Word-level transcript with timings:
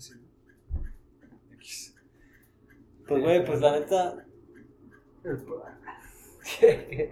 Así. 0.00 0.14
Pues, 3.06 3.22
güey, 3.22 3.44
pues 3.44 3.60
la 3.60 3.78
neta. 3.78 4.24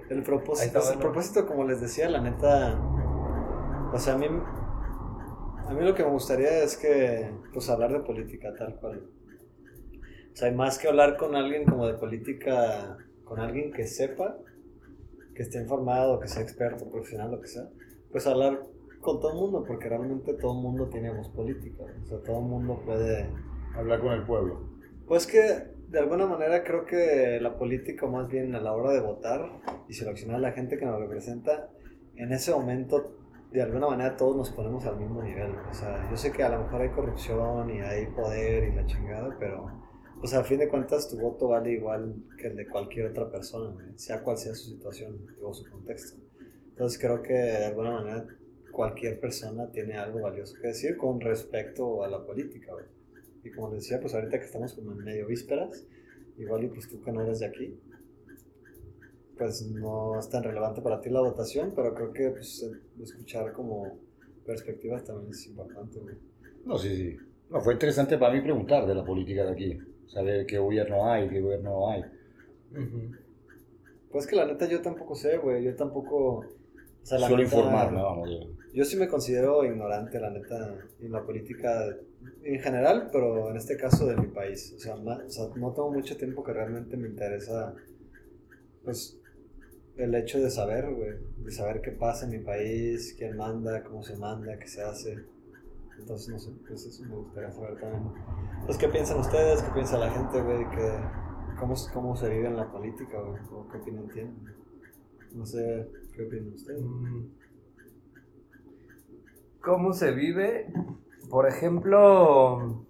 El 0.09 0.23
propósito, 0.25 0.81
el 0.91 0.99
propósito, 0.99 1.47
como 1.47 1.65
les 1.65 1.83
decía, 1.83 2.09
la 2.09 2.23
neta. 2.23 2.81
O 3.93 3.99
sea, 3.99 4.15
a 4.15 4.19
mí. 4.19 4.27
A 4.27 5.75
mí 5.75 5.85
lo 5.85 5.95
que 5.95 6.03
me 6.03 6.11
gustaría 6.11 6.63
es 6.63 6.79
que. 6.79 7.31
Pues 7.53 7.69
hablar 7.69 7.93
de 7.93 8.01
política, 8.01 8.55
tal 8.55 8.77
cual. 8.77 9.11
O 10.33 10.37
sea, 10.37 10.51
más 10.53 10.79
que 10.79 10.89
hablar 10.89 11.19
con 11.19 11.37
alguien 11.37 11.67
como 11.67 11.87
de 11.87 11.93
política. 11.95 12.97
Con 13.25 13.39
alguien 13.39 13.71
que 13.71 13.87
sepa. 13.87 14.39
Que 15.35 15.43
esté 15.43 15.61
informado, 15.61 16.21
que 16.21 16.29
sea 16.29 16.41
experto, 16.43 16.89
profesional, 16.89 17.33
lo 17.33 17.41
que 17.43 17.49
sea. 17.49 17.69
Pues 18.11 18.27
hablar 18.27 18.63
con 19.01 19.21
todo 19.21 19.33
el 19.33 19.39
mundo, 19.39 19.65
porque 19.67 19.89
realmente 19.89 20.35
todo 20.35 20.57
el 20.57 20.63
mundo 20.63 20.89
tiene 20.89 21.15
voz 21.15 21.29
política. 21.29 21.85
O 22.03 22.07
sea, 22.07 22.19
todo 22.23 22.39
el 22.39 22.47
mundo 22.47 22.81
puede. 22.85 23.29
Hablar 23.75 24.01
con 24.01 24.13
el 24.13 24.25
pueblo. 24.25 24.61
Pues 25.07 25.27
que 25.27 25.39
de 25.89 25.99
alguna 25.99 26.27
manera 26.27 26.65
creo 26.65 26.85
que 26.85 27.39
la 27.41 27.57
política, 27.57 28.07
más 28.07 28.29
bien 28.29 28.55
a 28.55 28.61
la 28.61 28.73
hora 28.73 28.93
de 28.93 29.01
votar 29.01 29.41
y 29.89 29.95
seleccionar 29.95 30.37
a 30.37 30.41
la 30.41 30.53
gente 30.53 30.77
que 30.79 30.85
nos 30.85 30.99
representa, 31.01 31.71
en 32.17 32.33
ese 32.33 32.53
momento, 32.53 33.17
de 33.53 33.63
alguna 33.63 33.89
manera 33.89 34.17
todos 34.17 34.37
nos 34.37 34.51
ponemos 34.51 34.85
al 34.85 34.99
mismo 34.99 35.23
nivel. 35.23 35.53
O 35.71 35.73
sea, 35.73 36.09
yo 36.11 36.17
sé 36.17 36.33
que 36.33 36.43
a 36.43 36.51
lo 36.51 36.65
mejor 36.65 36.83
hay 36.83 36.91
corrupción 36.91 37.71
y 37.71 37.81
hay 37.81 38.07
poder 38.07 38.65
y 38.65 38.75
la 38.75 38.85
chingada, 38.87 39.37
pero, 39.39 39.71
pues 40.21 40.35
a 40.35 40.45
fin 40.45 40.59
de 40.59 40.69
cuentas, 40.69 41.09
tu 41.09 41.19
voto 41.19 41.49
vale 41.49 41.73
igual 41.73 42.17
que 42.37 42.49
el 42.49 42.57
de 42.57 42.69
cualquier 42.69 43.07
otra 43.07 43.31
persona, 43.31 43.77
sea 43.97 44.23
cual 44.23 44.37
sea 44.37 44.55
su 44.55 44.71
situación 44.73 45.17
o 45.43 45.55
su 45.55 45.71
contexto. 45.71 46.21
Entonces 46.71 46.99
creo 47.01 47.23
que 47.23 47.33
de 47.33 47.67
alguna 47.67 47.93
manera 47.93 48.27
cualquier 48.79 49.19
persona 49.19 49.69
tiene 49.73 49.95
algo 49.95 50.21
valioso 50.21 50.55
que 50.55 50.69
decir 50.69 50.97
con 50.97 51.21
respecto 51.21 52.05
a 52.05 52.09
la 52.09 52.25
política. 52.25 52.75
Y 53.43 53.51
como 53.51 53.73
les 53.73 53.83
decía, 53.83 53.99
pues 54.01 54.15
ahorita 54.15 54.39
que 54.39 54.45
estamos 54.45 54.73
como 54.73 54.93
en 54.93 54.99
medio 54.99 55.27
vísperas, 55.27 55.85
igual 56.37 56.63
y 56.63 56.69
pues 56.69 56.89
tú 56.89 57.03
que 57.03 57.11
no 57.11 57.23
eres 57.23 57.41
de 57.41 57.47
aquí, 57.47 57.77
pues 59.37 59.67
no 59.67 60.17
es 60.17 60.31
tan 60.31 60.45
relevante 60.45 60.81
para 60.81 61.01
ti 61.01 61.11
la 61.11 61.23
votación, 61.23 61.73
pero 61.75 61.93
creo 61.93 62.13
que 62.13 62.31
pues, 62.31 62.71
escuchar 63.03 63.53
como 63.53 63.99
perspectivas 64.47 65.03
también 65.03 65.33
es 65.33 65.45
importante. 65.49 65.99
No, 66.65 66.79
sí, 66.79 66.95
sí. 66.95 67.17
No, 67.51 67.61
fue 67.61 67.73
interesante 67.73 68.17
para 68.17 68.33
mí 68.33 68.43
preguntar 68.43 68.87
de 68.87 68.95
la 68.95 69.05
política 69.05 69.45
de 69.45 69.51
aquí, 69.51 69.79
saber 70.07 70.47
qué 70.47 70.57
gobierno 70.57 71.11
hay, 71.11 71.29
qué 71.29 71.41
gobierno 71.41 71.71
no 71.71 71.91
hay. 71.91 72.05
Pues 74.13 74.25
que 74.29 74.37
la 74.37 74.47
neta 74.47 74.69
yo 74.69 74.81
tampoco 74.81 75.17
sé, 75.17 75.37
güey, 75.39 75.65
yo 75.65 75.75
tampoco... 75.75 76.45
O 77.03 77.07
sea, 77.09 77.19
Suelo 77.19 77.43
informarme, 77.43 78.01
vamos. 78.01 78.31
Yo. 78.31 78.58
Yo 78.73 78.85
sí 78.85 78.97
me 78.97 79.09
considero 79.09 79.65
ignorante, 79.65 80.21
la 80.21 80.31
neta, 80.31 80.77
en 81.01 81.13
la 81.13 81.25
política 81.25 81.97
en 82.43 82.61
general, 82.61 83.09
pero 83.13 83.51
en 83.51 83.57
este 83.57 83.77
caso 83.77 84.07
de 84.07 84.17
mi 84.17 84.29
país. 84.29 84.75
O 84.77 84.79
sea, 84.79 84.97
no 84.97 85.73
tengo 85.73 85.91
mucho 85.91 86.17
tiempo 86.17 86.43
que 86.45 86.53
realmente 86.53 86.97
me 86.97 87.09
interesa, 87.09 87.75
pues, 88.85 89.19
el 89.97 90.15
hecho 90.15 90.39
de 90.39 90.51
saber, 90.51 90.93
güey, 90.95 91.11
de 91.45 91.51
saber 91.51 91.81
qué 91.81 91.91
pasa 91.91 92.27
en 92.27 92.33
mi 92.33 92.39
país, 92.39 93.15
quién 93.19 93.37
manda, 93.37 93.83
cómo 93.83 94.03
se 94.03 94.17
manda, 94.17 94.59
qué 94.59 94.69
se 94.69 94.83
hace. 94.83 95.19
Entonces, 95.99 96.29
no 96.29 96.39
sé, 96.39 96.53
pues 96.67 96.87
eso 96.87 97.05
me 97.05 97.17
gustaría 97.17 97.51
saber 97.51 97.81
también. 97.81 98.13
Pues, 98.65 98.79
¿qué 98.79 98.89
piensan 98.89 99.19
ustedes? 99.19 99.63
¿Qué 99.63 99.71
piensa 99.73 99.99
la 99.99 100.11
gente, 100.11 100.41
güey? 100.41 100.65
cómo, 101.59 101.75
¿Cómo 101.93 102.17
se 102.17 102.29
vive 102.29 102.47
en 102.47 102.57
la 102.57 102.71
política, 102.71 103.21
güey? 103.21 103.41
¿O 103.51 103.69
qué 103.69 103.79
opinión 103.79 104.09
tienen? 104.09 104.37
No 105.35 105.45
sé, 105.45 105.89
¿qué 106.15 106.23
opinan 106.23 106.53
ustedes? 106.53 106.81
Mm. 106.81 107.38
¿Cómo 109.69 109.93
se 109.93 110.13
vive? 110.13 110.67
Por 111.29 111.47
ejemplo, 111.47 112.87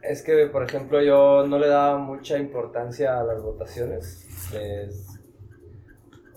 es 0.00 0.22
que, 0.22 0.46
por 0.46 0.62
ejemplo, 0.62 1.02
yo 1.02 1.44
no 1.44 1.58
le 1.58 1.66
daba 1.66 1.98
mucha 1.98 2.38
importancia 2.38 3.18
a 3.18 3.24
las 3.24 3.42
votaciones. 3.42 4.28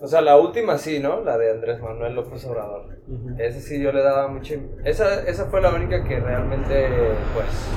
O 0.00 0.08
sea, 0.08 0.20
la 0.20 0.36
última 0.36 0.78
sí, 0.78 0.98
¿no? 0.98 1.20
La 1.20 1.38
de 1.38 1.52
Andrés 1.52 1.80
Manuel 1.80 2.16
López 2.16 2.44
Obrador. 2.44 3.02
Esa 3.38 3.60
sí 3.60 3.80
yo 3.80 3.92
le 3.92 4.02
daba 4.02 4.26
mucha... 4.26 4.56
Esa, 4.82 5.22
esa 5.28 5.44
fue 5.44 5.60
la 5.60 5.72
única 5.72 6.02
que 6.02 6.18
realmente, 6.18 6.88
pues, 7.34 7.68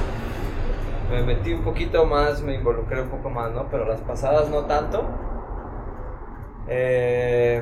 me 1.12 1.22
metí 1.22 1.54
un 1.54 1.64
poquito 1.64 2.08
más, 2.08 2.42
me 2.42 2.56
involucré 2.56 3.00
un 3.00 3.10
poco 3.10 3.30
más, 3.30 3.52
¿no? 3.52 3.70
Pero 3.70 3.86
las 3.86 4.02
pasadas 4.02 4.50
no 4.50 4.66
tanto. 4.66 5.08
Eh 6.68 7.62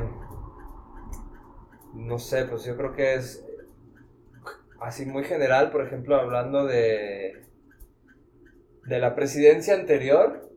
no 1.94 2.20
sé, 2.20 2.46
pues 2.46 2.66
yo 2.66 2.76
creo 2.78 2.94
que 2.94 3.16
es 3.16 3.46
así 4.80 5.06
muy 5.06 5.24
general, 5.24 5.72
por 5.72 5.86
ejemplo, 5.86 6.16
hablando 6.16 6.66
de 6.66 7.44
de 8.86 9.00
la 9.00 9.14
presidencia 9.14 9.76
anterior, 9.76 10.50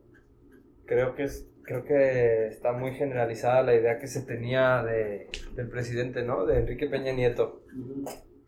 creo 0.85 1.13
que 1.13 1.23
es 1.23 1.47
creo 1.63 1.85
que 1.85 2.47
está 2.47 2.73
muy 2.73 2.93
generalizada 2.93 3.63
la 3.63 3.75
idea 3.75 3.97
que 3.97 4.07
se 4.07 4.21
tenía 4.23 4.83
de, 4.83 5.29
del 5.55 5.69
presidente, 5.69 6.23
¿no? 6.23 6.45
De 6.45 6.59
Enrique 6.59 6.87
Peña 6.87 7.13
Nieto. 7.13 7.61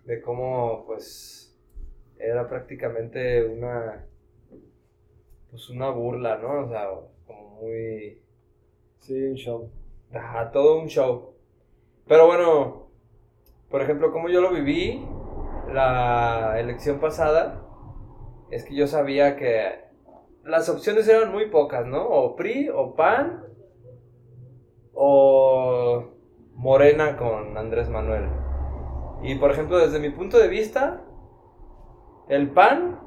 De 0.06 0.22
cómo, 0.22 0.86
pues, 0.86 1.58
era 2.20 2.48
prácticamente 2.48 3.44
una, 3.44 4.06
pues, 5.50 5.70
una 5.70 5.90
burla, 5.90 6.38
¿no? 6.38 6.66
O 6.66 6.70
sea, 6.70 6.88
como 7.26 7.62
muy... 7.62 8.22
Sí, 9.00 9.14
un 9.14 9.36
show. 9.36 9.72
Ajá, 10.14 10.52
todo 10.52 10.82
un 10.82 10.88
show. 10.88 11.35
Pero 12.08 12.28
bueno, 12.28 12.88
por 13.70 13.82
ejemplo, 13.82 14.12
como 14.12 14.30
yo 14.30 14.42
lo 14.42 14.52
viví 14.52 15.06
la 15.72 16.60
elección 16.60 17.00
pasada, 17.00 17.64
es 18.52 18.64
que 18.64 18.76
yo 18.76 18.88
sabía 18.88 19.36
que 19.36 19.86
las 20.44 20.70
opciones 20.70 21.08
eran 21.08 21.32
muy 21.32 21.48
pocas, 21.50 21.86
¿no? 21.86 22.08
O 22.08 22.36
PRI, 22.36 22.70
o 22.70 22.96
PAN, 22.96 23.44
o 24.94 26.04
Morena 26.54 27.18
con 27.18 27.58
Andrés 27.58 27.90
Manuel. 27.90 28.30
Y 29.24 29.36
por 29.36 29.52
ejemplo, 29.52 29.80
desde 29.80 30.00
mi 30.00 30.12
punto 30.12 30.38
de 30.38 30.48
vista, 30.48 31.02
el 32.30 32.52
PAN 32.52 33.00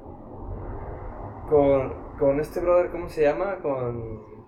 con, 1.49 2.17
con 2.19 2.41
este 2.41 2.61
brother, 2.61 2.91
¿cómo 2.91 3.09
se 3.09 3.23
llama? 3.23 3.59
Con 3.63 4.48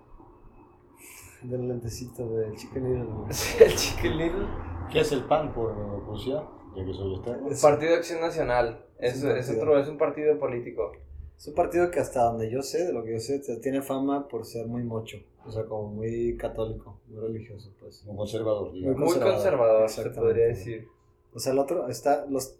del 1.43 1.67
lentecito 1.67 2.27
del 2.35 2.55
Chicken 2.55 2.83
Little. 2.83 3.13
Sí, 3.31 3.63
el 3.63 3.75
Chicken 3.75 4.17
Little. 4.17 4.47
¿Qué 4.91 4.99
es 4.99 5.11
el 5.11 5.23
PAN 5.23 5.53
por 5.53 5.73
curiosidad? 6.05 6.43
Ya 6.75 6.85
que 6.85 6.93
soy 6.93 7.13
usted. 7.13 7.37
Partido 7.61 7.91
de 7.91 7.97
Acción 7.97 8.21
Nacional. 8.21 8.85
Es, 8.99 9.23
es, 9.23 9.49
otro, 9.49 9.79
es 9.79 9.87
un 9.87 9.97
partido 9.97 10.37
político. 10.37 10.91
Es 11.37 11.47
un 11.47 11.55
partido 11.55 11.89
que 11.89 11.99
hasta 11.99 12.23
donde 12.23 12.51
yo 12.51 12.61
sé, 12.61 12.85
de 12.85 12.93
lo 12.93 13.03
que 13.03 13.13
yo 13.13 13.19
sé, 13.19 13.39
tiene 13.61 13.81
fama 13.81 14.27
por 14.27 14.45
ser 14.45 14.67
muy 14.67 14.83
mocho. 14.83 15.17
O 15.43 15.51
sea, 15.51 15.65
como 15.65 15.89
muy 15.89 16.37
católico, 16.37 16.99
muy 17.07 17.19
religioso, 17.19 17.73
pues. 17.79 18.05
Muy 18.05 18.15
conservador, 18.15 18.71
digamos. 18.71 18.99
Muy 18.99 19.19
conservador, 19.19 19.89
se 19.89 20.09
podría 20.11 20.45
decir. 20.45 20.87
O 21.33 21.39
sea, 21.39 21.53
el 21.53 21.59
otro 21.59 21.87
está, 21.87 22.25
los, 22.27 22.59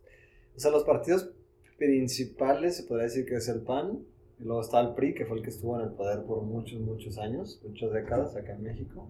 o 0.56 0.60
sea, 0.60 0.72
los 0.72 0.84
partidos 0.84 1.30
principales 1.78 2.78
se 2.78 2.84
podría 2.84 3.06
decir 3.06 3.26
que 3.26 3.36
es 3.36 3.48
el 3.50 3.62
PAN, 3.62 4.04
y 4.42 4.46
luego 4.46 4.62
está 4.62 4.80
el 4.80 4.94
PRI, 4.96 5.14
que 5.14 5.26
fue 5.26 5.38
el 5.38 5.44
que 5.44 5.50
estuvo 5.50 5.80
en 5.80 5.86
el 5.86 5.92
poder 5.94 6.24
por 6.24 6.42
muchos, 6.42 6.80
muchos 6.82 7.18
años, 7.20 7.62
muchas 7.68 7.92
décadas 7.92 8.36
acá 8.36 8.54
en 8.54 8.64
México. 8.64 9.08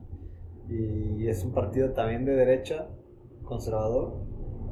Y 0.70 1.28
es 1.28 1.44
un 1.44 1.54
partido 1.54 1.92
también 1.92 2.26
de 2.26 2.34
derecha, 2.34 2.88
conservador, 3.44 4.14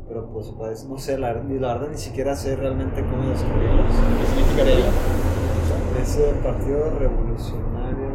pero 0.07 0.29
pues, 0.31 0.47
pues 0.57 0.85
no 0.85 0.97
sé, 0.97 1.17
la, 1.17 1.33
la 1.33 1.73
verdad 1.73 1.89
ni 1.89 1.97
siquiera 1.97 2.35
sé 2.35 2.55
realmente 2.55 3.01
cómo 3.01 3.29
describirlo. 3.29 3.83
¿Qué 3.85 4.25
significaría? 4.25 4.89
Es 6.01 6.17
el 6.17 6.35
Partido 6.39 6.89
Revolucionario 6.97 8.09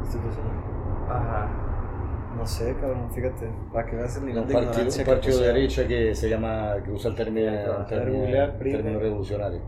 Institucional. 0.00 0.52
Ajá. 1.08 1.60
No 2.36 2.46
sé, 2.46 2.74
cabrón, 2.80 3.10
fíjate, 3.12 3.48
para 3.72 3.86
que 3.86 3.96
veas 3.96 4.16
el 4.16 4.26
nivel 4.26 4.42
un 4.42 4.48
de 4.48 4.54
partido, 4.54 4.88
Un 4.88 5.04
partido 5.04 5.38
de 5.38 5.46
derecha 5.46 5.86
que 5.86 6.14
se 6.14 6.28
llama, 6.28 6.74
que 6.84 6.90
usa 6.90 7.10
el 7.10 7.16
término, 7.16 7.50
el 7.50 7.86
término 7.86 8.98
revolucionario. 8.98 9.60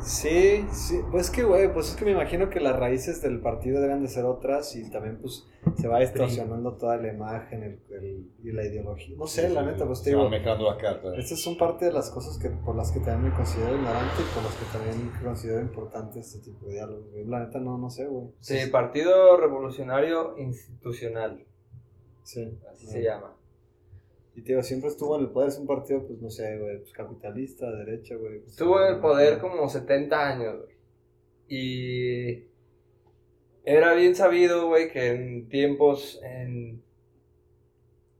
Sí, 0.00 0.66
sí, 0.72 1.00
pues 1.10 1.30
que, 1.30 1.42
güey, 1.44 1.72
pues 1.72 1.90
es 1.90 1.96
que 1.96 2.04
me 2.04 2.12
imagino 2.12 2.50
que 2.50 2.60
las 2.60 2.76
raíces 2.76 3.22
del 3.22 3.40
partido 3.40 3.80
deben 3.80 4.02
de 4.02 4.08
ser 4.08 4.24
otras 4.24 4.74
y 4.74 4.90
también, 4.90 5.18
pues, 5.20 5.46
se 5.76 5.88
va 5.88 6.00
distorsionando 6.00 6.76
toda 6.76 6.96
la 6.96 7.12
imagen 7.12 7.62
el, 7.62 8.30
y 8.42 8.52
la 8.52 8.64
ideología. 8.64 9.16
No 9.16 9.26
sé, 9.26 9.48
la 9.48 9.62
neta, 9.62 9.86
pues 9.86 10.02
te 10.02 10.10
digo. 10.10 10.28
Estas 11.16 11.40
son 11.40 11.56
parte 11.56 11.84
de 11.84 11.92
las 11.92 12.10
cosas 12.10 12.38
que, 12.38 12.50
por 12.50 12.74
las 12.74 12.90
que 12.90 13.00
también 13.00 13.30
me 13.30 13.36
considero 13.36 13.76
ignorante 13.76 14.22
y 14.22 14.34
por 14.34 14.42
las 14.42 14.54
que 14.54 14.64
también 14.76 15.12
considero 15.22 15.60
importante 15.60 16.20
este 16.20 16.40
tipo 16.40 16.66
de 16.66 16.72
diálogo. 16.74 17.06
La 17.26 17.44
neta, 17.44 17.60
no, 17.60 17.78
no 17.78 17.90
sé, 17.90 18.06
güey. 18.06 18.28
Sí, 18.40 18.58
Partido 18.70 19.36
Revolucionario 19.36 20.36
Institucional. 20.38 21.44
Sí. 22.24 22.58
Así 22.72 22.86
se 22.86 23.02
llama. 23.02 23.36
Y 24.34 24.42
tío, 24.42 24.62
siempre 24.62 24.88
estuvo 24.88 25.16
en 25.16 25.22
el 25.24 25.30
poder, 25.30 25.48
es 25.50 25.58
un 25.58 25.66
partido, 25.66 26.06
pues 26.06 26.20
no 26.20 26.30
sé, 26.30 26.58
güey, 26.58 26.78
pues 26.78 26.92
capitalista, 26.92 27.70
derecha, 27.70 28.16
güey. 28.16 28.38
Pues, 28.40 28.52
estuvo 28.52 28.80
en 28.82 28.94
el 28.94 29.00
poder 29.00 29.38
como 29.38 29.68
70 29.68 30.28
años, 30.28 30.56
güey. 30.58 30.72
Y 31.48 32.44
era 33.64 33.92
bien 33.94 34.14
sabido, 34.14 34.68
güey, 34.68 34.90
que 34.90 35.08
en 35.10 35.48
tiempos, 35.48 36.20
en... 36.24 36.82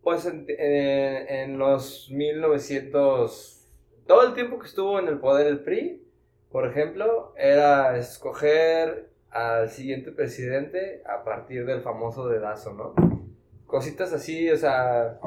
Pues 0.03 0.27
en, 0.27 0.45
en- 0.49 1.29
en 1.29 1.59
los 1.59 2.11
1900, 2.11 3.69
todo 4.07 4.27
el 4.27 4.35
tiempo 4.35 4.59
que 4.59 4.67
estuvo 4.67 4.99
en 4.99 5.09
el 5.09 5.19
poder 5.19 5.47
el 5.47 5.61
PRI, 5.61 6.03
por 6.51 6.67
ejemplo, 6.67 7.33
era 7.39 7.97
escoger 7.97 9.09
al 9.31 9.71
siguiente 9.71 10.13
presidente 10.13 11.03
a 11.07 11.25
partir 11.25 11.65
del 11.65 11.81
famoso 11.81 12.29
dedazo, 12.29 12.75
¿no? 12.75 12.95
Cositas 13.67 14.13
así, 14.13 14.51
o 14.51 14.57
sea, 14.59 15.19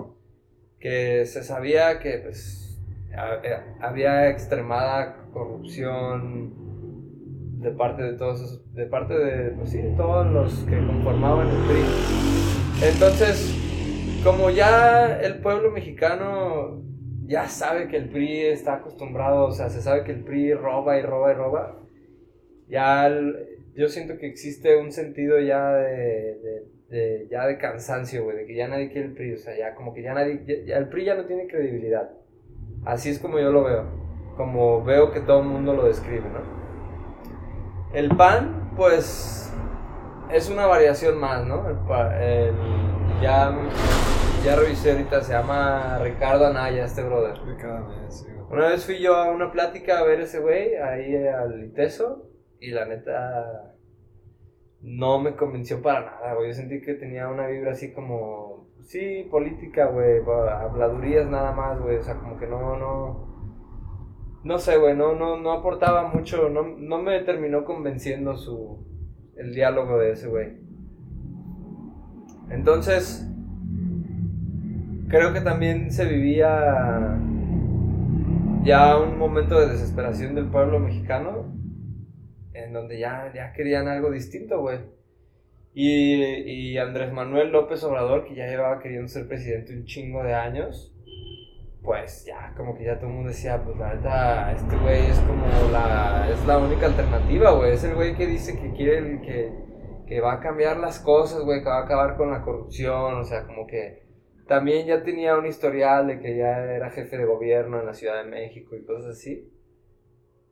que 0.80 1.25
se 1.25 1.44
sabía 1.44 2.00
que 2.00 2.19
pues 2.19 2.80
eh, 3.12 3.57
había 3.80 4.30
extremada 4.30 5.27
corrupción 5.31 6.54
de 7.62 7.72
parte 7.72 8.04
de 8.04 8.13
todos 8.13 8.62
de 8.74 8.86
parte 8.86 9.13
de 9.18 9.51
pues 9.51 9.69
sí, 9.72 9.81
todos 9.98 10.27
los 10.31 10.54
que 10.66 10.77
conformaban 10.86 11.48
el 11.48 11.63
PRI. 11.68 12.88
Entonces, 12.92 13.56
como 14.24 14.50
ya 14.50 15.19
el 15.19 15.39
pueblo 15.39 15.72
mexicano 15.72 16.83
ya 17.25 17.48
sabe 17.48 17.88
que 17.88 17.98
el 17.98 18.10
PRI 18.10 18.42
está 18.48 18.75
acostumbrado, 18.75 19.45
o 19.45 19.51
sea, 19.51 19.69
se 19.69 19.81
sabe 19.81 20.04
que 20.04 20.12
el 20.12 20.24
PRI 20.24 20.54
roba 20.54 20.98
y 21.00 21.01
roba 21.01 21.31
y 21.31 21.36
roba, 21.36 21.81
ya 22.68 23.10
yo 23.75 23.88
siento 23.89 24.18
que 24.18 24.28
existe 24.28 24.78
un 24.78 24.92
sentido 24.92 25.39
ya 25.39 25.74
de- 25.74 26.66
de- 26.90 27.28
ya 27.30 27.46
de 27.48 27.58
cansancio, 27.58 28.24
güey, 28.24 28.38
de 28.38 28.46
que 28.46 28.56
ya 28.56 28.68
nadie 28.68 28.92
quiere 28.92 29.08
el 29.08 29.14
PRI, 29.14 29.34
o 29.34 29.38
sea, 29.38 29.58
ya 29.58 29.76
como 29.76 29.94
que 29.94 30.02
ya 30.02 30.14
nadie, 30.14 30.44
ya- 30.46 30.66
ya 30.66 30.78
el 30.78 30.90
PRI 30.90 31.06
ya 31.06 31.16
no 31.16 31.26
tiene 31.26 31.48
credibilidad. 31.48 32.12
Así 32.86 33.10
es 33.10 33.20
como 33.20 33.40
yo 33.40 33.52
lo 33.52 33.64
veo, 33.64 33.86
como 34.38 34.84
veo 34.84 35.12
que 35.12 35.20
todo 35.22 35.42
el 35.42 35.48
mundo 35.48 35.74
lo 35.74 35.86
describe, 35.86 36.26
¿no? 36.30 36.42
El 37.94 38.10
PAN, 38.16 38.72
pues, 38.76 39.54
es 40.32 40.50
una 40.50 40.68
variación 40.68 41.18
más, 41.18 41.46
¿no? 41.46 41.68
El 41.70 41.78
el- 42.22 42.56
ya, 43.22 43.56
ya 44.44 44.56
revisé 44.56 44.92
ahorita, 44.92 45.22
se 45.22 45.34
llama 45.34 46.00
Ricardo 46.04 46.48
Anaya, 46.48 46.86
este 46.86 47.04
brother. 47.04 47.40
Cada 47.60 47.80
mes, 47.81 48.20
sí. 48.20 48.28
Una 48.50 48.68
vez 48.68 48.86
fui 48.86 49.00
yo 49.00 49.16
a 49.16 49.31
una 49.31 49.52
plática 49.52 50.00
a 50.00 50.04
ver 50.04 50.20
ese 50.20 50.40
güey, 50.40 50.76
ahí 50.76 51.16
al 51.28 51.64
ITESO, 51.64 52.30
y 52.60 52.72
la 52.72 52.86
neta 52.86 53.75
no 54.86 55.20
me 55.20 55.36
convenció 55.36 55.82
para 55.82 56.02
nada, 56.02 56.36
güey. 56.36 56.50
Yo 56.50 56.54
sentí 56.54 56.80
que 56.80 56.94
tenía 56.94 57.28
una 57.28 57.48
vibra 57.48 57.72
así 57.72 57.92
como, 57.92 58.68
sí, 58.84 59.28
política, 59.32 59.88
güey, 59.88 60.20
habladurías 60.20 61.28
nada 61.28 61.52
más, 61.52 61.82
güey. 61.82 61.98
O 61.98 62.04
sea, 62.04 62.16
como 62.16 62.38
que 62.38 62.46
no, 62.46 62.78
no, 62.78 63.36
no 64.44 64.60
sé, 64.60 64.78
güey, 64.78 64.96
no, 64.96 65.16
no, 65.16 65.38
no 65.38 65.52
aportaba 65.52 66.08
mucho, 66.08 66.50
no, 66.50 66.64
no 66.78 67.02
me 67.02 67.20
terminó 67.22 67.66
convenciendo 67.66 68.38
su, 68.38 68.86
el 69.36 69.56
diálogo 69.56 69.98
de 69.98 70.12
ese 70.12 70.28
güey. 70.28 70.54
Entonces, 72.52 73.28
creo 75.08 75.34
que 75.34 75.42
también 75.42 75.92
se 75.92 76.06
vivía 76.06 77.20
ya 78.64 78.98
un 78.98 79.18
momento 79.18 79.60
de 79.60 79.68
desesperación 79.68 80.36
del 80.36 80.46
pueblo 80.46 80.80
mexicano, 80.80 81.55
donde 82.75 83.00
ya, 83.00 83.31
ya 83.33 83.54
querían 83.54 83.88
algo 83.88 84.12
distinto, 84.12 84.62
güey. 84.62 84.80
Y, 85.74 86.24
y 86.24 86.77
Andrés 86.77 87.12
Manuel 87.12 87.51
López 87.51 87.83
Obrador, 87.83 88.25
que 88.25 88.36
ya 88.36 88.48
llevaba 88.48 88.80
queriendo 88.80 89.07
ser 89.07 89.27
presidente 89.27 89.74
un 89.74 89.86
chingo 89.86 90.24
de 90.24 90.33
años, 90.33 90.95
pues 91.83 92.25
ya, 92.25 92.54
como 92.57 92.77
que 92.77 92.86
ya 92.86 92.98
todo 92.98 93.10
el 93.10 93.16
mundo 93.16 93.30
decía, 93.30 93.62
pues 93.63 93.77
la 93.77 93.94
neta, 93.94 94.51
este 94.54 94.75
güey 94.77 95.06
es 95.06 95.19
como 95.19 95.45
la, 95.72 96.27
es 96.31 96.45
la 96.45 96.57
única 96.57 96.88
alternativa, 96.88 97.51
güey. 97.51 97.74
Es 97.74 97.83
el 97.83 97.95
güey 97.95 98.16
que 98.16 98.25
dice 98.25 98.60
que 98.60 98.72
quiere, 98.72 99.21
que, 99.21 99.51
que 100.07 100.21
va 100.21 100.33
a 100.33 100.39
cambiar 100.39 100.78
las 100.78 101.00
cosas, 101.00 101.42
güey, 101.42 101.60
que 101.60 101.69
va 101.69 101.80
a 101.80 101.83
acabar 101.83 102.18
con 102.18 102.31
la 102.31 102.42
corrupción, 102.42 103.16
o 103.16 103.24
sea, 103.24 103.44
como 103.45 103.68
que 103.68 104.06
también 104.48 104.88
ya 104.88 105.04
tenía 105.04 105.38
un 105.38 105.45
historial 105.45 106.07
de 106.07 106.19
que 106.19 106.38
ya 106.38 106.63
era 106.63 106.89
jefe 106.89 107.18
de 107.18 107.25
gobierno 107.25 107.80
en 107.80 107.86
la 107.86 107.94
Ciudad 107.94 108.24
de 108.24 108.30
México 108.30 108.75
y 108.75 108.86
cosas 108.86 109.18
así. 109.18 109.51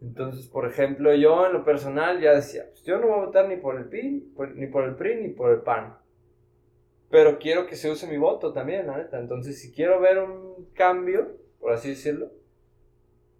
Entonces, 0.03 0.47
por 0.47 0.67
ejemplo, 0.67 1.13
yo 1.15 1.47
en 1.47 1.53
lo 1.53 1.63
personal 1.63 2.19
ya 2.19 2.33
decía, 2.33 2.65
pues 2.69 2.83
yo 2.83 3.00
no 3.00 3.07
voy 3.07 3.19
a 3.21 3.25
votar 3.25 3.47
ni 3.47 3.55
por 3.55 3.77
el 3.77 3.85
PRI, 3.85 4.33
por- 4.35 4.53
ni 4.55 4.67
por 4.67 4.83
el 4.83 4.95
PRI, 4.95 5.15
ni 5.21 5.29
por 5.29 5.51
el 5.51 5.61
PAN. 5.61 5.95
Pero 7.09 7.39
quiero 7.39 7.65
que 7.67 7.75
se 7.75 7.89
use 7.89 8.07
mi 8.07 8.17
voto 8.17 8.51
también, 8.53 8.88
la 8.88 8.97
neta. 8.97 9.19
Entonces, 9.19 9.61
si 9.61 9.71
quiero 9.71 10.01
ver 10.01 10.19
un 10.19 10.67
cambio, 10.73 11.38
por 11.59 11.71
así 11.71 11.89
decirlo, 11.89 12.31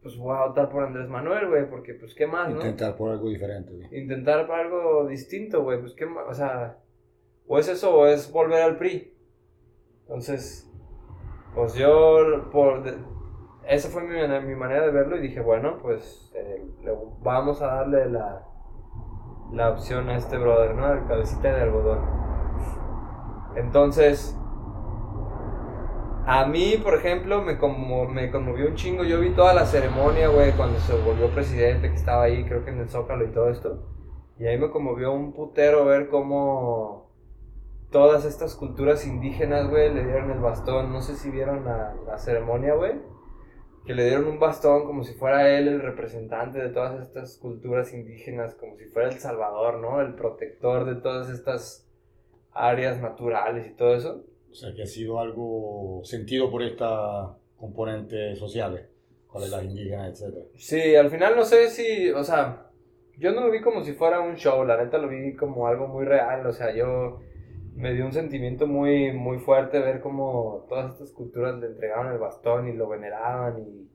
pues 0.01 0.18
voy 0.18 0.36
a 0.38 0.45
votar 0.48 0.69
por 0.69 0.83
Andrés 0.83 1.07
Manuel, 1.10 1.48
güey, 1.50 1.69
porque 1.69 1.94
pues 1.95 2.13
qué 2.15 2.27
más, 2.27 2.50
¿no? 2.50 2.57
Intentar 2.57 2.95
por 2.95 3.12
algo 3.12 3.30
diferente. 3.30 3.71
güey. 3.74 3.88
intentar 4.01 4.48
para 4.48 4.63
algo 4.63 5.07
distinto, 5.07 5.63
güey. 5.63 5.80
Pues 5.80 5.94
qué 5.94 6.06
ma- 6.06 6.25
o 6.25 6.33
sea, 6.33 6.77
o 7.48 7.57
es 7.60 7.68
eso 7.68 7.94
o 7.98 8.06
es 8.07 8.31
volver 8.31 8.62
al 8.62 8.77
PRI. 8.77 9.13
Entonces, 10.01 10.69
pues 11.56 11.74
yo, 11.75 12.50
por, 12.51 12.83
esa 13.68 13.89
fue 13.89 14.04
mi, 14.04 14.45
mi 14.48 14.56
manera 14.56 14.86
de 14.86 14.92
verlo 14.92 15.18
y 15.18 15.21
dije, 15.21 15.42
bueno, 15.42 15.77
pues 15.81 16.31
eh, 16.36 16.65
le- 16.83 16.98
vamos 17.21 17.62
a 17.62 17.68
darle 17.68 18.10
la, 18.10 18.45
la 19.51 19.69
opción 19.71 20.10
a 20.10 20.15
este 20.18 20.38
brother, 20.38 20.75
¿no? 20.75 20.86
Al 20.86 21.07
cabecita 21.07 21.54
de 21.54 21.62
algodón. 21.62 22.00
Entonces, 23.56 24.38
a 26.25 26.45
mí, 26.45 26.75
por 26.81 26.95
ejemplo, 26.95 27.42
me, 27.42 27.57
como, 27.57 28.06
me 28.07 28.31
conmovió 28.31 28.68
un 28.68 28.75
chingo. 28.75 29.04
Yo 29.04 29.19
vi 29.19 29.31
toda 29.31 29.54
la 29.54 29.65
ceremonia, 29.65 30.30
güey, 30.30 30.54
cuando 30.54 30.80
se 30.80 30.95
volvió 31.01 31.30
presidente, 31.30 31.89
que 31.89 31.95
estaba 31.95 32.24
ahí, 32.24 32.45
creo 32.45 32.63
que 32.63 32.71
en 32.71 32.80
el 32.80 32.89
Zócalo 32.89 33.25
y 33.25 33.31
todo 33.31 33.50
esto. 33.50 33.83
Y 34.39 34.45
ahí 34.48 34.57
me 34.57 34.71
conmovió 34.71 35.12
un 35.12 35.33
putero 35.33 35.86
ver 35.86 36.10
cómo 36.10 37.12
todas 37.92 38.25
estas 38.25 38.56
culturas 38.56 39.06
indígenas, 39.06 39.69
güey, 39.69 39.94
le 39.94 40.06
dieron 40.06 40.31
el 40.31 40.39
bastón. 40.39 40.92
No 40.92 41.01
sé 41.01 41.15
si 41.15 41.30
vieron 41.30 41.65
la, 41.65 41.94
la 42.07 42.18
ceremonia, 42.18 42.74
güey. 42.74 42.94
Que 43.85 43.94
le 43.94 44.06
dieron 44.06 44.27
un 44.27 44.39
bastón 44.39 44.85
como 44.85 45.03
si 45.03 45.13
fuera 45.13 45.57
él 45.57 45.68
el 45.68 45.81
representante 45.81 46.59
de 46.59 46.69
todas 46.69 47.01
estas 47.01 47.38
culturas 47.38 47.94
indígenas, 47.94 48.56
como 48.56 48.77
si 48.77 48.85
fuera 48.85 49.09
el 49.09 49.19
salvador, 49.19 49.80
¿no? 49.80 50.00
El 50.01 50.15
protector 50.15 50.85
de 50.85 51.01
todas 51.01 51.30
estas 51.30 51.89
áreas 52.53 53.01
naturales 53.01 53.68
y 53.68 53.75
todo 53.75 53.95
eso. 53.95 54.24
O 54.50 54.56
sea, 54.56 54.74
que 54.74 54.83
ha 54.83 54.88
sido 54.88 55.19
algo 55.19 56.01
sentido 56.03 56.50
por 56.50 56.62
esta 56.63 57.38
componente 57.57 58.35
sociales, 58.35 58.88
con 59.27 59.41
las 59.50 59.63
indígenas, 59.63 60.21
etc. 60.21 60.36
Sí, 60.56 60.95
al 60.95 61.09
final 61.09 61.36
no 61.36 61.44
sé 61.44 61.69
si, 61.69 62.12
o 62.12 62.24
sea, 62.24 62.69
yo 63.18 63.31
no 63.31 63.41
lo 63.41 63.51
vi 63.51 63.62
como 63.62 63.83
si 63.83 63.94
fuera 63.94 64.19
un 64.19 64.36
show, 64.36 64.63
la 64.63 64.81
neta 64.81 64.97
lo 64.97 65.09
vi 65.09 65.36
como 65.36 65.68
algo 65.68 65.88
muy 65.88 66.06
real, 66.06 66.45
o 66.45 66.53
sea, 66.53 66.74
yo 66.74 67.19
me 67.75 67.94
dio 67.94 68.06
un 68.06 68.14
sentimiento 68.14 68.68
muy, 68.68 69.12
muy 69.14 69.40
fuerte 69.40 69.80
ver 69.80 70.00
cómo 70.02 70.66
todas 70.70 70.94
estas 70.94 71.12
culturas 71.12 71.60
le 71.60 71.68
entregaban 71.68 72.12
el 72.14 72.20
bastón 72.20 72.68
y 72.68 72.74
lo 72.74 72.88
veneraban 72.88 73.60
y 73.62 73.90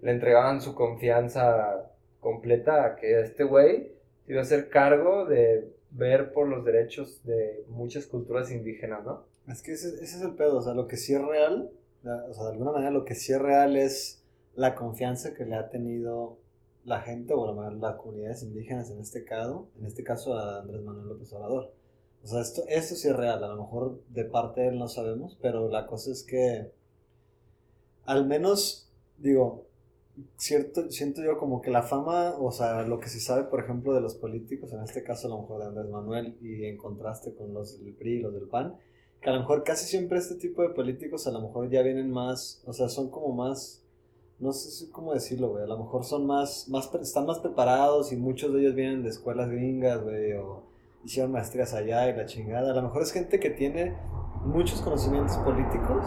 le 0.00 0.10
entregaban 0.10 0.60
su 0.60 0.74
confianza 0.74 1.90
completa 2.20 2.84
a 2.84 2.96
que 2.96 3.20
este 3.20 3.44
güey 3.44 3.92
iba 4.28 4.40
a 4.40 4.42
hacer 4.42 4.68
cargo 4.68 5.26
de 5.26 5.72
ver 5.90 6.32
por 6.32 6.48
los 6.48 6.64
derechos 6.64 7.22
de 7.24 7.64
muchas 7.68 8.06
culturas 8.06 8.50
indígenas, 8.50 9.04
¿no? 9.04 9.24
Es 9.48 9.62
que 9.62 9.72
ese, 9.72 10.02
es 10.02 10.20
el 10.22 10.34
pedo, 10.34 10.56
o 10.58 10.62
sea, 10.62 10.74
lo 10.74 10.86
que 10.88 10.96
sí 10.96 11.14
es 11.14 11.22
real, 11.22 11.70
o 12.02 12.32
sea, 12.34 12.44
de 12.44 12.50
alguna 12.52 12.72
manera 12.72 12.90
lo 12.90 13.04
que 13.04 13.14
sí 13.14 13.32
es 13.32 13.40
real 13.40 13.76
es 13.76 14.22
la 14.54 14.74
confianza 14.74 15.34
que 15.34 15.44
le 15.44 15.56
ha 15.56 15.68
tenido 15.68 16.38
la 16.84 17.00
gente, 17.00 17.34
o 17.34 17.52
la- 17.54 17.70
las 17.70 17.96
comunidades 17.96 18.42
indígenas 18.42 18.90
en 18.90 19.00
este 19.00 19.24
caso, 19.24 19.68
en 19.78 19.86
este 19.86 20.02
caso 20.04 20.34
a 20.36 20.60
Andrés 20.60 20.82
Manuel 20.82 21.08
López 21.08 21.32
Obrador. 21.32 21.72
O 22.24 22.26
sea, 22.26 22.40
esto, 22.40 22.62
esto 22.68 22.94
sí 22.94 23.08
es 23.08 23.14
real, 23.14 23.44
a 23.44 23.48
lo 23.48 23.62
mejor 23.62 24.02
de 24.08 24.24
parte 24.24 24.62
de 24.62 24.68
él 24.68 24.78
no 24.78 24.88
sabemos, 24.88 25.36
pero 25.42 25.68
la 25.68 25.86
cosa 25.86 26.10
es 26.10 26.22
que 26.22 26.72
al 28.06 28.26
menos, 28.26 28.90
digo, 29.18 29.66
cierto, 30.36 30.90
siento 30.90 31.22
yo 31.22 31.38
como 31.38 31.60
que 31.60 31.70
la 31.70 31.82
fama, 31.82 32.34
o 32.38 32.50
sea, 32.50 32.82
lo 32.82 32.98
que 32.98 33.08
se 33.08 33.20
sabe, 33.20 33.44
por 33.44 33.60
ejemplo, 33.60 33.92
de 33.92 34.00
los 34.00 34.14
políticos, 34.14 34.72
en 34.72 34.82
este 34.82 35.02
caso 35.02 35.26
a 35.26 35.30
lo 35.30 35.42
mejor 35.42 35.60
de 35.60 35.66
Andrés 35.66 35.90
Manuel 35.90 36.38
y 36.40 36.64
en 36.64 36.78
contraste 36.78 37.34
con 37.34 37.52
los 37.52 37.78
del 37.78 37.92
PRI 37.94 38.14
y 38.14 38.20
los 38.20 38.32
del 38.32 38.48
PAN, 38.48 38.76
que 39.20 39.30
a 39.30 39.34
lo 39.34 39.40
mejor 39.40 39.62
casi 39.62 39.86
siempre 39.86 40.18
este 40.18 40.36
tipo 40.36 40.62
de 40.62 40.70
políticos 40.70 41.26
a 41.26 41.30
lo 41.30 41.40
mejor 41.40 41.68
ya 41.68 41.82
vienen 41.82 42.10
más, 42.10 42.62
o 42.66 42.72
sea, 42.72 42.88
son 42.88 43.10
como 43.10 43.34
más, 43.34 43.82
no 44.38 44.52
sé 44.52 44.90
cómo 44.90 45.12
decirlo, 45.12 45.50
güey, 45.50 45.64
a 45.64 45.66
lo 45.66 45.78
mejor 45.78 46.04
son 46.04 46.26
más, 46.26 46.68
más, 46.68 46.90
están 47.02 47.26
más 47.26 47.38
preparados 47.40 48.12
y 48.12 48.16
muchos 48.16 48.52
de 48.54 48.60
ellos 48.60 48.74
vienen 48.74 49.02
de 49.02 49.10
escuelas 49.10 49.50
gringas, 49.50 50.02
güey, 50.02 50.32
o 50.34 50.73
hicieron 51.04 51.32
maestrías 51.32 51.74
allá 51.74 52.08
y 52.08 52.16
la 52.16 52.26
chingada, 52.26 52.72
a 52.72 52.74
lo 52.74 52.82
mejor 52.82 53.02
es 53.02 53.12
gente 53.12 53.38
que 53.38 53.50
tiene 53.50 53.96
muchos 54.44 54.80
conocimientos 54.82 55.36
políticos 55.38 56.06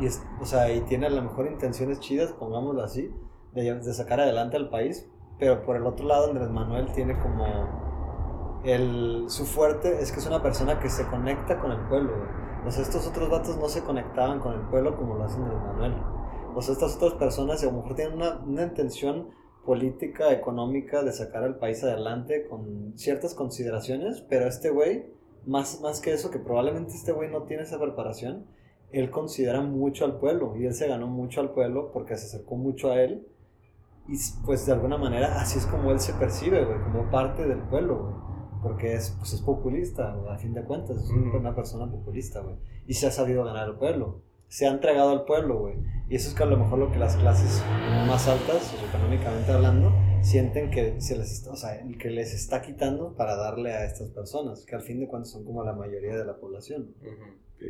y, 0.00 0.06
es, 0.06 0.22
o 0.40 0.44
sea, 0.44 0.72
y 0.72 0.80
tiene 0.82 1.06
a 1.06 1.10
lo 1.10 1.22
mejor 1.22 1.46
intenciones 1.46 2.00
chidas, 2.00 2.32
pongámoslo 2.32 2.82
así, 2.82 3.10
de, 3.52 3.94
sacar 3.94 4.20
adelante 4.20 4.56
al 4.56 4.68
país, 4.68 5.08
pero 5.38 5.64
por 5.64 5.76
el 5.76 5.86
otro 5.86 6.06
lado 6.06 6.28
Andrés 6.28 6.50
Manuel 6.50 6.92
tiene 6.92 7.18
como 7.18 8.62
el, 8.64 9.24
su 9.28 9.44
fuerte 9.44 10.00
es 10.00 10.10
que 10.10 10.20
es 10.20 10.26
una 10.26 10.42
persona 10.42 10.80
que 10.80 10.88
se 10.88 11.06
conecta 11.06 11.58
con 11.58 11.70
el 11.70 11.80
pueblo. 11.88 12.12
O 12.66 12.70
sea, 12.70 12.82
estos 12.82 13.06
otros 13.06 13.28
vatos 13.28 13.58
no 13.58 13.68
se 13.68 13.82
conectaban 13.82 14.40
con 14.40 14.54
el 14.54 14.60
pueblo 14.62 14.96
como 14.96 15.16
lo 15.16 15.24
hace 15.24 15.36
Andrés 15.36 15.60
Manuel. 15.60 15.94
O 16.54 16.62
sea, 16.62 16.72
estas 16.72 16.96
otras 16.96 17.14
personas 17.14 17.62
a 17.62 17.66
lo 17.66 17.72
mejor 17.72 17.94
tienen 17.94 18.14
una, 18.14 18.38
una 18.38 18.62
intención 18.62 19.28
política, 19.64 20.32
económica 20.32 21.02
de 21.02 21.12
sacar 21.12 21.44
al 21.44 21.58
país 21.58 21.82
adelante 21.82 22.46
con 22.48 22.92
ciertas 22.96 23.34
consideraciones, 23.34 24.20
pero 24.28 24.46
este 24.46 24.70
güey, 24.70 25.06
más, 25.46 25.80
más 25.80 26.00
que 26.00 26.12
eso, 26.12 26.30
que 26.30 26.38
probablemente 26.38 26.94
este 26.94 27.12
güey 27.12 27.30
no 27.30 27.42
tiene 27.42 27.62
esa 27.62 27.80
preparación, 27.80 28.46
él 28.92 29.10
considera 29.10 29.60
mucho 29.60 30.04
al 30.04 30.18
pueblo 30.18 30.54
y 30.56 30.66
él 30.66 30.74
se 30.74 30.86
ganó 30.86 31.08
mucho 31.08 31.40
al 31.40 31.50
pueblo 31.52 31.90
porque 31.92 32.16
se 32.16 32.26
acercó 32.26 32.56
mucho 32.56 32.90
a 32.90 33.02
él 33.02 33.26
y 34.06 34.16
pues 34.44 34.66
de 34.66 34.72
alguna 34.72 34.98
manera 34.98 35.40
así 35.40 35.58
es 35.58 35.66
como 35.66 35.90
él 35.90 35.98
se 35.98 36.12
percibe, 36.14 36.64
güey, 36.64 36.78
como 36.82 37.10
parte 37.10 37.46
del 37.46 37.60
pueblo, 37.60 38.02
güey. 38.02 38.14
Porque 38.62 38.94
es, 38.94 39.10
pues, 39.18 39.34
es 39.34 39.42
populista, 39.42 40.16
a 40.30 40.38
fin 40.38 40.54
de 40.54 40.64
cuentas, 40.64 40.96
es 40.96 41.10
una 41.10 41.54
persona 41.54 41.90
populista, 41.90 42.40
güey. 42.40 42.56
Y 42.86 42.94
se 42.94 43.06
ha 43.06 43.10
sabido 43.10 43.44
ganar 43.44 43.64
al 43.64 43.78
pueblo. 43.78 44.22
Se 44.54 44.68
ha 44.68 44.70
entregado 44.70 45.10
al 45.10 45.24
pueblo, 45.24 45.58
güey. 45.58 45.74
Y 46.08 46.14
eso 46.14 46.28
es 46.28 46.34
que 46.36 46.44
a 46.44 46.46
lo 46.46 46.56
mejor 46.56 46.78
lo 46.78 46.92
que 46.92 46.96
las 46.96 47.16
clases 47.16 47.60
más 48.06 48.28
altas, 48.28 48.62
socioeconómicamente 48.62 49.50
hablando, 49.50 49.92
sienten 50.22 50.70
que, 50.70 51.00
se 51.00 51.18
les 51.18 51.32
está, 51.32 51.50
o 51.50 51.56
sea, 51.56 51.82
que 51.98 52.08
les 52.08 52.32
está 52.32 52.62
quitando 52.62 53.16
para 53.16 53.34
darle 53.34 53.72
a 53.72 53.84
estas 53.84 54.10
personas, 54.10 54.64
que 54.64 54.76
al 54.76 54.82
fin 54.82 55.00
de 55.00 55.08
cuentas 55.08 55.32
son 55.32 55.44
como 55.44 55.64
la 55.64 55.72
mayoría 55.72 56.16
de 56.16 56.24
la 56.24 56.36
población. 56.36 56.94
Ujú. 57.00 57.66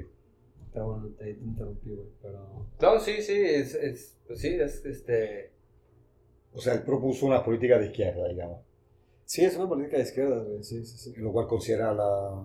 Pero 0.74 0.86
bueno, 0.88 1.08
te, 1.16 1.32
te 1.32 1.42
interrumpí, 1.42 1.88
güey. 1.88 2.08
Pero... 2.20 2.66
No, 2.82 3.00
sí, 3.00 3.22
sí, 3.22 3.32
es, 3.32 3.74
es, 3.76 4.18
pues 4.26 4.40
sí, 4.40 4.48
es 4.48 4.84
este... 4.84 5.52
O 6.52 6.60
sea, 6.60 6.74
él 6.74 6.82
propuso 6.82 7.24
una 7.24 7.42
política 7.42 7.78
de 7.78 7.86
izquierda, 7.86 8.28
digamos, 8.28 8.58
Sí, 9.26 9.44
es 9.44 9.56
una 9.56 9.68
política 9.68 9.96
de 9.96 10.02
izquierda. 10.02 10.44
Sí, 10.62 10.84
sí, 10.84 10.98
sí. 10.98 11.12
en 11.16 11.24
lo 11.24 11.32
cual 11.32 11.46
considera 11.46 11.92
la, 11.94 12.42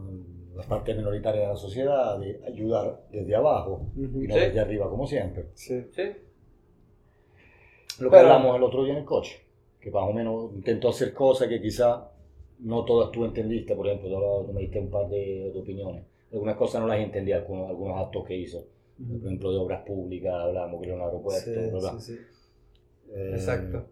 la 0.55 0.63
parte 0.63 0.93
minoritaria 0.95 1.41
de 1.41 1.47
la 1.47 1.55
sociedad 1.57 2.17
de 2.19 2.41
ayudar 2.47 3.01
desde 3.11 3.35
abajo 3.35 3.87
Ujú. 3.95 4.23
y 4.23 4.27
no 4.27 4.33
Sí. 4.35 4.39
desde 4.39 4.59
arriba, 4.59 4.89
como 4.89 5.05
siempre. 5.05 5.47
Sí. 5.55 5.85
Sí. 5.91 6.03
Lo 7.99 8.09
que 8.09 8.15
Pero- 8.15 8.29
hablamos 8.33 8.55
el 8.55 8.63
otro 8.63 8.83
día 8.83 8.93
en 8.93 8.99
el 8.99 9.05
coche, 9.05 9.41
que 9.79 9.91
más 9.91 10.03
o 10.09 10.13
menos 10.13 10.51
intentó 10.55 10.89
hacer 10.89 11.13
cosas 11.13 11.47
que 11.49 11.61
quizá 11.61 12.09
no 12.59 12.85
todas 12.85 13.11
tú 13.11 13.25
entendiste, 13.25 13.75
por 13.75 13.87
ejemplo, 13.87 14.45
tú, 14.45 14.53
me 14.53 14.61
diste 14.61 14.79
un 14.79 14.89
par 14.89 15.07
de, 15.09 15.51
de 15.53 15.59
opiniones. 15.59 16.03
Algunas 16.31 16.55
cosas 16.57 16.81
no 16.81 16.87
las 16.87 16.99
entendí, 16.99 17.31
algunos, 17.31 17.69
algunos 17.69 17.97
actos 18.05 18.25
que 18.25 18.35
hizo. 18.37 18.63
Por 18.97 19.17
ejemplo, 19.25 19.51
de 19.51 19.57
obras 19.57 19.81
públicas, 19.85 20.33
hablábamos 20.33 20.81
que 20.81 20.87
era 20.87 20.95
un 20.95 21.01
aeropuerto, 21.01 21.41
Sí, 21.53 21.69
bla, 21.71 21.79
bla. 21.79 21.99
sí, 21.99 22.13
sí. 22.15 22.19
Eh, 23.13 23.31
Exacto. 23.33 23.85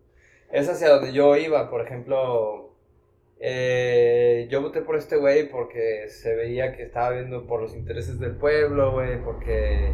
Es 0.52 0.70
hacia 0.70 0.90
donde 0.90 1.12
yo 1.14 1.36
iba, 1.36 1.70
por 1.70 1.82
ejemplo, 1.82 2.67
eh, 3.40 4.48
yo 4.50 4.62
voté 4.62 4.82
por 4.82 4.96
este 4.96 5.18
güey 5.18 5.50
porque 5.50 6.08
se 6.10 6.36
veía 6.36 6.76
que 6.76 6.84
estaba 6.84 7.12
viendo 7.12 7.46
por 7.46 7.62
los 7.62 7.76
intereses 7.76 8.20
del 8.20 8.36
pueblo, 8.36 8.92
güey, 8.94 9.22
porque 9.24 9.94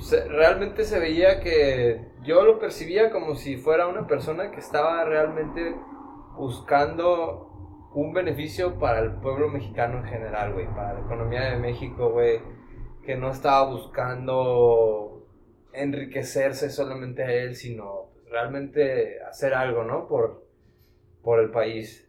se- 0.00 0.26
realmente 0.28 0.84
se 0.84 0.98
veía 0.98 1.40
que 1.40 2.00
yo 2.24 2.44
lo 2.44 2.58
percibía 2.58 3.10
como 3.10 3.34
si 3.36 3.56
fuera 3.56 3.86
una 3.86 4.06
persona 4.06 4.50
que 4.50 4.58
estaba 4.60 5.04
realmente 5.04 5.74
buscando 6.36 7.48
un 7.94 8.12
beneficio 8.12 8.78
para 8.78 9.00
el 9.00 9.12
pueblo 9.16 9.48
mexicano 9.48 9.98
en 9.98 10.04
general, 10.04 10.54
güey, 10.54 10.66
para 10.66 10.94
la 10.94 11.00
economía 11.00 11.42
de 11.50 11.56
México, 11.58 12.10
güey, 12.10 12.40
que 13.04 13.16
no 13.16 13.30
estaba 13.30 13.70
buscando 13.70 15.26
enriquecerse 15.72 16.70
solamente 16.70 17.22
a 17.22 17.32
él, 17.32 17.54
sino 17.54 18.10
realmente 18.30 19.20
hacer 19.22 19.54
algo, 19.54 19.84
¿no? 19.84 20.08
Por, 20.08 20.46
por 21.22 21.40
el 21.40 21.50
país. 21.50 22.08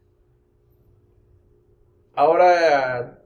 Ahora 2.16 3.20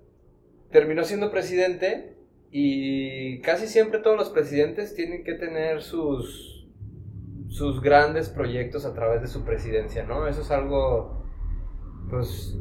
terminó 0.72 1.03
siendo 1.03 1.32
presidente 1.32 2.17
y 2.51 3.41
casi 3.41 3.67
siempre 3.67 4.00
todos 4.00 4.17
los 4.17 4.29
presidentes 4.29 4.96
tienen 4.96 5.24
que 5.24 5.34
tener 5.34 5.82
sus, 5.82 6.67
sus 7.50 7.82
grandes 7.82 8.29
proyectos 8.29 8.86
a 8.86 8.94
través 8.94 9.22
de 9.22 9.27
su 9.27 9.44
presidencia, 9.44 10.06
¿no? 10.06 10.27
Eso 10.27 10.41
es 10.41 10.51
algo, 10.51 11.24
pues, 12.10 12.58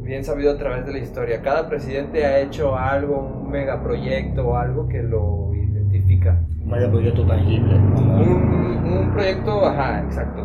bien 0.00 0.24
sabido 0.24 0.52
a 0.52 0.58
través 0.58 0.84
de 0.86 0.92
la 0.92 0.98
historia. 0.98 1.42
Cada 1.42 1.68
presidente 1.68 2.24
ha 2.24 2.40
hecho 2.40 2.76
algo, 2.76 3.20
un 3.20 3.50
megaproyecto 3.50 4.48
o 4.48 4.56
algo 4.56 4.88
que 4.88 5.02
lo 5.02 5.54
identifica. 5.54 6.44
Un 6.60 6.70
vaya 6.70 6.90
proyecto 6.90 7.24
tangible. 7.24 7.74
Un, 7.76 8.84
un 8.84 9.12
proyecto, 9.12 9.64
ajá, 9.64 10.02
exacto. 10.02 10.44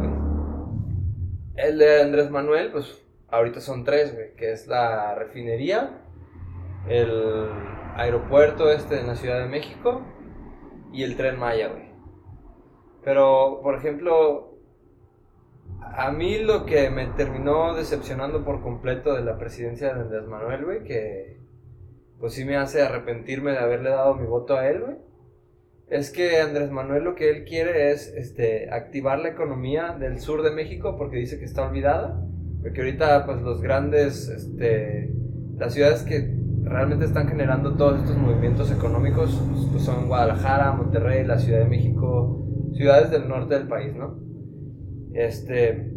El 1.55 1.77
de 1.79 2.01
Andrés 2.01 2.29
Manuel, 2.29 2.71
pues 2.71 3.03
ahorita 3.33 3.61
son 3.61 3.83
tres, 3.83 4.13
güey, 4.13 4.35
que 4.35 4.51
es 4.51 4.67
la 4.67 5.15
refinería, 5.15 6.03
el 6.87 7.47
aeropuerto 7.95 8.71
este 8.71 8.99
en 8.99 9.07
la 9.07 9.15
Ciudad 9.15 9.39
de 9.39 9.49
México 9.49 10.03
y 10.91 11.03
el 11.03 11.17
tren 11.17 11.39
Maya, 11.39 11.69
güey. 11.69 11.91
Pero, 13.03 13.59
por 13.63 13.75
ejemplo, 13.75 14.59
a 15.81 16.11
mí 16.11 16.37
lo 16.39 16.65
que 16.65 16.89
me 16.89 17.07
terminó 17.07 17.73
decepcionando 17.73 18.45
por 18.45 18.61
completo 18.61 19.13
de 19.13 19.23
la 19.23 19.37
presidencia 19.37 19.93
de 19.93 20.01
Andrés 20.01 20.27
Manuel, 20.27 20.65
güey, 20.65 20.83
que 20.83 21.37
pues 22.19 22.33
sí 22.33 22.45
me 22.45 22.55
hace 22.55 22.83
arrepentirme 22.83 23.51
de 23.51 23.57
haberle 23.57 23.89
dado 23.89 24.15
mi 24.15 24.27
voto 24.27 24.55
a 24.55 24.69
él, 24.69 24.81
güey. 24.81 24.95
Es 25.89 26.11
que 26.11 26.39
Andrés 26.39 26.71
Manuel 26.71 27.03
lo 27.03 27.15
que 27.15 27.29
él 27.29 27.45
quiere 27.45 27.91
es 27.91 28.07
este, 28.07 28.71
activar 28.71 29.19
la 29.19 29.29
economía 29.29 29.95
del 29.99 30.19
sur 30.19 30.41
de 30.41 30.51
México 30.51 30.95
porque 30.97 31.17
dice 31.17 31.37
que 31.37 31.45
está 31.45 31.67
olvidada. 31.67 32.25
Porque 32.63 32.79
ahorita 32.79 33.25
pues 33.25 33.41
los 33.41 33.61
grandes, 33.61 34.29
este, 34.29 35.13
las 35.57 35.73
ciudades 35.73 36.03
que 36.03 36.33
realmente 36.63 37.05
están 37.05 37.27
generando 37.27 37.75
todos 37.75 37.99
estos 37.99 38.17
movimientos 38.17 38.71
económicos 38.71 39.37
pues, 39.51 39.67
pues, 39.69 39.83
son 39.83 40.07
Guadalajara, 40.07 40.71
Monterrey, 40.71 41.25
la 41.25 41.37
Ciudad 41.37 41.59
de 41.59 41.65
México, 41.65 42.47
ciudades 42.73 43.11
del 43.11 43.27
norte 43.27 43.55
del 43.55 43.67
país, 43.67 43.93
¿no? 43.93 44.17
Este, 45.13 45.91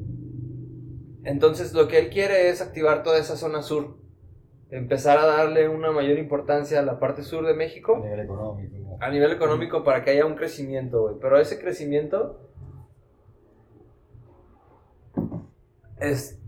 entonces 1.23 1.73
lo 1.73 1.87
que 1.87 2.00
él 2.00 2.11
quiere 2.11 2.50
es 2.50 2.61
activar 2.61 3.04
toda 3.04 3.18
esa 3.18 3.37
zona 3.37 3.62
sur, 3.62 3.99
empezar 4.70 5.18
a 5.18 5.26
darle 5.26 5.68
una 5.68 5.92
mayor 5.92 6.18
importancia 6.18 6.80
a 6.80 6.82
la 6.82 6.99
parte 6.99 7.23
sur 7.23 7.46
de 7.46 7.54
México 7.54 7.94
A 7.94 8.00
nivel 8.00 8.20
económico. 8.20 8.76
¿no? 8.76 8.87
a 9.00 9.11
nivel 9.11 9.32
económico 9.32 9.85
para 9.85 10.02
que 10.02 10.11
haya 10.11 10.26
un 10.26 10.35
crecimiento, 10.35 11.02
güey. 11.02 11.14
Pero 11.20 11.38
ese 11.38 11.61
crecimiento 11.61 12.40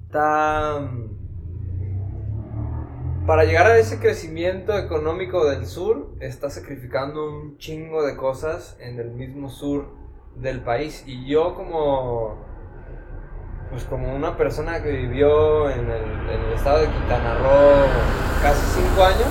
está... 0.09 0.81
mm, 0.81 1.27
Para 3.27 3.45
llegar 3.45 3.67
a 3.67 3.77
ese 3.77 4.01
crecimiento 4.01 4.77
económico 4.79 5.45
del 5.45 5.67
sur, 5.67 6.15
está 6.21 6.49
sacrificando 6.49 7.29
un 7.29 7.59
chingo 7.59 8.03
de 8.03 8.17
cosas 8.17 8.79
en 8.81 8.99
el 8.99 9.11
mismo 9.11 9.51
sur 9.51 9.91
del 10.37 10.61
país. 10.61 11.05
Y 11.07 11.27
yo 11.27 11.55
como... 11.55 12.49
Pues 13.71 13.85
como 13.85 14.17
una 14.17 14.35
persona 14.39 14.83
que 14.83 14.91
vivió 14.91 15.69
en 15.69 15.91
el, 15.91 16.53
estado 16.55 16.81
de 16.81 16.87
Quintana 16.87 17.35
Roo 17.35 17.87
casi 18.41 18.81
cinco 18.81 19.05
años, 19.05 19.29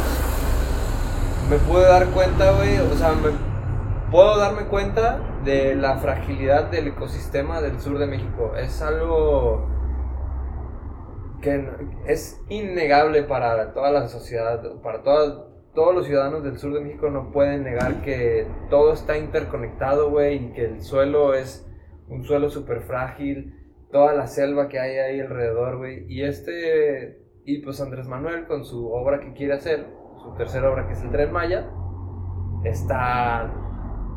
me 1.49 1.57
pude 1.57 1.87
dar 1.87 2.05
cuenta, 2.09 2.51
güey, 2.51 2.77
o 2.77 2.93
sea, 2.93 3.13
me, 3.13 3.31
puedo 4.11 4.37
darme 4.37 4.65
cuenta 4.65 5.19
de 5.43 5.73
la 5.73 5.97
fragilidad 5.97 6.65
del 6.65 6.89
ecosistema 6.89 7.61
del 7.61 7.81
sur 7.81 7.97
de 7.97 8.05
México. 8.05 8.53
Es 8.55 8.79
algo 8.83 9.76
que 11.41 11.65
es 12.07 12.41
innegable 12.49 13.23
para 13.23 13.73
toda 13.73 13.91
la 13.91 14.07
sociedad, 14.07 14.61
para 14.81 15.03
toda- 15.03 15.45
todos 15.73 15.93
los 15.93 16.07
ciudadanos 16.07 16.43
del 16.43 16.57
sur 16.57 16.73
de 16.73 16.81
México 16.81 17.09
no 17.11 17.31
pueden 17.31 17.63
negar 17.63 18.01
que 18.01 18.47
todo 18.69 18.93
está 18.93 19.17
interconectado, 19.17 20.09
güey, 20.09 20.45
y 20.45 20.53
que 20.53 20.65
el 20.65 20.81
suelo 20.81 21.35
es 21.35 21.69
un 22.09 22.23
suelo 22.23 22.49
súper 22.49 22.81
frágil, 22.81 23.53
toda 23.91 24.13
la 24.13 24.25
selva 24.27 24.69
que 24.69 24.79
hay 24.79 24.97
ahí 24.97 25.19
alrededor, 25.19 25.77
güey. 25.77 26.05
Y 26.11 26.23
este, 26.23 27.21
y 27.45 27.59
pues 27.59 27.79
Andrés 27.79 28.07
Manuel 28.07 28.47
con 28.47 28.65
su 28.65 28.91
obra 28.91 29.19
que 29.19 29.33
quiere 29.33 29.53
hacer, 29.53 29.85
su 30.23 30.33
tercera 30.35 30.71
obra 30.71 30.87
que 30.87 30.93
es 30.93 31.03
el 31.03 31.11
Tren 31.11 31.31
Maya, 31.31 31.69
está 32.63 33.53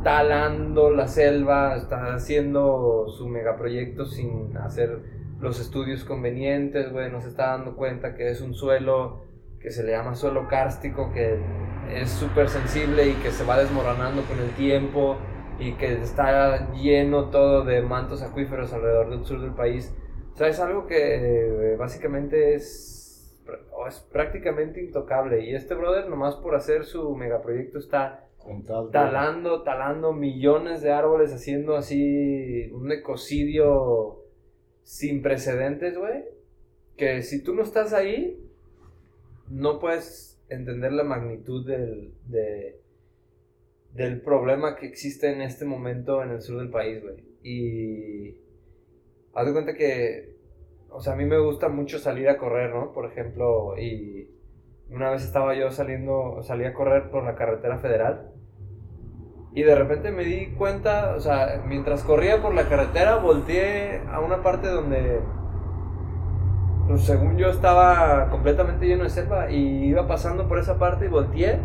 talando 0.03 0.91
la 0.91 1.07
selva, 1.09 1.77
está 1.77 2.15
haciendo 2.15 3.07
su 3.09 3.29
megaproyecto 3.29 4.07
sin 4.07 4.57
hacer 4.57 5.20
los 5.41 5.59
estudios 5.61 6.05
convenientes, 6.05 6.93
güey, 6.93 7.11
nos 7.11 7.25
está 7.25 7.49
dando 7.49 7.75
cuenta 7.77 8.15
que 8.15 8.31
es 8.31 8.41
un 8.41 8.55
suelo 8.55 9.25
que 9.61 9.71
se 9.71 9.83
le 9.83 9.93
llama 9.93 10.15
suelo 10.15 10.49
kárstico, 10.49 11.13
que 11.13 11.39
es 11.91 12.11
súper 12.11 12.49
sensible 12.49 13.09
y 13.09 13.15
que 13.15 13.31
se 13.31 13.45
va 13.45 13.59
desmoronando 13.59 14.23
con 14.23 14.39
el 14.39 14.51
tiempo 14.53 15.17
y 15.59 15.73
que 15.73 15.93
está 16.01 16.73
lleno 16.73 17.31
todo 17.31 17.65
de 17.65 17.83
mantos 17.83 18.23
acuíferos 18.23 18.73
alrededor 18.73 19.11
del 19.11 19.25
sur 19.25 19.41
del 19.41 19.55
país. 19.55 19.95
O 20.33 20.37
sea, 20.37 20.49
es 20.49 20.61
algo 20.61 20.87
que 20.87 21.73
eh, 21.73 21.77
básicamente 21.77 22.55
es, 22.55 23.39
es 23.87 24.01
prácticamente 24.13 24.83
intocable. 24.83 25.45
Y 25.45 25.55
este 25.55 25.75
brother, 25.75 26.09
nomás 26.09 26.37
por 26.37 26.55
hacer 26.55 26.85
su 26.85 27.15
megaproyecto, 27.15 27.79
está 27.79 28.27
talando, 28.91 29.63
talando 29.63 30.15
millones 30.15 30.81
de 30.81 30.93
árboles, 30.93 31.35
haciendo 31.35 31.77
así 31.77 32.71
un 32.73 32.91
ecocidio 32.91 34.21
sin 34.83 35.23
precedentes, 35.23 35.97
güey. 35.97 36.25
Que 36.97 37.23
si 37.23 37.43
tú 37.43 37.55
no 37.55 37.63
estás 37.63 37.93
ahí, 37.93 38.39
no 39.49 39.79
puedes 39.79 40.41
entender 40.49 40.93
la 40.93 41.05
magnitud 41.05 41.67
del, 41.67 42.13
de- 42.27 42.81
del 43.95 44.21
problema 44.21 44.77
que 44.77 44.87
existe 44.87 45.33
en 45.33 45.41
este 45.41 45.65
momento 45.65 46.23
en 46.23 46.31
el 46.31 46.43
sur 46.43 46.59
del 46.59 46.71
país, 46.71 47.03
güey. 47.03 47.25
Y 47.43 48.37
haz 49.35 49.47
de 49.47 49.53
cuenta 49.53 49.75
que, 49.75 50.37
o 50.91 51.01
sea, 51.01 51.15
a 51.15 51.17
mí 51.17 51.25
me 51.25 51.39
gusta 51.39 51.69
mucho 51.69 51.99
salir 51.99 52.29
a 52.29 52.37
correr, 52.39 52.71
¿no? 52.75 52.93
Por 52.93 53.07
ejemplo, 53.11 53.79
y 53.79 54.31
una 54.91 55.11
vez 55.11 55.25
estaba 55.25 55.57
yo 55.57 55.71
saliendo, 55.71 56.43
salí 56.43 56.65
a 56.65 56.75
correr 56.75 57.11
por 57.11 57.25
la 57.25 57.35
carretera 57.37 57.79
federal 57.79 58.33
Y 59.53 59.63
de 59.63 59.75
repente 59.75 60.13
me 60.13 60.25
di 60.25 60.55
cuenta, 60.57 61.15
o 61.17 61.21
sea, 61.21 61.63
mientras 61.67 62.05
corría 62.05 62.41
por 62.41 62.55
la 62.55 62.69
carretera, 62.69 63.17
volteé 63.17 64.01
a 64.13 64.21
una 64.21 64.43
parte 64.43 64.69
donde, 64.69 65.21
pues, 66.87 67.03
según 67.03 67.37
yo, 67.37 67.49
estaba 67.49 68.29
completamente 68.31 68.87
lleno 68.87 69.03
de 69.03 69.11
selva 69.11 69.51
y 69.51 69.87
iba 69.87 70.07
pasando 70.07 70.47
por 70.47 70.59
esa 70.59 70.79
parte 70.79 71.07
y 71.07 71.09
volteé 71.09 71.59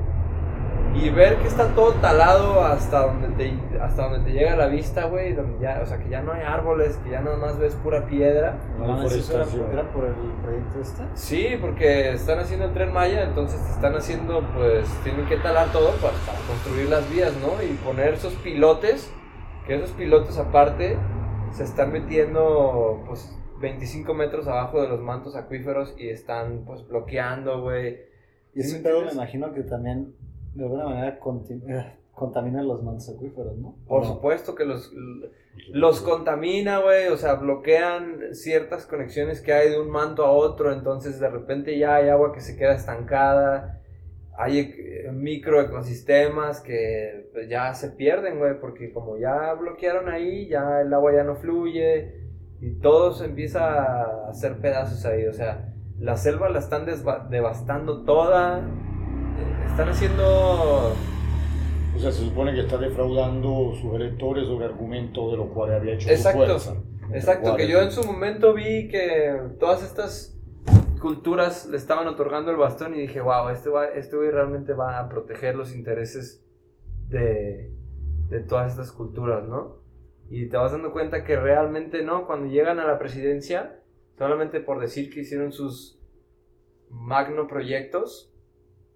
y 0.95 1.09
ver 1.09 1.37
que 1.37 1.47
está 1.47 1.75
todo 1.75 1.91
talado 1.95 2.63
hasta 2.63 3.07
donde 3.07 3.27
te, 3.29 3.79
hasta 3.79 4.09
donde 4.09 4.31
te 4.31 4.37
llega 4.37 4.55
la 4.55 4.67
vista, 4.67 5.05
güey, 5.05 5.33
donde 5.33 5.59
ya, 5.59 5.81
o 5.83 5.85
sea, 5.85 5.97
que 5.97 6.09
ya 6.09 6.21
no 6.21 6.31
hay 6.31 6.41
árboles, 6.41 6.97
que 7.03 7.09
ya 7.11 7.21
nada 7.21 7.37
más 7.37 7.59
ves 7.59 7.75
pura 7.75 8.07
piedra. 8.07 8.57
¿No 8.79 8.87
mames, 8.87 9.11
eso 9.11 9.35
era, 9.35 9.45
por, 9.45 9.73
era 9.73 9.91
por 9.91 10.05
el 10.05 10.13
proyecto 10.13 10.79
este? 10.79 11.03
Sí, 11.15 11.57
porque 11.59 12.13
están 12.13 12.39
haciendo 12.39 12.65
el 12.65 12.73
tren 12.73 12.93
Maya, 12.93 13.23
entonces 13.23 13.59
están 13.69 13.95
haciendo, 13.95 14.41
pues, 14.55 14.87
tienen 15.03 15.25
que 15.27 15.37
talar 15.37 15.71
todo 15.73 15.91
para, 15.97 16.13
para 16.25 16.39
construir 16.47 16.89
las 16.89 17.09
vías, 17.11 17.33
¿no? 17.41 17.61
Y 17.61 17.73
poner 17.83 18.13
esos 18.13 18.33
pilotes, 18.35 19.11
que 19.67 19.75
esos 19.75 19.91
pilotes 19.91 20.37
aparte 20.37 20.97
se 21.51 21.63
están 21.63 21.91
metiendo, 21.91 23.03
pues, 23.05 23.37
25 23.59 24.13
metros 24.13 24.47
abajo 24.47 24.81
de 24.81 24.87
los 24.87 25.01
mantos 25.01 25.35
acuíferos 25.35 25.93
y 25.97 26.09
están, 26.09 26.63
pues, 26.65 26.87
bloqueando, 26.87 27.61
güey. 27.61 27.97
Y 28.53 28.61
ese 28.61 28.79
pedo 28.79 29.03
me 29.03 29.11
imagino 29.11 29.51
que 29.51 29.63
también 29.63 30.15
de 30.55 30.63
alguna 30.63 30.85
manera 30.85 31.19
eh, 31.67 31.93
contamina 32.13 32.63
los 32.63 32.81
mantos 32.81 33.09
acuíferos, 33.09 33.57
¿no? 33.57 33.75
Por 33.87 34.05
supuesto 34.05 34.55
que 34.55 34.65
los, 34.65 34.91
los 35.69 36.01
contamina, 36.01 36.79
güey, 36.79 37.07
o 37.09 37.17
sea, 37.17 37.35
bloquean 37.35 38.33
ciertas 38.33 38.85
conexiones 38.85 39.41
que 39.41 39.53
hay 39.53 39.69
de 39.69 39.79
un 39.79 39.89
manto 39.89 40.25
a 40.25 40.31
otro, 40.31 40.71
entonces 40.71 41.19
de 41.19 41.29
repente 41.29 41.77
ya 41.77 41.95
hay 41.95 42.09
agua 42.09 42.31
que 42.31 42.39
se 42.39 42.55
queda 42.55 42.73
estancada, 42.73 43.81
hay 44.37 44.73
microecosistemas 45.13 46.61
que 46.61 47.29
pues, 47.33 47.49
ya 47.49 47.73
se 47.73 47.91
pierden, 47.91 48.39
güey, 48.39 48.59
porque 48.59 48.91
como 48.93 49.17
ya 49.17 49.53
bloquearon 49.53 50.09
ahí, 50.09 50.47
ya 50.47 50.81
el 50.81 50.93
agua 50.93 51.13
ya 51.13 51.23
no 51.23 51.35
fluye 51.35 52.23
y 52.61 52.79
todo 52.79 53.11
se 53.11 53.25
empieza 53.25 53.83
a 53.83 54.29
hacer 54.29 54.57
pedazos 54.59 55.05
ahí, 55.05 55.25
o 55.25 55.33
sea, 55.33 55.73
la 55.99 56.17
selva 56.17 56.49
la 56.49 56.59
están 56.59 56.85
devastando 57.29 58.03
toda, 58.03 58.69
están 59.67 59.89
haciendo... 59.89 60.93
O 61.95 61.99
sea, 61.99 62.11
se 62.11 62.25
supone 62.25 62.53
que 62.53 62.61
está 62.61 62.77
defraudando 62.77 63.73
sus 63.73 63.93
electores 63.95 64.47
sobre 64.47 64.65
argumentos 64.65 65.31
de 65.31 65.37
los 65.37 65.47
cuales 65.47 65.79
había 65.79 65.93
hecho 65.93 66.09
Exacto. 66.09 66.59
su 66.59 66.65
fuerza. 66.65 66.83
Exacto, 67.13 67.55
que 67.55 67.67
yo 67.67 67.81
en 67.81 67.91
su 67.91 68.03
momento 68.03 68.53
vi 68.53 68.87
que 68.87 69.39
todas 69.59 69.83
estas 69.83 70.37
culturas 70.99 71.67
le 71.67 71.77
estaban 71.77 72.07
otorgando 72.07 72.51
el 72.51 72.57
bastón 72.57 72.95
y 72.95 73.01
dije, 73.01 73.21
wow, 73.21 73.49
este, 73.49 73.69
va, 73.69 73.85
este 73.85 74.17
güey 74.17 74.31
realmente 74.31 74.73
va 74.73 74.99
a 74.99 75.07
proteger 75.07 75.55
los 75.55 75.75
intereses 75.75 76.43
de, 77.07 77.71
de 78.29 78.39
todas 78.39 78.71
estas 78.71 78.91
culturas, 78.91 79.47
¿no? 79.47 79.77
Y 80.29 80.47
te 80.47 80.57
vas 80.57 80.71
dando 80.71 80.91
cuenta 80.91 81.23
que 81.23 81.35
realmente 81.35 82.03
no, 82.03 82.25
cuando 82.25 82.47
llegan 82.47 82.79
a 82.79 82.87
la 82.87 82.97
presidencia, 82.97 83.79
solamente 84.17 84.59
por 84.59 84.79
decir 84.79 85.13
que 85.13 85.21
hicieron 85.21 85.51
sus 85.51 85.99
magno 86.89 87.47
proyectos, 87.47 88.34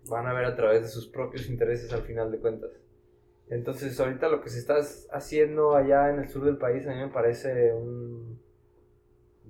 van 0.10 0.28
a 0.28 0.34
ver 0.34 0.46
a 0.46 0.56
través 0.56 0.82
de 0.82 0.88
sus 0.90 1.08
propios 1.08 1.50
intereses 1.50 1.92
al 1.94 2.02
final 2.02 2.32
de 2.32 2.40
cuentas. 2.40 2.72
Entonces, 3.50 4.00
ahorita 4.00 4.30
lo 4.30 4.42
que 4.42 4.50
se 4.50 4.60
está 4.60 4.76
haciendo 5.12 5.76
allá 5.76 6.10
en 6.10 6.20
el 6.20 6.30
sur 6.30 6.46
del 6.46 6.58
país 6.58 6.86
a 6.88 6.92
mí 6.92 6.98
me 7.00 7.08
parece 7.10 7.74
un- 7.74 8.40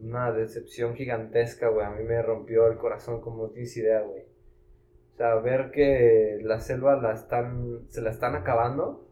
una 0.01 0.31
decepción 0.31 0.95
gigantesca, 0.95 1.67
güey. 1.69 1.85
A 1.85 1.89
mí 1.91 2.03
me 2.03 2.21
rompió 2.21 2.67
el 2.67 2.77
corazón 2.77 3.19
como 3.21 3.43
no 3.43 3.49
tienes 3.49 3.75
idea, 3.75 4.01
güey. 4.01 4.21
O 5.13 5.17
sea, 5.17 5.35
ver 5.35 5.71
que 5.71 6.39
la 6.43 6.61
selva 6.61 6.95
la 6.95 7.11
están, 7.13 7.81
se 7.89 8.01
la 8.01 8.09
están 8.09 8.35
acabando, 8.35 9.05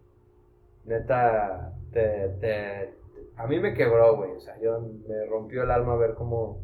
neta, 0.85 1.73
te, 1.91 2.29
te- 2.39 2.93
a 3.35 3.45
mí 3.47 3.59
me 3.59 3.73
quebró, 3.73 4.15
güey. 4.15 4.31
O 4.31 4.39
sea, 4.39 4.57
yo 4.61 4.79
me 4.79 5.25
rompió 5.25 5.63
el 5.63 5.71
alma 5.71 5.97
ver 5.97 6.13
cómo, 6.13 6.61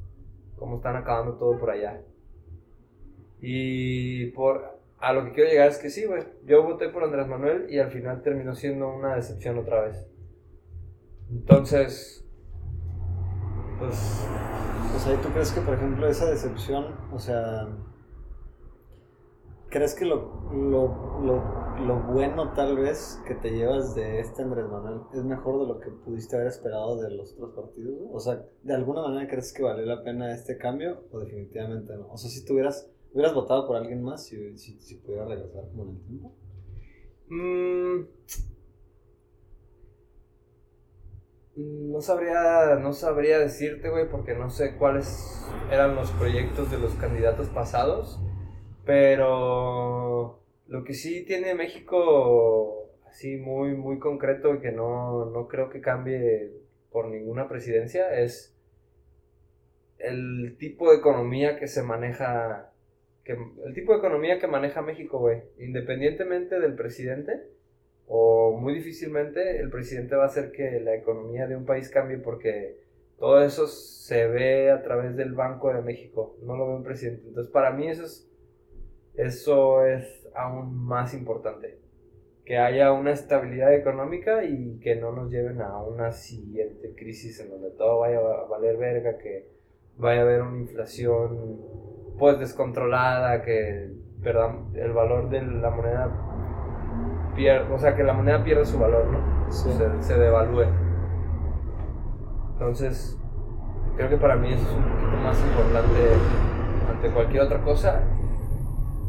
cómo 0.55 0.77
están 0.77 0.95
acabando 0.95 1.33
todo 1.37 1.59
por 1.59 1.71
allá. 1.71 2.01
Y 3.41 4.27
por, 4.27 4.72
a 5.03 5.11
lo 5.11 5.25
que 5.25 5.33
quiero 5.33 5.49
llegar 5.49 5.67
es 5.67 5.77
que 5.77 5.89
sí, 5.89 6.05
güey. 6.05 6.23
Yo 6.45 6.63
voté 6.63 6.87
por 6.87 7.03
Andrés 7.03 7.27
Manuel 7.27 7.67
y 7.69 7.79
al 7.79 7.91
final 7.91 8.21
terminó 8.21 8.55
siendo 8.55 8.87
una 8.87 9.15
decepción 9.15 9.57
otra 9.57 9.81
vez. 9.81 10.09
Entonces, 11.29 12.25
pues, 13.79 14.25
sea, 15.03 15.13
¿y 15.13 15.17
tú 15.17 15.29
crees 15.29 15.51
que, 15.51 15.59
por 15.59 15.73
ejemplo, 15.73 16.07
esa 16.07 16.29
decepción, 16.29 16.95
o 17.11 17.19
sea, 17.19 17.67
¿crees 19.69 19.93
que 19.93 20.05
lo, 20.05 20.49
lo, 20.53 21.19
lo, 21.21 21.85
lo 21.85 22.03
bueno 22.13 22.53
tal 22.53 22.77
vez 22.77 23.21
que 23.27 23.35
te 23.35 23.51
llevas 23.51 23.95
de 23.95 24.21
este 24.21 24.43
Andrés 24.43 24.65
Manuel 24.69 25.01
es 25.13 25.23
mejor 25.25 25.59
de 25.59 25.67
lo 25.67 25.79
que 25.81 25.89
pudiste 25.89 26.37
haber 26.37 26.47
esperado 26.47 27.01
de 27.01 27.11
los 27.11 27.33
otros 27.33 27.53
partidos? 27.53 27.95
O 28.13 28.19
sea, 28.21 28.45
¿de 28.61 28.73
alguna 28.73 29.01
manera 29.01 29.27
crees 29.27 29.51
que 29.51 29.63
valió 29.63 29.85
la 29.85 30.01
pena 30.01 30.33
este 30.33 30.57
cambio 30.57 31.03
o 31.11 31.19
definitivamente 31.19 31.93
no? 31.97 32.07
O 32.07 32.17
sea, 32.17 32.29
si 32.29 32.45
tuvieras, 32.45 32.92
hubieras 33.13 33.33
votado 33.33 33.67
por 33.67 33.77
alguien 33.77 34.03
más 34.03 34.25
si, 34.25 34.57
si, 34.57 34.79
si 34.79 34.95
pudiera 34.95 35.25
regresar 35.25 35.63
como 35.69 35.83
en 35.83 35.89
el 35.89 36.01
tiempo. 36.01 36.35
mm, 37.29 38.01
no 41.55 42.01
sabría, 42.01 42.75
no 42.81 42.93
sabría 42.93 43.37
decirte, 43.37 43.89
güey, 43.89 44.09
porque 44.09 44.33
no 44.33 44.49
sé 44.49 44.75
cuáles 44.77 45.45
eran 45.71 45.95
los 45.95 46.09
proyectos 46.11 46.71
de 46.71 46.79
los 46.79 46.95
candidatos 46.95 47.47
pasados, 47.49 48.19
pero 48.85 50.41
lo 50.67 50.83
que 50.83 50.95
sí 50.95 51.23
tiene 51.25 51.53
México 51.53 52.89
así 53.07 53.37
muy, 53.37 53.75
muy 53.75 53.99
concreto 53.99 54.55
y 54.55 54.59
que 54.59 54.71
no, 54.71 55.25
no 55.25 55.47
creo 55.47 55.69
que 55.69 55.81
cambie 55.81 56.51
por 56.91 57.07
ninguna 57.07 57.47
presidencia 57.47 58.19
es 58.19 58.55
el 59.99 60.55
tipo 60.57 60.91
de 60.91 60.97
economía 60.97 61.59
que 61.59 61.67
se 61.67 61.83
maneja, 61.83 62.72
que, 63.23 63.37
el 63.65 63.73
tipo 63.73 63.93
de 63.93 63.99
economía 63.99 64.39
que 64.39 64.47
maneja 64.47 64.81
México, 64.81 65.19
güey, 65.19 65.43
independientemente 65.57 66.59
del 66.59 66.75
presidente 66.75 67.47
o 68.07 68.57
muy 68.59 68.73
difícilmente 68.73 69.59
el 69.59 69.69
presidente 69.69 70.15
va 70.15 70.23
a 70.23 70.27
hacer 70.27 70.51
que 70.51 70.79
la 70.81 70.95
economía 70.95 71.47
de 71.47 71.55
un 71.55 71.65
país 71.65 71.89
cambie 71.89 72.17
porque 72.17 72.83
todo 73.17 73.41
eso 73.41 73.67
se 73.67 74.27
ve 74.27 74.71
a 74.71 74.83
través 74.83 75.15
del 75.15 75.33
Banco 75.33 75.73
de 75.73 75.81
México, 75.81 76.35
no 76.41 76.57
lo 76.57 76.67
ve 76.67 76.75
un 76.75 76.83
presidente. 76.83 77.27
Entonces, 77.27 77.51
para 77.51 77.71
mí 77.71 77.87
eso 77.87 78.03
es, 78.03 78.29
eso 79.15 79.85
es 79.85 80.27
aún 80.35 80.75
más 80.75 81.13
importante. 81.13 81.77
Que 82.43 82.57
haya 82.57 82.91
una 82.91 83.11
estabilidad 83.11 83.73
económica 83.73 84.43
y 84.43 84.77
que 84.79 84.97
no 84.97 85.13
nos 85.13 85.31
lleven 85.31 85.61
a 85.61 85.81
una 85.81 86.11
siguiente 86.11 86.93
crisis 86.95 87.39
en 87.39 87.51
donde 87.51 87.71
todo 87.71 87.99
vaya 87.99 88.17
a 88.17 88.45
valer 88.49 88.75
verga, 88.75 89.17
que 89.17 89.47
vaya 89.95 90.19
a 90.19 90.23
haber 90.23 90.41
una 90.41 90.59
inflación 90.59 91.92
pues 92.17 92.39
descontrolada, 92.39 93.41
que 93.41 93.91
perdón, 94.21 94.71
el 94.75 94.93
valor 94.93 95.29
de 95.29 95.41
la 95.41 95.69
moneda 95.69 96.11
pierde, 97.35 97.73
o 97.73 97.77
sea, 97.77 97.95
que 97.95 98.03
la 98.03 98.13
moneda 98.13 98.43
pierde 98.43 98.65
su 98.65 98.79
valor, 98.79 99.05
¿no? 99.07 99.51
Sí. 99.51 99.69
Se, 99.71 100.03
se 100.03 100.17
devalúe. 100.17 100.65
Entonces, 102.53 103.19
creo 103.97 104.09
que 104.09 104.17
para 104.17 104.35
mí 104.35 104.53
eso 104.53 104.63
es 104.63 104.75
un 104.75 104.83
poquito 104.83 105.17
más 105.23 105.39
importante 105.39 105.99
ante 106.89 107.09
cualquier 107.09 107.43
otra 107.43 107.61
cosa. 107.61 108.01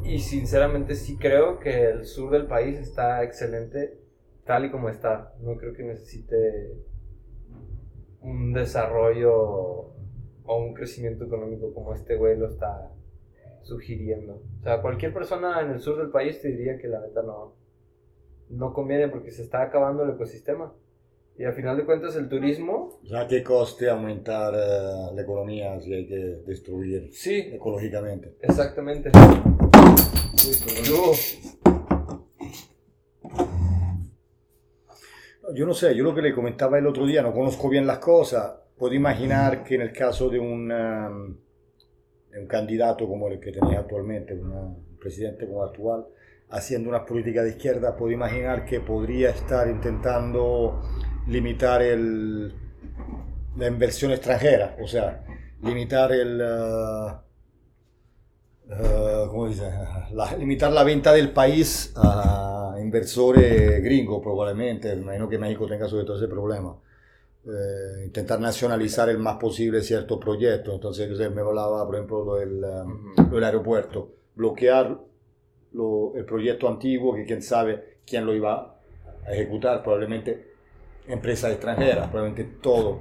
Y 0.02 0.18
sinceramente 0.18 0.94
sí 0.94 1.16
creo 1.16 1.58
que 1.58 1.88
el 1.88 2.04
sur 2.04 2.30
del 2.30 2.46
país 2.46 2.78
está 2.78 3.22
excelente 3.22 3.98
tal 4.44 4.66
y 4.66 4.70
como 4.70 4.88
está. 4.88 5.34
No 5.40 5.56
creo 5.56 5.72
que 5.72 5.82
necesite 5.82 6.72
un 8.20 8.52
desarrollo 8.52 9.93
o 10.44 10.56
un 10.58 10.74
crecimiento 10.74 11.24
económico 11.24 11.72
como 11.72 11.94
este 11.94 12.16
güey 12.16 12.36
lo 12.36 12.48
está 12.48 12.90
sugiriendo. 13.62 14.42
O 14.60 14.62
sea, 14.62 14.82
cualquier 14.82 15.12
persona 15.12 15.60
en 15.62 15.70
el 15.70 15.80
sur 15.80 15.96
del 15.98 16.10
país 16.10 16.40
te 16.40 16.48
diría 16.48 16.78
que 16.78 16.88
la 16.88 17.00
neta 17.00 17.22
no, 17.22 17.54
no 18.50 18.72
conviene 18.72 19.08
porque 19.08 19.30
se 19.30 19.42
está 19.42 19.62
acabando 19.62 20.04
el 20.04 20.10
ecosistema. 20.10 20.72
Y 21.36 21.44
al 21.44 21.54
final 21.54 21.76
de 21.76 21.84
cuentas 21.84 22.14
el 22.14 22.28
turismo, 22.28 23.00
O 23.02 23.06
sea, 23.08 23.22
¿a 23.22 23.26
qué 23.26 23.42
coste 23.42 23.90
aumentar 23.90 24.54
eh, 24.54 25.14
la 25.14 25.22
economía 25.22 25.80
si 25.80 25.92
hay 25.92 26.06
que 26.06 26.42
destruir 26.46 27.08
sí, 27.12 27.50
ecológicamente? 27.52 28.36
exactamente. 28.40 29.10
Yo 35.54 35.66
no 35.66 35.74
sé, 35.74 35.94
yo 35.94 36.04
lo 36.04 36.14
que 36.14 36.22
le 36.22 36.34
comentaba 36.34 36.78
el 36.78 36.86
otro 36.86 37.06
día, 37.06 37.22
no 37.22 37.32
conozco 37.32 37.68
bien 37.68 37.86
las 37.86 37.98
cosas, 37.98 38.54
puedo 38.78 38.94
imaginar 38.94 39.64
que 39.64 39.76
en 39.76 39.82
el 39.82 39.92
caso 39.92 40.28
de 40.28 40.38
un, 40.38 40.70
um, 40.72 41.36
un 42.36 42.46
candidato 42.46 43.06
como 43.08 43.28
el 43.28 43.40
que 43.40 43.52
tenía 43.52 43.80
actualmente, 43.80 44.34
un 44.34 44.96
presidente 45.00 45.46
como 45.46 45.62
actual, 45.62 46.06
haciendo 46.50 46.88
una 46.88 47.04
política 47.06 47.42
de 47.42 47.50
izquierda, 47.50 47.96
puedo 47.96 48.12
imaginar 48.12 48.64
que 48.64 48.80
podría 48.80 49.30
estar 49.30 49.68
intentando 49.68 50.80
limitar 51.28 51.82
el, 51.82 52.52
la 53.56 53.66
inversión 53.68 54.12
extranjera, 54.12 54.76
o 54.82 54.86
sea, 54.86 55.24
limitar 55.62 56.12
el... 56.12 56.40
uh, 56.40 57.12
uh, 58.68 59.28
¿cómo 59.30 59.48
dice? 59.48 59.64
La- 60.12 60.36
limitar 60.36 60.72
la 60.72 60.84
venta 60.84 61.12
del 61.12 61.32
país 61.32 61.92
a 61.96 62.76
inversores 62.80 63.82
gringos 63.82 64.20
probablemente, 64.22 64.92
imagino 64.94 65.28
que 65.28 65.38
México 65.38 65.66
tenga 65.66 65.88
sobre 65.88 66.04
todo 66.04 66.16
ese 66.16 66.28
problema. 66.28 66.76
Eh, 67.46 68.04
intentar 68.06 68.40
nacionalizar 68.40 69.10
el 69.10 69.18
más 69.18 69.36
posible 69.36 69.82
ciertos 69.82 70.18
proyectos. 70.18 70.74
Entonces, 70.74 71.10
me 71.30 71.42
hablaba, 71.42 71.84
por 71.84 71.94
ejemplo, 71.94 72.24
lo 72.24 72.34
del, 72.36 72.64
um, 72.64 73.14
lo 73.16 73.34
del 73.34 73.44
aeropuerto. 73.44 74.14
Bloquear 74.34 74.98
lo, 75.72 76.14
el 76.16 76.24
proyecto 76.24 76.68
antiguo, 76.68 77.14
que 77.14 77.26
quién 77.26 77.42
sabe 77.42 77.98
quién 78.06 78.24
lo 78.24 78.34
iba 78.34 78.78
a 79.26 79.32
ejecutar, 79.32 79.82
probablemente 79.82 80.54
empresas 81.06 81.52
extranjeras, 81.52 82.08
probablemente 82.08 82.58
todo, 82.62 83.00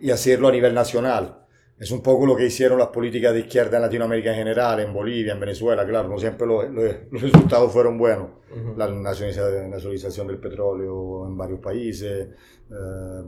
y 0.00 0.10
hacerlo 0.10 0.48
a 0.48 0.52
nivel 0.52 0.72
nacional. 0.72 1.44
Es 1.80 1.90
un 1.90 2.02
poco 2.02 2.26
lo 2.26 2.36
que 2.36 2.46
hicieron 2.46 2.78
las 2.78 2.88
políticas 2.88 3.32
de 3.32 3.40
izquierda 3.40 3.76
en 3.76 3.82
Latinoamérica 3.82 4.30
en 4.30 4.36
general, 4.36 4.80
en 4.80 4.92
Bolivia, 4.92 5.32
en 5.32 5.40
Venezuela, 5.40 5.86
claro, 5.86 6.08
no 6.08 6.18
siempre 6.18 6.46
los, 6.46 6.70
los, 6.70 7.22
resultados 7.22 7.72
fueron 7.72 7.98
buenos. 7.98 8.30
La 8.76 8.88
nacionalización 8.88 10.26
del 10.26 10.38
petróleo 10.38 11.26
en 11.26 11.36
varios 11.36 11.60
países, 11.60 12.28
eh, 12.70 13.22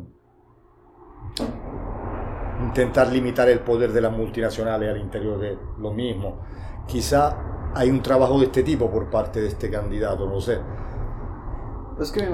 intentar 2.65 3.11
limitar 3.11 3.49
el 3.49 3.61
poder 3.61 3.93
de 3.93 4.01
las 4.01 4.13
multinacionales 4.13 4.91
al 4.91 5.01
interior 5.01 5.39
de 5.39 5.57
lo 5.79 5.93
mismo. 5.93 6.41
Quizá 6.87 7.37
hay 7.75 7.91
un 7.91 8.03
trabajo 8.03 8.39
de 8.39 8.47
este 8.47 8.63
tipo 8.63 8.91
por 8.91 9.11
parte 9.11 9.41
de 9.41 9.49
este 9.49 9.71
candidato, 9.71 10.27
no 10.27 10.41
sé. 10.41 10.59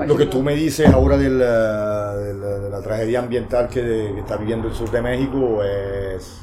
Lo 0.07 0.17
que 0.17 0.27
tú 0.27 0.43
me 0.43 0.55
dices 0.55 0.87
ahora 0.89 1.17
de 1.17 1.29
la, 1.29 2.15
de 2.17 2.71
la, 2.71 2.81
tragedia 2.83 3.19
ambiental 3.19 3.69
que, 3.69 4.17
está 4.17 4.37
viviendo 4.37 4.69
el 4.69 4.75
sur 4.75 4.89
de 4.93 5.03
México 5.03 5.61
es, 5.65 6.41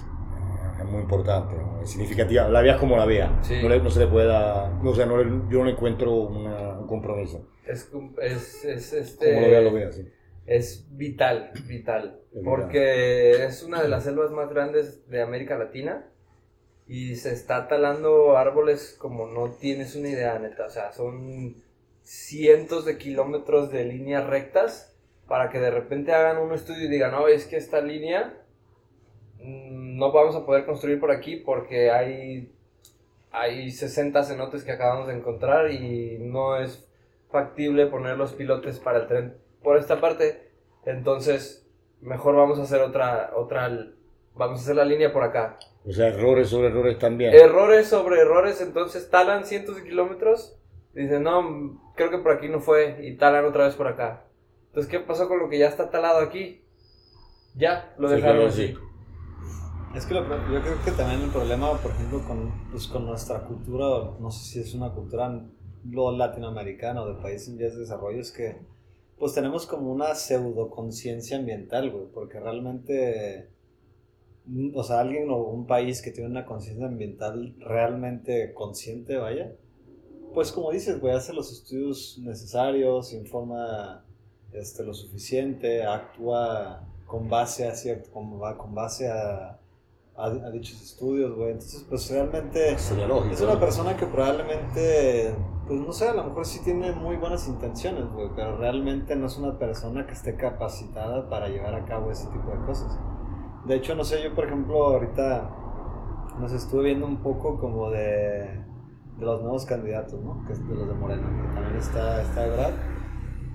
es 0.78 0.86
muy 0.86 1.02
importante, 1.02 1.56
es 1.82 1.90
significativa. 1.90 2.50
La 2.50 2.62
veas 2.62 2.78
como 2.78 2.98
la 2.98 3.06
veas, 3.06 3.32
no, 3.32 3.90
se 3.90 4.00
le 4.00 4.08
pueda, 4.08 4.70
no, 4.82 4.94
sé, 4.94 5.06
no, 5.06 5.50
yo 5.50 5.64
no 5.64 5.70
encuentro 5.70 6.12
un 6.12 6.86
compromiso. 6.86 7.48
Es, 7.66 7.90
es, 8.22 8.66
es 8.66 8.92
este, 8.92 9.36
como 9.36 9.46
lo 9.46 9.52
veas, 9.52 9.64
lo 9.64 9.72
veas, 9.72 9.96
sí 9.96 10.06
es 10.46 10.86
vital, 10.92 11.52
vital, 11.68 12.20
porque 12.44 13.46
es 13.46 13.64
una 13.64 13.82
de 13.82 13.88
las 13.88 14.04
selvas 14.04 14.32
más 14.32 14.50
grandes 14.50 15.08
de 15.10 15.22
América 15.22 15.58
Latina 15.58 16.06
y 16.86 17.16
se 17.16 17.32
está 17.32 17.68
talando 17.68 18.38
árboles 18.38 18.96
como 19.00 19.28
no 19.28 19.52
tienes 19.52 19.96
una 19.96 20.10
idea, 20.10 20.38
neta, 20.40 20.66
o 20.66 20.70
sea, 20.70 20.92
son 20.92 21.56
cientos 22.02 22.84
de 22.84 22.98
kilómetros 22.98 23.72
de 23.72 23.86
líneas 23.86 24.26
rectas 24.28 24.94
para 25.28 25.50
que 25.50 25.60
de 25.60 25.72
repente 25.72 26.12
hagan 26.12 26.38
un 26.38 26.52
estudio 26.52 26.86
y 26.86 26.90
digan, 26.90 27.12
no, 27.12 27.30
es 27.30 27.46
que 27.46 27.56
esta 27.56 27.80
línea 27.80 28.38
mm, 29.40 29.98
no 29.98 30.12
vamos 30.12 30.36
a 30.36 30.46
poder 30.46 30.66
construir 30.66 31.00
por 31.00 31.12
aquí 31.12 31.38
porque 31.38 31.90
hay, 31.90 32.52
hay 33.32 33.72
60 33.72 34.22
cenotes 34.24 34.66
que 34.66 34.74
acabamos 34.74 35.08
de 35.08 35.14
encontrar 35.14 35.72
y 35.72 36.18
no 36.20 36.58
es 36.58 36.86
factible 37.32 37.88
poner 37.88 38.18
los 38.18 38.34
pilotes 38.34 38.80
para 38.80 39.00
el 39.00 39.08
tren 39.08 39.43
por 39.64 39.78
esta 39.78 40.00
parte, 40.00 40.52
entonces 40.86 41.68
mejor 42.02 42.36
vamos 42.36 42.60
a 42.60 42.64
hacer 42.64 42.82
otra, 42.82 43.32
otra, 43.36 43.70
vamos 44.36 44.60
a 44.60 44.64
hacer 44.64 44.76
la 44.76 44.86
línea 44.86 45.12
por 45.12 45.24
acá. 45.24 45.58
O 45.86 45.92
sea, 45.92 46.08
errores 46.08 46.50
sobre 46.50 46.68
errores 46.68 47.00
también. 47.00 47.34
Errores 47.34 47.88
sobre 47.88 48.20
errores, 48.20 48.62
entonces 48.62 49.10
talan 49.10 49.46
cientos 49.46 49.76
de 49.76 49.84
kilómetros, 49.84 50.60
dicen, 50.94 51.24
no, 51.24 51.82
creo 51.96 52.10
que 52.10 52.20
por 52.20 52.34
aquí 52.34 52.50
no 52.50 52.60
fue, 52.60 53.00
y 53.04 53.18
talan 53.18 53.46
otra 53.46 53.66
vez 53.66 53.76
por 53.76 53.88
acá. 53.88 54.26
Entonces, 54.68 54.92
¿qué 54.92 55.00
pasó 55.00 55.28
con 55.28 55.40
lo 55.40 55.50
que 55.50 55.60
ya 55.60 55.68
está 55.68 55.90
talado 55.90 56.20
aquí? 56.20 56.64
Ya, 57.56 57.94
lo 57.98 58.10
dejaron 58.10 58.48
así. 58.48 58.76
Es 59.96 60.08
que 60.08 60.16
yo 60.16 60.26
creo 60.26 60.84
que 60.84 60.92
también 60.92 61.22
el 61.22 61.30
problema, 61.30 61.72
por 61.78 61.92
ejemplo, 61.92 62.24
con, 62.26 62.52
pues, 62.72 62.88
con 62.88 63.06
nuestra 63.06 63.42
cultura, 63.42 64.16
no 64.20 64.32
sé 64.32 64.44
si 64.46 64.60
es 64.60 64.74
una 64.74 64.92
cultura 64.92 65.46
lo 65.88 66.12
latinoamericana 66.12 67.04
o 67.04 67.14
de 67.14 67.22
países 67.22 67.50
en 67.50 67.58
vías 67.58 67.74
de 67.74 67.82
desarrollo, 67.82 68.20
es 68.20 68.32
que 68.32 68.58
pues 69.18 69.34
tenemos 69.34 69.66
como 69.66 69.92
una 69.92 70.16
pseudo 70.16 70.70
conciencia 70.70 71.38
ambiental, 71.38 71.92
güey, 71.92 72.06
porque 72.14 72.40
realmente, 72.40 73.50
mm, 74.46 74.76
o 74.76 74.84
sea, 74.84 75.00
alguien 75.00 75.30
o 75.30 75.38
un 75.38 75.66
país 75.68 76.02
que 76.02 76.12
tiene 76.12 76.30
una 76.30 76.46
conciencia 76.46 76.86
ambiental 76.86 77.56
realmente 77.60 78.54
consciente, 78.54 79.18
vaya, 79.18 79.56
pues 80.34 80.52
como 80.52 80.72
dices, 80.72 81.00
güey, 81.00 81.16
hace 81.16 81.34
los 81.34 81.52
estudios 81.52 82.18
necesarios, 82.20 83.14
informa 83.14 84.06
este, 84.52 84.84
lo 84.84 84.94
suficiente, 84.94 85.84
actúa 85.84 86.88
con 87.06 87.30
base 87.30 87.68
a 87.68 87.76
cierto, 87.76 88.12
con, 88.12 88.40
con 88.58 88.74
base 88.74 89.08
a 89.08 89.60
a, 90.16 90.50
dichos 90.52 90.82
estudios, 90.82 91.36
güey. 91.36 91.52
Entonces, 91.52 91.86
pues 91.90 92.10
realmente 92.10 92.74
es 92.74 92.92
una 93.42 93.60
persona 93.60 93.98
que 93.98 94.06
probablemente, 94.06 95.34
pues 95.68 95.80
no 95.80 95.92
sé, 95.92 96.10
a 96.10 96.14
lo 96.14 96.24
mejor 96.26 96.46
sí 96.46 96.64
tiene 96.64 96.92
muy 96.92 97.16
buenas 97.16 97.48
intenciones, 97.48 98.06
güey, 98.12 98.30
pero 98.36 98.58
realmente 98.58 99.16
no 99.16 99.28
es 99.28 99.38
una 99.38 99.58
persona 99.58 100.06
que 100.06 100.14
esté 100.14 100.36
capacitada 100.36 101.30
para 101.30 101.48
llevar 101.48 101.76
a 101.76 101.86
cabo 101.86 102.12
ese 102.12 102.28
tipo 102.28 102.52
de 102.52 102.66
cosas. 102.66 102.98
De 103.66 103.76
hecho, 103.76 103.96
no 103.96 104.04
sé, 104.04 104.22
yo 104.24 104.36
por 104.36 104.46
ejemplo 104.46 104.84
ahorita 104.86 105.50
nos 106.40 106.52
estuve 106.52 106.86
viendo 106.86 107.06
un 107.06 107.18
poco 107.18 107.60
como 107.60 107.90
de, 107.90 108.00
de 109.18 109.26
los 109.26 109.42
nuevos 109.42 109.66
candidatos, 109.66 110.22
¿no? 110.22 110.44
Que 110.46 110.54
es 110.54 110.68
de 110.68 110.76
los 110.76 110.88
de 110.88 110.94
Morena, 110.94 111.24
que 111.24 111.56
también 111.56 111.78
está, 111.78 112.22
está 112.22 112.48
Brad 112.48 112.74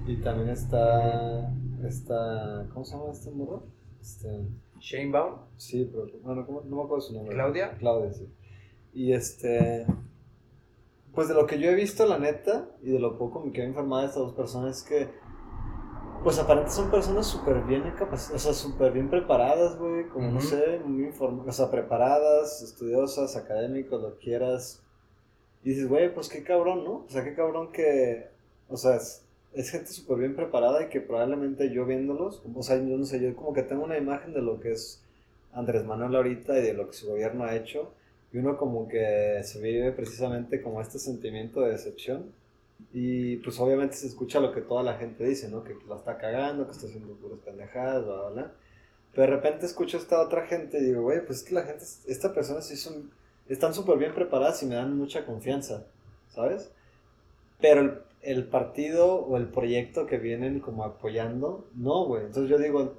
y 0.07 0.16
también 0.23 0.49
está, 0.49 1.53
está, 1.85 2.66
¿cómo 2.73 2.85
se 2.85 2.97
llama 2.97 3.11
este 3.12 3.31
morro? 3.31 3.66
Este... 4.01 4.49
Shane 4.81 5.11
Baum. 5.11 5.35
Sí, 5.57 5.88
pero 5.90 6.07
bueno, 6.23 6.47
no 6.64 6.77
me 6.77 6.83
acuerdo 6.83 7.01
su 7.01 7.14
nombre. 7.14 7.35
Claudia. 7.35 7.77
Claudia, 7.79 8.12
sí. 8.12 8.33
Y 8.92 9.12
este. 9.12 9.87
Pues 11.18 11.26
de 11.26 11.35
lo 11.35 11.46
que 11.46 11.59
yo 11.59 11.68
he 11.68 11.74
visto, 11.74 12.07
la 12.07 12.16
neta, 12.16 12.68
y 12.81 12.92
de 12.92 13.00
lo 13.00 13.18
poco 13.18 13.50
que 13.50 13.64
he 13.64 13.66
informado 13.66 14.02
de 14.02 14.07
estas 14.07 14.22
dos 14.22 14.35
personas, 14.35 14.76
es 14.76 14.85
que. 14.85 15.09
Pues 16.22 16.38
aparentemente 16.38 16.76
son 16.76 16.92
personas 16.92 17.26
súper 17.26 17.62
bien 17.64 17.83
capacitadas, 17.98 18.31
o 18.31 18.38
sea, 18.38 18.52
súper 18.52 18.92
bien 18.92 19.11
preparadas, 19.11 19.76
güey, 19.81 20.07
como 20.11 20.31
no 20.31 20.40
sé, 20.40 20.78
muy 20.85 21.07
informadas, 21.07 21.48
o 21.48 21.52
sea, 21.52 21.72
preparadas, 21.72 22.62
estudiosas, 22.62 23.35
académicos, 23.35 24.00
lo 24.00 24.16
quieras. 24.18 24.81
Y 25.64 25.70
dices, 25.70 25.88
güey, 25.88 26.14
pues 26.14 26.28
qué 26.28 26.44
cabrón, 26.44 26.85
¿no? 26.85 26.92
O 26.98 27.09
sea, 27.09 27.24
qué 27.24 27.35
cabrón 27.35 27.72
que. 27.72 28.28
O 28.68 28.76
sea, 28.76 28.94
es, 28.94 29.26
es 29.54 29.70
gente 29.72 29.88
súper 29.88 30.18
bien 30.18 30.37
preparada 30.37 30.85
y 30.85 30.88
que 30.88 31.00
probablemente 31.00 31.74
yo 31.74 31.85
viéndolos, 31.85 32.44
o 32.54 32.62
sea, 32.62 32.76
yo 32.76 32.96
no 32.96 33.04
sé, 33.04 33.20
yo 33.20 33.35
como 33.35 33.52
que 33.52 33.64
tengo 33.64 33.83
una 33.83 33.98
imagen 33.98 34.35
de 34.35 34.42
lo 34.42 34.61
que 34.61 34.70
es 34.70 35.04
Andrés 35.52 35.85
Manuel 35.85 36.14
ahorita 36.14 36.57
y 36.61 36.62
de 36.62 36.74
lo 36.74 36.87
que 36.87 36.92
su 36.92 37.09
gobierno 37.09 37.42
ha 37.42 37.57
hecho, 37.57 37.92
y 38.33 38.38
uno 38.38 38.57
como 38.57 38.88
que 38.88 39.41
se 39.45 39.61
vive 39.61 39.93
precisamente 39.93 40.62
como 40.62 40.81
este 40.81 40.99
sentimiento 40.99 41.61
de 41.61 41.73
decepción, 41.73 42.33
y 42.93 43.37
pues 43.38 43.59
obviamente 43.59 43.97
se 43.97 44.07
escucha 44.07 44.41
lo 44.41 44.53
que 44.53 44.61
toda 44.61 44.83
la 44.83 44.95
gente 44.95 45.25
dice, 45.25 45.49
¿no? 45.49 45.64
Que 45.64 45.77
la 45.88 45.97
está 45.97 46.17
cagando, 46.17 46.67
que 46.67 46.73
está 46.73 46.87
haciendo 46.87 47.14
puras 47.14 47.41
pendejadas, 47.45 48.05
bla, 48.05 48.14
bla, 48.14 48.31
bla. 48.31 48.53
Pero 49.12 49.23
de 49.23 49.37
repente 49.37 49.67
escucho 49.67 49.97
a 49.97 50.01
esta 50.01 50.21
otra 50.21 50.47
gente 50.47 50.79
y 50.79 50.85
digo, 50.85 51.03
güey, 51.03 51.25
pues 51.25 51.38
es 51.38 51.45
que 51.45 51.55
la 51.55 51.62
gente, 51.62 51.85
esta 52.07 52.33
persona 52.33 52.61
sí 52.61 52.77
son, 52.77 53.11
están 53.49 53.75
súper 53.75 53.99
bien 53.99 54.14
preparadas 54.14 54.62
y 54.62 54.67
me 54.67 54.77
dan 54.77 54.97
mucha 54.97 55.27
confianza, 55.27 55.87
¿sabes? 56.29 56.71
Pero 57.61 57.81
el 57.81 58.03
el 58.23 58.45
partido 58.45 59.14
o 59.14 59.37
el 59.37 59.47
proyecto 59.47 60.07
que 60.07 60.19
vienen 60.19 60.61
como 60.61 60.85
apoyando, 60.85 61.69
no, 61.75 62.05
güey. 62.05 62.25
Entonces 62.25 62.51
yo 62.51 62.59
digo, 62.59 62.95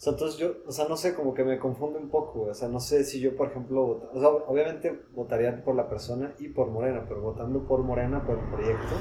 o 0.00 0.02
sea, 0.02 0.14
entonces 0.14 0.38
yo, 0.38 0.54
o 0.66 0.72
sea, 0.72 0.88
no 0.88 0.96
sé, 0.96 1.14
como 1.14 1.34
que 1.34 1.44
me 1.44 1.58
confunde 1.58 1.98
un 1.98 2.08
poco, 2.08 2.44
O 2.44 2.54
sea, 2.54 2.68
no 2.68 2.80
sé 2.80 3.04
si 3.04 3.20
yo, 3.20 3.36
por 3.36 3.48
ejemplo, 3.48 4.08
o 4.14 4.18
sea, 4.18 4.30
obviamente 4.30 4.98
votaría 5.12 5.62
por 5.62 5.74
la 5.74 5.90
persona 5.90 6.32
y 6.38 6.48
por 6.48 6.70
Morena, 6.70 7.04
pero 7.06 7.20
votando 7.20 7.66
por 7.66 7.82
Morena, 7.82 8.24
por 8.24 8.38
el 8.38 8.44
proyecto, 8.46 8.94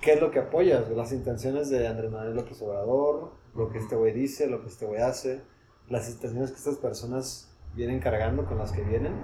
¿qué 0.00 0.12
es 0.12 0.20
lo 0.20 0.30
que 0.30 0.38
apoyas? 0.38 0.88
Las 0.90 1.10
intenciones 1.10 1.68
de 1.68 1.88
Andrés 1.88 2.12
Manuel 2.12 2.36
López 2.36 2.62
Obrador, 2.62 3.32
lo 3.56 3.70
que 3.70 3.78
este 3.78 3.96
güey 3.96 4.12
dice, 4.12 4.46
lo 4.46 4.62
que 4.62 4.68
este 4.68 4.86
güey 4.86 5.00
hace, 5.00 5.42
las 5.88 6.08
intenciones 6.08 6.52
que 6.52 6.58
estas 6.58 6.76
personas 6.76 7.52
vienen 7.74 7.98
cargando 7.98 8.44
con 8.46 8.56
las 8.56 8.70
que 8.70 8.82
vienen 8.82 9.14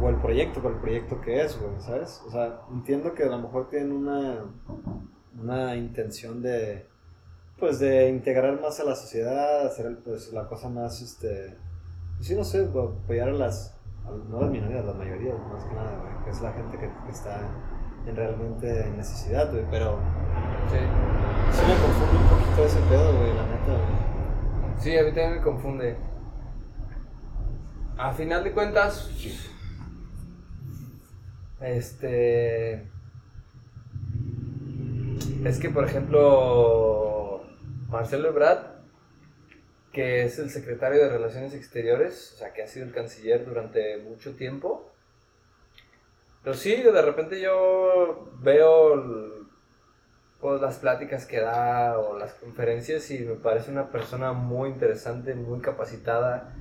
o 0.00 0.08
el 0.08 0.20
proyecto, 0.20 0.62
por 0.62 0.70
el 0.70 0.78
proyecto 0.78 1.20
que 1.20 1.42
es, 1.42 1.60
güey, 1.60 1.80
¿sabes? 1.80 2.22
O 2.28 2.30
sea, 2.30 2.60
entiendo 2.70 3.12
que 3.12 3.24
a 3.24 3.28
lo 3.28 3.38
mejor 3.40 3.68
tienen 3.68 3.90
una, 3.90 4.44
una 5.36 5.74
intención 5.74 6.40
de, 6.42 6.91
pues, 7.62 7.78
de 7.78 8.08
integrar 8.08 8.60
más 8.60 8.80
a 8.80 8.84
la 8.84 8.96
sociedad, 8.96 9.64
hacer, 9.64 10.00
pues, 10.02 10.32
la 10.32 10.48
cosa 10.48 10.68
más, 10.68 11.00
este, 11.00 11.56
pues 12.16 12.26
sí, 12.26 12.34
no 12.34 12.42
sé, 12.42 12.64
apoyar 12.66 13.28
a 13.28 13.32
las, 13.32 13.78
no 14.28 14.40
las 14.40 14.50
minorías, 14.50 14.84
las 14.84 14.96
mayorías, 14.96 15.38
más 15.46 15.62
que 15.62 15.74
nada, 15.76 15.96
güey, 15.96 16.24
que 16.24 16.30
es 16.30 16.40
la 16.40 16.52
gente 16.54 16.76
que, 16.76 16.90
está 17.08 17.40
en 18.04 18.16
realmente 18.16 18.84
en 18.84 18.96
necesidad, 18.96 19.48
güey, 19.52 19.64
pero... 19.70 19.96
Sí. 20.72 20.76
Sí 21.52 21.62
me 21.68 21.74
confunde 21.80 22.16
un 22.20 22.28
poquito 22.30 22.64
ese 22.64 22.80
pedo, 22.80 23.16
güey, 23.16 23.32
la 23.32 23.46
neta, 23.46 23.66
güey. 23.66 24.80
Sí, 24.80 24.98
a 24.98 25.04
mí 25.04 25.12
también 25.12 25.34
me 25.36 25.42
confunde. 25.42 25.96
A 27.96 28.12
final 28.12 28.42
de 28.42 28.50
cuentas, 28.50 29.08
este. 31.60 32.90
Es 35.44 35.60
que, 35.60 35.70
por 35.70 35.84
ejemplo, 35.84 37.11
Marcelo 37.92 38.28
Ebrard, 38.28 38.82
que 39.92 40.24
es 40.24 40.38
el 40.38 40.48
secretario 40.48 41.02
de 41.02 41.10
Relaciones 41.10 41.52
Exteriores, 41.52 42.32
o 42.34 42.38
sea, 42.38 42.54
que 42.54 42.62
ha 42.62 42.66
sido 42.66 42.86
el 42.86 42.92
canciller 42.92 43.44
durante 43.44 43.98
mucho 43.98 44.34
tiempo, 44.34 44.88
Pero 46.42 46.56
sí, 46.56 46.74
de 46.82 47.02
repente 47.02 47.40
yo 47.40 48.32
veo 48.40 49.46
pues, 50.40 50.60
las 50.60 50.78
pláticas 50.78 51.26
que 51.26 51.40
da 51.40 51.98
o 51.98 52.18
las 52.18 52.32
conferencias 52.34 53.10
y 53.10 53.20
me 53.20 53.34
parece 53.34 53.70
una 53.70 53.92
persona 53.92 54.32
muy 54.32 54.70
interesante, 54.70 55.34
muy 55.34 55.60
capacitada. 55.60 56.54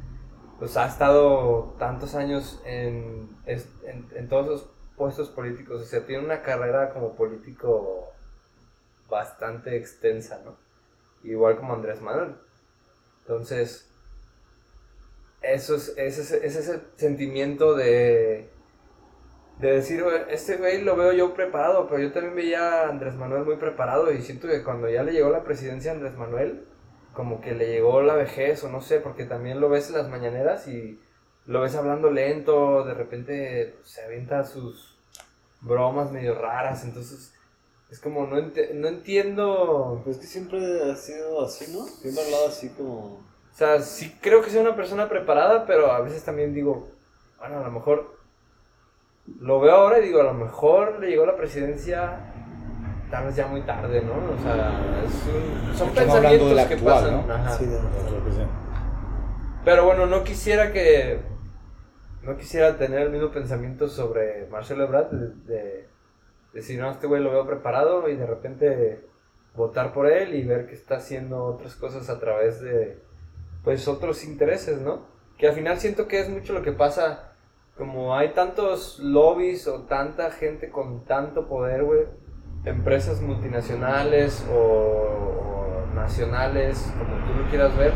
Pues 0.59 0.77
ha 0.77 0.85
estado 0.85 1.75
tantos 1.79 2.13
años 2.13 2.61
en, 2.65 3.35
en, 3.45 4.29
todos 4.29 4.47
los 4.47 4.69
puestos 4.95 5.29
políticos, 5.29 5.81
o 5.81 5.85
sea, 5.85 6.05
tiene 6.05 6.23
una 6.23 6.43
carrera 6.43 6.89
como 6.93 7.15
político 7.15 8.11
bastante 9.09 9.77
extensa, 9.77 10.41
¿no? 10.45 10.70
Igual 11.23 11.57
como 11.57 11.73
Andrés 11.73 12.01
Manuel. 12.01 12.35
Entonces, 13.21 13.91
eso 15.41 15.75
es, 15.75 15.93
ese, 15.97 16.45
es 16.45 16.55
ese 16.55 16.81
sentimiento 16.95 17.75
de, 17.75 18.49
de 19.59 19.71
decir, 19.71 20.03
este 20.29 20.57
güey 20.57 20.81
lo 20.81 20.95
veo 20.95 21.13
yo 21.13 21.33
preparado, 21.33 21.87
pero 21.87 22.01
yo 22.01 22.11
también 22.11 22.35
veía 22.35 22.83
a 22.83 22.89
Andrés 22.89 23.15
Manuel 23.15 23.45
muy 23.45 23.57
preparado 23.57 24.11
y 24.11 24.21
siento 24.21 24.47
que 24.47 24.63
cuando 24.63 24.89
ya 24.89 25.03
le 25.03 25.13
llegó 25.13 25.29
la 25.29 25.43
presidencia 25.43 25.91
a 25.91 25.95
Andrés 25.95 26.15
Manuel, 26.15 26.65
como 27.13 27.41
que 27.41 27.53
le 27.53 27.67
llegó 27.67 28.01
la 28.01 28.15
vejez 28.15 28.63
o 28.63 28.69
no 28.69 28.81
sé, 28.81 28.99
porque 28.99 29.25
también 29.25 29.59
lo 29.59 29.69
ves 29.69 29.89
en 29.89 29.97
las 29.97 30.09
mañaneras 30.09 30.67
y 30.67 30.99
lo 31.45 31.61
ves 31.61 31.75
hablando 31.75 32.09
lento, 32.09 32.83
de 32.83 32.93
repente 32.93 33.75
se 33.83 34.03
avienta 34.03 34.43
sus 34.43 34.99
bromas 35.61 36.11
medio 36.11 36.35
raras, 36.35 36.83
entonces 36.83 37.33
es 37.91 37.99
como 37.99 38.25
no, 38.25 38.37
no 38.37 38.87
entiendo... 38.87 40.01
Pues 40.05 40.17
que 40.17 40.25
siempre 40.25 40.89
ha 40.89 40.95
sido 40.95 41.43
así, 41.43 41.71
¿no? 41.73 41.85
Siempre 41.85 42.23
ha 42.23 42.25
hablado 42.25 42.47
así 42.47 42.69
como... 42.69 42.97
O 42.97 43.53
sea, 43.53 43.81
sí 43.81 44.17
creo 44.21 44.41
que 44.41 44.49
sea 44.49 44.61
una 44.61 44.77
persona 44.77 45.09
preparada, 45.09 45.65
pero 45.65 45.91
a 45.91 45.99
veces 45.99 46.23
también 46.23 46.53
digo, 46.53 46.87
bueno, 47.37 47.59
a 47.59 47.63
lo 47.63 47.71
mejor 47.71 48.17
lo 49.39 49.59
veo 49.59 49.73
ahora 49.73 49.99
y 49.99 50.03
digo, 50.03 50.21
a 50.21 50.23
lo 50.23 50.33
mejor 50.33 50.99
le 50.99 51.09
llegó 51.09 51.25
la 51.25 51.35
presidencia 51.35 52.31
tal 53.11 53.25
vez 53.25 53.35
ya 53.35 53.47
muy 53.47 53.61
tarde, 53.63 54.01
¿no? 54.01 54.13
O 54.13 54.41
sea, 54.41 55.03
es 55.05 55.77
son 55.77 55.89
pensamientos 55.89 56.67
que 56.67 56.77
pasan. 56.77 57.27
¿no? 57.27 57.33
Ajá. 57.33 57.57
Sí, 57.57 57.65
de, 57.65 57.77
Pero 59.65 59.85
bueno, 59.85 60.05
no 60.05 60.23
quisiera 60.23 60.71
que 60.71 61.19
no 62.23 62.37
quisiera 62.37 62.77
tener 62.77 63.01
el 63.01 63.09
mismo 63.09 63.31
pensamiento 63.31 63.89
sobre 63.89 64.47
Marcelo 64.49 64.85
Ebrard 64.85 65.09
de, 65.09 65.90
decir, 66.53 66.79
no, 66.79 66.91
este 66.91 67.07
güey 67.07 67.21
lo 67.21 67.31
veo 67.31 67.45
preparado 67.45 68.09
y 68.09 68.15
de 68.15 68.25
repente 68.25 69.05
votar 69.55 69.93
por 69.93 70.07
él 70.07 70.35
y 70.35 70.43
ver 70.43 70.67
que 70.67 70.73
está 70.73 70.95
haciendo 70.95 71.43
otras 71.43 71.75
cosas 71.75 72.09
a 72.09 72.19
través 72.19 72.61
de, 72.61 73.01
pues, 73.63 73.87
otros 73.87 74.23
intereses, 74.23 74.81
¿no? 74.81 75.05
Que 75.37 75.47
al 75.47 75.53
final 75.53 75.77
siento 75.77 76.07
que 76.07 76.19
es 76.19 76.29
mucho 76.29 76.53
lo 76.53 76.61
que 76.61 76.71
pasa, 76.71 77.33
como 77.77 78.15
hay 78.15 78.33
tantos 78.33 78.99
lobbies 78.99 79.67
o 79.67 79.83
tanta 79.83 80.31
gente 80.31 80.69
con 80.69 81.05
tanto 81.05 81.47
poder, 81.47 81.83
güey, 81.83 82.05
empresas 82.65 83.21
multinacionales 83.21 84.45
o, 84.51 84.57
o 84.57 85.95
nacionales, 85.95 86.91
como 86.97 87.25
tú 87.25 87.41
lo 87.41 87.49
quieras 87.49 87.75
ver, 87.77 87.91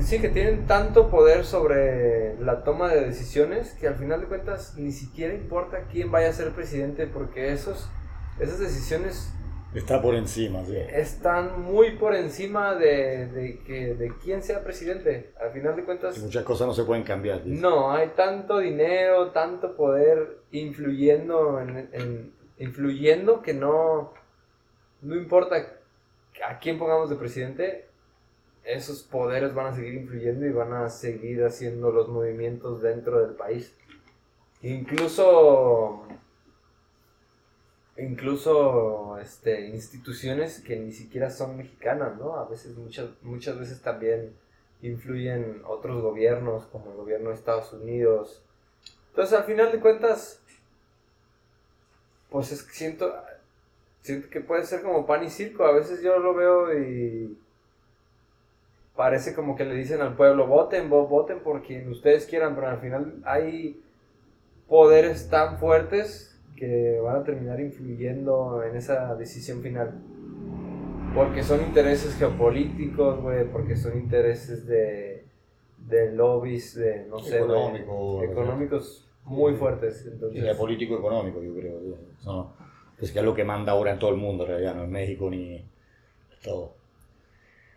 sí, 0.00 0.20
que 0.20 0.28
tienen 0.28 0.66
tanto 0.66 1.10
poder 1.10 1.44
sobre 1.44 2.36
la 2.40 2.64
toma 2.64 2.88
de 2.88 3.04
decisiones 3.06 3.72
que 3.74 3.88
al 3.88 3.96
final 3.96 4.20
de 4.20 4.26
cuentas 4.26 4.74
ni 4.76 4.92
siquiera 4.92 5.34
importa 5.34 5.86
quién 5.90 6.10
vaya 6.10 6.30
a 6.30 6.32
ser 6.32 6.50
presidente 6.52 7.06
porque 7.06 7.52
esos, 7.52 7.88
esas 8.40 8.58
decisiones... 8.58 9.32
Está 9.74 10.02
por 10.02 10.14
encima, 10.14 10.64
sí. 10.64 10.76
Están 10.76 11.62
muy 11.62 11.92
por 11.96 12.14
encima 12.14 12.74
de, 12.74 13.26
de, 13.28 13.60
que, 13.60 13.94
de 13.94 14.12
quién 14.22 14.42
sea 14.42 14.62
presidente. 14.62 15.32
Al 15.40 15.50
final 15.52 15.76
de 15.76 15.84
cuentas... 15.84 16.18
muchas 16.18 16.44
cosas 16.44 16.66
no 16.66 16.74
se 16.74 16.84
pueden 16.84 17.04
cambiar. 17.04 17.42
No, 17.46 17.90
hay 17.90 18.08
tanto 18.08 18.58
dinero, 18.58 19.30
tanto 19.30 19.74
poder 19.74 20.38
influyendo, 20.50 21.58
en, 21.60 22.34
influyendo 22.58 23.40
que 23.40 23.54
no, 23.54 24.12
no 25.00 25.16
importa 25.16 25.56
a 26.46 26.58
quién 26.58 26.78
pongamos 26.78 27.08
de 27.08 27.16
presidente, 27.16 27.86
esos 28.64 29.02
poderes 29.02 29.54
van 29.54 29.66
a 29.66 29.74
seguir 29.74 29.94
influyendo 29.94 30.46
y 30.46 30.52
van 30.52 30.72
a 30.72 30.88
seguir 30.88 31.44
haciendo 31.44 31.90
los 31.90 32.08
movimientos 32.08 32.82
dentro 32.82 33.20
del 33.20 33.34
país. 33.34 33.74
Incluso 34.62 36.06
incluso 37.96 39.18
este, 39.18 39.68
instituciones 39.68 40.60
que 40.60 40.76
ni 40.76 40.92
siquiera 40.92 41.30
son 41.30 41.56
mexicanas, 41.56 42.16
¿no? 42.18 42.36
A 42.36 42.48
veces, 42.48 42.76
muchas, 42.76 43.10
muchas 43.22 43.58
veces 43.58 43.82
también 43.82 44.34
influyen 44.80 45.62
otros 45.66 46.02
gobiernos, 46.02 46.64
como 46.66 46.90
el 46.90 46.96
gobierno 46.96 47.30
de 47.30 47.36
Estados 47.36 47.72
Unidos. 47.72 48.42
Entonces, 49.10 49.38
al 49.38 49.44
final 49.44 49.70
de 49.70 49.80
cuentas, 49.80 50.40
pues 52.30 52.50
es 52.50 52.62
que 52.62 52.72
siento, 52.72 53.14
siento 54.00 54.30
que 54.30 54.40
puede 54.40 54.64
ser 54.64 54.82
como 54.82 55.06
pan 55.06 55.24
y 55.24 55.30
circo. 55.30 55.64
A 55.64 55.72
veces 55.72 56.02
yo 56.02 56.18
lo 56.18 56.34
veo 56.34 56.76
y 56.76 57.38
parece 59.02 59.34
como 59.34 59.56
que 59.56 59.64
le 59.64 59.74
dicen 59.74 60.00
al 60.00 60.14
pueblo, 60.14 60.46
voten, 60.46 60.88
voten 60.88 61.40
por 61.40 61.64
quien 61.64 61.88
ustedes 61.88 62.24
quieran, 62.24 62.54
pero 62.54 62.68
al 62.68 62.78
final 62.78 63.16
hay 63.24 63.82
poderes 64.68 65.28
tan 65.28 65.58
fuertes 65.58 66.40
que 66.54 67.00
van 67.00 67.16
a 67.16 67.24
terminar 67.24 67.58
influyendo 67.58 68.62
en 68.62 68.76
esa 68.76 69.12
decisión 69.16 69.60
final. 69.60 70.00
Porque 71.16 71.42
son 71.42 71.62
intereses 71.62 72.14
geopolíticos, 72.14 73.20
güey, 73.20 73.44
porque 73.50 73.74
son 73.74 73.98
intereses 73.98 74.68
de, 74.68 75.24
de 75.78 76.12
lobbies, 76.12 76.76
de, 76.76 77.04
no 77.06 77.18
sé, 77.18 77.38
económicos 77.38 79.10
muy 79.24 79.54
fuertes. 79.54 80.06
Entonces... 80.06 80.56
político 80.56 80.96
económico, 80.96 81.42
yo 81.42 81.52
creo. 81.56 81.80
es 83.00 83.10
que 83.10 83.18
es 83.18 83.24
lo 83.24 83.34
que 83.34 83.42
manda 83.42 83.72
ahora 83.72 83.90
en 83.90 83.98
todo 83.98 84.10
el 84.10 84.16
mundo, 84.16 84.44
en 84.44 84.50
realidad, 84.50 84.76
no 84.76 84.84
en 84.84 84.92
México 84.92 85.28
ni 85.28 85.66
todo. 86.44 86.81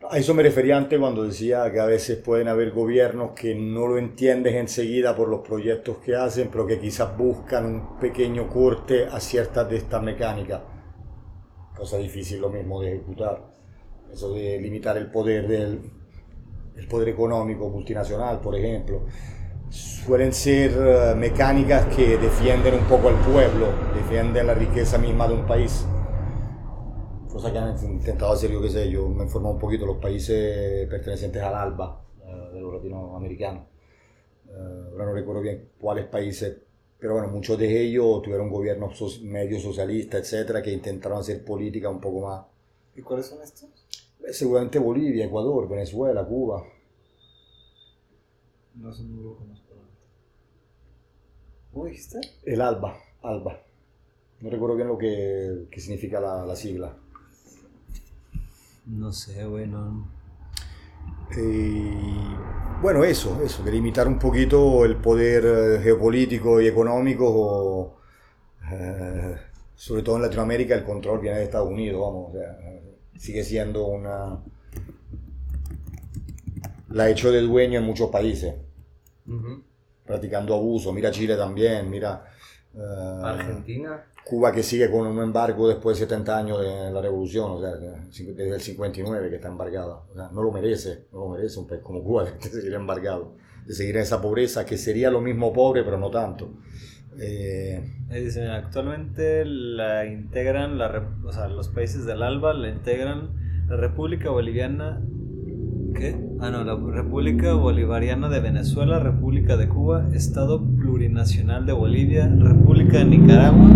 A 0.01 0.17
eso 0.17 0.34
me 0.34 0.43
refería 0.43 0.77
antes 0.77 0.99
cuando 0.99 1.23
decía 1.23 1.71
que 1.71 1.79
a 1.79 1.86
veces 1.86 2.17
pueden 2.17 2.47
haber 2.47 2.71
gobiernos 2.71 3.31
que 3.31 3.55
no 3.55 3.88
lo 3.88 3.97
entiendes 3.97 4.53
enseguida 4.53 5.15
por 5.15 5.29
los 5.29 5.39
proyectos 5.41 5.97
que 5.97 6.15
hacen, 6.15 6.49
pero 6.51 6.67
que 6.67 6.79
quizás 6.79 7.17
buscan 7.17 7.65
un 7.65 7.99
pequeño 7.99 8.47
corte 8.47 9.05
a 9.05 9.19
ciertas 9.19 9.69
de 9.69 9.77
estas 9.77 10.03
mecánicas. 10.03 10.62
Cosa 11.75 11.97
difícil 11.97 12.41
lo 12.41 12.49
mismo 12.49 12.81
de 12.81 12.93
ejecutar. 12.93 13.41
Eso 14.12 14.34
de 14.34 14.60
limitar 14.60 14.97
el 14.97 15.10
poder 15.10 15.47
del 15.47 15.79
el 16.77 16.88
poder 16.88 17.10
económico 17.10 17.69
multinacional, 17.69 18.41
por 18.41 18.55
ejemplo. 18.55 19.05
Suelen 19.69 20.34
ser 20.34 20.71
eh, 20.71 21.15
mecánicas 21.15 21.86
que 21.95 22.17
defienden 22.17 22.75
un 22.75 22.86
poco 22.86 23.10
al 23.10 23.15
pueblo, 23.15 23.67
defienden 23.95 24.47
la 24.47 24.53
riqueza 24.53 24.97
misma 24.97 25.27
de 25.27 25.34
un 25.34 25.45
país 25.45 25.86
cosa 27.35 27.51
que 27.51 27.57
han 27.57 27.77
intentado 27.83 28.31
hacer, 28.31 28.49
yo 28.49 28.61
qué 28.61 28.69
sé, 28.69 28.89
yo 28.89 29.09
me 29.09 29.23
he 29.23 29.25
informado 29.25 29.55
un 29.55 29.59
poquito 29.59 29.85
los 29.85 29.97
países 29.97 30.87
pertenecientes 30.87 31.43
al 31.43 31.53
ALBA, 31.53 32.01
eh, 32.23 32.53
de 32.53 32.61
los 32.61 32.73
latinoamericanos. 32.75 33.65
Eh, 34.47 34.89
ahora 34.91 35.05
no 35.07 35.13
recuerdo 35.13 35.41
bien 35.41 35.71
cuáles 35.77 36.05
países, 36.05 36.55
pero 36.97 37.15
bueno, 37.15 37.27
muchos 37.27 37.59
de 37.59 37.81
ellos 37.81 38.21
tuvieron 38.21 38.49
gobiernos 38.49 39.21
medio 39.23 39.59
socialistas, 39.59 40.21
etcétera, 40.21 40.61
que 40.61 40.71
intentaron 40.71 41.17
hacer 41.17 41.43
política 41.43 41.89
un 41.89 41.99
poco 41.99 42.25
más. 42.25 42.45
¿Y 42.95 43.01
cuáles 43.01 43.25
son 43.25 43.41
estos? 43.41 43.67
Eh, 44.25 44.31
seguramente 44.31 44.79
Bolivia, 44.79 45.25
Ecuador, 45.25 45.67
Venezuela, 45.67 46.23
Cuba. 46.23 46.63
No 48.75 48.93
sé, 48.93 49.03
no 49.03 49.21
lo 49.21 49.35
conozco. 49.35 49.73
¿Cómo 51.73 51.85
dijiste? 51.87 52.21
El 52.45 52.61
ALBA, 52.61 52.97
ALBA. 53.23 53.61
No 54.39 54.49
recuerdo 54.49 54.77
bien 54.77 54.87
lo 54.87 54.97
que, 54.97 55.67
que 55.69 55.81
significa 55.81 56.21
la, 56.21 56.45
la 56.45 56.55
sigla. 56.55 56.97
No 58.87 59.11
sé, 59.11 59.45
bueno. 59.45 60.09
bueno, 62.81 63.03
eso, 63.03 63.41
eso, 63.41 63.63
de 63.63 63.71
limitar 63.71 64.07
un 64.07 64.19
poquito 64.19 64.85
el 64.85 64.97
poder 64.97 65.45
eh, 65.45 65.81
geopolítico 65.81 66.61
y 66.61 66.67
económico, 66.67 67.97
eh, 68.71 69.35
sobre 69.75 70.03
todo 70.03 70.17
en 70.17 70.21
Latinoamérica, 70.21 70.75
el 70.75 70.83
control 70.83 71.19
viene 71.19 71.37
de 71.37 71.45
Estados 71.45 71.69
Unidos, 71.69 71.99
vamos, 72.01 72.31
sigue 73.17 73.43
siendo 73.43 73.87
una... 73.87 74.39
La 76.89 77.03
ha 77.05 77.09
hecho 77.09 77.31
de 77.31 77.41
dueño 77.41 77.79
en 77.79 77.85
muchos 77.85 78.09
países, 78.11 78.53
practicando 80.05 80.53
abuso, 80.53 80.93
mira 80.93 81.11
Chile 81.11 81.35
también, 81.35 81.89
mira... 81.89 82.23
Eh, 82.75 83.21
Argentina. 83.23 84.05
Cuba 84.25 84.51
que 84.51 84.63
sigue 84.63 84.89
con 84.89 85.05
un 85.05 85.21
embargo 85.21 85.67
después 85.67 85.99
de 85.99 86.07
70 86.07 86.38
años 86.38 86.59
de 86.59 86.91
la 86.91 86.99
revolución, 86.99 87.51
o 87.51 87.61
sea, 87.61 87.75
desde 87.75 88.55
el 88.55 88.59
59 88.59 89.29
que 89.29 89.35
está 89.35 89.49
embargada. 89.49 90.03
O 90.11 90.15
sea, 90.15 90.29
no 90.33 90.41
lo 90.41 90.51
merece, 90.51 91.05
no 91.13 91.19
lo 91.19 91.29
merece 91.29 91.59
un 91.59 91.67
país 91.67 91.81
como 91.83 92.03
Cuba 92.03 92.23
de 92.43 92.49
seguir 92.49 92.73
embargado, 92.73 93.35
de 93.67 93.73
seguir 93.75 93.97
en 93.97 94.01
esa 94.01 94.23
pobreza, 94.23 94.65
que 94.65 94.77
sería 94.77 95.11
lo 95.11 95.21
mismo 95.21 95.53
pobre, 95.53 95.83
pero 95.83 95.99
no 95.99 96.09
tanto. 96.09 96.57
Eh, 97.19 97.83
Dicen, 98.09 98.47
actualmente 98.47 99.45
la 99.45 100.05
integran, 100.07 100.81
o 100.81 101.31
sea, 101.31 101.47
los 101.47 101.69
países 101.69 102.05
del 102.05 102.23
ALBA 102.23 102.53
la 102.55 102.69
integran 102.69 103.65
la 103.69 103.77
República 103.77 104.31
Boliviana, 104.31 105.01
¿Qué? 105.93 106.15
Ah, 106.45 106.51
no, 106.51 106.63
la 106.63 106.75
República 106.75 107.53
Bolivariana 107.53 108.29
de 108.29 108.39
Venezuela, 108.39 108.99
República 108.99 109.58
de 109.58 109.67
Cuba, 109.67 110.08
Estado 110.13 110.63
Plurinacional 110.63 111.65
de 111.65 111.73
Bolivia, 111.73 112.27
República 112.27 112.99
de 112.99 113.05
Nicaragua, 113.05 113.67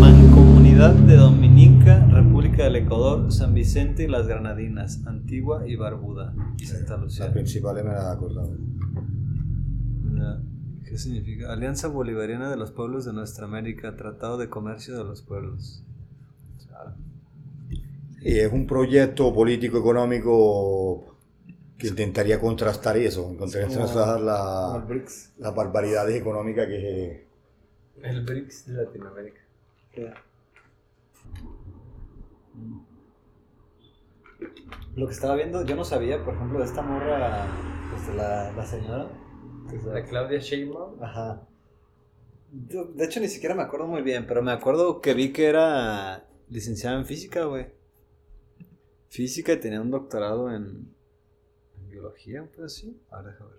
Mancomunidad 0.00 0.94
de 0.94 1.16
Dominica, 1.16 2.06
República 2.06 2.64
del 2.64 2.76
Ecuador, 2.76 3.30
San 3.30 3.52
Vicente 3.52 4.04
y 4.04 4.06
las 4.06 4.26
Granadinas, 4.26 5.06
Antigua 5.06 5.68
y 5.68 5.76
Barbuda, 5.76 6.32
y 6.58 6.64
Santa 6.64 6.96
La 6.96 7.02
Lucía. 7.02 7.30
principale 7.30 7.82
me 7.82 7.90
la 7.90 8.10
acordavo. 8.10 8.56
Ya. 10.14 10.40
¿Qué 10.88 10.96
significa? 10.96 11.52
Alianza 11.52 11.88
Bolivariana 11.88 12.48
de 12.48 12.56
los 12.56 12.70
Pueblos 12.70 13.04
de 13.04 13.12
Nuestra 13.12 13.44
América, 13.44 13.96
Tratado 13.96 14.38
de 14.38 14.48
Comercio 14.48 14.96
de 14.96 15.04
los 15.04 15.20
Pueblos. 15.20 15.84
Y 18.20 18.38
es 18.38 18.52
un 18.52 18.66
proyecto 18.66 19.32
político-económico 19.32 21.17
que 21.78 21.88
intentaría 21.88 22.40
contrastar 22.40 22.96
eso, 22.96 23.36
contrastar 23.38 24.20
la- 24.20 24.84
las 25.38 25.54
barbaridades 25.54 26.16
económicas 26.20 26.66
que... 26.66 27.26
El 28.02 28.24
BRICS 28.24 28.66
de 28.66 28.84
Latinoamérica. 28.84 29.40
Lo 34.94 35.06
que 35.06 35.12
estaba 35.12 35.36
viendo, 35.36 35.64
yo 35.64 35.76
no 35.76 35.84
sabía, 35.84 36.24
por 36.24 36.34
ejemplo, 36.34 36.58
de 36.58 36.64
esta 36.64 36.82
morra, 36.82 37.46
pues 37.90 38.06
de 38.08 38.14
la, 38.14 38.52
la 38.52 38.66
señora. 38.66 39.10
La 39.86 40.04
Claudia 40.04 40.38
Sheinbaum. 40.38 41.02
Ajá. 41.02 41.42
Yo, 42.68 42.84
de 42.86 43.04
hecho, 43.04 43.20
ni 43.20 43.28
siquiera 43.28 43.54
me 43.54 43.62
acuerdo 43.62 43.86
muy 43.86 44.02
bien, 44.02 44.26
pero 44.26 44.42
me 44.42 44.52
acuerdo 44.52 45.00
que 45.00 45.14
vi 45.14 45.32
que 45.32 45.46
era 45.46 46.26
licenciada 46.48 46.98
en 46.98 47.04
física, 47.06 47.44
güey. 47.44 47.66
Física 49.08 49.52
y 49.52 49.60
tenía 49.60 49.80
un 49.80 49.90
doctorado 49.90 50.52
en 50.54 50.94
biología, 51.98 52.48
pues 52.56 52.74
sí. 52.74 53.00
Ahora 53.10 53.30
déjame 53.30 53.50
ver. 53.50 53.58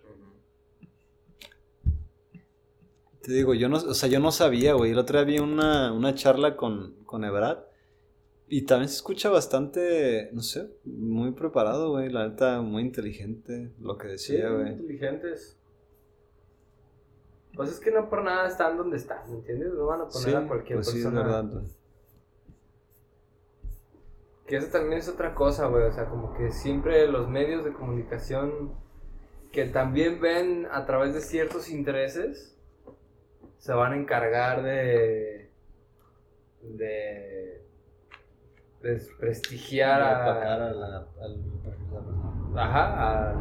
Te 3.21 3.33
digo, 3.33 3.53
yo 3.53 3.67
no, 3.67 3.77
o 3.77 3.93
sea, 3.93 4.07
yo 4.09 4.19
no 4.19 4.31
sabía, 4.31 4.73
güey. 4.73 4.91
El 4.91 4.97
otro 4.97 5.17
día 5.17 5.25
vi 5.25 5.39
una, 5.39 5.91
una 5.93 6.15
charla 6.15 6.55
con, 6.55 6.95
con 7.05 7.23
Ebrad. 7.25 7.59
Y 8.47 8.63
también 8.63 8.89
se 8.89 8.95
escucha 8.95 9.29
bastante, 9.29 10.29
no 10.33 10.41
sé, 10.41 10.71
muy 10.83 11.33
preparado, 11.33 11.91
güey. 11.91 12.09
La 12.09 12.27
neta, 12.29 12.61
muy 12.61 12.81
inteligente 12.81 13.71
lo 13.79 13.97
que 13.97 14.17
Sí, 14.17 14.33
decía, 14.33 14.49
muy 14.49 14.69
inteligentes. 14.69 15.57
Pues 17.55 17.69
es 17.71 17.79
que 17.79 17.91
no 17.91 18.09
por 18.09 18.23
nada 18.23 18.47
están 18.47 18.77
donde 18.77 18.97
están, 18.97 19.29
¿me 19.29 19.37
entiendes? 19.39 19.73
No 19.73 19.85
van 19.85 20.01
a 20.01 20.07
poner 20.07 20.29
Sí, 20.29 20.33
a 20.35 20.47
cualquier 20.47 20.77
pues 20.77 20.87
sí, 20.89 20.97
es 20.99 21.03
persona. 21.03 21.23
verdad. 21.23 21.45
güey. 21.51 21.65
Que 24.49 24.57
eso 24.57 24.71
también 24.71 24.97
es 24.99 25.07
otra 25.07 25.35
cosa, 25.35 25.67
güey. 25.67 25.83
O 25.83 25.91
sea, 25.91 26.05
como 26.05 26.33
que 26.33 26.51
siempre 26.51 27.07
los 27.07 27.29
medios 27.29 27.63
de 27.63 27.71
comunicación 27.71 28.73
que 29.51 29.65
también 29.65 30.19
ven 30.19 30.67
a 30.71 30.85
través 30.85 31.13
de 31.13 31.21
ciertos 31.21 31.69
intereses 31.69 32.57
se 33.59 33.73
van 33.73 33.93
a 33.93 33.97
encargar 33.97 34.63
de. 34.63 35.51
de. 36.63 37.61
desprestigiar 38.81 40.01
Atacar 40.01 40.61
a, 40.61 40.67
a 40.67 40.73
la- 40.73 41.07
al- 41.21 42.57
ajá, 42.57 43.29
al- 43.29 43.37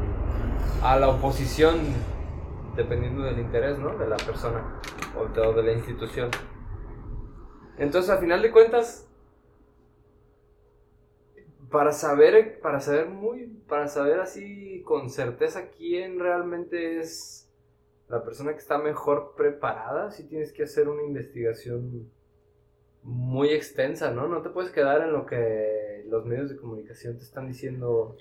a 0.83 0.99
la 0.99 1.09
oposición 1.09 1.77
dependiendo 2.77 3.23
del 3.23 3.39
interés, 3.39 3.79
¿no? 3.79 3.97
De 3.97 4.07
la 4.07 4.17
persona 4.17 4.81
o 5.19 5.25
de, 5.27 5.41
o 5.41 5.53
de 5.55 5.63
la 5.63 5.73
institución. 5.73 6.31
Entonces, 7.79 8.11
a 8.11 8.19
final 8.19 8.43
de 8.43 8.51
cuentas, 8.51 9.08
para 11.71 11.93
saber, 11.93 12.61
para 12.61 12.81
saber 12.81 13.09
muy, 13.09 13.47
para 13.69 13.89
saber 13.89 14.21
así 14.21 14.83
con 14.85 15.11
certeza 15.11 15.71
quién 15.71 16.19
realmente 16.19 17.01
es 17.01 17.49
la 18.09 18.25
persona 18.25 18.53
que 18.53 18.59
está 18.59 18.79
mejor 18.79 19.35
preparada, 19.37 20.11
sí 20.11 20.25
tienes 20.25 20.53
que 20.53 20.63
hacer 20.63 20.89
una 20.89 21.03
investigación 21.03 22.11
muy 23.03 23.51
extensa, 23.51 24.11
¿no? 24.11 24.29
No 24.29 24.43
te 24.43 24.51
puedes 24.51 24.71
quedar 24.71 25.03
en 25.03 25.13
lo 25.13 25.27
que 25.27 26.05
los 26.09 26.25
medios 26.25 26.51
de 26.51 26.57
comunicación 26.57 27.17
te 27.19 27.25
están 27.25 27.47
diciendo. 27.47 28.17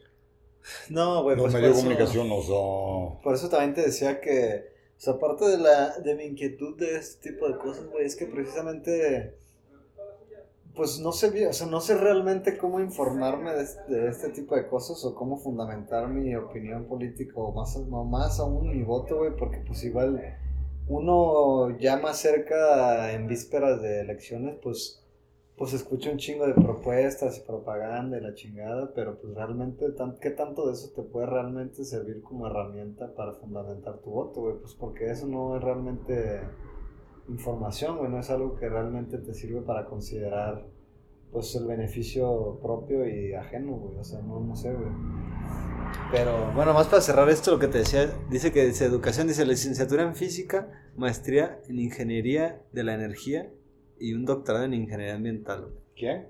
No, 0.90 1.24
güey, 1.24 1.38
Los 1.38 1.46
pues 1.46 1.54
medios 1.56 1.78
de 1.78 1.84
comunicación 1.84 2.28
no 2.28 2.42
son... 2.42 3.22
Por 3.22 3.34
eso 3.34 3.50
también 3.50 3.74
te 3.74 3.82
decía 3.82 4.20
que, 4.20 4.74
o 4.98 5.00
sea, 5.00 5.14
aparte 5.14 5.46
de, 5.46 5.58
la, 5.58 5.98
de 6.00 6.16
mi 6.16 6.26
inquietud 6.26 6.78
de 6.78 6.98
este 6.98 7.32
tipo 7.32 7.48
de 7.48 7.58
cosas, 7.58 7.86
güey, 7.88 8.06
es 8.06 8.16
que 8.16 8.26
precisamente, 8.26 9.38
pues 10.78 11.00
no 11.02 11.12
sé 11.12 11.48
o 11.48 11.54
sea, 11.54 11.68
no 11.68 11.82
sé 11.82 11.98
realmente 11.98 12.58
cómo 12.58 12.80
informarme 12.80 13.52
de, 13.54 13.64
este- 13.64 13.92
de 13.94 14.08
este 14.10 14.30
tipo 14.30 14.56
de 14.56 14.68
cosas 14.68 15.04
o 15.04 15.14
cómo 15.16 15.36
fundamentar 15.38 16.08
mi 16.08 16.34
opinión 16.36 16.86
política 16.86 17.34
o 17.36 17.52
más, 17.52 17.78
más 17.88 18.40
aún 18.40 18.70
mi 18.70 18.84
voto, 18.84 19.18
güey, 19.18 19.36
porque 19.36 19.58
pues 19.68 19.84
igual 19.84 20.22
uno 20.88 21.78
ya 21.80 21.98
más 21.98 22.18
cerca 22.20 23.12
en 23.12 23.28
vísperas 23.28 23.82
de 23.82 24.02
elecciones, 24.02 24.58
pues 24.62 25.04
pues 25.58 25.74
escucha 25.74 26.12
un 26.12 26.18
chingo 26.18 26.46
de 26.46 26.54
propuestas 26.54 27.40
y 27.40 27.42
propaganda 27.42 28.16
y 28.16 28.22
la 28.22 28.36
chingada, 28.36 28.92
pero 28.94 29.20
pues 29.20 29.34
realmente, 29.34 29.90
tan- 29.94 30.16
¿qué 30.20 30.30
tanto 30.30 30.68
de 30.68 30.74
eso 30.74 30.92
te 30.96 31.02
puede 31.02 31.26
realmente 31.26 31.84
servir 31.84 32.22
como 32.22 32.46
herramienta 32.46 33.12
para 33.16 33.34
fundamentar 33.34 33.98
tu 33.98 34.12
voto, 34.12 34.42
güey? 34.42 34.56
Pues 34.60 34.76
porque 34.76 35.10
eso 35.10 35.26
no 35.26 35.58
es 35.58 35.64
realmente 35.64 36.42
información, 37.30 37.98
güey, 37.98 38.10
no 38.10 38.20
es 38.20 38.30
algo 38.30 38.56
que 38.56 38.70
realmente 38.70 39.18
te 39.18 39.34
sirve 39.34 39.62
para 39.62 39.86
considerar, 39.86 40.66
pues, 41.32 41.56
el 41.56 41.66
beneficio 41.66 42.60
propio 42.62 43.08
y 43.08 43.34
ajeno, 43.34 43.74
güey, 43.74 43.98
o 43.98 44.04
sea, 44.04 44.22
no, 44.22 44.40
no 44.40 44.56
sé, 44.56 44.74
güey. 44.74 44.90
Pero, 46.12 46.52
bueno, 46.54 46.74
más 46.74 46.88
para 46.88 47.02
cerrar 47.02 47.30
esto, 47.30 47.52
lo 47.52 47.60
que 47.60 47.68
te 47.68 47.80
decía, 47.80 48.10
dice 48.30 48.52
que 48.52 48.66
dice 48.66 48.86
educación, 48.86 49.28
dice 49.28 49.46
licenciatura 49.46 50.04
en 50.04 50.16
física, 50.16 50.70
maestría 50.96 51.60
en 51.68 51.80
ingeniería 51.80 52.62
de 52.72 52.84
la 52.84 52.94
energía 52.94 53.52
y 54.00 54.14
un 54.14 54.26
doctorado 54.26 54.66
en 54.66 54.74
ingeniería 54.74 55.16
ambiental. 55.16 55.62
güey. 55.62 55.74
¿Quién? 55.96 56.30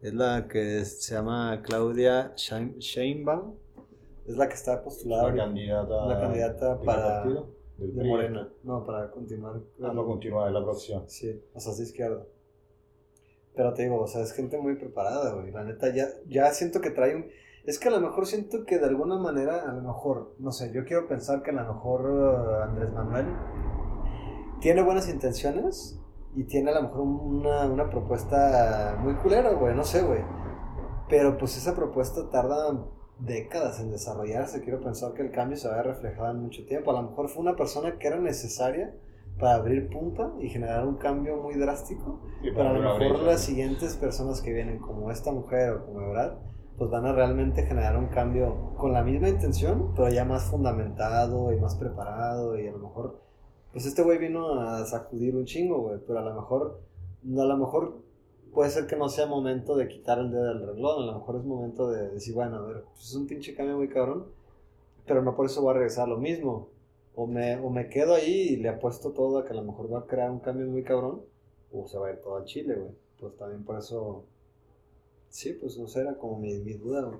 Es 0.00 0.14
la 0.14 0.48
que 0.48 0.84
se 0.84 1.14
llama 1.14 1.60
Claudia 1.62 2.32
Sheinbaum. 2.36 3.54
Es 4.26 4.36
la 4.36 4.48
que 4.48 4.54
está 4.54 4.82
postulada 4.82 5.30
La 5.30 5.44
candidata... 5.44 6.06
la 6.06 6.20
candidata 6.20 6.74
¿de 6.74 6.80
qué 6.80 6.86
para 6.86 7.02
partido? 7.22 7.59
De. 7.80 8.04
Morena. 8.04 8.48
No, 8.62 8.84
para 8.84 9.10
continuar. 9.10 9.60
Ah, 9.82 9.92
no 9.94 10.04
continúa 10.04 10.48
en 10.48 10.54
la 10.54 10.62
próxima. 10.62 11.02
Sí, 11.06 11.42
o 11.54 11.60
sea, 11.60 11.72
es 11.72 11.80
izquierda. 11.80 12.26
Pero 13.54 13.74
te 13.74 13.82
digo, 13.82 14.00
o 14.00 14.06
sea, 14.06 14.22
es 14.22 14.32
gente 14.32 14.58
muy 14.58 14.76
preparada, 14.76 15.32
güey. 15.34 15.50
La 15.50 15.64
neta, 15.64 15.92
ya, 15.94 16.06
ya 16.28 16.52
siento 16.52 16.80
que 16.80 16.90
trae 16.90 17.16
un... 17.16 17.26
Es 17.64 17.78
que 17.78 17.88
a 17.88 17.90
lo 17.90 18.00
mejor 18.00 18.26
siento 18.26 18.64
que 18.64 18.78
de 18.78 18.86
alguna 18.86 19.18
manera, 19.18 19.68
a 19.68 19.72
lo 19.72 19.82
mejor, 19.82 20.34
no 20.38 20.50
sé, 20.52 20.72
yo 20.72 20.84
quiero 20.84 21.08
pensar 21.08 21.42
que 21.42 21.50
a 21.50 21.54
lo 21.54 21.74
mejor 21.74 22.10
eh, 22.10 22.62
Andrés 22.64 22.92
Manuel 22.92 23.26
tiene 24.60 24.82
buenas 24.82 25.08
intenciones 25.08 26.00
y 26.34 26.44
tiene 26.44 26.70
a 26.70 26.74
lo 26.74 26.82
mejor 26.82 27.00
una, 27.00 27.66
una 27.66 27.90
propuesta 27.90 28.98
muy 29.00 29.14
culera, 29.16 29.52
güey, 29.52 29.74
no 29.74 29.84
sé, 29.84 30.02
güey. 30.02 30.22
Pero 31.08 31.36
pues 31.36 31.56
esa 31.56 31.74
propuesta 31.74 32.30
tarda 32.30 32.72
décadas 33.20 33.80
en 33.80 33.90
desarrollarse. 33.90 34.62
Quiero 34.62 34.80
pensar 34.80 35.12
que 35.14 35.22
el 35.22 35.30
cambio 35.30 35.56
se 35.56 35.68
va 35.68 35.80
a 35.80 35.82
reflejar 35.82 36.30
en 36.30 36.42
mucho 36.42 36.64
tiempo. 36.66 36.90
A 36.90 37.00
lo 37.00 37.08
mejor 37.08 37.28
fue 37.28 37.42
una 37.42 37.56
persona 37.56 37.98
que 37.98 38.08
era 38.08 38.18
necesaria 38.18 38.94
para 39.38 39.54
abrir 39.54 39.88
punta 39.88 40.32
y 40.38 40.48
generar 40.48 40.86
un 40.86 40.96
cambio 40.96 41.36
muy 41.36 41.54
drástico. 41.54 42.20
Sí, 42.42 42.50
Pero 42.54 42.68
a 42.68 42.72
lo 42.72 42.98
mejor 42.98 43.20
las 43.22 43.40
siguientes 43.40 43.96
personas 43.96 44.40
que 44.40 44.52
vienen, 44.52 44.78
como 44.78 45.10
esta 45.10 45.32
mujer 45.32 45.70
o 45.72 45.86
como 45.86 46.02
Ebrard, 46.02 46.34
pues 46.76 46.90
van 46.90 47.06
a 47.06 47.12
realmente 47.12 47.64
generar 47.64 47.96
un 47.96 48.06
cambio 48.06 48.74
con 48.76 48.92
la 48.92 49.02
misma 49.02 49.28
intención, 49.28 49.92
pero 49.94 50.08
ya 50.08 50.24
más 50.24 50.44
fundamentado 50.44 51.52
y 51.52 51.60
más 51.60 51.74
preparado. 51.76 52.58
Y 52.58 52.68
a 52.68 52.72
lo 52.72 52.78
mejor, 52.78 53.20
pues 53.72 53.86
este 53.86 54.02
güey 54.02 54.18
vino 54.18 54.60
a 54.60 54.84
sacudir 54.86 55.36
un 55.36 55.44
chingo, 55.44 55.80
güey, 55.80 55.98
pero 56.06 56.20
a 56.20 56.22
lo 56.22 56.34
mejor, 56.34 56.80
a 57.24 57.44
lo 57.44 57.56
mejor 57.56 58.09
puede 58.54 58.70
ser 58.70 58.86
que 58.86 58.96
no 58.96 59.08
sea 59.08 59.26
momento 59.26 59.76
de 59.76 59.88
quitar 59.88 60.18
el 60.18 60.30
dedo 60.30 60.44
del 60.44 60.66
reloj, 60.66 60.98
a 61.02 61.06
lo 61.06 61.12
mejor 61.18 61.36
es 61.36 61.44
momento 61.44 61.90
de 61.90 62.08
decir, 62.10 62.34
bueno, 62.34 62.56
a 62.56 62.62
ver, 62.62 62.82
pues 62.94 63.06
es 63.08 63.14
un 63.14 63.26
pinche 63.26 63.54
cambio 63.54 63.76
muy 63.76 63.88
cabrón, 63.88 64.26
pero 65.06 65.22
no 65.22 65.34
por 65.36 65.46
eso 65.46 65.62
voy 65.62 65.70
a 65.70 65.74
regresar 65.74 66.04
a 66.04 66.10
lo 66.10 66.18
mismo. 66.18 66.68
O 67.16 67.26
me, 67.26 67.56
o 67.56 67.68
me 67.70 67.88
quedo 67.88 68.14
ahí 68.14 68.50
y 68.50 68.56
le 68.56 68.68
apuesto 68.68 69.10
todo 69.10 69.38
a 69.38 69.44
que 69.44 69.50
a 69.52 69.56
lo 69.56 69.62
mejor 69.64 69.92
va 69.92 69.98
a 70.00 70.06
crear 70.06 70.30
un 70.30 70.38
cambio 70.38 70.66
muy 70.66 70.82
cabrón, 70.82 71.22
o 71.72 71.86
se 71.86 71.98
va 71.98 72.08
a 72.08 72.12
ir 72.12 72.18
todo 72.20 72.36
a 72.36 72.44
Chile, 72.44 72.74
güey. 72.76 72.92
Pues 73.18 73.36
también 73.36 73.64
por 73.64 73.78
eso, 73.78 74.24
sí, 75.28 75.52
pues 75.60 75.76
no 75.76 75.86
sé, 75.88 76.00
era 76.02 76.14
como 76.14 76.38
mi, 76.38 76.54
mi 76.60 76.74
duda, 76.74 77.02
güey. 77.02 77.18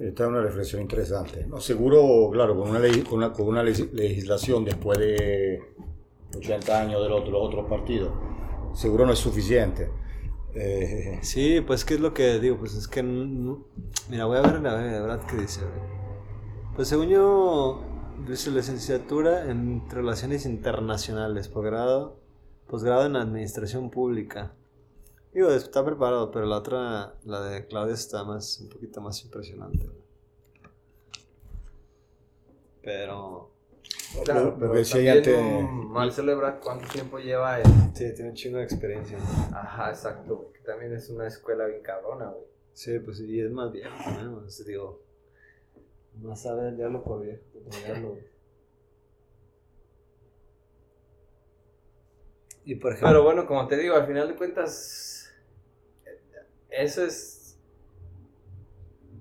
Esta 0.00 0.24
es 0.24 0.28
una 0.30 0.40
reflexión 0.42 0.80
interesante. 0.82 1.46
No, 1.46 1.60
seguro, 1.60 2.30
claro, 2.32 2.56
con 2.58 2.70
una, 2.70 2.80
legi- 2.80 3.04
con 3.04 3.18
una, 3.18 3.32
con 3.32 3.46
una 3.46 3.62
legis- 3.62 3.92
legislación 3.92 4.64
después 4.64 4.98
de 4.98 5.60
80 6.36 6.80
años 6.80 7.02
de 7.02 7.08
los, 7.10 7.28
los 7.28 7.42
otros 7.42 7.68
partidos, 7.68 8.10
seguro 8.74 9.06
no 9.06 9.12
es 9.12 9.18
suficiente. 9.18 9.90
Eh, 10.54 11.18
sí, 11.22 11.60
pues 11.60 11.84
que 11.84 11.94
es 11.94 12.00
lo 12.00 12.12
que 12.12 12.38
digo, 12.38 12.58
pues 12.58 12.74
es 12.74 12.88
que... 12.88 13.02
Mira, 13.02 14.26
voy 14.26 14.38
a 14.38 14.42
ver 14.42 14.60
la, 14.60 14.80
la 14.80 15.00
verdad 15.00 15.26
que 15.26 15.36
dice. 15.36 15.60
Pues 16.74 16.88
según 16.88 17.08
yo, 17.08 17.82
dice 18.26 18.50
licenciatura 18.50 19.50
en 19.50 19.88
Relaciones 19.90 20.46
Internacionales, 20.46 21.48
posgrado, 21.48 22.20
posgrado 22.66 23.06
en 23.06 23.16
Administración 23.16 23.90
Pública. 23.90 24.54
Digo, 25.32 25.50
está 25.50 25.84
preparado, 25.84 26.30
pero 26.30 26.44
la 26.46 26.58
otra, 26.58 27.14
la 27.24 27.40
de 27.42 27.66
Claudia, 27.66 27.94
está 27.94 28.24
más, 28.24 28.60
un 28.60 28.68
poquito 28.68 29.00
más 29.00 29.22
impresionante. 29.24 29.88
Pero 32.82 33.51
Claro, 34.24 34.56
pero 34.58 34.72
decía 34.74 35.12
antes- 35.12 35.38
Marcelo 35.88 36.32
Ebrard, 36.32 36.60
¿cuánto 36.60 36.86
tiempo 36.88 37.18
lleva 37.18 37.60
en...? 37.60 37.94
sí, 37.94 38.12
tiene 38.14 38.30
un 38.30 38.36
chingo 38.36 38.58
de 38.58 38.64
experiencia. 38.64 39.16
Ajá, 39.52 39.90
exacto, 39.90 40.50
que 40.52 40.60
también 40.60 40.92
es 40.94 41.08
una 41.10 41.26
escuela 41.26 41.66
bien 41.66 41.82
cabrona, 41.82 42.26
güey. 42.30 42.44
Sí, 42.74 42.98
pues 42.98 43.18
sí, 43.18 43.26
y 43.26 43.40
es 43.40 43.50
más 43.50 43.70
viejo 43.72 43.90
también, 44.04 44.34
pues, 44.40 44.64
digo. 44.66 45.02
Más 46.20 46.42
sabe 46.42 46.68
el 46.68 46.76
diablo 46.76 47.02
por 47.02 47.22
viejo. 47.22 47.42
diablo. 47.86 48.18
Y 52.64 52.76
por 52.76 52.92
ejemplo. 52.92 53.08
Pero 53.08 53.22
bueno, 53.24 53.46
como 53.46 53.66
te 53.66 53.76
digo, 53.76 53.96
al 53.96 54.06
final 54.06 54.28
de 54.28 54.36
cuentas, 54.36 55.32
eso 56.70 57.04
es... 57.04 57.38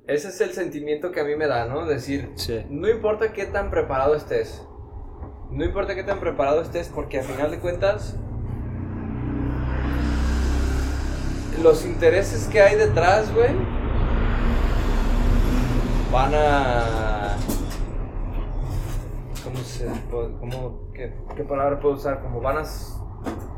Ese 0.08 0.28
es 0.30 0.42
el 0.42 0.52
sentimiento 0.52 1.12
que 1.12 1.22
a 1.22 1.24
mí 1.24 1.36
me 1.36 1.48
da, 1.48 1.66
¿no? 1.68 1.86
Decir, 1.86 2.30
Sí. 2.36 2.66
no 2.70 2.90
importa 2.90 3.32
qué 3.34 3.46
tan 3.46 3.72
preparado 3.72 4.16
estés, 4.16 4.62
no 5.52 5.64
importa 5.66 5.96
qué 5.96 6.04
tan 6.04 6.20
preparado 6.20 6.62
estés, 6.62 6.90
porque 6.90 7.20
al 7.20 7.26
final 7.26 7.52
de 7.52 7.60
cuentas, 7.60 8.16
los 11.62 11.86
intereses 11.86 12.48
que 12.48 12.62
hay 12.62 12.76
detrás, 12.76 13.34
güey, 13.34 13.52
van 16.12 16.34
a... 16.34 17.36
¿Cómo 19.44 19.58
se 19.58 19.88
cómo, 20.40 20.92
qué, 20.94 21.14
qué 21.36 21.44
palabra 21.44 21.80
puedo 21.80 21.96
usar? 21.96 22.22
Como 22.22 22.42
van 22.42 22.58
a 22.60 22.66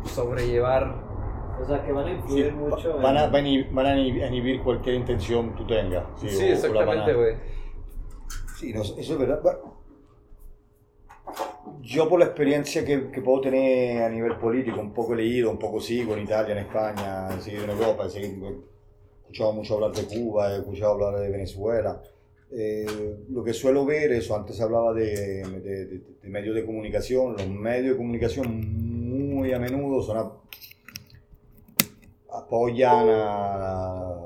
sobrellevar... 0.05 1.13
O 1.61 1.65
sea, 1.65 1.85
que 1.85 1.91
van 1.91 2.07
a 2.07 2.11
influir 2.11 2.51
mucho. 2.53 2.97
van, 2.97 3.15
a, 3.15 3.27
van, 3.27 3.45
a, 3.45 3.49
van 3.71 3.85
a 3.85 3.95
inhibir 3.99 4.61
cualquier 4.63 4.95
intención 4.95 5.53
tú 5.55 5.65
tengas. 5.67 6.03
Sí, 6.19 6.25
o- 6.27 6.41
exactamente, 6.53 7.11
a- 7.11 7.13
güey. 7.13 7.35
Sí, 8.57 8.73
no, 8.73 8.81
eso 8.81 8.95
es 8.97 9.17
verdad. 9.17 9.39
Bueno, 9.43 9.72
yo 11.81 12.07
por 12.09 12.19
la 12.19 12.25
experiencia 12.25 12.83
que, 12.85 13.09
que 13.11 13.21
puedo 13.21 13.41
tener 13.41 14.03
a 14.03 14.09
nivel 14.09 14.37
político, 14.37 14.79
un 14.79 14.93
poco 14.93 15.15
leído, 15.15 15.51
un 15.51 15.59
poco 15.59 15.79
sigo 15.79 16.15
en 16.15 16.23
Italia, 16.23 16.53
en 16.53 16.59
España, 16.65 17.29
en 17.45 17.69
Europa, 17.69 18.07
he, 18.15 18.19
escuchado 19.21 19.53
mucho 19.53 19.75
hablar 19.75 19.91
de 19.91 20.03
Cuba, 20.03 20.53
he 20.53 20.57
escuchado 20.59 20.93
hablar 20.93 21.19
de 21.19 21.29
Venezuela. 21.29 22.01
Eh, 22.51 22.85
lo 23.29 23.43
que 23.43 23.51
suelo 23.53 23.83
ver, 23.85 24.11
eso, 24.11 24.35
antes 24.35 24.61
hablaba 24.61 24.93
de, 24.93 25.43
de- 25.43 25.85
de- 25.87 26.01
de 26.21 26.29
medios 26.29 26.55
de 26.55 26.65
comunicación, 26.65 27.33
los 27.35 27.47
medios 27.49 27.91
de 27.93 27.97
comunicación 27.97 29.29
muy 29.35 29.51
a 29.53 29.59
menudo 29.59 30.01
son 30.03 30.17
a- 30.17 30.31
apoyan 32.37 33.07
a, 33.09 34.19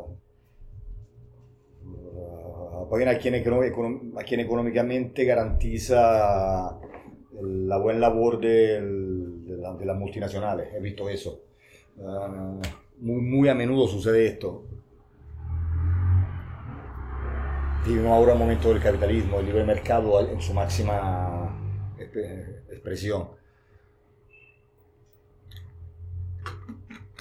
apoyan 2.81 3.09
a 3.09 3.17
quien, 3.17 3.35
a 3.35 4.23
quien 4.23 4.39
económicamente 4.41 5.23
garantiza 5.25 6.77
la 7.41 7.77
buena 7.77 7.99
labor 7.99 8.39
de, 8.39 8.79
la- 9.57 9.73
de 9.75 9.85
las 9.85 9.97
multinacionales. 9.97 10.73
He 10.73 10.79
visto 10.79 11.09
eso. 11.09 11.41
Ah, 12.03 12.59
muy, 12.99 13.21
muy 13.21 13.49
a 13.49 13.55
menudo 13.55 13.87
sucede 13.87 14.27
esto. 14.27 14.63
Vivimos 17.85 18.11
ahora 18.11 18.33
un 18.33 18.39
momento 18.39 18.69
del 18.69 18.81
capitalismo, 18.81 19.39
el 19.39 19.45
libre 19.45 19.63
mercado 19.63 20.19
en 20.19 20.41
su 20.41 20.53
máxima 20.53 21.57
exp- 21.97 22.63
expresión. 22.69 23.29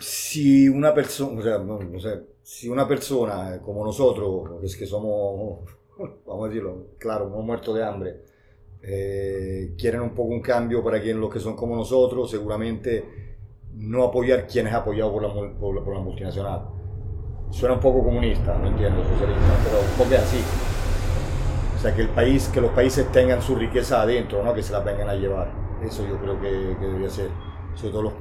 si 0.00 0.68
una 0.68 0.94
persona, 0.94 1.58
no, 1.58 1.78
no 1.80 1.98
si 2.42 2.68
una 2.68 2.86
persona 2.86 3.60
como 3.62 3.84
nosotros, 3.84 4.60
que 4.60 4.66
es 4.66 4.76
que 4.76 4.86
somos, 4.86 5.60
vamos 6.26 6.44
a 6.44 6.48
decirlo, 6.48 6.86
claro, 6.98 7.26
hemos 7.26 7.44
muerto 7.44 7.74
de 7.74 7.84
hambre, 7.84 8.20
eh, 8.88 9.74
quieren 9.76 10.00
un 10.00 10.10
poco 10.10 10.28
un 10.28 10.40
cambio 10.40 10.82
para 10.84 11.00
quien 11.00 11.20
los 11.20 11.32
que 11.32 11.40
son 11.40 11.56
como 11.56 11.74
nosotros, 11.74 12.30
seguramente 12.30 13.36
no 13.72 14.04
apoyar 14.04 14.46
quienes 14.46 14.72
apoyado 14.72 15.12
por 15.12 15.22
la, 15.22 15.58
por 15.58 15.84
por 15.84 15.94
la 15.94 16.00
multinacional. 16.00 16.68
Suena 17.50 17.74
un 17.74 17.80
poco 17.80 18.04
comunista, 18.04 18.56
no 18.58 18.68
entiendo, 18.68 19.02
socialista, 19.02 19.56
pero 19.64 19.80
un 19.80 19.98
poco 19.98 20.14
es 20.14 20.20
así. 20.20 20.40
O 21.74 21.78
sea, 21.78 21.94
que 21.94 22.02
el 22.02 22.08
país, 22.08 22.48
que 22.48 22.60
los 22.60 22.70
países 22.70 23.10
tengan 23.12 23.42
su 23.42 23.56
riqueza 23.56 24.02
adentro, 24.02 24.42
no 24.42 24.54
que 24.54 24.62
se 24.62 24.72
la 24.72 24.80
vengan 24.80 25.08
a 25.08 25.14
llevar. 25.14 25.52
Eso 25.82 26.06
yo 26.06 26.18
creo 26.18 26.40
que, 26.40 26.76
que 26.78 26.86
debería 26.86 27.10
ser. 27.10 27.28
Sobre 27.74 27.92
todo 27.92 28.02
los 28.02 28.12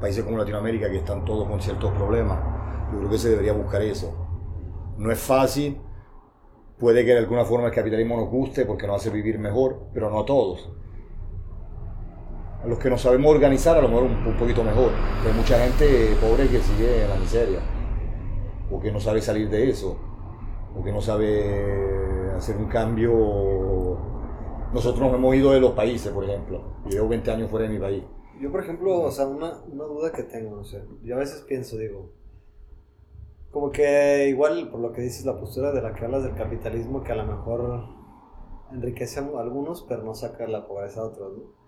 países 0.00 0.22
como 0.22 0.38
Latinoamérica 0.38 0.90
que 0.90 0.98
están 0.98 1.24
todos 1.24 1.48
con 1.48 1.60
ciertos 1.60 1.92
problemas. 1.92 2.38
Yo 2.92 2.98
creo 2.98 3.10
que 3.10 3.18
se 3.18 3.30
debería 3.30 3.52
buscar 3.52 3.82
eso. 3.82 4.14
No 4.96 5.10
es 5.10 5.18
fácil, 5.18 5.80
puede 6.80 7.04
que 7.04 7.12
de 7.12 7.18
alguna 7.18 7.44
forma 7.44 7.68
el 7.68 7.74
capitalismo 7.74 8.16
nos 8.16 8.30
guste 8.30 8.64
porque 8.64 8.86
nos 8.86 8.96
hace 8.96 9.10
vivir 9.10 9.38
mejor, 9.38 9.88
pero 9.92 10.10
no 10.10 10.20
a 10.20 10.24
todos. 10.24 10.70
A 12.64 12.66
los 12.66 12.78
que 12.78 12.90
nos 12.90 13.02
sabemos 13.02 13.32
organizar 13.32 13.76
a 13.76 13.82
lo 13.82 13.88
mejor 13.88 14.04
un, 14.04 14.26
un 14.26 14.36
poquito 14.36 14.64
mejor. 14.64 14.90
Hay 15.26 15.32
mucha 15.34 15.58
gente 15.58 16.16
pobre 16.20 16.48
que 16.48 16.60
sigue 16.60 17.04
en 17.04 17.10
la 17.10 17.16
miseria, 17.16 17.60
o 18.70 18.80
que 18.80 18.90
no 18.90 18.98
sabe 18.98 19.20
salir 19.20 19.48
de 19.50 19.70
eso, 19.70 19.98
o 20.74 20.82
que 20.82 20.90
no 20.90 21.00
sabe 21.00 22.30
hacer 22.36 22.56
un 22.56 22.66
cambio. 22.66 23.98
Nosotros 24.72 25.00
nos 25.00 25.14
hemos 25.14 25.34
ido 25.34 25.52
de 25.52 25.60
los 25.60 25.72
países, 25.72 26.10
por 26.12 26.24
ejemplo. 26.24 26.62
Yo 26.84 26.90
llevo 26.90 27.08
20 27.08 27.30
años 27.30 27.50
fuera 27.50 27.66
de 27.66 27.74
mi 27.74 27.78
país. 27.78 28.04
Yo, 28.40 28.50
por 28.50 28.62
ejemplo, 28.62 29.02
o 29.02 29.10
sea, 29.10 29.26
una, 29.26 29.62
una 29.70 29.84
duda 29.84 30.12
que 30.12 30.22
tengo, 30.22 30.56
no 30.56 30.64
sé. 30.64 30.82
Yo 31.02 31.16
a 31.16 31.18
veces 31.18 31.44
pienso, 31.46 31.76
digo, 31.76 32.12
como 33.50 33.70
que 33.70 34.28
igual 34.28 34.70
por 34.70 34.80
lo 34.80 34.92
que 34.92 35.02
dices, 35.02 35.24
la 35.24 35.38
postura 35.38 35.72
de 35.72 35.82
la 35.82 35.94
que 35.94 36.04
hablas 36.04 36.22
del 36.22 36.34
capitalismo, 36.34 37.02
que 37.02 37.12
a 37.12 37.16
lo 37.16 37.26
mejor 37.26 37.84
enriquece 38.72 39.20
a 39.20 39.40
algunos, 39.40 39.84
pero 39.88 40.02
no 40.02 40.14
saca 40.14 40.46
la 40.46 40.66
pobreza 40.66 41.00
a 41.00 41.04
otros, 41.04 41.36
¿no? 41.36 41.60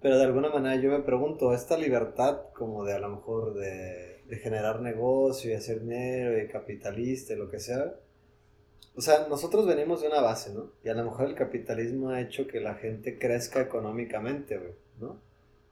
Pero 0.00 0.18
de 0.18 0.24
alguna 0.24 0.50
manera 0.50 0.76
yo 0.76 0.90
me 0.90 1.00
pregunto, 1.00 1.54
esta 1.54 1.78
libertad 1.78 2.42
como 2.52 2.84
de 2.84 2.92
a 2.92 2.98
lo 2.98 3.08
mejor 3.08 3.54
de, 3.54 4.12
generar 4.42 4.80
negocio 4.80 5.50
y 5.50 5.54
hacer 5.54 5.80
dinero 5.80 6.36
y 6.38 6.48
capitalista 6.48 7.32
y 7.32 7.36
lo 7.36 7.48
que 7.48 7.60
sea, 7.60 7.94
o 8.96 9.00
sea, 9.00 9.26
nosotros 9.28 9.66
venimos 9.66 10.02
de 10.02 10.08
una 10.08 10.20
base, 10.20 10.52
¿no? 10.52 10.72
Y 10.82 10.88
a 10.88 10.94
lo 10.94 11.04
mejor 11.04 11.28
el 11.28 11.34
capitalismo 11.34 12.10
ha 12.10 12.20
hecho 12.20 12.46
que 12.46 12.60
la 12.60 12.74
gente 12.74 13.18
crezca 13.18 13.60
económicamente, 13.60 14.58
güey, 14.58 14.74
¿no? 15.00 15.20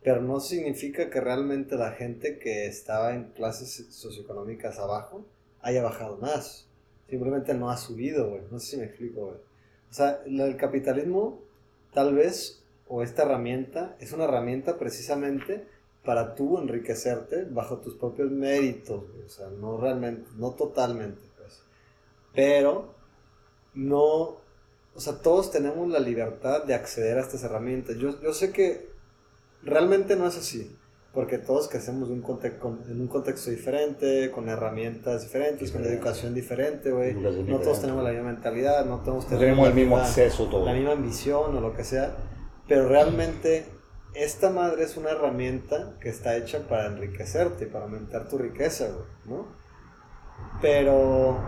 Pero 0.03 0.21
no 0.21 0.41
significa 0.41 1.11
que 1.11 1.21
realmente 1.21 1.77
la 1.77 1.93
gente 1.93 2.39
que 2.39 2.67
estaba 2.67 3.15
en 3.15 3.31
clases 3.33 3.87
socioeconómicas 3.91 4.79
abajo 4.79 5.25
haya 5.61 5.83
bajado 5.83 6.17
más. 6.17 6.67
Simplemente 7.09 7.55
no 7.55 7.71
ha 7.71 7.77
subido, 7.77 8.31
güey. 8.31 8.43
No 8.51 8.59
sé 8.59 8.73
si 8.73 8.77
me 8.79 8.85
explico, 8.85 9.27
güey. 9.27 9.37
O 9.91 9.95
sea, 9.95 10.23
del 10.25 10.57
capitalismo, 10.57 11.41
tal 11.93 12.15
vez, 12.15 12.65
o 12.89 13.03
esta 13.03 13.23
herramienta, 13.23 13.97
es 14.01 14.13
una 14.13 14.25
herramienta 14.25 14.79
precisamente 14.79 15.67
para 16.05 16.35
tú 16.35 16.59
enriquecerte 16.59 17.45
bajo 17.45 17.79
tus 17.79 17.95
propios 17.95 18.31
méritos, 18.31 19.09
güey. 19.13 19.25
O 19.25 19.29
sea, 19.29 19.49
no 19.49 19.77
realmente, 19.77 20.29
no 20.37 20.53
totalmente, 20.53 21.21
pues. 21.39 21.63
Pero, 22.35 22.95
no, 23.75 24.41
o 24.95 25.01
sea, 25.01 25.19
todos 25.21 25.51
tenemos 25.51 25.89
la 25.89 26.01
libertad 26.01 26.65
de 26.65 26.75
acceder 26.75 27.19
a 27.19 27.23
estas 27.23 27.45
herramientas. 27.45 27.97
Yo, 27.97 28.21
yo 28.21 28.33
sé 28.33 28.53
que 28.53 28.92
realmente 29.63 30.17
no 30.17 30.27
es 30.27 30.37
así, 30.37 30.77
porque 31.13 31.39
todos 31.39 31.69
crecemos 31.69 32.09
en 32.09 32.17
un, 32.17 32.23
con- 32.23 32.41
en 32.89 33.01
un 33.01 33.07
contexto 33.09 33.51
diferente, 33.51 34.31
con 34.31 34.49
herramientas 34.49 35.23
diferentes, 35.23 35.71
con 35.71 35.83
Diferente. 35.83 35.95
educación 36.05 36.35
diferente, 36.35 36.91
güey. 36.91 37.15
No 37.15 37.59
todos 37.59 37.81
tenemos 37.81 38.03
la 38.03 38.11
misma 38.11 38.33
mentalidad, 38.33 38.85
no 38.87 39.01
todos 39.01 39.31
No 39.31 39.39
tenemos 39.39 39.69
el 39.69 39.75
mismo 39.75 39.97
misma- 39.97 40.09
acceso 40.09 40.47
todos. 40.49 40.67
la 40.67 40.73
misma 40.73 40.93
ambición 40.93 41.57
o 41.57 41.61
lo 41.61 41.75
que 41.75 41.85
sea, 41.85 42.17
pero 42.67 42.89
realmente 42.89 43.67
esta 44.15 44.51
madre 44.51 44.85
es 44.85 44.97
una 44.97 45.11
herramienta 45.11 45.97
que 46.01 46.09
está 46.09 46.37
hecha 46.37 46.67
para 46.69 46.87
enriquecerte, 46.87 47.67
para 47.67 47.85
aumentar 47.85 48.29
tu 48.29 48.39
riqueza, 48.39 48.87
güey, 48.89 49.07
¿no? 49.27 49.47
Pero 50.61 51.39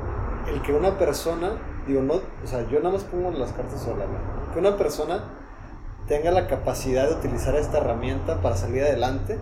el 0.52 0.62
que 0.62 0.72
una 0.72 0.98
persona, 0.98 1.58
digo, 1.86 2.02
no, 2.02 2.14
o 2.14 2.46
sea, 2.46 2.68
yo 2.68 2.78
nada 2.80 2.92
más 2.94 3.04
pongo 3.04 3.30
las 3.32 3.52
cartas 3.52 3.80
sobre 3.82 3.98
la 4.00 4.06
mesa, 4.06 4.50
que 4.52 4.58
una 4.58 4.76
persona 4.76 5.43
tenga 6.08 6.30
la 6.30 6.46
capacidad 6.46 7.08
de 7.08 7.14
utilizar 7.14 7.56
esta 7.56 7.78
herramienta 7.78 8.40
para 8.42 8.56
salir 8.56 8.82
adelante, 8.82 9.38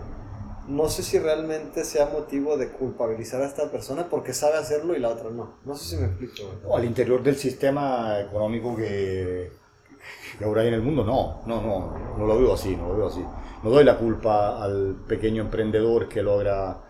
no 0.67 0.87
sé 0.87 1.03
si 1.03 1.19
realmente 1.19 1.83
sea 1.83 2.07
motivo 2.07 2.57
de 2.57 2.69
culpabilizar 2.69 3.41
a 3.41 3.45
esta 3.45 3.69
persona 3.69 4.07
porque 4.09 4.33
sabe 4.33 4.57
hacerlo 4.57 4.95
y 4.95 4.99
la 4.99 5.09
otra 5.09 5.29
no. 5.29 5.55
No 5.65 5.75
sé 5.75 5.95
si 5.95 6.01
me 6.01 6.07
explico, 6.07 6.43
al 6.73 6.85
interior 6.85 7.21
del 7.21 7.35
sistema 7.35 8.19
económico 8.21 8.75
que, 8.75 9.51
que 10.37 10.45
ahora 10.45 10.61
hay 10.61 10.69
en 10.69 10.75
el 10.75 10.81
mundo, 10.81 11.03
no, 11.03 11.41
no, 11.45 11.61
no, 11.61 12.17
no 12.17 12.25
lo 12.25 12.39
veo 12.39 12.53
así, 12.53 12.75
no 12.75 12.87
lo 12.87 12.97
veo 12.97 13.07
así. 13.07 13.23
No 13.61 13.69
doy 13.69 13.83
la 13.83 13.97
culpa 13.97 14.63
al 14.63 14.95
pequeño 15.07 15.43
emprendedor 15.43 16.07
que 16.07 16.21
logra, 16.21 16.81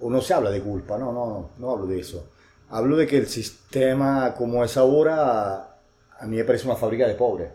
o 0.00 0.10
no 0.10 0.20
se 0.20 0.34
habla 0.34 0.50
de 0.50 0.60
culpa, 0.60 0.98
no, 0.98 1.12
no, 1.12 1.50
no 1.58 1.70
hablo 1.70 1.86
de 1.86 2.00
eso. 2.00 2.28
Hablo 2.68 2.96
de 2.96 3.06
que 3.06 3.18
el 3.18 3.26
sistema 3.26 4.34
como 4.34 4.64
es 4.64 4.76
ahora, 4.76 5.78
a 6.18 6.26
mí 6.26 6.36
me 6.36 6.44
parece 6.44 6.66
una 6.66 6.76
fábrica 6.76 7.06
de 7.06 7.14
pobres. 7.14 7.50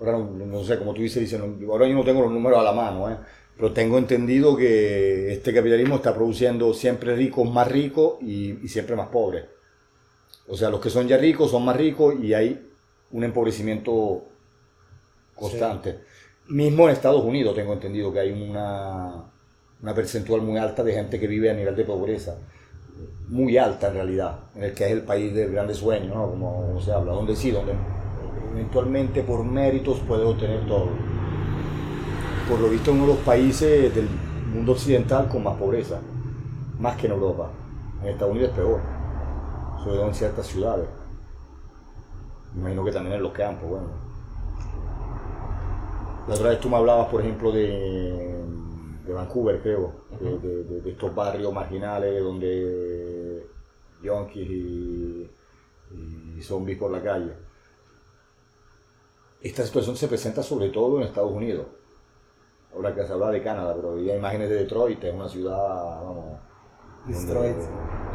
Ahora 0.00 0.12
no, 0.12 0.46
no 0.46 0.64
sé, 0.64 0.78
como 0.78 0.94
tú 0.94 1.02
dices, 1.02 1.20
dicen, 1.20 1.58
ahora 1.68 1.86
yo 1.86 1.94
no 1.94 2.04
tengo 2.04 2.22
los 2.22 2.32
números 2.32 2.58
a 2.60 2.62
la 2.62 2.72
mano, 2.72 3.10
¿eh? 3.10 3.16
pero 3.56 3.72
tengo 3.72 3.98
entendido 3.98 4.56
que 4.56 5.32
este 5.32 5.52
capitalismo 5.52 5.96
está 5.96 6.14
produciendo 6.14 6.72
siempre 6.72 7.16
ricos 7.16 7.50
más 7.50 7.66
ricos 7.66 8.14
y, 8.22 8.64
y 8.64 8.68
siempre 8.68 8.94
más 8.94 9.08
pobres. 9.08 9.44
O 10.48 10.56
sea, 10.56 10.70
los 10.70 10.80
que 10.80 10.90
son 10.90 11.08
ya 11.08 11.16
ricos 11.18 11.50
son 11.50 11.64
más 11.64 11.76
ricos 11.76 12.14
y 12.22 12.32
hay 12.32 12.68
un 13.10 13.24
empobrecimiento 13.24 14.24
constante. 15.34 16.00
Mismo 16.48 16.88
en 16.88 16.94
Estados 16.94 17.24
Unidos 17.24 17.54
tengo 17.54 17.72
entendido 17.72 18.12
que 18.12 18.20
hay 18.20 18.30
una, 18.30 19.24
una 19.82 19.94
percentual 19.94 20.42
muy 20.42 20.56
alta 20.56 20.82
de 20.82 20.94
gente 20.94 21.20
que 21.20 21.26
vive 21.26 21.50
a 21.50 21.54
nivel 21.54 21.76
de 21.76 21.84
pobreza. 21.84 22.38
Muy 23.28 23.58
alta 23.58 23.88
en 23.88 23.94
realidad, 23.94 24.38
en 24.56 24.64
el 24.64 24.74
que 24.74 24.86
es 24.86 24.90
el 24.90 25.02
país 25.02 25.34
de 25.34 25.46
grandes 25.48 25.76
sueños, 25.76 26.14
¿no? 26.14 26.30
como, 26.30 26.66
como 26.66 26.80
se 26.80 26.92
habla, 26.92 27.12
donde 27.12 27.36
sí, 27.36 27.50
donde 27.50 27.74
eventualmente 28.58 29.22
por 29.22 29.44
méritos 29.44 30.00
puede 30.00 30.24
obtener 30.24 30.66
todo. 30.66 30.88
Por 32.48 32.58
lo 32.60 32.68
visto, 32.68 32.92
uno 32.92 33.02
de 33.02 33.08
los 33.08 33.18
países 33.18 33.94
del 33.94 34.08
mundo 34.52 34.72
occidental 34.72 35.28
con 35.28 35.44
más 35.44 35.56
pobreza, 35.56 36.00
más 36.80 36.96
que 36.96 37.06
en 37.06 37.12
Europa. 37.12 37.50
En 38.02 38.08
Estados 38.08 38.32
Unidos 38.32 38.50
es 38.50 38.56
peor, 38.56 38.80
sobre 39.82 39.96
todo 39.96 40.08
en 40.08 40.14
ciertas 40.14 40.46
ciudades. 40.46 40.88
Me 42.54 42.60
imagino 42.62 42.84
que 42.84 42.92
también 42.92 43.16
en 43.16 43.22
los 43.22 43.32
campos, 43.32 43.68
bueno. 43.68 43.86
La 46.26 46.34
otra 46.34 46.50
vez 46.50 46.60
tú 46.60 46.68
me 46.68 46.76
hablabas, 46.76 47.08
por 47.08 47.20
ejemplo, 47.20 47.52
de, 47.52 48.44
de 49.06 49.12
Vancouver, 49.12 49.60
creo, 49.62 49.92
de, 50.20 50.64
de- 50.64 50.80
de 50.82 50.90
estos 50.90 51.14
barrios 51.14 51.52
marginales 51.52 52.22
donde 52.22 53.46
yonkis 54.02 54.48
y, 54.50 55.30
y 56.36 56.42
zombies 56.42 56.78
por 56.78 56.90
la 56.90 57.02
calle. 57.02 57.32
Esta 59.40 59.64
situación 59.64 59.96
se 59.96 60.08
presenta 60.08 60.42
sobre 60.42 60.68
todo 60.70 60.98
en 60.98 61.04
Estados 61.06 61.32
Unidos. 61.32 61.66
Ahora 62.74 62.94
que 62.94 63.04
se 63.06 63.12
habla 63.12 63.30
de 63.30 63.42
Canadá, 63.42 63.74
pero 63.74 63.92
había 63.92 64.16
imágenes 64.16 64.48
de 64.50 64.56
Detroit, 64.56 65.02
es 65.04 65.14
una 65.14 65.28
ciudad, 65.28 65.56
vamos, 65.56 66.38
Detroit. 67.04 67.56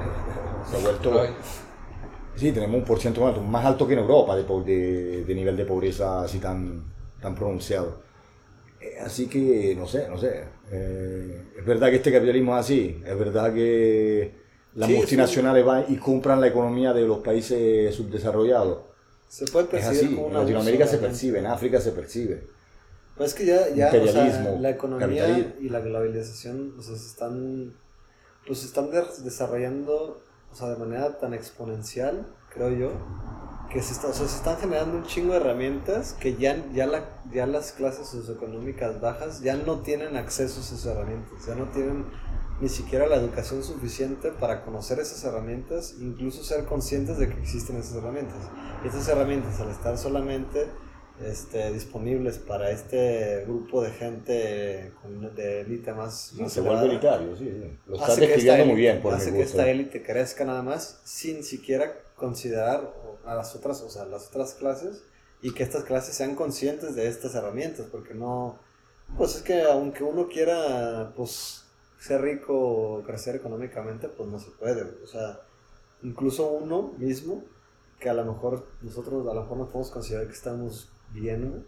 se 0.63 0.76
ha 0.78 0.80
vuelto... 0.80 1.09
Detroit. 1.11 1.36
Sí, 2.36 2.51
tenemos 2.51 2.78
un 2.78 2.86
porcentaje 2.86 3.21
más 3.26 3.36
alto, 3.36 3.43
más 3.47 3.65
alto 3.65 3.88
que 3.88 3.93
en 3.93 3.99
Europa 3.99 4.36
de, 4.36 4.43
de- 4.43 5.24
de 5.26 5.36
nivel 5.36 5.55
de 5.57 5.65
pobreza 5.65 6.21
así 6.24 6.39
tan, 6.39 6.84
tan 7.21 7.36
pronunciado. 7.36 8.01
Eh, 8.82 8.99
Así 9.01 9.28
que, 9.30 9.76
no 9.78 9.88
sé, 9.88 10.07
no 10.09 10.17
sé. 10.17 10.45
Eh, 10.71 11.53
es 11.57 11.65
verdad 11.65 11.89
que 11.89 11.97
este 11.97 12.11
capitalismo 12.11 12.53
es 12.55 12.61
así. 12.61 13.01
Es 13.05 13.17
verdad 13.17 13.53
que 13.53 14.36
las 14.76 14.89
Sí, 14.89 14.95
multinacionales 14.95 15.65
van 15.65 15.86
y 15.89 15.97
compran 15.97 16.41
la 16.41 16.47
economía 16.47 16.93
de 16.93 17.03
los 17.07 17.19
países 17.19 17.93
subdesarrollados. 17.95 18.80
Se 19.34 19.45
puede 19.47 19.65
Es 19.65 19.71
percibir 19.71 20.05
así. 20.05 20.15
como 20.15 20.27
En 20.27 20.34
Latinoamérica 20.36 20.86
se 20.86 20.97
percibe, 20.99 21.39
en 21.39 21.47
África 21.47 21.81
se 21.81 21.91
percibe. 21.91 22.47
Pues 23.17 23.31
es 23.31 23.36
que 23.36 23.45
ya, 23.47 23.69
ya 23.69 23.88
o 23.88 23.91
sea, 23.91 23.99
Imperialismo, 23.99 24.57
la 24.61 24.69
economía 24.69 25.55
y 25.59 25.69
la 25.69 25.79
globalización 25.79 26.75
o 26.77 26.81
sea, 26.84 26.95
se 26.95 27.07
están, 27.07 27.73
pues, 28.45 28.59
se 28.59 28.67
están 28.67 28.91
des- 28.91 29.23
desarrollando 29.23 30.21
o 30.51 30.55
sea, 30.55 30.69
de 30.69 30.75
manera 30.75 31.17
tan 31.17 31.34
exponencial, 31.34 32.27
creo 32.53 32.69
yo, 32.69 32.91
que 33.71 33.81
se, 33.81 33.93
está- 33.93 34.09
o 34.09 34.13
sea, 34.13 34.27
se 34.27 34.36
están 34.36 34.57
generando 34.57 34.97
un 34.97 35.03
chingo 35.03 35.34
de 35.34 35.39
herramientas 35.39 36.13
que 36.19 36.36
ya, 36.36 36.63
ya, 36.73 36.86
la, 36.86 37.03
ya 37.31 37.47
las 37.47 37.71
clases 37.71 38.05
socioeconómicas 38.09 39.01
bajas 39.01 39.41
ya 39.41 39.55
no 39.55 39.79
tienen 39.79 40.15
acceso 40.15 40.59
a 40.59 40.63
esas 40.63 40.86
herramientas, 40.86 41.43
ya 41.47 41.55
no 41.55 41.65
tienen 41.71 42.05
ni 42.64 42.70
siquiera 42.70 43.07
la 43.07 43.18
educación 43.18 43.61
suficiente 43.61 44.32
para 44.32 44.64
conocer 44.64 44.97
esas 44.99 45.22
herramientas, 45.26 45.95
incluso 45.99 46.43
ser 46.45 46.64
conscientes 46.64 47.18
de 47.18 47.28
que 47.28 47.38
existen 47.41 47.76
esas 47.76 47.97
herramientas. 47.97 48.38
Y 48.84 48.88
estas 48.88 49.05
herramientas, 49.09 49.59
al 49.59 49.70
estar 49.70 49.97
solamente 49.97 50.68
este, 51.22 51.72
disponibles 51.74 52.39
para 52.39 52.72
este 52.72 53.43
grupo 53.45 53.84
de 53.84 53.91
gente 53.91 54.93
con- 55.01 55.36
de 55.36 55.61
élite 55.61 55.93
más, 55.93 56.34
más 56.39 56.53
se 56.53 56.61
vuelve 56.61 56.86
elitario, 56.86 57.36
sí, 57.36 57.45
sí. 57.51 57.78
Lo 57.86 57.95
estás 57.97 58.18
describiendo 58.18 58.66
muy 58.66 58.76
bien, 58.76 59.01
por 59.01 59.14
hace 59.14 59.32
que 59.32 59.38
gusto. 59.43 59.57
esta 59.57 59.70
élite 59.70 60.01
crezca 60.01 60.45
nada 60.45 60.64
más 60.64 61.01
sin 61.03 61.43
siquiera 61.43 61.93
considerar 62.16 62.93
a 63.26 63.36
las 63.36 63.55
otras, 63.55 63.82
o 63.82 63.89
sea, 63.89 64.05
las 64.05 64.28
otras 64.30 64.53
clases 64.53 65.03
y 65.41 65.53
que 65.53 65.64
estas 65.64 65.84
clases 65.84 66.16
sean 66.16 66.36
conscientes 66.36 66.95
de 66.95 67.07
estas 67.07 67.36
herramientas, 67.36 67.88
porque 67.91 68.14
no, 68.14 68.57
pues 69.18 69.36
es 69.36 69.41
que 69.43 69.61
aunque 69.64 70.03
uno 70.03 70.28
quiera, 70.30 71.14
pues, 71.16 71.62
ser 72.04 72.22
rico 72.22 72.54
o 72.54 73.04
crecer 73.04 73.38
económicamente, 73.38 74.10
pues 74.10 74.28
no 74.28 74.38
se 74.38 74.51
puede, 74.51 74.84
o 75.01 75.08
sea, 75.08 75.39
incluso 76.01 76.51
uno 76.51 76.91
mismo, 76.97 77.45
que 77.97 78.10
a 78.10 78.14
lo 78.14 78.26
mejor 78.26 78.68
nosotros, 78.82 79.26
a 79.26 79.34
lo 79.34 79.43
mejor 79.43 79.58
nos 79.58 79.68
podemos 79.68 79.89
considerar 79.89 80.28
que 80.28 80.34
estamos 80.34 80.91
bien, 81.14 81.66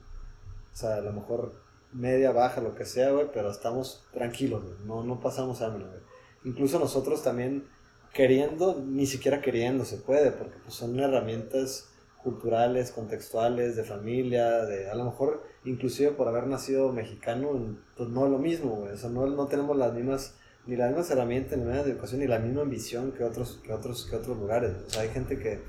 o 0.73 0.75
sea, 0.75 0.95
a 0.95 1.01
lo 1.01 1.13
mejor 1.13 1.53
media, 1.93 2.33
baja, 2.33 2.59
lo 2.59 2.75
que 2.75 2.83
sea, 2.83 3.11
güey, 3.11 3.29
pero 3.33 3.49
estamos 3.49 4.05
tranquilos, 4.11 4.61
no, 4.85 5.03
no 5.05 5.21
pasamos 5.21 5.61
hambre, 5.61 5.85
güey. 5.85 6.01
Incluso 6.43 6.79
nosotros 6.79 7.23
también 7.23 7.69
queriendo, 8.13 8.83
ni 8.85 9.05
siquiera 9.05 9.41
queriendo 9.41 9.85
se 9.85 9.97
puede, 9.97 10.31
porque 10.31 10.57
pues 10.61 10.75
son 10.75 10.99
herramientas 10.99 11.93
culturales, 12.21 12.91
contextuales, 12.91 13.77
de 13.77 13.85
familia, 13.85 14.65
de 14.65 14.89
a 14.89 14.95
lo 14.95 15.05
mejor 15.05 15.43
inclusive 15.65 16.11
por 16.11 16.27
haber 16.27 16.47
nacido 16.47 16.91
mexicano, 16.91 17.49
pues 17.97 18.09
no 18.09 18.25
es 18.25 18.31
lo 18.31 18.39
mismo, 18.39 18.71
güey. 18.71 18.93
O 18.93 18.97
sea, 18.97 19.09
no, 19.09 19.25
no 19.25 19.47
tenemos 19.47 19.75
las 19.75 19.93
mismas, 19.93 20.35
ni 20.67 20.75
las 20.75 20.89
mismas 20.89 21.09
herramientas, 21.11 21.57
ni 21.57 21.65
la 21.65 21.73
misma 21.73 21.91
educación, 21.91 22.21
ni 22.21 22.27
la 22.27 22.39
misma 22.39 22.61
ambición 22.61 23.11
que 23.11 23.23
otros, 23.23 23.59
que 23.63 23.73
otros, 23.73 24.07
que 24.09 24.15
otros 24.15 24.37
lugares. 24.37 24.73
O 24.87 24.89
sea, 24.89 25.01
hay 25.01 25.09
gente 25.09 25.39
que 25.39 25.59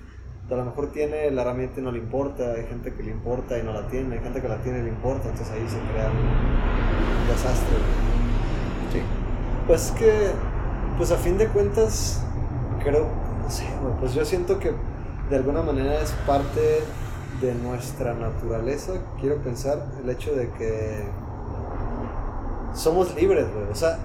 a 0.50 0.54
lo 0.54 0.64
mejor 0.64 0.92
tiene 0.92 1.30
la 1.30 1.42
herramienta 1.42 1.80
y 1.80 1.82
no 1.82 1.90
le 1.90 1.98
importa, 1.98 2.52
hay 2.52 2.66
gente 2.66 2.94
que 2.94 3.02
le 3.02 3.10
importa 3.10 3.58
y 3.58 3.62
no 3.62 3.72
la 3.72 3.88
tiene, 3.88 4.16
hay 4.16 4.22
gente 4.22 4.40
que 4.40 4.48
la 4.48 4.62
tiene 4.62 4.78
y 4.78 4.82
le 4.82 4.90
importa, 4.90 5.28
entonces 5.28 5.52
ahí 5.52 5.66
se 5.68 5.78
crea 5.92 6.10
un, 6.10 7.28
desastre. 7.28 7.76
güey. 7.76 8.92
Sí. 8.92 9.00
Pues 9.66 9.90
que, 9.92 10.30
pues 10.96 11.10
a 11.10 11.16
fin 11.16 11.36
de 11.36 11.48
cuentas, 11.48 12.22
creo, 12.84 13.08
no 13.42 13.50
sé, 13.50 13.64
güey, 13.82 13.94
pues 13.98 14.14
yo 14.14 14.24
siento 14.24 14.58
que 14.60 14.72
de 15.30 15.36
alguna 15.36 15.62
manera 15.62 16.00
es 16.00 16.12
parte 16.26 16.80
de 17.40 17.54
nuestra 17.54 18.14
naturaleza, 18.14 18.92
quiero 19.20 19.36
pensar, 19.42 19.86
el 20.02 20.08
hecho 20.10 20.34
de 20.34 20.50
que 20.52 21.04
somos 22.74 23.14
libres, 23.14 23.46
güey. 23.52 23.66
O 23.70 23.74
sea, 23.74 23.98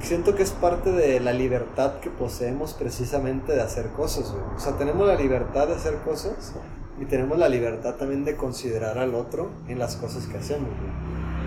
siento 0.00 0.34
que 0.34 0.42
es 0.42 0.50
parte 0.50 0.92
de 0.92 1.20
la 1.20 1.32
libertad 1.32 2.00
que 2.00 2.10
poseemos 2.10 2.74
precisamente 2.74 3.52
de 3.52 3.60
hacer 3.60 3.88
cosas. 3.90 4.34
O 4.56 4.58
sea, 4.58 4.76
tenemos 4.76 5.06
la 5.06 5.16
libertad 5.16 5.68
de 5.68 5.74
hacer 5.74 5.96
cosas 5.98 6.52
y 7.00 7.04
tenemos 7.04 7.38
la 7.38 7.48
libertad 7.48 7.94
también 7.94 8.24
de 8.24 8.36
considerar 8.36 8.98
al 8.98 9.14
otro 9.14 9.50
en 9.68 9.78
las 9.78 9.96
cosas 9.96 10.26
que 10.26 10.38
hacemos. 10.38 10.70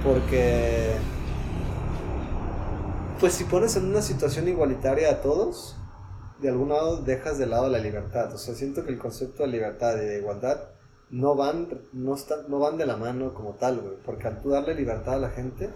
Porque, 0.03 0.93
pues 3.19 3.33
si 3.33 3.43
pones 3.45 3.75
en 3.75 3.85
una 3.85 4.01
situación 4.01 4.47
igualitaria 4.47 5.09
a 5.09 5.21
todos, 5.21 5.77
de 6.41 6.49
algún 6.49 6.69
lado 6.69 6.97
dejas 6.97 7.37
de 7.37 7.47
lado 7.47 7.69
la 7.69 7.79
libertad. 7.79 8.33
O 8.33 8.37
sea, 8.37 8.53
siento 8.53 8.83
que 8.83 8.91
el 8.91 8.99
concepto 8.99 9.43
de 9.43 9.49
libertad 9.49 9.95
y 9.95 10.05
de 10.05 10.19
igualdad 10.19 10.72
no 11.13 11.35
van, 11.35 11.67
no 11.93 12.15
están, 12.15 12.49
no 12.49 12.57
van 12.57 12.75
de 12.75 12.87
la 12.87 12.97
mano 12.97 13.35
como 13.35 13.53
tal, 13.53 13.77
güey. 13.77 13.93
Porque 14.03 14.27
al 14.27 14.41
tú 14.41 14.49
darle 14.49 14.73
libertad 14.73 15.13
a 15.13 15.19
la 15.19 15.29
gente, 15.29 15.69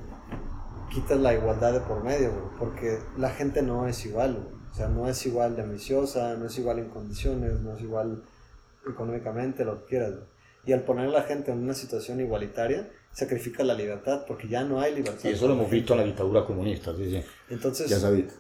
quitas 0.92 1.20
la 1.20 1.36
igualdad 1.36 1.74
de 1.74 1.80
por 1.82 2.04
medio, 2.04 2.32
güey. 2.32 2.58
Porque 2.58 2.98
la 3.18 3.30
gente 3.30 3.62
no 3.62 3.88
es 3.88 4.04
igual, 4.08 4.34
güey. 4.34 4.58
O 4.72 4.74
sea, 4.74 4.88
no 4.88 5.08
es 5.08 5.24
igual 5.28 5.56
de 5.56 5.62
ambiciosa, 5.62 6.36
no 6.38 6.48
es 6.48 6.58
igual 6.58 6.80
en 6.80 6.90
condiciones, 6.90 7.60
no 7.62 7.76
es 7.76 7.82
igual 7.82 8.24
económicamente, 8.90 9.64
lo 9.64 9.82
que 9.82 9.86
quieras, 9.90 10.12
güey. 10.16 10.26
Y 10.66 10.74
al 10.74 10.82
poner 10.82 11.06
a 11.08 11.12
la 11.12 11.22
gente 11.22 11.52
en 11.52 11.60
una 11.60 11.76
situación 11.76 12.20
igualitaria, 12.20 12.90
sacrifica 13.12 13.64
la 13.64 13.76
libertad, 13.76 14.26
porque 14.28 14.48
ya 14.48 14.64
no 14.64 14.82
hay 14.82 14.96
libertad. 14.96 15.30
Y 15.30 15.34
eso 15.34 15.48
lo 15.48 15.54
hemos 15.54 15.70
visto 15.70 15.94
en 15.94 16.00
la 16.00 16.06
dictadura 16.06 16.46
comunista, 16.46 16.96
sí, 16.96 17.12
sí. 17.12 17.24
Entonces, 17.50 17.88
Ya 17.88 18.00
sabéis. 18.00 18.34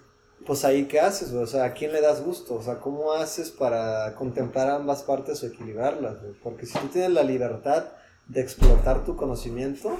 Pues 0.45 0.63
ahí 0.65 0.85
qué 0.85 0.99
haces, 0.99 1.31
güey? 1.31 1.43
O 1.43 1.47
sea, 1.47 1.65
¿a 1.65 1.73
quién 1.73 1.91
le 1.91 2.01
das 2.01 2.23
gusto? 2.23 2.55
O 2.55 2.63
sea, 2.63 2.79
¿cómo 2.79 3.13
haces 3.13 3.51
para 3.51 4.15
contemplar 4.15 4.69
ambas 4.69 5.03
partes 5.03 5.43
o 5.43 5.47
equilibrarlas, 5.47 6.21
güey? 6.21 6.33
Porque 6.43 6.65
si 6.65 6.77
tú 6.77 6.88
tienes 6.88 7.11
la 7.11 7.23
libertad 7.23 7.85
de 8.27 8.41
explotar 8.41 9.03
tu 9.03 9.15
conocimiento, 9.15 9.97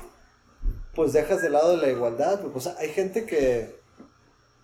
pues 0.94 1.14
dejas 1.14 1.42
de 1.42 1.50
lado 1.50 1.76
la 1.78 1.90
igualdad, 1.90 2.42
güey. 2.42 2.60
Sea, 2.60 2.76
hay 2.80 2.90
gente 2.90 3.26
que, 3.26 3.80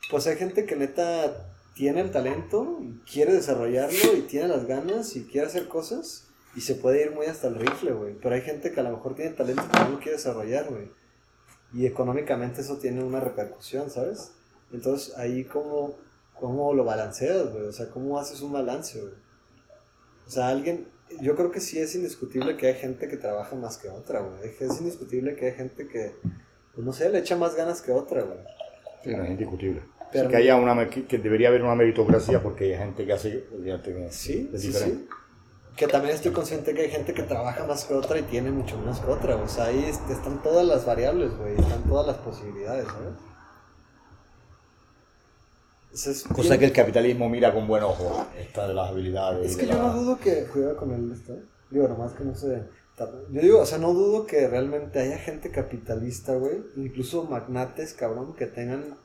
pues 0.10 0.28
hay 0.28 0.36
gente 0.36 0.66
que 0.66 0.76
neta 0.76 1.50
tiene 1.74 2.02
el 2.02 2.12
talento, 2.12 2.80
y 2.82 3.00
quiere 3.12 3.34
desarrollarlo 3.34 4.16
y 4.16 4.22
tiene 4.22 4.48
las 4.48 4.66
ganas 4.66 5.16
y 5.16 5.26
quiere 5.26 5.48
hacer 5.48 5.68
cosas 5.68 6.28
y 6.56 6.62
se 6.62 6.76
puede 6.76 7.04
ir 7.04 7.12
muy 7.12 7.26
hasta 7.26 7.48
el 7.48 7.56
rifle, 7.56 7.94
güey. 7.94 8.14
Pero 8.22 8.36
hay 8.36 8.42
gente 8.42 8.72
que 8.72 8.80
a 8.80 8.84
lo 8.84 8.92
mejor 8.92 9.16
tiene 9.16 9.32
talento 9.32 9.64
pero 9.72 9.86
no 9.86 9.92
lo 9.92 10.00
quiere 10.00 10.18
desarrollar, 10.18 10.70
güey. 10.70 10.92
Y 11.74 11.88
económicamente 11.88 12.62
eso 12.62 12.78
tiene 12.78 13.04
una 13.04 13.20
repercusión, 13.20 13.90
¿sabes? 13.90 14.32
Entonces 14.74 15.16
ahí 15.18 15.46
cómo, 15.46 15.98
cómo 16.40 16.74
lo 16.74 16.84
balanceas, 16.84 17.52
güey. 17.52 17.66
O 17.66 17.72
sea, 17.72 17.90
cómo 17.90 18.20
haces 18.20 18.42
un 18.42 18.52
balance, 18.52 19.00
güey. 19.00 19.14
O 20.26 20.30
sea, 20.30 20.50
alguien, 20.50 20.88
yo 21.22 21.36
creo 21.36 21.52
que 21.52 21.60
sí 21.60 21.80
es 21.80 21.96
indiscutible 21.96 22.58
que 22.58 22.68
hay 22.68 22.76
gente 22.76 23.08
que 23.08 23.18
trabaja 23.18 23.56
más 23.56 23.78
que 23.78 23.90
otra, 23.90 24.22
güey. 24.22 24.52
Es 24.60 24.80
indiscutible 24.80 25.36
que 25.36 25.48
hay 25.48 25.54
gente 25.54 25.88
que, 25.88 26.14
pues 26.74 26.86
no 26.86 26.92
sé, 26.92 27.10
le 27.10 27.20
echa 27.20 27.36
más 27.36 27.56
ganas 27.56 27.82
que 27.82 27.92
otra, 27.92 28.24
güey. 28.24 28.40
Sí, 29.04 29.16
no 29.16 29.24
es 29.24 29.30
indiscutible. 29.32 29.84
Pero- 30.12 30.30
que 30.30 30.36
haya 30.38 30.56
una 30.56 30.90
que, 30.90 31.18
debería 31.18 31.48
haber 31.50 31.64
una 31.64 31.76
meritocracia 31.76 32.42
porque 32.42 32.66
hay 32.74 32.78
gente 32.78 33.06
que 33.06 33.14
hace 33.14 33.46
que 33.52 34.08
Sí, 34.12 34.50
es 34.54 34.62
diferente. 34.62 34.98
sí. 34.98 35.08
Que 35.76 35.88
también 35.88 36.14
estoy 36.14 36.32
consciente 36.32 36.76
que 36.76 36.82
hay 36.82 36.90
gente 36.90 37.16
que 37.16 37.24
trabaja 37.24 37.66
más 37.66 37.86
que 37.86 37.96
otra 37.96 38.20
y 38.20 38.22
tiene 38.22 38.52
mucho 38.52 38.78
menos 38.78 39.00
que 39.00 39.10
otra. 39.10 39.36
O 39.38 39.48
sea, 39.48 39.66
ahí 39.66 39.84
están 39.86 40.44
todas 40.44 40.68
las 40.68 40.86
variables, 40.86 41.36
güey. 41.36 41.56
Están 41.56 41.82
todas 41.86 42.06
las 42.06 42.18
posibilidades, 42.18 42.86
¿sabes? 42.86 43.14
Es 45.94 46.24
Cosa 46.24 46.50
bien- 46.50 46.60
que 46.60 46.66
el 46.66 46.74
capitalismo 46.74 47.30
mira 47.30 47.54
con 47.54 47.68
buen 47.68 47.84
ojo, 47.84 48.26
esta 48.38 48.68
de 48.68 48.74
las 48.74 48.90
habilidades. 48.90 49.52
Es 49.52 49.58
y 49.58 49.60
que 49.62 49.68
yo 49.68 49.74
la- 49.74 49.84
no 49.84 49.94
dudo 49.94 50.18
que 50.20 50.46
cuidado 50.46 50.76
con 50.78 50.92
el 50.92 51.12
esto. 51.12 51.38
Digo, 51.70 51.88
nomás 51.88 52.14
que 52.14 52.24
no 52.24 52.36
sé. 52.36 52.64
Yo 53.32 53.42
digo, 53.42 53.60
o 53.60 53.66
sea, 53.66 53.80
no 53.80 53.94
dudo 53.94 54.26
que 54.28 54.48
realmente 54.48 55.00
haya 55.00 55.18
gente 55.18 55.50
capitalista, 55.50 56.36
güey, 56.36 56.58
incluso 56.76 57.24
magnates, 57.24 57.94
cabrón, 57.94 58.36
que 58.36 58.46
tengan 58.46 58.98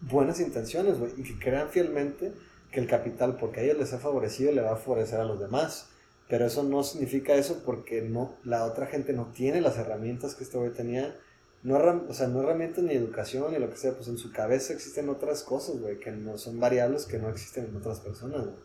buenas 0.00 0.40
intenciones, 0.40 0.98
güey, 0.98 1.12
y 1.16 1.22
que 1.22 1.38
crean 1.38 1.68
fielmente 1.68 2.32
que 2.72 2.80
el 2.80 2.88
capital, 2.88 3.36
porque 3.36 3.60
a 3.60 3.62
ellos 3.62 3.78
les 3.78 3.92
ha 3.92 3.98
favorecido, 3.98 4.50
le 4.52 4.60
va 4.62 4.72
a 4.72 4.76
favorecer 4.76 5.20
a 5.20 5.24
los 5.24 5.38
demás. 5.40 5.88
Pero 6.28 6.44
eso 6.46 6.62
no 6.62 6.82
significa 6.82 7.34
eso 7.36 7.62
porque 7.64 8.02
no, 8.02 8.34
la 8.44 8.64
otra 8.66 8.86
gente 8.86 9.12
no 9.14 9.26
tiene 9.32 9.60
las 9.62 9.78
herramientas 9.78 10.34
que 10.34 10.44
este 10.44 10.58
güey 10.58 10.72
tenía. 10.72 11.16
No, 11.62 11.76
o 12.08 12.14
sea, 12.14 12.28
no 12.28 12.40
herramientas 12.42 12.84
ni 12.84 12.94
educación 12.94 13.52
ni 13.52 13.58
lo 13.58 13.68
que 13.68 13.76
sea, 13.76 13.92
pues 13.92 14.08
en 14.08 14.16
su 14.16 14.32
cabeza 14.32 14.72
existen 14.72 15.08
otras 15.08 15.42
cosas, 15.42 15.80
güey, 15.80 15.98
que 15.98 16.12
no 16.12 16.38
son 16.38 16.60
variables 16.60 17.04
que 17.04 17.18
no 17.18 17.28
existen 17.28 17.64
en 17.66 17.76
otras 17.76 18.00
personas, 18.00 18.42
güey. 18.42 18.56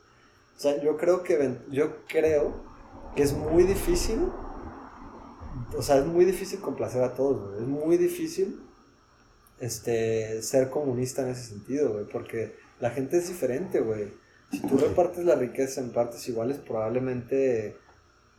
O 0.56 0.60
sea, 0.60 0.82
yo 0.82 0.98
creo 0.98 1.24
que, 1.24 1.58
yo 1.72 2.06
creo 2.08 2.54
que 3.16 3.24
es 3.24 3.34
muy 3.34 3.64
difícil, 3.64 4.20
o 5.76 5.82
sea, 5.82 5.98
es 5.98 6.06
muy 6.06 6.26
difícil 6.26 6.60
complacer 6.60 7.04
a 7.04 7.16
todos, 7.16 7.50
güey. 7.50 7.62
Es 7.64 7.68
muy 7.68 7.98
difícil 7.98 8.62
este, 9.60 10.42
ser 10.42 10.70
comunista 10.70 11.24
en 11.24 11.30
ese 11.30 11.44
sentido, 11.44 11.94
güey, 11.94 12.06
porque 12.06 12.56
la 12.80 12.92
gente 12.92 13.18
es 13.18 13.28
diferente, 13.28 13.80
güey. 13.80 14.12
Si 14.52 14.60
tú 14.60 14.78
repartes 14.78 15.26
la 15.26 15.36
riqueza 15.36 15.82
en 15.82 15.92
partes 15.92 16.28
iguales, 16.30 16.58
probablemente, 16.58 17.76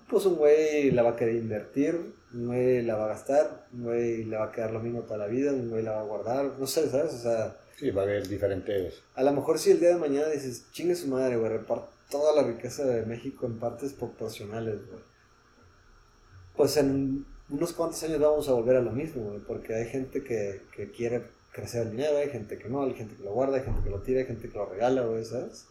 pues 0.09 0.27
un 0.27 0.37
güey 0.37 0.93
la 0.93 1.03
va 1.03 1.11
a 1.11 1.17
querer 1.17 1.35
invertir, 1.35 2.15
un 2.35 2.47
güey 2.47 2.83
la 2.83 2.97
va 2.97 3.05
a 3.05 3.09
gastar, 3.09 3.67
un 3.73 3.85
güey 3.85 4.25
le 4.25 4.37
va 4.37 4.47
a 4.47 4.53
quedar 4.53 4.73
lo 4.73 4.81
mismo 4.81 5.03
toda 5.03 5.19
la 5.19 5.27
vida, 5.27 5.53
un 5.53 5.71
güey 5.71 5.83
la 5.83 5.93
va 5.93 6.01
a 6.01 6.05
guardar, 6.05 6.59
no 6.59 6.67
sé, 6.67 6.89
¿sabes? 6.89 7.15
O 7.15 7.19
sea... 7.19 7.57
Sí, 7.77 7.91
va 7.91 8.03
a 8.03 8.05
haber 8.05 8.27
diferentes... 8.27 9.03
A 9.15 9.23
lo 9.23 9.33
mejor 9.33 9.59
si 9.59 9.71
el 9.71 9.81
día 9.81 9.91
de 9.91 9.97
mañana 9.97 10.29
dices, 10.29 10.67
chingue 10.73 10.97
su 10.97 11.09
madre, 11.09 11.37
güey, 11.37 11.51
reparte 11.51 11.89
toda 12.11 12.35
la 12.35 12.47
riqueza 12.47 12.85
de 12.85 13.07
México 13.07 13.47
en 13.47 13.59
partes 13.59 13.93
proporcionales, 13.93 14.87
güey. 14.87 15.01
Pues 16.57 16.77
en 16.77 17.25
unos 17.49 17.73
cuantos 17.73 18.03
años 18.03 18.21
vamos 18.21 18.49
a 18.49 18.53
volver 18.53 18.77
a 18.77 18.83
lo 18.83 18.91
mismo, 18.91 19.23
güey, 19.23 19.41
porque 19.41 19.75
hay 19.75 19.87
gente 19.87 20.23
que, 20.25 20.63
que 20.75 20.91
quiere 20.91 21.23
crecer 21.53 21.83
el 21.83 21.93
dinero, 21.93 22.19
hay 22.19 22.31
gente 22.31 22.59
que 22.59 22.69
no, 22.69 22.83
hay 22.83 22.95
gente 22.95 23.15
que 23.17 23.23
lo 23.23 23.33
guarda, 23.33 23.57
hay 23.57 23.63
gente 23.63 23.83
que 23.83 23.91
lo 23.91 24.01
tira, 24.03 24.21
hay 24.21 24.27
gente 24.27 24.49
que 24.49 24.59
lo 24.59 24.67
regala, 24.67 25.03
güey, 25.03 25.25
¿sabes? 25.25 25.69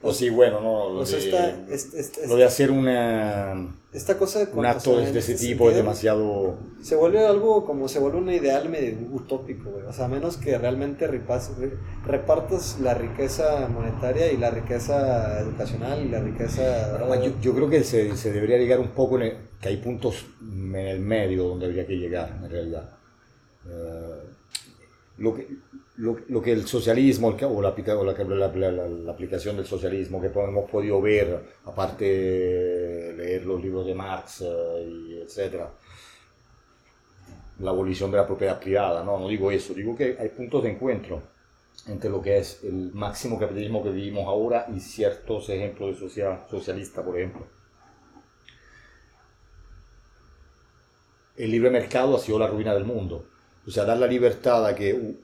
Pues 0.00 0.16
sí, 0.16 0.30
bueno, 0.30 0.60
no, 0.60 0.90
lo, 0.90 1.04
de, 1.04 2.44
hacer 2.44 2.72
una, 2.72 3.72
esta 3.92 4.18
cosa 4.18 4.48
un 4.52 4.66
acto 4.66 4.98
de, 4.98 5.16
ese 5.16 5.36
tipo 5.36 5.70
es 5.70 5.76
demasiado... 5.76 6.58
Se 6.82 6.96
vuelve 6.96 7.24
algo 7.24 7.64
como 7.64 7.86
se 7.86 8.00
vuelve 8.00 8.18
un 8.18 8.28
ideal 8.28 8.68
medio 8.68 8.96
utópico, 9.12 9.70
güey. 9.70 9.84
O 9.84 9.92
sea, 9.92 10.06
a 10.06 10.08
menos 10.08 10.38
que 10.38 10.58
realmente 10.58 11.06
repartas 11.06 12.80
la 12.80 12.94
riqueza 12.94 13.68
monetaria 13.68 14.32
y 14.32 14.38
la 14.38 14.50
riqueza 14.50 15.38
educacional 15.38 16.04
y 16.04 16.08
la 16.08 16.20
riqueza... 16.20 16.98
yo, 17.40 17.54
creo 17.54 17.70
que 17.70 17.84
se, 17.84 18.16
se, 18.16 18.32
debería 18.32 18.58
llegar 18.58 18.80
un 18.80 18.90
poco, 18.90 19.20
en 19.20 19.52
que 19.60 19.68
hay 19.68 19.76
puntos 19.76 20.26
en 20.40 20.74
el 20.74 20.98
medio 20.98 21.44
donde 21.44 21.66
habría 21.66 21.86
que 21.86 21.96
llegar, 21.96 22.40
en 22.42 22.50
realidad. 22.50 22.90
Uh, 23.66 24.32
lo 25.18 25.34
que, 25.34 25.46
lo, 25.96 26.16
lo, 26.28 26.40
que 26.40 26.52
el 26.52 26.66
socialismo 26.66 27.28
o, 27.28 27.62
la, 27.62 27.70
la, 27.70 29.12
aplicación 29.12 29.56
del 29.56 29.66
socialismo 29.66 30.20
que 30.20 30.28
hemos 30.28 30.70
podido 30.70 31.00
ver, 31.00 31.38
aparte 31.64 33.14
leer 33.16 33.44
los 33.44 33.62
libros 33.62 33.86
de 33.86 33.94
Marx, 33.94 34.42
eh, 34.42 34.88
y 34.88 35.14
etc. 35.20 35.64
La 37.60 37.70
abolición 37.70 38.10
de 38.10 38.16
la 38.16 38.26
propiedad 38.26 38.58
privada, 38.58 39.04
no, 39.04 39.18
no 39.18 39.28
digo 39.28 39.50
eso, 39.50 39.74
digo 39.74 39.94
que 39.94 40.16
hay 40.18 40.28
puntos 40.30 40.62
de 40.62 40.70
encuentro 40.70 41.22
entre 41.88 42.10
lo 42.10 42.22
que 42.22 42.38
es 42.38 42.62
el 42.64 42.92
máximo 42.92 43.38
capitalismo 43.38 43.82
que 43.82 43.90
vivimos 43.90 44.26
ahora 44.26 44.66
y 44.74 44.80
ciertos 44.80 45.48
ejemplos 45.48 45.90
de 45.90 46.00
sociedad 46.00 46.48
socialista, 46.48 47.02
por 47.02 47.18
ejemplo. 47.18 47.46
El 51.36 51.50
libre 51.50 51.70
mercado 51.70 52.16
ha 52.16 52.18
sido 52.18 52.38
la 52.38 52.46
ruina 52.46 52.74
del 52.74 52.84
mundo 52.84 53.26
o 53.66 53.70
sea, 53.70 53.84
dar 53.84 53.98
la 53.98 54.06
libertad 54.06 54.66
a 54.66 54.74
que 54.74 55.14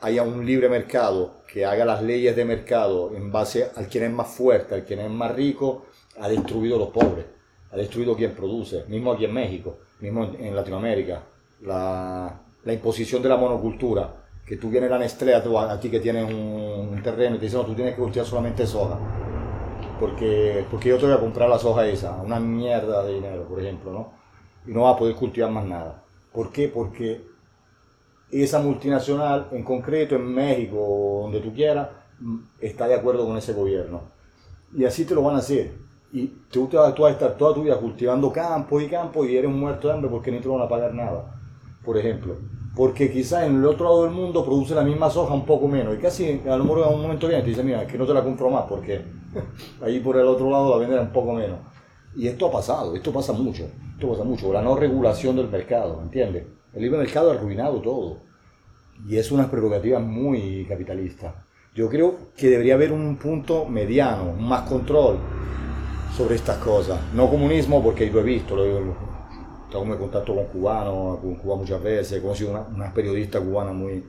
haya 0.00 0.22
un 0.22 0.46
libre 0.46 0.68
mercado 0.68 1.42
que 1.46 1.64
haga 1.64 1.84
las 1.84 2.02
leyes 2.02 2.36
de 2.36 2.44
mercado 2.44 3.14
en 3.14 3.32
base 3.32 3.70
al 3.74 3.88
quien 3.88 4.04
es 4.04 4.12
más 4.12 4.28
fuerte, 4.28 4.74
al 4.74 4.84
quien 4.84 5.00
es 5.00 5.10
más 5.10 5.34
rico, 5.34 5.86
ha 6.20 6.28
destruido 6.28 6.76
a 6.76 6.78
los 6.78 6.88
pobres, 6.90 7.26
ha 7.72 7.76
destruido 7.76 8.12
a 8.12 8.16
quien 8.16 8.32
produce, 8.32 8.84
mismo 8.88 9.12
aquí 9.12 9.24
en 9.24 9.34
México, 9.34 9.78
mismo 10.00 10.24
en, 10.38 10.54
Latinoamérica. 10.54 11.22
La, 11.62 12.40
la, 12.64 12.72
imposición 12.72 13.22
de 13.22 13.28
la 13.28 13.36
monocultura, 13.36 14.14
que 14.46 14.56
tú 14.56 14.70
vienes 14.70 14.90
a 14.92 14.98
Nestlé, 14.98 15.34
aquí 15.34 15.90
que 15.90 16.00
tienes 16.00 16.32
un, 16.32 17.00
terreno 17.02 17.36
te 17.36 17.46
dicen, 17.46 17.60
no, 17.60 17.66
tú 17.66 17.74
tienes 17.74 17.94
que 17.94 18.00
cultivar 18.00 18.26
solamente 18.26 18.66
soja, 18.66 18.98
porque, 19.98 20.64
porque 20.70 20.90
yo 20.90 20.98
te 20.98 21.06
voy 21.06 21.14
a 21.14 21.20
comprar 21.20 21.48
la 21.48 21.58
soja 21.58 21.86
esa, 21.86 22.22
una 22.22 22.38
mierda 22.38 23.02
de 23.02 23.14
dinero, 23.14 23.48
por 23.48 23.60
ejemplo, 23.60 23.92
¿no? 23.92 24.12
Y 24.66 24.72
no 24.72 24.82
vas 24.82 24.94
a 24.94 24.98
poder 24.98 25.16
cultivar 25.16 25.50
más 25.50 25.64
nada. 25.64 26.04
¿Por 26.32 26.52
qué? 26.52 26.68
Porque 26.68 27.22
esa 28.30 28.60
multinacional 28.60 29.48
en 29.52 29.64
concreto 29.64 30.16
en 30.16 30.26
México, 30.26 31.20
donde 31.22 31.40
tú 31.40 31.52
quieras, 31.52 31.88
mm, 32.20 32.38
está 32.60 32.86
de 32.86 32.94
acuerdo 32.94 33.26
con 33.26 33.36
ese 33.36 33.52
gobierno. 33.52 34.02
Y 34.76 34.84
así 34.84 35.04
te 35.04 35.14
lo 35.14 35.22
van 35.22 35.36
a 35.36 35.38
hacer. 35.38 35.72
Y 36.12 36.26
tú, 36.50 36.68
vas 36.72 36.98
a 36.98 37.10
estar 37.10 37.36
toda 37.36 37.54
tu 37.54 37.62
vida 37.62 37.76
cultivando 37.78 38.32
campo 38.32 38.80
y 38.80 38.88
campo 38.88 39.24
y 39.24 39.36
eres 39.36 39.50
un 39.50 39.60
muerto 39.60 39.88
de 39.88 39.94
hambre 39.94 40.10
porque 40.10 40.30
ni 40.30 40.40
te 40.40 40.48
van 40.48 40.62
a 40.62 40.68
pagar 40.68 40.94
nada, 40.94 41.34
por 41.84 41.96
ejemplo. 41.98 42.36
Porque 42.74 43.10
quizás 43.10 43.44
en 43.44 43.56
el 43.56 43.66
otro 43.66 43.84
lado 43.84 44.04
del 44.04 44.12
mundo 44.12 44.44
produce 44.44 44.74
la 44.74 44.84
misma 44.84 45.10
soja 45.10 45.34
un 45.34 45.44
poco 45.44 45.68
menos. 45.68 45.94
Y 45.94 45.98
casi 45.98 46.40
a 46.48 46.56
lo 46.56 46.64
mejor 46.64 46.86
en 46.86 46.94
un 46.94 47.02
momento 47.02 47.26
viene 47.26 47.42
y 47.42 47.44
te 47.44 47.50
dice, 47.50 47.62
mira, 47.62 47.82
es 47.82 47.90
que 47.90 47.98
no 47.98 48.06
te 48.06 48.14
la 48.14 48.22
compro 48.22 48.50
más 48.50 48.64
porque 48.68 49.02
ahí 49.82 50.00
por 50.00 50.16
el 50.16 50.26
otro 50.26 50.50
lado 50.50 50.70
la 50.70 50.78
venden 50.78 51.00
un 51.00 51.12
poco 51.12 51.32
menos. 51.32 51.58
Y 52.16 52.26
esto 52.26 52.46
ha 52.46 52.52
pasado, 52.52 52.94
esto 52.94 53.12
pasa 53.12 53.32
mucho, 53.32 53.64
esto 53.94 54.08
pasa 54.08 54.24
mucho. 54.24 54.52
La 54.52 54.62
no 54.62 54.76
regulación 54.76 55.36
del 55.36 55.48
mercado, 55.48 56.00
¿entiendes? 56.02 56.44
El 56.72 56.82
libre 56.82 56.98
mercado 56.98 57.30
ha 57.30 57.34
arruinado 57.34 57.80
todo. 57.80 58.18
Y 59.06 59.16
es 59.16 59.30
una 59.30 59.50
prerrogativa 59.50 59.98
muy 59.98 60.66
capitalista. 60.68 61.46
Yo 61.74 61.88
creo 61.88 62.16
que 62.36 62.50
debería 62.50 62.74
haber 62.74 62.92
un 62.92 63.16
punto 63.16 63.64
mediano, 63.64 64.32
más 64.32 64.68
control 64.68 65.18
sobre 66.16 66.34
estas 66.34 66.58
cosas. 66.58 67.00
No 67.14 67.30
comunismo, 67.30 67.82
porque 67.82 68.10
lo 68.10 68.20
he 68.20 68.24
visto, 68.24 68.56
lo, 68.56 68.94
estamos 69.68 69.88
en 69.88 69.98
contacto 69.98 70.34
con 70.34 70.46
cubanos, 70.46 71.18
con 71.20 71.34
Cuba 71.36 71.56
muchas 71.56 71.82
veces, 71.82 72.18
he 72.18 72.22
conocido 72.22 72.50
una, 72.50 72.62
una 72.62 72.92
periodista 72.92 73.38
cubana 73.38 73.72
muy, 73.72 74.04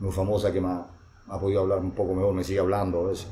muy 0.00 0.10
famosa 0.10 0.52
que 0.52 0.60
me 0.60 0.68
ha, 0.68 1.38
podido 1.38 1.60
hablar 1.60 1.78
un 1.78 1.92
poco 1.92 2.14
mejor, 2.14 2.34
me 2.34 2.42
sigue 2.42 2.58
hablando 2.58 3.00
a 3.00 3.08
veces. 3.10 3.28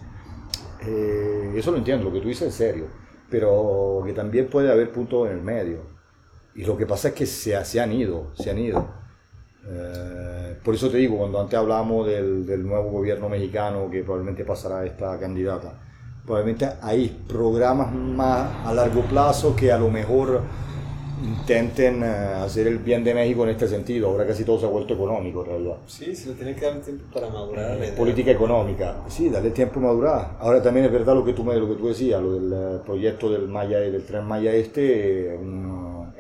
Eh, 0.86 1.52
eso 1.56 1.72
lo 1.72 1.78
entiendo, 1.78 2.04
lo 2.04 2.12
que 2.12 2.20
tú 2.20 2.28
dices 2.28 2.48
es 2.48 2.54
serio, 2.54 2.86
pero 3.28 4.02
que 4.04 4.12
también 4.12 4.48
puede 4.48 4.70
haber 4.70 4.92
puntos 4.92 5.28
en 5.28 5.38
el 5.38 5.42
medio. 5.42 5.89
Y 6.54 6.64
lo 6.64 6.76
que 6.76 6.86
pasa 6.86 7.08
es 7.08 7.14
que 7.14 7.26
se, 7.26 7.64
se 7.64 7.80
han 7.80 7.92
ido, 7.92 8.32
se 8.34 8.50
han 8.50 8.58
ido. 8.58 8.88
Eh, 9.66 10.56
por 10.64 10.74
eso 10.74 10.90
te 10.90 10.98
digo, 10.98 11.18
cuando 11.18 11.40
antes 11.40 11.58
hablábamos 11.58 12.06
del, 12.06 12.46
del, 12.46 12.66
nuevo 12.66 12.90
gobierno 12.90 13.28
mexicano 13.28 13.88
que 13.90 14.02
probablemente 14.02 14.44
pasará 14.44 14.84
esta 14.84 15.18
candidata, 15.18 15.74
probablemente 16.24 16.68
hay 16.82 17.24
programas 17.28 17.92
más 17.92 18.66
a 18.66 18.72
largo 18.74 19.02
plazo 19.02 19.54
que 19.54 19.70
a 19.70 19.78
lo 19.78 19.90
mejor 19.90 20.42
intenten 21.22 22.02
eh, 22.02 22.06
hacer 22.06 22.66
el 22.66 22.78
bien 22.78 23.04
de 23.04 23.14
México 23.14 23.44
en 23.44 23.50
este 23.50 23.68
sentido. 23.68 24.08
Ahora 24.08 24.26
casi 24.26 24.44
todo 24.44 24.58
se 24.58 24.66
ha 24.66 24.68
vuelto 24.68 24.94
económico, 24.94 25.42
en 25.44 25.50
realidad. 25.50 25.76
Sí, 25.86 26.14
se 26.14 26.30
le 26.30 26.34
tiene 26.34 26.54
que 26.54 26.64
dar 26.64 26.80
tiempo 26.80 27.04
para 27.12 27.28
madurar. 27.28 27.94
política 27.94 28.30
económica. 28.30 28.96
Sí, 29.08 29.28
darle 29.28 29.50
tiempo 29.50 29.80
a 29.80 29.82
madurar. 29.82 30.36
Ahora 30.40 30.62
también 30.62 30.86
es 30.86 30.92
verdad 30.92 31.14
lo 31.14 31.24
que 31.24 31.32
tú, 31.32 31.44
lo 31.44 31.68
que 31.68 31.74
tú 31.74 31.88
decías, 31.88 32.20
lo 32.20 32.32
del 32.34 32.52
eh, 32.52 32.80
proyecto 32.84 33.30
del 33.30 33.48
Maya, 33.48 33.78
del 33.78 34.04
tren 34.04 34.24
Maya 34.24 34.52
este, 34.52 35.38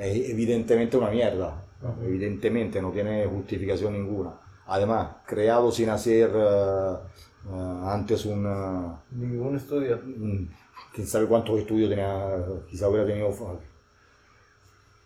es 0.00 0.30
evidentemente 0.30 0.96
una 0.96 1.10
mierda. 1.10 1.62
Evidentemente 2.02 2.80
no 2.80 2.90
tiene 2.90 3.26
justificación 3.26 3.92
ninguna. 3.92 4.32
Además, 4.66 5.16
creado 5.26 5.70
sin 5.70 5.90
hacer 5.90 6.30
uh, 6.34 7.50
uh, 7.50 7.88
antes 7.88 8.24
un... 8.24 8.46
Uh, 8.46 8.96
Ningún 9.10 9.56
estudio. 9.56 10.00
quién 10.94 11.06
sabe 11.06 11.26
cuántos 11.26 11.58
estudios 11.58 11.90
tenía, 11.90 12.44
quizá 12.68 12.88
hubiera 12.88 13.06
tenido... 13.06 13.34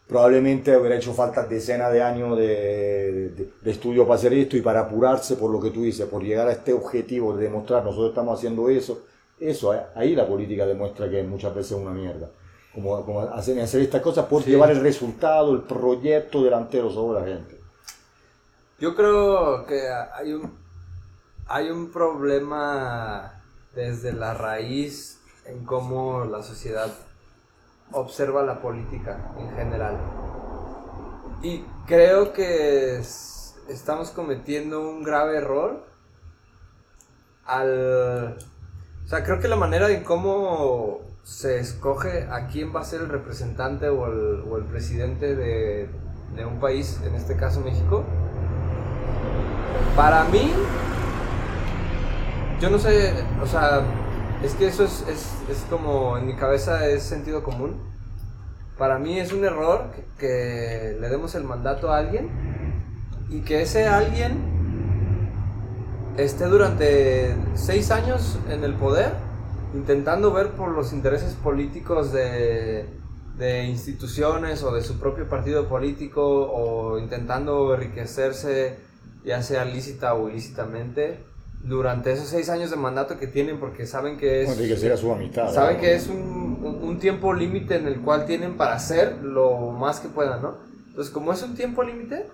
Probablemente 0.07 0.77
hubiera 0.77 0.97
hecho 0.97 1.15
falta 1.15 1.47
decenas 1.47 1.91
de 1.93 2.03
años 2.03 2.37
de, 2.37 3.31
de, 3.31 3.51
de, 3.63 3.71
estudio 3.71 4.05
para 4.05 4.17
hacer 4.17 4.35
esto 4.35 4.57
y 4.57 4.61
para 4.61 4.81
apurarse 4.81 5.37
por 5.37 5.51
lo 5.51 5.59
que 5.59 5.71
tú 5.71 5.83
dices, 5.83 6.07
por 6.07 6.23
llegar 6.23 6.47
a 6.47 6.53
este 6.53 6.75
objetivo 6.75 7.35
de 7.35 7.45
demostrar 7.45 7.83
nosotros 7.83 8.11
estamos 8.11 8.39
haciendo 8.39 8.69
eso. 8.69 9.07
Eso, 9.41 9.75
ahí 9.95 10.15
la 10.15 10.29
política 10.29 10.67
demuestra 10.67 11.09
que 11.09 11.23
muchas 11.23 11.55
veces 11.55 11.73
es 11.73 11.79
una 11.79 11.93
mierda 11.93 12.31
como, 12.75 13.05
como 13.05 13.21
hacer, 13.21 13.61
hacer 13.61 13.83
estas 13.83 14.03
cosas 14.03 14.27
por 14.27 14.45
llevar 14.45 14.71
el 14.71 14.81
resultado, 14.81 15.53
el 15.53 15.63
proyecto 15.63 16.43
delantero 16.43 16.91
sobre 16.91 17.21
la 17.21 17.27
gente. 17.27 17.61
Yo 18.79 18.95
creo 18.97 19.65
que 19.67 19.89
hay 19.89 20.33
un, 20.33 20.53
hay 21.47 21.71
un 21.71 21.93
problema 21.93 23.43
desde 23.75 24.13
la 24.13 24.35
raíz 24.35 25.21
en 25.47 25.65
cómo 25.65 26.25
la 26.25 26.43
sociedad 26.43 26.93
observa 27.93 28.43
la 28.43 28.61
política 28.61 29.33
en 29.39 29.51
general. 29.55 29.99
Y 31.43 31.65
creo 31.87 32.33
que 32.33 33.03
estamos 33.69 34.11
cometiendo 34.11 34.81
un 34.81 35.03
grave 35.03 35.37
error 35.37 35.85
al... 37.45 38.37
O 39.05 39.09
sea, 39.09 39.23
creo 39.23 39.39
que 39.39 39.49
la 39.49 39.57
manera 39.57 39.91
en 39.91 40.03
cómo 40.03 41.03
se 41.25 41.59
escoge 41.59 42.29
a 42.31 42.47
quién 42.49 42.75
va 42.75 42.81
a 42.81 42.85
ser 42.85 43.01
el 43.01 43.09
representante 43.09 43.89
o 43.89 44.07
el, 44.07 44.45
o 44.49 44.59
el 44.59 44.65
presidente 44.65 45.35
de, 45.35 45.89
de 46.37 46.45
un 46.45 46.61
país, 46.61 47.01
en 47.05 47.15
este 47.15 47.35
caso 47.35 47.61
México, 47.61 48.05
para 49.97 50.25
mí, 50.25 50.53
yo 52.61 52.69
no 52.69 52.79
sé, 52.79 53.15
o 53.43 53.47
sea, 53.47 53.83
es 54.43 54.53
que 54.55 54.67
eso 54.67 54.85
es, 54.85 55.03
es, 55.09 55.33
es 55.51 55.65
como 55.71 56.19
en 56.19 56.27
mi 56.27 56.37
cabeza 56.37 56.87
es 56.87 57.03
sentido 57.03 57.43
común. 57.43 57.81
Para 58.77 58.99
mí 58.99 59.19
es 59.19 59.33
un 59.33 59.45
error 59.45 59.93
que, 59.93 60.05
que 60.19 60.99
le 61.01 61.09
demos 61.09 61.35
el 61.35 61.45
mandato 61.45 61.91
a 61.91 61.99
alguien 61.99 62.29
y 63.31 63.41
que 63.41 63.63
ese 63.63 63.87
alguien 63.87 64.53
esté 66.19 66.47
durante 66.47 67.35
seis 67.55 67.91
años 67.91 68.39
en 68.51 68.65
el 68.65 68.75
poder 68.75 69.24
intentando 69.75 70.33
ver 70.33 70.51
por 70.53 70.71
los 70.71 70.93
intereses 70.93 71.35
políticos 71.35 72.13
de, 72.13 72.87
de 73.37 73.65
instituciones 73.65 74.63
o 74.63 74.73
de 74.75 74.83
su 74.83 74.99
propio 74.99 75.29
partido 75.29 75.67
político 75.69 76.23
o 76.25 76.99
intentando 76.99 77.75
enriquecerse 77.75 78.79
ya 79.25 79.43
sea 79.43 79.65
lícita 79.65 80.15
o 80.15 80.29
ilícitamente 80.29 81.19
durante 81.63 82.13
esos 82.13 82.29
seis 82.29 82.51
años 82.51 82.71
de 82.71 82.77
mandato 82.77 83.19
que 83.19 83.27
tienen 83.27 83.59
porque 83.59 83.87
saben 83.87 84.19
que 84.19 84.43
es 84.43 84.51
Enriquecer 84.51 84.93
a 84.93 84.97
su 84.97 85.11
amistad. 85.11 85.53
saben 85.53 85.77
¿no? 85.77 85.81
que 85.81 85.95
es 85.95 86.09
un, 86.09 86.59
un- 86.63 86.79
un 86.83 86.99
tiempo 86.99 87.33
límite 87.33 87.77
en 87.77 87.87
el 87.87 88.01
cual 88.01 88.27
tienen 88.27 88.57
para 88.59 88.75
hacer 88.75 89.19
lo 89.23 89.71
más 89.71 90.01
que 90.01 90.09
puedan, 90.09 90.43
¿no? 90.43 90.57
Entonces, 90.89 91.13
como 91.13 91.33
es 91.33 91.43
un 91.43 91.55
tiempo 91.57 91.83
límite, 91.83 92.27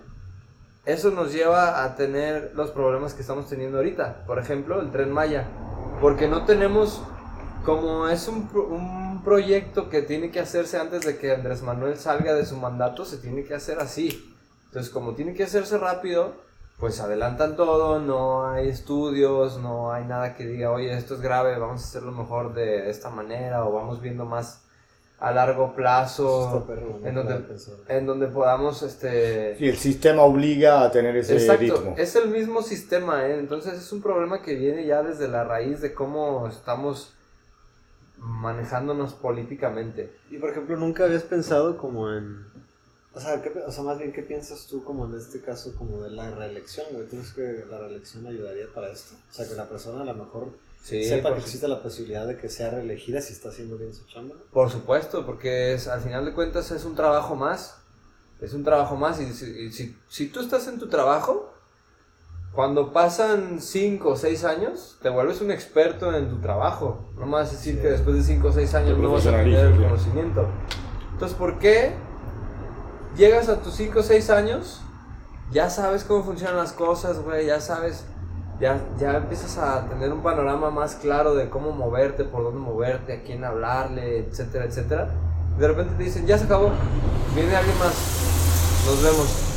eso 0.85 1.09
nos 1.11 1.31
lleva 1.33 1.83
a 1.83 1.95
tener 1.95 2.51
los 2.55 2.69
problemas 2.71 3.13
que 3.13 3.21
estamos 3.21 3.47
teniendo 3.47 3.77
ahorita. 3.77 4.23
Por 4.27 4.37
ejemplo, 4.37 4.81
el 4.81 4.91
tren 4.91 5.11
Maya. 5.11 5.47
Porque 6.01 6.27
no 6.27 6.45
tenemos, 6.45 7.01
como 7.65 8.07
es 8.07 8.27
un, 8.27 8.49
un 8.53 9.23
proyecto 9.23 9.89
que 9.89 10.01
tiene 10.01 10.31
que 10.31 10.39
hacerse 10.39 10.77
antes 10.77 11.05
de 11.05 11.17
que 11.17 11.31
Andrés 11.31 11.61
Manuel 11.61 11.97
salga 11.97 12.33
de 12.33 12.45
su 12.45 12.57
mandato, 12.57 13.05
se 13.05 13.17
tiene 13.17 13.43
que 13.43 13.53
hacer 13.53 13.79
así. 13.79 14.33
Entonces, 14.67 14.91
como 14.91 15.13
tiene 15.15 15.33
que 15.33 15.43
hacerse 15.43 15.77
rápido, 15.77 16.33
pues 16.79 16.99
adelantan 16.99 17.55
todo, 17.55 17.99
no 17.99 18.47
hay 18.47 18.67
estudios, 18.69 19.59
no 19.59 19.91
hay 19.93 20.05
nada 20.05 20.35
que 20.35 20.47
diga, 20.47 20.71
oye, 20.71 20.91
esto 20.97 21.15
es 21.15 21.21
grave, 21.21 21.59
vamos 21.59 21.81
a 21.81 21.85
hacerlo 21.85 22.11
mejor 22.11 22.53
de 22.53 22.89
esta 22.89 23.09
manera, 23.09 23.65
o 23.65 23.71
vamos 23.73 24.01
viendo 24.01 24.25
más 24.25 24.63
a 25.19 25.31
largo 25.31 25.75
plazo, 25.75 26.63
perro, 26.65 26.99
en 27.05 27.13
donde, 27.13 27.45
en 27.89 28.05
donde 28.07 28.25
podamos, 28.25 28.81
este... 28.81 29.55
Sí, 29.57 29.67
el 29.69 29.77
sistema 29.77 30.23
obliga 30.23 30.83
a 30.83 30.89
tener 30.89 31.15
ese 31.15 31.33
Exacto, 31.35 31.61
ritmo. 31.61 31.93
es 31.95 32.15
el 32.15 32.29
mismo 32.29 32.63
sistema, 32.63 33.27
¿eh? 33.27 33.37
entonces 33.37 33.73
es 33.73 33.91
un 33.91 34.01
problema 34.01 34.41
que 34.41 34.55
viene 34.55 34.83
ya 34.87 35.03
desde 35.03 35.27
la 35.27 35.43
raíz 35.43 35.79
de 35.81 35.93
cómo 35.93 36.47
estamos 36.47 37.13
manejándonos 38.21 39.13
políticamente. 39.13 40.15
Y 40.29 40.37
por 40.37 40.51
ejemplo, 40.51 40.77
nunca 40.77 41.05
habías 41.05 41.23
pensado 41.23 41.77
como 41.77 42.13
en. 42.13 42.45
O 43.13 43.19
sea, 43.19 43.41
¿qué 43.41 43.49
o 43.49 43.71
sea, 43.71 43.83
más 43.83 43.97
bien, 43.97 44.13
¿qué 44.13 44.21
piensas 44.21 44.67
tú 44.67 44.83
como 44.83 45.05
en 45.05 45.15
este 45.17 45.41
caso 45.41 45.75
como 45.75 46.01
de 46.01 46.11
la 46.11 46.31
reelección, 46.31 46.85
güey? 46.91 47.07
¿Tú 47.07 47.17
crees 47.17 47.33
que 47.33 47.65
la 47.69 47.79
reelección 47.79 48.25
ayudaría 48.25 48.67
para 48.73 48.89
esto? 48.89 49.15
O 49.29 49.33
sea, 49.33 49.47
que 49.47 49.55
la 49.55 49.67
persona 49.67 50.03
a 50.03 50.05
lo 50.05 50.13
mejor 50.13 50.49
Sí, 50.83 51.03
sepa 51.03 51.33
que 51.33 51.41
existe 51.41 51.67
la 51.67 51.81
posibilidad 51.83 52.25
de 52.25 52.37
que 52.37 52.49
sea 52.49 52.71
reelegida 52.71 53.21
si 53.21 53.33
está 53.33 53.49
haciendo 53.49 53.77
bien 53.77 53.93
su 53.93 54.05
chamba. 54.05 54.35
Por 54.51 54.69
supuesto, 54.71 55.25
porque 55.25 55.73
es, 55.73 55.87
al 55.87 56.01
final 56.01 56.25
de 56.25 56.33
cuentas 56.33 56.71
es 56.71 56.85
un 56.85 56.95
trabajo 56.95 57.35
más. 57.35 57.75
Es 58.39 58.53
un 58.53 58.63
trabajo 58.63 58.95
más. 58.95 59.19
Y 59.21 59.31
si, 59.33 59.45
y 59.45 59.71
si, 59.71 59.95
si 60.07 60.27
tú 60.27 60.39
estás 60.39 60.67
en 60.67 60.79
tu 60.79 60.87
trabajo, 60.87 61.50
cuando 62.53 62.91
pasan 62.91 63.59
5 63.61 64.09
o 64.09 64.15
6 64.15 64.43
años, 64.43 64.97
te 65.01 65.09
vuelves 65.09 65.41
un 65.41 65.51
experto 65.51 66.13
en 66.13 66.29
tu 66.29 66.41
trabajo. 66.41 67.09
No 67.17 67.35
a 67.37 67.41
decir 67.41 67.75
Sí. 67.75 67.81
que 67.81 67.87
después 67.87 68.15
de 68.17 68.23
5 68.23 68.49
o 68.49 68.51
6 68.51 68.73
años 68.75 68.97
no 68.97 69.11
vas 69.11 69.25
a 69.27 69.31
tener 69.31 69.67
el 69.67 69.81
conocimiento. 69.81 70.47
Entonces, 71.13 71.37
¿por 71.37 71.59
qué 71.59 71.93
llegas 73.15 73.47
a 73.47 73.61
tus 73.61 73.73
5 73.75 73.99
o 73.99 74.03
6 74.03 74.29
años? 74.29 74.81
Ya 75.51 75.69
sabes 75.69 76.03
cómo 76.03 76.23
funcionan 76.23 76.57
las 76.57 76.73
cosas, 76.73 77.19
güey. 77.19 77.45
Ya 77.45 77.59
sabes 77.59 78.05
ya, 78.61 78.79
ya 78.99 79.17
empiezas 79.17 79.57
a 79.57 79.87
tener 79.89 80.13
un 80.13 80.21
panorama 80.21 80.69
más 80.69 80.95
claro 80.95 81.33
de 81.33 81.49
cómo 81.49 81.71
moverte, 81.71 82.23
por 82.25 82.43
dónde 82.43 82.59
moverte, 82.59 83.13
a 83.13 83.23
quién 83.23 83.43
hablarle, 83.43 84.19
etcétera, 84.19 84.65
etcétera. 84.65 85.09
De 85.57 85.67
repente 85.67 85.95
te 85.97 86.03
dicen, 86.03 86.27
ya 86.27 86.37
se 86.37 86.45
acabó, 86.45 86.69
viene 87.33 87.55
alguien 87.55 87.77
más, 87.79 87.93
nos 88.85 89.01
vemos. 89.01 89.50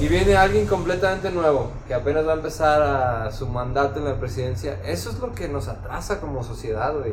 Y 0.00 0.08
viene 0.08 0.34
alguien 0.34 0.66
completamente 0.66 1.30
nuevo, 1.30 1.72
que 1.86 1.92
apenas 1.92 2.26
va 2.26 2.32
a 2.32 2.36
empezar 2.36 2.80
a 2.80 3.30
su 3.32 3.46
mandato 3.46 3.98
en 3.98 4.06
la 4.06 4.18
presidencia. 4.18 4.80
Eso 4.82 5.10
es 5.10 5.18
lo 5.18 5.34
que 5.34 5.46
nos 5.46 5.68
atrasa 5.68 6.20
como 6.22 6.42
sociedad, 6.42 6.98
güey. 6.98 7.12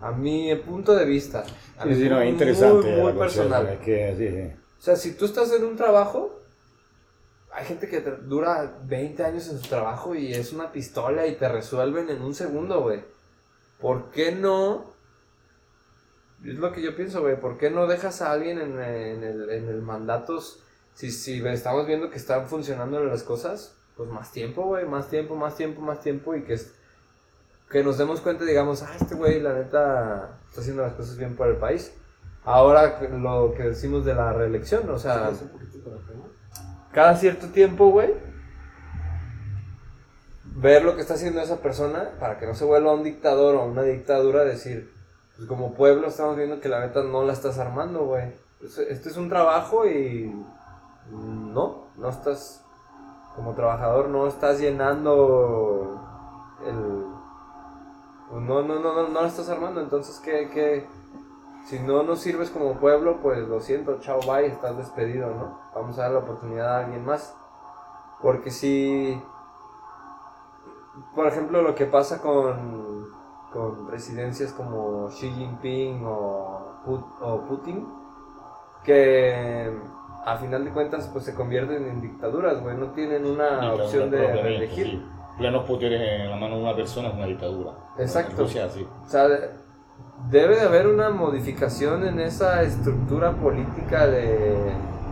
A 0.00 0.12
mi 0.12 0.54
punto 0.54 0.94
de 0.94 1.04
vista. 1.04 1.44
A 1.76 1.82
Sí, 1.82 1.88
mi 1.88 1.94
sí, 1.96 2.08
no, 2.08 2.16
muy, 2.16 2.26
es 2.26 2.32
interesante. 2.32 2.96
Muy, 2.96 3.12
la 3.12 3.18
personal. 3.18 3.80
que, 3.80 4.14
sí. 4.16 4.56
O 4.78 4.80
sea, 4.80 4.94
si 4.94 5.16
tú 5.16 5.24
estás 5.24 5.50
en 5.52 5.64
un 5.64 5.74
trabajo, 5.74 6.38
hay 7.50 7.64
gente 7.64 7.88
que 7.88 8.00
dura 8.00 8.78
20 8.84 9.24
años 9.24 9.48
en 9.48 9.58
su 9.58 9.68
trabajo 9.68 10.14
y 10.14 10.32
es 10.32 10.52
una 10.52 10.70
pistola 10.70 11.26
y 11.26 11.34
te 11.34 11.48
resuelven 11.48 12.08
en 12.08 12.22
un 12.22 12.36
segundo, 12.36 12.82
güey. 12.82 13.00
¿Por 13.80 14.12
qué 14.12 14.30
no? 14.30 14.92
Es 16.44 16.54
lo 16.54 16.70
que 16.72 16.82
yo 16.82 16.94
pienso, 16.94 17.20
güey. 17.20 17.40
¿Por 17.40 17.58
qué 17.58 17.68
no 17.68 17.88
dejas 17.88 18.22
a 18.22 18.30
alguien 18.30 18.60
en, 18.60 18.80
en 18.80 19.24
el, 19.24 19.50
en 19.50 19.68
el 19.68 19.82
mandato? 19.82 20.40
Si, 20.96 21.10
si 21.10 21.46
estamos 21.46 21.86
viendo 21.86 22.08
que 22.08 22.16
están 22.16 22.46
funcionando 22.46 22.98
las 23.04 23.22
cosas, 23.22 23.76
pues 23.98 24.08
más 24.08 24.32
tiempo, 24.32 24.62
güey. 24.64 24.86
Más 24.86 25.08
tiempo, 25.08 25.36
más 25.36 25.54
tiempo, 25.54 25.82
más 25.82 26.00
tiempo. 26.00 26.34
Y 26.34 26.42
que, 26.44 26.54
es- 26.54 26.72
que 27.70 27.84
nos 27.84 27.98
demos 27.98 28.22
cuenta, 28.22 28.44
digamos, 28.46 28.82
ah, 28.82 28.94
este 28.98 29.14
güey, 29.14 29.40
la 29.40 29.52
neta, 29.52 30.38
está 30.48 30.62
haciendo 30.62 30.82
las 30.82 30.94
cosas 30.94 31.18
bien 31.18 31.36
por 31.36 31.48
el 31.48 31.56
país. 31.58 31.92
Ahora 32.44 32.98
lo 33.12 33.52
que 33.54 33.64
decimos 33.64 34.06
de 34.06 34.14
la 34.14 34.32
reelección, 34.32 34.88
o 34.88 34.98
sea, 34.98 35.32
cada 36.92 37.14
cierto 37.16 37.48
tiempo, 37.48 37.90
güey, 37.90 38.14
ver 40.44 40.82
lo 40.84 40.94
que 40.94 41.02
está 41.02 41.14
haciendo 41.14 41.40
esa 41.42 41.60
persona 41.60 42.12
para 42.18 42.38
que 42.38 42.46
no 42.46 42.54
se 42.54 42.64
vuelva 42.64 42.94
un 42.94 43.02
dictador 43.02 43.56
o 43.56 43.66
una 43.66 43.82
dictadura, 43.82 44.44
decir, 44.44 44.90
pues 45.36 45.46
como 45.46 45.74
pueblo 45.74 46.08
estamos 46.08 46.36
viendo 46.36 46.60
que 46.60 46.68
la 46.70 46.80
neta 46.80 47.02
no 47.02 47.24
la 47.24 47.34
estás 47.34 47.58
armando, 47.58 48.04
güey. 48.06 48.32
Pues, 48.60 48.78
Este 48.78 49.10
es 49.10 49.16
un 49.18 49.28
trabajo 49.28 49.86
y 49.86 50.32
no, 51.10 51.86
no 51.96 52.08
estás, 52.08 52.64
como 53.34 53.54
trabajador, 53.54 54.08
no 54.08 54.26
estás 54.26 54.58
llenando 54.60 56.00
el... 56.64 57.06
No, 58.32 58.62
no, 58.62 58.80
no, 58.80 58.92
no, 58.92 59.08
no 59.08 59.22
la 59.22 59.28
estás 59.28 59.48
armando, 59.48 59.80
entonces, 59.80 60.18
¿qué, 60.20 60.50
qué? 60.52 60.88
Si 61.66 61.78
no 61.80 62.02
nos 62.02 62.20
sirves 62.20 62.50
como 62.50 62.74
pueblo, 62.74 63.18
pues 63.22 63.38
lo 63.46 63.60
siento, 63.60 63.98
chao, 64.00 64.20
bye, 64.20 64.46
estás 64.46 64.76
despedido, 64.76 65.30
¿no? 65.30 65.58
Vamos 65.74 65.98
a 65.98 66.02
dar 66.02 66.12
la 66.12 66.18
oportunidad 66.18 66.76
a 66.76 66.84
alguien 66.84 67.04
más. 67.04 67.34
Porque 68.20 68.50
si, 68.50 69.20
por 71.14 71.26
ejemplo, 71.26 71.62
lo 71.62 71.74
que 71.74 71.86
pasa 71.86 72.20
con, 72.20 73.08
con 73.52 73.86
presidencias 73.86 74.52
como 74.52 75.08
Xi 75.08 75.30
Jinping 75.30 76.04
o, 76.04 76.80
o 77.20 77.40
Putin, 77.48 77.86
que 78.84 79.76
a 80.26 80.36
final 80.36 80.64
de 80.64 80.70
cuentas 80.72 81.08
pues 81.12 81.24
se 81.24 81.34
convierten 81.34 81.86
en 81.86 82.00
dictaduras, 82.02 82.60
güey, 82.62 82.76
no 82.76 82.86
tienen 82.90 83.24
una 83.24 83.72
opción 83.72 84.10
de 84.10 84.18
reelegir. 84.42 84.86
sí. 84.86 85.06
Plenos 85.38 85.64
poderes 85.66 86.00
en 86.00 86.30
la 86.30 86.36
mano 86.36 86.56
de 86.56 86.62
una 86.62 86.74
persona 86.74 87.08
es 87.08 87.14
una 87.14 87.26
dictadura. 87.26 87.72
Exacto. 87.98 88.42
Rusia, 88.42 88.68
sí. 88.70 88.88
O 89.04 89.08
sea, 89.08 89.28
de- 89.28 89.50
debe 90.30 90.56
de 90.56 90.62
haber 90.62 90.86
una 90.86 91.10
modificación 91.10 92.06
en 92.06 92.18
esa 92.20 92.62
estructura 92.62 93.32
política 93.32 94.06
de, 94.06 94.56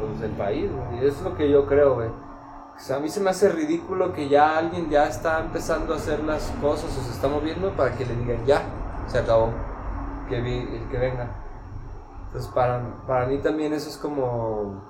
pues, 0.01 0.21
del 0.21 0.31
país, 0.33 0.71
güey. 0.73 1.05
Y 1.05 1.07
es 1.07 1.21
lo 1.23 1.37
que 1.37 1.51
yo 1.51 1.67
creo, 1.67 1.97
güey. 1.97 2.09
O 2.09 2.79
sea, 2.79 2.97
a 2.97 3.01
mí 3.01 3.09
se 3.11 3.21
me 3.21 3.29
hace 3.31 3.51
ridículo 3.51 4.13
que 4.15 4.29
ya 4.31 4.57
alguien 4.59 4.89
ya 4.91 5.07
está 5.07 5.41
empezando 5.41 5.93
a 5.93 5.97
hacer 5.97 6.25
las 6.25 6.51
cosas 6.61 6.87
o 6.99 7.03
se 7.03 7.11
está 7.13 7.29
moviendo 7.29 7.71
para 7.73 7.93
que 7.95 8.07
le 8.07 8.17
digan 8.17 8.45
ya, 8.47 8.63
se 9.07 9.19
acabó, 9.19 9.51
que, 10.29 10.41
vi- 10.41 10.67
el 10.75 10.89
que 10.91 10.99
venga. 10.99 11.29
Entonces, 12.29 12.51
para, 12.53 12.83
para 13.07 13.27
mí 13.27 13.39
también 13.39 13.75
eso 13.75 13.91
es 13.91 13.97
como 13.99 14.83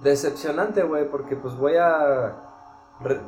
decepcionante, 0.00 0.82
güey, 0.82 1.08
porque 1.10 1.36
pues 1.36 1.56
voy 1.56 1.76
a... 1.76 2.34
re- 3.00 3.20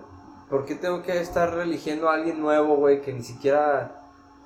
¿Por 0.49 0.65
qué 0.65 0.75
tengo 0.77 1.03
que 1.03 1.21
estar 1.21 1.53
religiendo 1.55 2.09
a 2.09 2.15
alguien 2.15 2.41
nuevo, 2.41 2.77
güey, 2.77 3.01
que 3.03 3.13
ni 3.13 3.23
siquiera... 3.23 3.95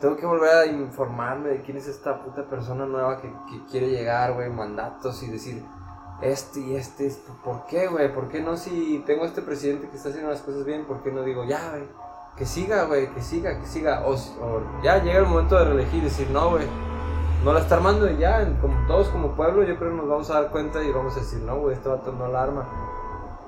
Tengo 0.00 0.16
que 0.16 0.26
volver 0.26 0.50
a 0.56 0.66
informarme 0.66 1.50
de 1.50 1.60
quién 1.62 1.76
es 1.76 1.86
esta 1.86 2.24
puta 2.24 2.44
persona 2.48 2.86
nueva 2.86 3.20
que, 3.20 3.28
que 3.28 3.64
quiere 3.70 3.88
llegar, 3.88 4.32
güey, 4.34 4.50
mandatos 4.50 5.22
y 5.22 5.28
decir 5.28 5.64
este 6.20 6.60
y 6.60 6.76
este, 6.76 7.06
es- 7.06 7.20
¿por 7.44 7.66
qué, 7.66 7.86
güey? 7.88 8.12
¿Por 8.12 8.28
qué 8.28 8.40
no 8.40 8.56
si 8.56 9.02
tengo 9.06 9.24
este 9.24 9.42
presidente 9.42 9.88
que 9.88 9.96
está 9.96 10.08
haciendo 10.08 10.30
las 10.30 10.40
cosas 10.40 10.64
bien, 10.64 10.84
por 10.86 11.02
qué 11.02 11.12
no 11.12 11.22
digo 11.22 11.44
ya, 11.44 11.70
güey? 11.70 11.84
Que 12.36 12.46
siga, 12.46 12.84
güey, 12.84 13.12
que 13.12 13.20
siga, 13.22 13.58
que 13.60 13.66
siga. 13.66 14.04
O, 14.06 14.14
o 14.14 14.62
ya 14.82 15.02
llega 15.02 15.18
el 15.18 15.26
momento 15.26 15.56
de 15.56 15.64
reelegir 15.66 16.00
y 16.00 16.04
decir, 16.06 16.30
no, 16.30 16.50
güey, 16.50 16.66
no 17.44 17.52
la 17.52 17.60
está 17.60 17.76
armando 17.76 18.10
y 18.10 18.16
ya, 18.18 18.42
en- 18.42 18.56
como 18.58 18.86
todos 18.86 19.08
como 19.08 19.34
pueblo, 19.34 19.62
yo 19.64 19.76
creo 19.76 19.90
que 19.90 19.96
nos 19.96 20.08
vamos 20.08 20.30
a 20.30 20.40
dar 20.40 20.50
cuenta 20.50 20.82
y 20.82 20.92
vamos 20.92 21.16
a 21.16 21.20
decir, 21.20 21.40
no, 21.40 21.58
güey, 21.58 21.74
este 21.74 21.88
vato 21.88 22.12
no 22.12 22.28
la 22.28 22.42
arma. 22.42 22.68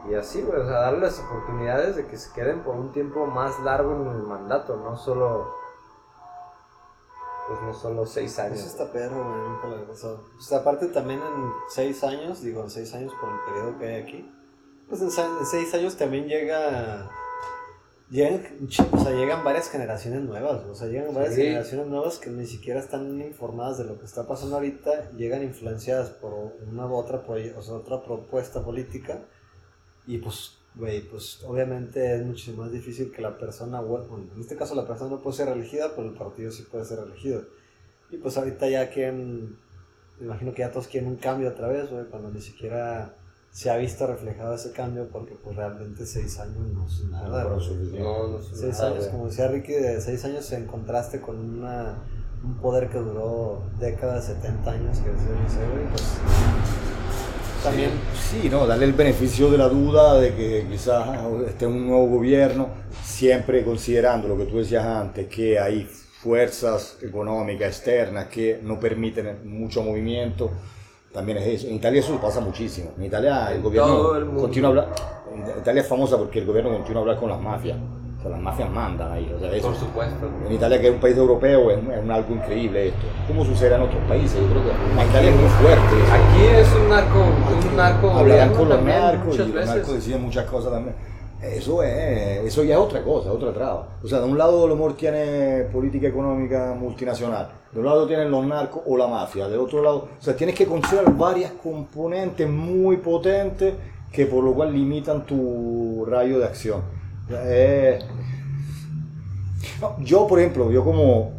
Y 0.09 0.15
así, 0.15 0.43
güey, 0.43 0.61
o 0.61 0.67
sea, 0.67 0.81
darle 0.81 1.01
las 1.01 1.19
oportunidades 1.21 1.97
de 1.97 2.07
que 2.07 2.17
se 2.19 2.33
queden 2.35 2.63
por 2.63 2.75
un 2.75 2.93
tiempo 2.93 3.27
más 3.27 3.59
largo 3.61 3.93
en 3.93 4.07
el 4.09 4.23
mandato, 4.23 4.77
no 4.77 4.97
solo 4.97 5.55
pues 7.47 7.61
no 7.61 7.75
son 7.75 7.97
los 7.97 8.11
seis 8.11 8.39
años. 8.39 8.59
Eso 8.59 8.69
está 8.69 8.91
perro, 8.93 9.17
güey, 9.23 9.49
nunca 9.49 9.67
lo 9.69 9.75
había 9.75 9.87
pensado. 9.87 10.21
O 10.39 10.41
sea, 10.41 10.59
aparte 10.59 10.87
también 10.89 11.21
en 11.21 11.53
seis 11.69 12.03
años, 12.03 12.41
digo, 12.43 12.63
en 12.63 12.71
seis 12.71 12.95
años 12.95 13.13
por 13.21 13.29
el 13.31 13.39
periodo 13.41 13.79
que 13.79 13.87
hay 13.87 14.03
aquí, 14.03 14.35
pues 14.89 15.03
en 15.03 15.11
seis 15.11 15.75
años 15.75 15.97
también 15.97 16.27
llega... 16.27 17.11
Llegan, 18.11 18.43
o 18.93 18.99
sea, 18.99 19.13
llegan 19.13 19.43
varias 19.45 19.71
generaciones 19.71 20.23
nuevas, 20.23 20.63
o 20.65 20.75
sea, 20.75 20.89
llegan 20.89 21.15
varias 21.15 21.35
Sí. 21.35 21.43
generaciones 21.43 21.87
nuevas 21.87 22.19
que 22.19 22.29
ni 22.31 22.47
siquiera 22.47 22.79
están 22.79 23.21
informadas 23.23 23.79
de 23.79 23.85
lo 23.85 23.99
que 23.99 24.05
está 24.05 24.27
pasando 24.29 24.57
ahorita, 24.57 25.11
llegan 25.13 25.43
influenciadas 25.43 26.11
por 26.11 26.53
una 26.71 26.87
u 26.87 26.95
otra, 26.95 27.25
o 27.27 27.63
sea, 27.63 27.75
otra 27.75 28.05
propuesta 28.05 28.63
política 28.63 29.23
y 30.07 30.19
pues, 30.19 30.59
güey, 30.75 31.01
pues 31.09 31.43
obviamente 31.45 32.17
es 32.17 32.27
muchísimo 32.27 32.63
más 32.63 32.73
difícil 32.73 33.11
que 33.11 33.23
la 33.23 33.39
persona, 33.39 33.81
bueno, 33.81 34.07
en 34.35 34.41
este 34.41 34.55
caso 34.55 34.75
la 34.75 34.87
persona 34.87 35.11
no 35.11 35.23
puede 35.23 35.37
ser 35.39 35.49
elegida, 35.49 35.93
pero 35.97 36.07
el 36.09 36.15
partido 36.15 36.51
sí 36.51 36.65
puede 36.71 36.85
ser 36.85 36.99
elegido. 36.99 37.43
Y 38.11 38.19
pues 38.19 38.37
ahorita 38.37 38.69
ya 38.69 38.91
quieren, 38.91 39.57
me 40.21 40.27
imagino 40.27 40.53
que 40.53 40.61
ya 40.61 40.71
todos 40.71 40.89
quieren 40.89 41.09
un 41.09 41.17
cambio 41.17 41.49
otra 41.49 41.69
vez, 41.69 41.91
güey, 41.91 42.05
cuando 42.05 42.31
ni 42.31 42.43
siquiera 42.43 43.15
se 43.55 43.71
ha 43.71 43.77
visto 43.77 44.05
reflejado 44.09 44.57
ese 44.57 44.73
cambio, 44.73 45.09
porque 45.13 45.37
pues 45.37 45.55
realmente 45.55 46.05
seis 46.07 46.41
años 46.41 46.67
no 46.75 46.85
es 46.87 47.05
nada. 47.05 47.45
No. 47.45 47.51
No, 47.51 48.29
no. 48.29 48.43
Seis 48.43 48.79
nada, 48.79 48.91
años, 48.91 49.07
como 49.07 49.29
decía 49.29 49.47
Ricky, 49.47 49.75
de 49.75 50.01
seis 50.01 50.25
años 50.25 50.51
en 50.51 50.67
contraste 50.67 51.21
con 51.21 51.39
una, 51.39 52.03
un 52.43 52.57
poder 52.57 52.91
que 52.91 52.99
duró 52.99 53.63
décadas, 53.79 54.25
70 54.25 54.71
años, 54.73 54.99
que 54.99 55.11
es 55.11 55.17
güey, 55.17 55.89
pues 55.89 56.03
también... 57.63 57.91
Sí, 58.21 58.49
no, 58.51 58.67
darle 58.67 58.87
el 58.87 58.93
beneficio 58.93 59.49
de 59.49 59.57
la 59.57 59.69
duda 59.69 60.19
de 60.19 60.35
que 60.35 60.67
quizás 60.69 61.17
esté 61.47 61.65
un 61.65 61.87
nuevo 61.87 62.09
gobierno, 62.09 62.71
siempre 63.05 63.65
considerando 63.65 64.27
lo 64.27 64.37
que 64.37 64.47
tú 64.47 64.59
decías 64.59 64.85
antes, 64.85 65.29
que 65.29 65.61
hay 65.61 65.85
fuerzas 65.85 66.99
económicas 67.03 67.69
externas 67.69 68.27
que 68.27 68.59
no 68.65 68.81
permiten 68.81 69.49
mucho 69.49 69.85
movimiento. 69.85 70.51
También 71.15 71.39
es 71.39 71.47
eso. 71.47 71.69
En 71.69 71.77
Italia 71.77 72.01
eso 72.01 72.21
pasa 72.21 72.41
muchísimo. 72.41 72.91
En 72.99 73.05
Italia 73.05 73.53
el 73.53 73.63
gobierno 73.63 74.17
el 74.17 74.27
continúa 74.31 74.71
hablar. 74.71 74.89
Italia 75.61 75.83
es 75.83 75.89
famosa 75.89 76.19
porque 76.19 76.41
el 76.41 76.47
gobierno 76.47 76.73
continúa 76.73 77.01
a 77.01 77.03
hablar 77.03 77.21
con 77.21 77.31
las 77.31 77.41
mafias. 77.41 77.79
O 78.19 78.21
sea, 78.21 78.31
las 78.33 78.41
mafias 78.41 78.69
mandan 78.69 79.13
ahí. 79.13 79.33
O 79.33 79.39
sea, 79.39 79.53
eso. 79.53 79.69
Por 79.69 79.77
supuesto. 79.77 80.29
En 80.45 80.53
Italia, 80.53 80.81
que 80.81 80.89
es 80.89 80.95
un 80.95 80.99
país 80.99 81.17
europeo, 81.17 81.71
es, 81.71 81.79
es 81.79 82.11
algo 82.11 82.35
increíble 82.35 82.89
esto. 82.89 83.07
¿Cómo 83.29 83.45
sucede 83.45 83.77
en 83.77 83.83
otros 83.83 84.03
países? 84.09 84.41
Yo 84.41 84.49
creo 84.49 84.63
que 84.65 84.71
en 84.71 85.09
Italia 85.09 85.31
es 85.31 85.37
muy 85.37 85.51
fuerte. 85.51 86.03
eso. 86.03 86.15
Aquí 86.15 86.47
es 86.47 86.83
un 86.83 86.89
narco, 86.89 87.19
un 87.71 87.77
narco 87.77 88.11
Hablarán 88.11 88.53
con 88.53 88.69
los 88.69 88.83
narcos 88.83 89.35
y 89.37 89.39
los 89.39 89.67
narcos 89.67 89.95
deciden 89.95 90.23
muchas 90.23 90.47
cosas 90.47 90.73
también. 90.73 90.97
Eso, 91.53 91.83
es, 91.83 92.45
eso 92.45 92.65
ya 92.65 92.75
es 92.75 92.81
otra 92.81 93.03
cosa, 93.03 93.33
otra 93.33 93.53
traba. 93.53 93.89
O 94.03 94.09
sea, 94.09 94.21
de 94.21 94.27
un 94.27 94.39
lado 94.39 94.67
el 94.67 94.73
humor 94.73 94.97
tiene 94.97 95.65
política 95.73 96.09
económica 96.09 96.75
multinacional, 96.79 97.51
de 97.73 97.81
un 97.81 97.87
lado 97.87 98.07
tienen 98.07 98.31
los 98.31 98.47
narcos 98.47 98.83
o 98.87 98.97
la 98.97 99.07
mafia, 99.07 99.49
del 99.49 99.61
otro 99.61 99.83
lado, 99.83 100.09
o 100.19 100.23
sea, 100.23 100.37
tienes 100.37 100.55
que 100.55 100.67
considerar 100.67 101.15
varias 101.17 101.53
componentes 101.53 102.49
muy 102.49 102.99
potentes 102.99 103.75
que 104.11 104.27
por 104.27 104.45
lo 104.45 104.55
cual 104.55 104.73
limitan 104.73 105.27
tu 105.27 106.05
rayo 106.07 106.39
de 106.39 106.45
acción. 106.45 106.83
No, 109.81 109.99
yo, 110.01 110.27
por 110.27 110.39
ejemplo, 110.39 110.71
yo 110.71 110.85
como, 110.85 111.33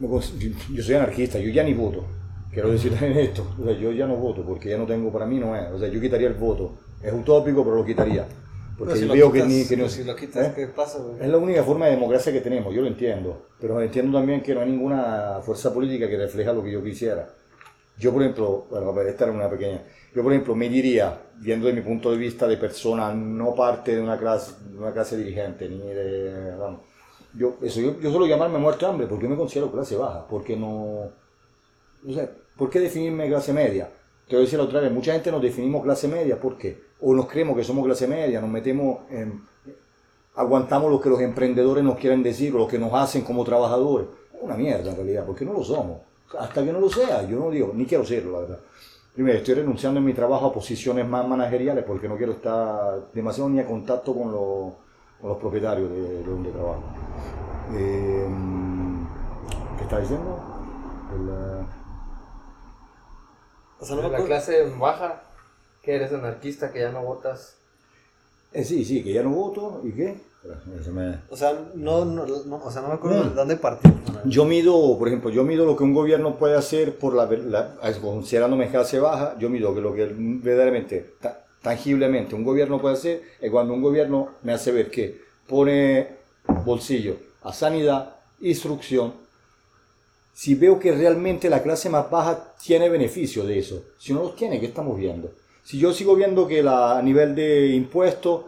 yo 0.00 0.82
soy 0.82 0.94
anarquista, 0.94 1.38
yo 1.38 1.50
ya 1.50 1.62
ni 1.62 1.74
voto. 1.74 2.04
Quiero 2.52 2.70
decir 2.70 2.96
en 3.00 3.18
esto, 3.18 3.46
o 3.60 3.64
sea, 3.64 3.72
yo 3.78 3.92
ya 3.92 4.06
no 4.06 4.16
voto 4.16 4.42
porque 4.42 4.70
ya 4.70 4.78
no 4.78 4.84
tengo, 4.84 5.10
para 5.10 5.26
mí 5.26 5.38
no 5.38 5.56
es, 5.56 5.70
o 5.70 5.78
sea, 5.78 5.88
yo 5.88 6.00
quitaría 6.00 6.28
el 6.28 6.34
voto. 6.34 6.72
Es 7.02 7.12
utópico, 7.12 7.64
pero 7.64 7.76
lo 7.76 7.84
quitaría. 7.84 8.26
Porque 8.84 8.98
si 8.98 9.04
lo 9.04 9.14
veo 9.14 9.30
quitas, 9.30 9.48
que, 9.48 9.54
ni, 9.54 9.64
que 9.64 9.76
no 9.76 9.82
pero 9.84 9.88
si 9.90 10.02
lo 10.02 10.16
quitas, 10.16 10.46
¿eh? 10.48 10.52
¿qué 10.56 10.66
pasa, 10.66 10.98
güey? 10.98 11.14
Es 11.20 11.28
la 11.28 11.38
única 11.38 11.62
forma 11.62 11.86
de 11.86 11.92
democracia 11.92 12.32
que 12.32 12.40
tenemos, 12.40 12.74
yo 12.74 12.82
lo 12.82 12.88
entiendo. 12.88 13.46
Pero 13.60 13.80
entiendo 13.80 14.18
también 14.18 14.42
que 14.42 14.54
no 14.54 14.60
hay 14.60 14.70
ninguna 14.70 15.40
fuerza 15.40 15.72
política 15.72 16.08
que 16.08 16.16
refleja 16.16 16.52
lo 16.52 16.64
que 16.64 16.72
yo 16.72 16.82
quisiera. 16.82 17.28
Yo, 17.96 18.12
por 18.12 18.22
ejemplo, 18.22 18.66
bueno, 18.68 19.00
esta 19.02 19.24
era 19.24 19.32
una 19.32 19.48
pequeña. 19.48 19.82
Yo, 20.12 20.24
por 20.24 20.32
ejemplo, 20.32 20.56
me 20.56 20.68
diría, 20.68 21.16
viendo 21.38 21.68
de 21.68 21.74
mi 21.74 21.82
punto 21.82 22.10
de 22.10 22.16
vista 22.16 22.48
de 22.48 22.56
persona, 22.56 23.14
no 23.14 23.54
parte 23.54 23.94
de 23.94 24.02
una 24.02 24.18
clase, 24.18 24.52
de 24.68 24.78
una 24.78 24.92
clase 24.92 25.16
dirigente, 25.16 25.68
ni 25.68 25.78
de. 25.78 26.56
Vamos, 26.58 26.80
yo, 27.34 27.58
eso, 27.62 27.80
yo, 27.80 28.00
yo 28.00 28.10
suelo 28.10 28.26
llamarme 28.26 28.58
muerte 28.58 28.84
de 28.84 28.90
hambre 28.90 29.06
porque 29.06 29.24
yo 29.24 29.30
me 29.30 29.36
considero 29.36 29.70
clase 29.70 29.94
baja, 29.94 30.26
porque 30.26 30.56
no. 30.56 31.08
No 32.02 32.14
sé, 32.14 32.28
¿por 32.56 32.68
qué 32.68 32.80
definirme 32.80 33.28
clase 33.28 33.52
media? 33.52 33.88
Te 34.26 34.34
voy 34.34 34.42
a 34.42 34.44
decir 34.44 34.58
la 34.58 34.64
otra 34.64 34.80
vez, 34.80 34.90
mucha 34.90 35.12
gente 35.12 35.30
nos 35.30 35.40
definimos 35.40 35.84
clase 35.84 36.08
media, 36.08 36.40
¿por 36.40 36.58
qué? 36.58 36.91
O 37.02 37.14
nos 37.14 37.26
creemos 37.26 37.56
que 37.56 37.64
somos 37.64 37.84
clase 37.84 38.06
media, 38.06 38.40
nos 38.40 38.50
metemos 38.50 39.00
en, 39.10 39.42
aguantamos 40.34 40.90
lo 40.90 41.00
que 41.00 41.10
los 41.10 41.20
emprendedores 41.20 41.84
nos 41.84 41.98
quieren 41.98 42.22
decir 42.22 42.54
o 42.54 42.58
lo 42.58 42.68
que 42.68 42.78
nos 42.78 42.92
hacen 42.94 43.22
como 43.22 43.44
trabajadores. 43.44 44.08
Es 44.34 44.40
una 44.40 44.56
mierda 44.56 44.90
en 44.90 44.96
realidad, 44.96 45.24
porque 45.26 45.44
no 45.44 45.52
lo 45.52 45.62
somos. 45.62 46.00
Hasta 46.38 46.64
que 46.64 46.72
no 46.72 46.80
lo 46.80 46.88
sea, 46.88 47.28
yo 47.28 47.38
no 47.38 47.50
digo, 47.50 47.72
ni 47.74 47.84
quiero 47.84 48.04
serlo, 48.04 48.32
la 48.32 48.38
verdad. 48.40 48.58
Primero, 49.14 49.38
estoy 49.38 49.54
renunciando 49.54 50.00
en 50.00 50.06
mi 50.06 50.14
trabajo 50.14 50.46
a 50.46 50.52
posiciones 50.52 51.06
más 51.06 51.28
manageriales 51.28 51.84
porque 51.84 52.08
no 52.08 52.16
quiero 52.16 52.32
estar 52.32 53.10
demasiado 53.12 53.50
ni 53.50 53.60
a 53.60 53.66
contacto 53.66 54.14
con 54.14 54.32
los, 54.32 54.72
con 55.20 55.28
los 55.28 55.38
propietarios 55.38 55.90
de, 55.90 56.00
de 56.00 56.24
donde 56.24 56.50
trabajo. 56.50 56.82
Eh, 57.74 58.26
¿Qué 59.76 59.84
está 59.84 59.98
diciendo? 60.00 60.38
El, 61.14 61.28
O 63.78 63.84
sea, 63.84 63.96
no 63.96 64.02
me 64.02 64.08
la 64.08 64.24
clase 64.24 64.72
baja, 64.78 65.22
que 65.82 65.94
eres 65.96 66.12
anarquista, 66.12 66.72
que 66.72 66.80
ya 66.80 66.90
no 66.92 67.02
votas. 67.02 67.56
eh, 68.54 68.64
sí, 68.64 68.84
sí, 68.84 69.02
que 69.02 69.14
ya 69.14 69.22
no 69.22 69.30
voto 69.30 69.80
y 69.82 69.92
qué. 69.92 70.10
Espera, 70.44 70.60
se 70.84 70.90
me- 70.90 71.16
O 71.30 71.36
sea, 71.36 71.58
no, 71.74 72.04
no, 72.04 72.26
no- 72.26 72.56
o 72.62 72.70
sea, 72.70 72.82
no 72.82 72.88
me 72.88 72.94
acuerdo 72.94 73.24
Mm. 73.24 73.28
de 73.30 73.34
dónde 73.34 73.56
partir. 73.56 73.92
Yo 74.26 74.44
mido, 74.44 74.98
por 74.98 75.08
ejemplo, 75.08 75.30
yo 75.30 75.42
mido 75.42 75.64
lo 75.64 75.74
que 75.74 75.84
un 75.84 75.94
gobierno 75.94 76.36
puede 76.36 76.54
hacer 76.56 76.98
por 76.98 77.14
la, 77.14 77.24
la- 77.26 77.74
considerándome 78.02 78.68
clase 78.70 78.98
baja, 78.98 79.36
yo 79.38 79.48
mido 79.48 79.74
que 79.74 79.80
lo 79.80 79.94
que 79.94 80.06
verdaderamente, 80.14 81.14
ta- 81.20 81.44
tangiblemente 81.62 82.34
un 82.34 82.44
gobierno 82.44 82.78
puede 82.80 82.94
hacer 82.96 83.22
es 83.40 83.50
cuando 83.50 83.72
un 83.72 83.80
gobierno 83.80 84.32
me 84.42 84.52
hace 84.52 84.70
ver 84.70 84.90
que 84.90 85.18
pone 85.48 86.08
bolsillo 86.66 87.16
a 87.42 87.52
sanidad, 87.54 88.16
instrucción. 88.42 89.14
Si 90.34 90.54
veo 90.56 90.78
que 90.78 90.92
realmente 90.92 91.48
la 91.48 91.62
clase 91.62 91.88
más 91.88 92.10
baja 92.10 92.52
tiene 92.62 92.88
beneficio 92.90 93.44
de 93.44 93.58
eso, 93.58 93.82
si 93.98 94.12
no 94.12 94.22
los 94.22 94.36
tiene, 94.36 94.60
¿qué 94.60 94.66
estamos 94.66 94.98
viendo? 94.98 95.30
Si 95.62 95.78
yo 95.78 95.92
sigo 95.92 96.14
viendo 96.16 96.46
que 96.46 96.62
la, 96.62 96.98
a 96.98 97.02
nivel 97.02 97.34
de 97.34 97.68
impuestos 97.68 98.42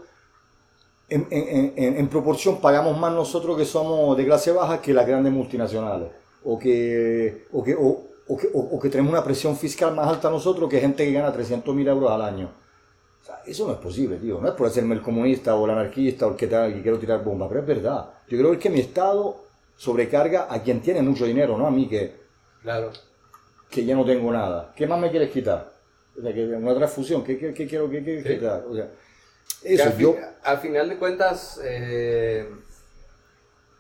en, 1.09 1.27
en- 1.31 1.73
en- 1.77 1.97
en 1.99 2.09
proporción 2.09 2.61
pagamos 2.61 2.99
más 2.99 3.13
nosotros 3.13 3.57
que 3.57 3.65
somos 3.65 4.17
de 4.17 4.25
clase 4.25 4.51
baja 4.53 4.81
que 4.81 4.93
las 4.95 5.07
grandes 5.07 5.33
multinacionales. 5.33 6.09
O 6.45 6.59
que, 6.59 7.47
o 7.53 7.63
que, 7.63 7.75
o, 7.75 8.03
o 8.29 8.37
que, 8.37 8.49
o- 8.53 8.81
que 8.81 8.89
tenemos 8.89 9.13
una 9.13 9.23
presión 9.25 9.57
fiscal 9.57 9.95
más 9.95 10.09
alta 10.09 10.29
nosotros 10.31 10.69
que 10.69 10.81
gente 10.81 11.05
que 11.05 11.13
gana 11.13 11.33
300 11.33 11.75
mil 11.75 11.87
euros 11.89 12.11
al 12.11 12.23
año. 12.23 12.51
O 13.23 13.25
sea, 13.27 13.41
eso 13.47 13.67
no 13.67 13.73
es 13.73 13.79
posible, 13.79 14.17
tío. 14.17 14.39
No 14.41 14.49
es 14.49 14.55
por 14.55 14.67
hacerme 14.67 14.95
el 14.95 15.01
comunista 15.03 15.55
o 15.55 15.65
el 15.65 15.71
anarquista 15.71 16.27
o 16.27 16.31
el 16.33 16.37
que, 16.37 16.47
tal, 16.47 16.75
que 16.75 16.83
quiero 16.83 16.99
tirar 16.99 17.23
bombas, 17.25 17.49
pero 17.49 17.61
es 17.61 17.67
verdad. 17.67 18.11
Yo 18.29 18.37
creo 18.39 18.59
que 18.59 18.69
mi 18.71 18.81
Estado 18.81 19.37
sobrecarga 19.77 20.47
a 20.51 20.63
quien 20.63 20.81
tiene 20.81 21.01
mucho 21.03 21.25
dinero, 21.25 21.57
no 21.57 21.67
a 21.67 21.71
mí 21.71 21.89
que, 21.89 22.15
Claro. 22.63 22.91
que 23.71 23.85
ya 23.85 23.95
no 23.97 24.05
tengo 24.05 24.31
nada. 24.31 24.73
¿Qué 24.77 24.87
más 24.87 24.99
me 25.01 25.11
quieres 25.11 25.31
quitar? 25.31 25.73
O 26.17 26.23
sea, 26.23 26.33
que 26.33 26.45
una 26.45 26.75
transfusión, 26.75 27.25
¿qué, 27.25 27.39
qué, 27.39 27.53
qué 27.53 27.67
quiero 27.67 27.91
qué, 27.91 28.05
qué 28.05 28.23
Sí. 28.23 28.47
O 28.47 28.75
sea, 28.75 28.91
eso, 29.63 29.85
al, 29.85 29.99
yo... 29.99 30.17
al 30.43 30.59
final 30.59 30.89
de 30.89 30.99
cuentas, 30.99 31.61
eh, 31.65 32.49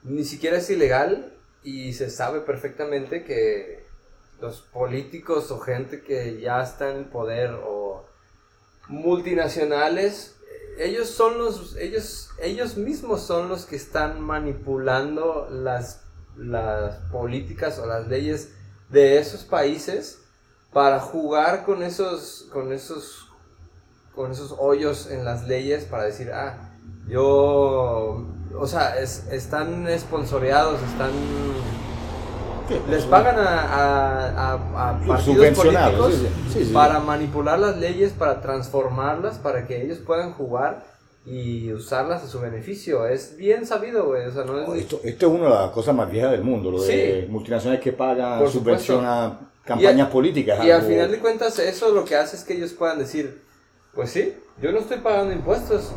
ni 0.02 0.24
siquiera 0.24 0.58
es 0.58 0.68
ilegal 0.70 1.32
y 1.62 1.92
se 1.92 2.10
sabe 2.10 2.40
perfectamente 2.40 3.24
que 3.24 3.84
los 4.40 4.62
políticos 4.62 5.50
o 5.50 5.58
gente 5.60 6.02
que 6.02 6.40
ya 6.40 6.62
está 6.62 6.90
en 6.90 6.98
el 6.98 7.04
poder 7.06 7.50
o 7.64 8.04
multinacionales, 8.88 10.36
ellos 10.78 11.08
son 11.08 11.38
los, 11.38 11.76
ellos, 11.76 12.30
ellos 12.42 12.76
mismos 12.76 13.22
son 13.22 13.48
los 13.48 13.64
que 13.64 13.76
están 13.76 14.20
manipulando 14.20 15.48
las, 15.50 16.02
las 16.36 16.96
políticas 17.10 17.78
o 17.78 17.86
las 17.86 18.08
leyes 18.08 18.50
de 18.90 19.18
esos 19.18 19.44
países 19.44 20.23
para 20.74 21.00
jugar 21.00 21.64
con 21.64 21.82
esos, 21.82 22.46
con 22.52 22.70
esos 22.72 23.20
con 24.14 24.30
esos 24.30 24.54
hoyos 24.58 25.10
en 25.10 25.24
las 25.24 25.48
leyes 25.48 25.84
para 25.86 26.04
decir, 26.04 26.30
ah, 26.32 26.70
yo, 27.08 28.24
o 28.56 28.66
sea, 28.66 28.96
es- 29.00 29.26
están 29.32 29.88
esponsoreados, 29.88 30.80
están, 30.82 31.10
les 32.88 33.04
pagan 33.06 33.36
a, 33.38 33.60
a, 33.60 34.52
a- 34.52 34.90
a 34.90 35.00
Sí, 35.00 35.08
partidos 35.08 35.24
subvencionados, 35.24 35.94
políticos 36.00 36.14
sí, 36.14 36.42
sí, 36.52 36.58
sí, 36.60 36.64
sí. 36.66 36.72
para 36.72 37.00
manipular 37.00 37.58
las 37.58 37.76
leyes, 37.78 38.12
para 38.12 38.40
transformarlas, 38.40 39.38
para 39.38 39.66
que 39.66 39.82
ellos 39.82 39.98
puedan 39.98 40.32
jugar 40.32 40.84
y 41.26 41.72
usarlas 41.72 42.22
a 42.22 42.28
su 42.28 42.38
beneficio. 42.40 43.06
Es 43.08 43.36
bien 43.36 43.66
sabido, 43.66 44.06
güey, 44.06 44.26
o 44.26 44.30
sea, 44.32 44.44
no 44.44 44.60
es... 44.60 44.68
Oh, 44.68 44.74
Esto, 44.74 45.00
esto 45.04 45.26
es 45.26 45.32
una 45.32 45.44
de 45.44 45.54
las 45.54 45.70
cosas 45.70 45.94
más 45.94 46.08
viejas 46.10 46.30
del 46.30 46.42
mundo, 46.44 46.70
lo 46.70 46.80
de 46.82 47.26
multinacionales 47.28 47.82
que 47.82 47.92
pagan, 47.92 48.38
Por 48.38 48.50
supuesto. 49.64 49.80
subvencionan 49.80 50.08
campañas 50.08 50.10
políticas. 50.10 50.64
Y 50.64 50.70
al 50.70 50.82
final 50.82 51.10
de 51.10 51.18
cuentas, 51.20 51.58
eso 51.58 51.90
lo 51.94 52.04
que 52.04 52.16
hace 52.16 52.36
es 52.36 52.44
que 52.44 52.54
ellos 52.54 52.72
puedan 52.72 52.98
decir, 52.98 53.42
pues 53.94 54.10
sí, 54.10 54.34
yo 54.60 54.72
no 54.72 54.78
estoy 54.80 54.98
pagando 54.98 55.32
impuestos, 55.32 55.92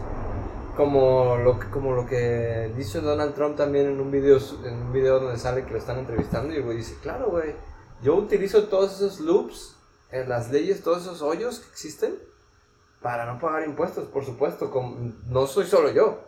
como 0.75 1.37
lo 1.37 1.59
como 1.71 1.93
lo 1.95 2.05
que 2.05 2.71
dice 2.77 3.01
Donald 3.01 3.33
Trump 3.33 3.57
también 3.57 3.87
en 3.87 3.99
un 3.99 4.11
video 4.11 4.37
en 4.63 4.73
un 4.75 4.93
video 4.93 5.19
donde 5.19 5.39
sale 5.39 5.65
que 5.65 5.71
lo 5.71 5.79
están 5.79 5.97
entrevistando 5.97 6.53
y 6.53 6.57
el 6.57 6.63
güey 6.63 6.77
dice, 6.77 6.95
"Claro, 7.01 7.29
güey, 7.31 7.55
yo 8.03 8.15
utilizo 8.15 8.65
todos 8.65 8.95
esos 8.95 9.19
loops 9.19 9.75
en 10.11 10.29
las 10.29 10.51
leyes, 10.51 10.83
todos 10.83 11.01
esos 11.01 11.21
hoyos 11.21 11.59
que 11.59 11.69
existen 11.71 12.15
para 13.01 13.25
no 13.25 13.39
pagar 13.39 13.63
impuestos, 13.63 14.07
por 14.07 14.23
supuesto, 14.25 14.71
como, 14.71 15.13
no 15.27 15.47
soy 15.47 15.65
solo 15.65 15.91
yo. 15.91 16.19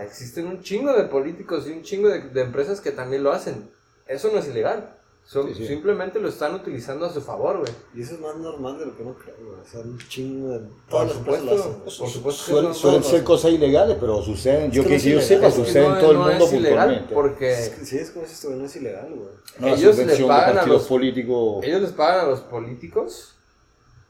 Existen 0.00 0.46
un 0.46 0.60
chingo 0.62 0.92
de 0.92 1.04
políticos 1.04 1.66
y 1.66 1.72
un 1.72 1.82
chingo 1.82 2.08
de, 2.08 2.20
de 2.20 2.40
empresas 2.42 2.80
que 2.80 2.90
también 2.90 3.22
lo 3.22 3.32
hacen. 3.32 3.70
Eso 4.06 4.30
no 4.32 4.38
es 4.38 4.48
ilegal. 4.48 4.96
Son- 5.26 5.48
Sí, 5.48 5.54
sí. 5.54 5.66
Simplemente 5.66 6.20
lo 6.20 6.28
están 6.28 6.54
utilizando 6.54 7.06
a 7.06 7.12
su 7.12 7.20
favor, 7.22 7.58
güey. 7.60 7.72
Y 7.94 8.02
eso 8.02 8.14
es 8.14 8.20
más 8.20 8.36
normal 8.36 8.78
de 8.78 8.84
lo 8.86 8.94
que 8.96 9.02
uno 9.02 9.14
cree, 9.14 9.34
güey. 9.42 9.58
O 9.58 9.64
sea, 9.66 9.80
un 9.80 9.96
chingo 10.06 10.48
de. 10.50 10.58
Por 10.58 10.68
Todas 10.90 11.06
las 11.08 11.16
supuesto, 11.16 11.54
hacen. 11.54 11.72
por 11.80 11.90
supuesto. 12.10 12.42
Suelen, 12.44 12.68
no- 12.70 12.74
suelen 12.74 13.00
no- 13.00 13.06
ser 13.08 13.24
cosas 13.24 13.52
ilegales, 13.52 13.96
pero 13.98 14.22
suceden. 14.22 14.70
Yo 14.70 14.82
que 14.82 14.90
que 14.90 14.98
yo 14.98 15.20
sepa, 15.22 15.46
es 15.48 15.54
que 15.54 15.64
sucede 15.64 15.88
no- 15.88 15.94
en 15.94 16.00
todo 16.00 16.10
el 16.12 16.18
mundo 16.18 16.32
es 16.44 16.52
ilegal 16.52 16.88
puntualmente. 16.88 17.06
Es 17.08 17.12
porque 17.14 17.46
que- 17.78 17.86
Sí, 17.86 17.96
es 17.98 18.10
como 18.10 18.26
si 18.26 18.32
esto 18.32 18.50
no 18.50 18.64
es 18.66 18.76
ilegal, 18.76 19.14
güey. 19.14 19.72
Ellos 19.72 19.80
le 19.96 20.02
subvención 20.02 20.28
de 20.28 20.34
pagan 20.34 20.58
a 20.58 20.66
los- 20.66 20.86
políticos. 20.86 21.64
ellos 21.64 21.80
les 21.80 21.92
pagan 21.92 22.26
a 22.26 22.28
los 22.28 22.40
políticos, 22.40 23.33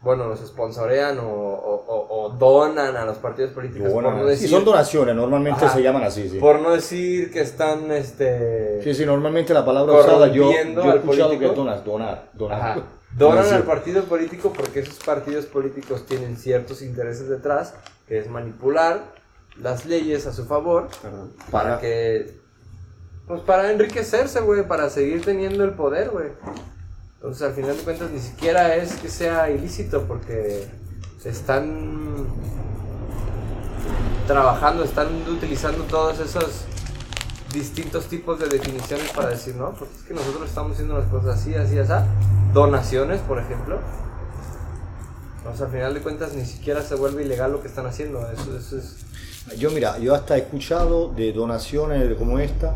bueno, 0.05 0.27
los 0.29 0.39
sponsorean 0.41 1.19
o, 1.19 1.23
o- 1.25 1.85
o- 1.87 2.25
o 2.27 2.29
donan 2.31 2.95
a 2.97 3.05
los 3.07 3.17
partidos 3.17 3.53
políticos. 3.53 3.91
Bueno, 3.93 4.11
por, 4.11 4.19
no 4.19 4.25
sí, 4.25 4.31
decir, 4.31 4.51
son 4.51 4.65
donaciones, 4.65 5.15
normalmente 5.17 5.65
Ajá. 5.65 5.75
se 5.75 5.83
llaman 5.83 6.05
así, 6.05 6.29
sí. 6.29 6.39
por 6.39 6.61
no 6.61 6.71
decir 6.73 7.33
que 7.33 7.41
están, 7.41 7.91
este... 7.91 8.83
Sí, 8.85 8.95
sí, 8.95 9.07
normalmente 9.07 9.53
la 9.55 9.65
palabra 9.65 9.95
usada 9.95 10.29
yo, 10.29 10.51
yo 10.53 10.93
he 10.93 10.97
escuchado 10.97 11.31
que 11.31 11.37
político. 11.37 11.51
es 11.51 11.57
donar, 11.57 11.85
donar, 11.85 12.31
donar. 12.35 12.61
Ajá. 12.61 12.83
Donan 13.17 13.53
al 13.55 13.63
partido 13.63 14.05
político 14.05 14.53
porque 14.53 14.81
esos 14.81 14.97
partidos 15.05 15.47
políticos 15.47 16.05
tienen 16.05 16.37
ciertos 16.37 16.83
intereses 16.83 17.29
detrás, 17.29 17.75
que 18.09 18.19
es 18.19 18.29
manipular 18.29 19.03
las 19.63 19.87
leyes 19.87 20.27
a 20.27 20.33
su 20.33 20.45
favor 20.47 20.89
Perdón. 21.01 21.33
para 21.51 21.65
Para- 21.71 21.81
que 21.81 22.43
pues 23.27 23.41
para 23.41 23.71
enriquecerse, 23.71 24.41
güey, 24.41 24.67
para 24.69 24.91
seguir 24.91 25.25
teniendo 25.25 25.65
el 25.65 25.71
poder, 25.71 26.11
güey. 26.11 26.27
Entonces, 27.25 27.49
al 27.49 27.55
final 27.55 27.75
de 27.75 27.83
cuentas 27.83 28.11
ni 28.11 28.21
siquiera 28.21 28.77
es 28.77 28.97
que 28.97 29.09
sea 29.09 29.51
ilícito 29.51 30.03
porque 30.03 30.67
están 31.25 32.27
trabajando, 34.27 34.85
están 34.85 35.09
utilizando 35.27 35.85
todos 35.85 36.21
esos 36.21 36.67
distintos 37.51 38.09
tipos 38.09 38.39
de 38.39 38.49
definiciones 38.49 39.11
para 39.13 39.31
decir, 39.31 39.55
no, 39.57 39.73
pues 39.73 39.91
es 39.97 40.03
que 40.03 40.13
nosotros 40.13 40.47
estamos 40.47 40.73
haciendo 40.73 40.99
las 40.99 41.07
cosas 41.07 41.41
así, 41.41 41.55
así, 41.55 41.79
así. 41.79 41.93
Donaciones, 42.53 43.23
por 43.23 43.39
ejemplo. 43.39 43.79
Pues 45.45 45.63
al 45.63 45.71
final 45.71 45.95
de 45.95 46.01
cuentas 46.01 46.35
ni 46.35 46.45
siquiera 46.45 46.83
se 46.83 46.95
vuelve 46.95 47.23
ilegal 47.23 47.53
lo 47.53 47.63
que 47.63 47.69
están 47.69 47.87
haciendo. 47.87 48.21
Eso, 48.31 48.55
eso 48.55 48.77
es... 48.77 48.97
Yo 49.59 49.71
mira, 49.71 49.97
yo 49.99 50.15
hasta 50.15 50.37
he 50.37 50.41
escuchado 50.41 51.09
de 51.09 51.33
donaciones 51.33 52.15
como 52.19 52.39
esta 52.39 52.75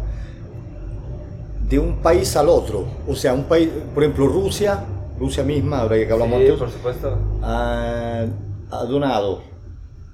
de 1.68 1.78
un 1.78 1.96
país 1.98 2.36
al 2.36 2.48
otro. 2.48 2.86
O 3.06 3.14
sea, 3.14 3.34
un 3.34 3.44
país, 3.44 3.68
por 3.94 4.02
ejemplo, 4.02 4.26
Rusia, 4.26 4.84
Rusia 5.18 5.42
misma, 5.44 5.80
ahora 5.80 5.96
que 5.96 6.12
hablamos 6.12 6.36
Sí, 6.38 6.44
antes, 6.44 6.58
por 6.58 6.70
supuesto. 6.70 7.18
ha, 7.42 8.24
ha 8.70 8.84
donado, 8.84 9.42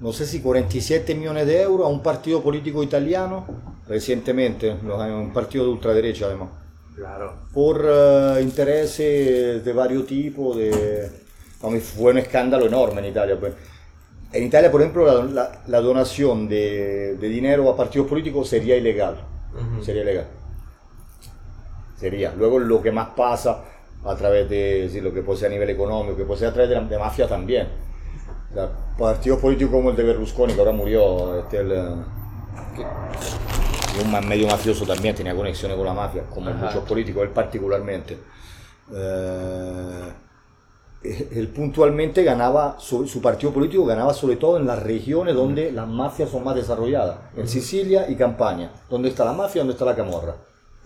no 0.00 0.12
sé 0.12 0.26
si 0.26 0.40
47 0.40 1.14
millones 1.14 1.46
de 1.46 1.62
euros 1.62 1.86
a 1.86 1.90
un 1.90 2.02
partido 2.02 2.42
político 2.42 2.82
italiano 2.82 3.46
recientemente, 3.86 4.70
un 4.72 5.32
partido 5.32 5.64
de 5.64 5.70
ultraderecha 5.70 6.26
además, 6.26 6.48
Claro. 6.96 7.34
por 7.52 7.84
eh, 7.86 8.38
intereses 8.42 9.64
de 9.64 9.72
varios 9.72 10.06
tipos, 10.06 10.56
de, 10.56 11.10
fue 11.80 12.12
un 12.12 12.18
escándalo 12.18 12.66
enorme 12.66 13.00
en 13.00 13.06
Italia. 13.06 13.36
pues. 13.38 13.52
En 14.32 14.42
Italia, 14.44 14.70
por 14.70 14.80
ejemplo, 14.80 15.04
la, 15.06 15.24
la- 15.24 15.62
la 15.66 15.80
donación 15.80 16.48
de, 16.48 17.16
de 17.16 17.28
dinero 17.28 17.68
a 17.70 17.76
partidos 17.76 18.08
políticos 18.08 18.48
sería 18.48 18.76
ilegal. 18.76 19.16
Ujú. 19.54 19.84
Sería 19.84 20.02
ilegal. 20.02 20.26
Sería. 21.96 22.32
Luego 22.36 22.58
lo 22.58 22.82
que 22.82 22.90
más 22.92 23.08
pasa 23.16 23.64
a 24.04 24.14
través 24.16 24.48
de 24.50 25.00
lo 25.00 25.12
que 25.14 25.22
ser 25.36 25.48
a 25.48 25.50
nivel 25.50 25.70
económico, 25.70 26.16
que 26.26 26.36
ser 26.36 26.48
a 26.48 26.52
través 26.52 26.68
de, 26.70 26.76
la- 26.76 26.82
de 26.82 26.98
mafia 26.98 27.26
también. 27.26 27.68
O 28.50 28.54
sea, 28.54 28.68
partidos 28.98 29.40
políticos 29.40 29.72
como 29.72 29.90
el 29.90 29.96
de 29.96 30.02
Berlusconi, 30.04 30.52
que 30.54 30.60
ahora 30.60 30.72
murió, 30.72 31.38
este, 31.40 31.58
el, 31.58 31.72
eh, 31.72 31.84
que- 32.76 34.04
un 34.04 34.28
medio 34.28 34.46
mafioso 34.48 34.84
también, 34.84 35.14
tenía 35.14 35.34
conexiones 35.34 35.76
con 35.76 35.86
la 35.86 35.94
mafia, 35.94 36.24
como 36.32 36.50
Ajá. 36.50 36.66
muchos 36.66 36.84
políticos, 36.84 37.22
él 37.22 37.30
particularmente. 37.30 38.18
Eh, 38.92 40.12
él 41.32 41.48
puntualmente 41.48 42.24
ganaba, 42.24 42.76
su, 42.78 43.06
su 43.06 43.20
partido 43.20 43.52
político 43.52 43.84
ganaba 43.84 44.14
sobre 44.14 44.36
todo 44.36 44.56
en 44.56 44.66
las 44.66 44.82
regiones 44.82 45.34
donde 45.34 45.70
las 45.70 45.86
mafias 45.86 46.30
son 46.30 46.44
más 46.44 46.54
desarrolladas, 46.54 47.16
en 47.36 47.46
Sicilia 47.46 48.06
y 48.08 48.16
Campania, 48.16 48.70
donde 48.88 49.10
está 49.10 49.24
la 49.24 49.32
mafia 49.34 49.60
donde 49.60 49.74
está 49.74 49.84
la 49.84 49.94
camorra. 49.94 50.34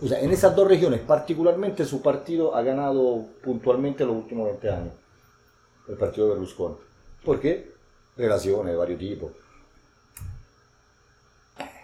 O 0.01 0.07
sea, 0.07 0.19
en 0.21 0.31
esas 0.31 0.55
dos 0.55 0.67
regiones 0.67 1.01
particularmente 1.01 1.85
su 1.85 2.01
partido 2.01 2.55
ha 2.55 2.61
ganado 2.61 3.25
puntualmente 3.43 4.05
los 4.05 4.15
últimos 4.15 4.47
20 4.47 4.69
años, 4.69 4.93
el 5.89 5.95
partido 5.97 6.27
de 6.27 6.33
Berlusconi. 6.33 6.75
¿Por 7.23 7.39
qué? 7.39 7.71
Relaciones 8.15 8.71
de 8.71 8.77
varios 8.77 8.99
tipos. 8.99 9.31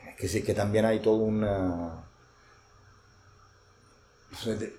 Es 0.09 0.15
que 0.17 0.27
sí, 0.27 0.43
que 0.43 0.53
también 0.53 0.85
hay 0.85 0.99
todo 0.99 1.17
una... 1.17 2.03
De, 4.45 4.73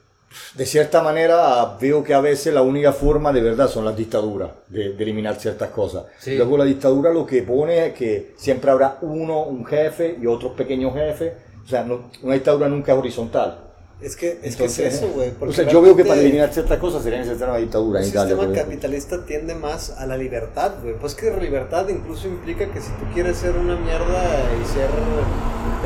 de 0.55 0.67
cierta 0.67 1.03
manera 1.03 1.77
veo 1.81 2.03
que 2.05 2.13
a 2.13 2.21
veces 2.21 2.53
la 2.53 2.63
única 2.63 2.93
forma 2.93 3.33
de 3.33 3.41
verdad 3.41 3.69
son 3.69 3.85
las 3.85 3.97
dictaduras, 3.97 4.51
de, 4.69 4.93
de 4.93 5.03
eliminar 5.03 5.37
ciertas 5.37 5.71
cosas. 5.71 6.07
Sí. 6.19 6.37
Luego 6.37 6.59
la 6.59 6.65
dictadura 6.65 7.13
lo 7.13 7.27
que 7.27 7.43
pone 7.43 7.87
es 7.87 7.95
que 7.95 8.35
siempre 8.37 8.71
habrá 8.71 8.99
uno, 9.03 9.45
un 9.45 9.65
jefe 9.65 10.19
y 10.21 10.27
otros 10.27 10.53
pequeños 10.53 10.95
jefes. 10.95 11.33
O 11.67 11.69
sea, 11.69 11.83
no- 11.85 12.11
una 12.23 12.35
dictadura 12.35 12.69
nunca 12.69 12.93
es 12.93 12.99
horizontal. 12.99 13.63
Es 14.01 14.15
que 14.15 14.39
es, 14.43 14.57
que 14.57 14.67
es 14.67 14.79
eso, 14.79 15.09
güey. 15.09 15.33
O 15.41 15.53
sea, 15.53 15.67
yo 15.67 15.81
veo 15.81 15.97
que 15.97 16.05
para 16.05 16.21
eliminar 16.21 16.53
ciertas 16.53 16.79
cosas 16.79 17.03
sería 17.03 17.19
necesaria 17.19 17.49
una 17.55 17.57
dictadura 17.57 18.05
Italia. 18.07 18.37
sistema 18.37 18.55
capitalista 18.55 19.25
tiende 19.25 19.55
más 19.55 19.91
a 19.99 20.07
la 20.07 20.19
libertad, 20.19 20.73
güey. 20.83 20.95
Pues 20.99 21.15
que 21.15 21.31
la 21.31 21.39
libertad 21.39 21.89
incluso 21.89 22.29
implica 22.29 22.71
que 22.71 22.81
si 22.83 22.91
tú 22.93 23.07
quieres 23.15 23.39
ser 23.39 23.57
una 23.57 23.75
mierda 23.75 24.51
y 24.63 24.67
ser, 24.67 24.91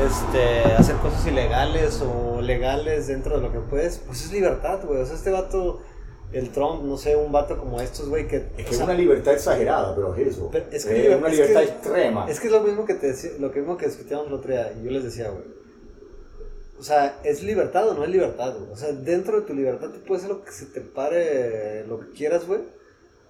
este, 0.05 0.73
hacer 0.73 0.95
cosas 0.97 1.25
ilegales 1.25 2.01
o 2.01 2.41
legales 2.41 3.07
dentro 3.07 3.37
de 3.37 3.43
lo 3.43 3.51
que 3.53 3.59
puedes, 3.59 3.99
pues 3.99 4.25
es 4.25 4.31
libertad, 4.33 4.79
güey. 4.85 5.01
O 5.01 5.05
sea, 5.05 5.15
este 5.15 5.29
vato, 5.29 5.79
el 6.33 6.49
Trump, 6.49 6.83
no 6.83 6.97
sé, 6.97 7.15
un 7.15 7.31
vato 7.31 7.57
como 7.57 7.79
estos, 7.79 8.09
güey, 8.09 8.27
que... 8.27 8.37
Es 8.37 8.43
o 8.43 8.55
que 8.57 8.63
es 8.63 8.75
sea, 8.75 8.85
una 8.85 8.93
libertad 8.93 9.33
exagerada, 9.33 9.95
pero 9.95 10.13
es 10.15 10.27
eso. 10.27 10.49
Pero 10.51 10.65
es 10.71 10.85
que 10.85 11.09
liber- 11.09 11.17
una 11.17 11.27
es 11.29 11.33
libertad 11.33 11.61
que- 11.61 11.65
extrema. 11.67 12.29
Es 12.29 12.39
que 12.39 12.47
es 12.47 12.53
lo 12.53 12.61
mismo 12.61 12.85
que 12.85 12.95
te 12.95 13.07
decía, 13.07 13.31
lo 13.39 13.49
mismo 13.49 13.77
que 13.77 13.85
discutíamos 13.85 14.27
el 14.27 14.33
otro 14.33 14.51
día, 14.51 14.73
y 14.79 14.83
yo 14.83 14.91
les 14.91 15.03
decía, 15.05 15.29
güey. 15.29 15.60
O 16.81 16.83
sea, 16.83 17.19
¿es 17.23 17.43
libertad 17.43 17.87
o 17.89 17.93
no 17.93 18.03
es 18.03 18.09
libertad, 18.09 18.57
güey? 18.57 18.71
O 18.71 18.75
sea, 18.75 18.91
dentro 18.91 19.39
de 19.39 19.45
tu 19.45 19.53
libertad 19.53 19.89
tú 19.91 19.99
puedes 20.03 20.23
hacer 20.23 20.35
lo 20.35 20.43
que 20.43 20.51
se 20.51 20.65
te 20.65 20.81
pare, 20.81 21.85
lo 21.85 21.99
que 21.99 22.09
quieras, 22.09 22.47
güey. 22.47 22.61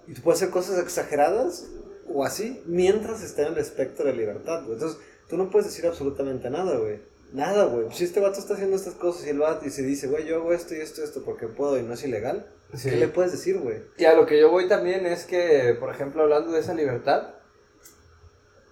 Y 0.08 0.14
tú 0.14 0.22
puedes 0.22 0.42
hacer 0.42 0.54
cosas 0.54 0.80
exageradas 0.80 1.68
o 2.08 2.24
así, 2.24 2.64
mientras 2.66 3.22
esté 3.22 3.42
en 3.42 3.50
el 3.50 3.58
espectro 3.58 4.06
de 4.06 4.14
libertad, 4.14 4.62
güey. 4.64 4.76
Entonces, 4.76 4.98
tú 5.28 5.36
no 5.36 5.50
puedes 5.50 5.68
decir 5.68 5.86
absolutamente 5.86 6.50
nada, 6.50 6.78
güey. 6.78 7.02
Nada, 7.34 7.66
güey. 7.66 7.88
Si 7.92 8.06
este 8.06 8.22
vato 8.22 8.40
está 8.40 8.54
haciendo 8.54 8.78
estas 8.78 8.94
cosas 8.94 9.28
y 9.28 9.32
el 9.32 9.40
vato 9.40 9.66
y 9.66 9.70
se 9.70 9.82
dice, 9.84 10.08
güey, 10.08 10.26
yo 10.26 10.38
hago 10.38 10.54
esto 10.54 10.74
y 10.74 10.80
esto 10.80 11.02
y 11.02 11.04
esto 11.04 11.22
porque 11.26 11.48
puedo 11.48 11.78
y 11.78 11.84
no 11.84 11.94
es 11.94 12.04
ilegal, 12.06 12.48
Sí. 12.74 12.90
¿qué 12.90 12.96
le 12.96 13.10
puedes 13.10 13.34
decir, 13.34 13.60
güey? 13.60 13.80
Y 13.98 14.06
a 14.06 14.14
lo 14.14 14.26
que 14.26 14.40
yo 14.40 14.50
voy 14.50 14.70
también 14.70 15.06
es 15.06 15.26
que, 15.26 15.76
por 15.78 15.90
ejemplo, 15.94 16.22
hablando 16.24 16.54
de 16.54 16.62
esa 16.62 16.74
libertad, 16.74 17.34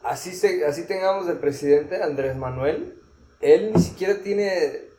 así, 0.03 0.31
se, 0.33 0.65
así 0.65 0.83
tengamos 0.85 1.27
el 1.27 1.35
presidente 1.37 2.01
Andrés 2.01 2.37
Manuel, 2.37 2.95
él 3.41 3.71
ni 3.73 3.81
siquiera 3.81 4.21
tiene 4.21 4.89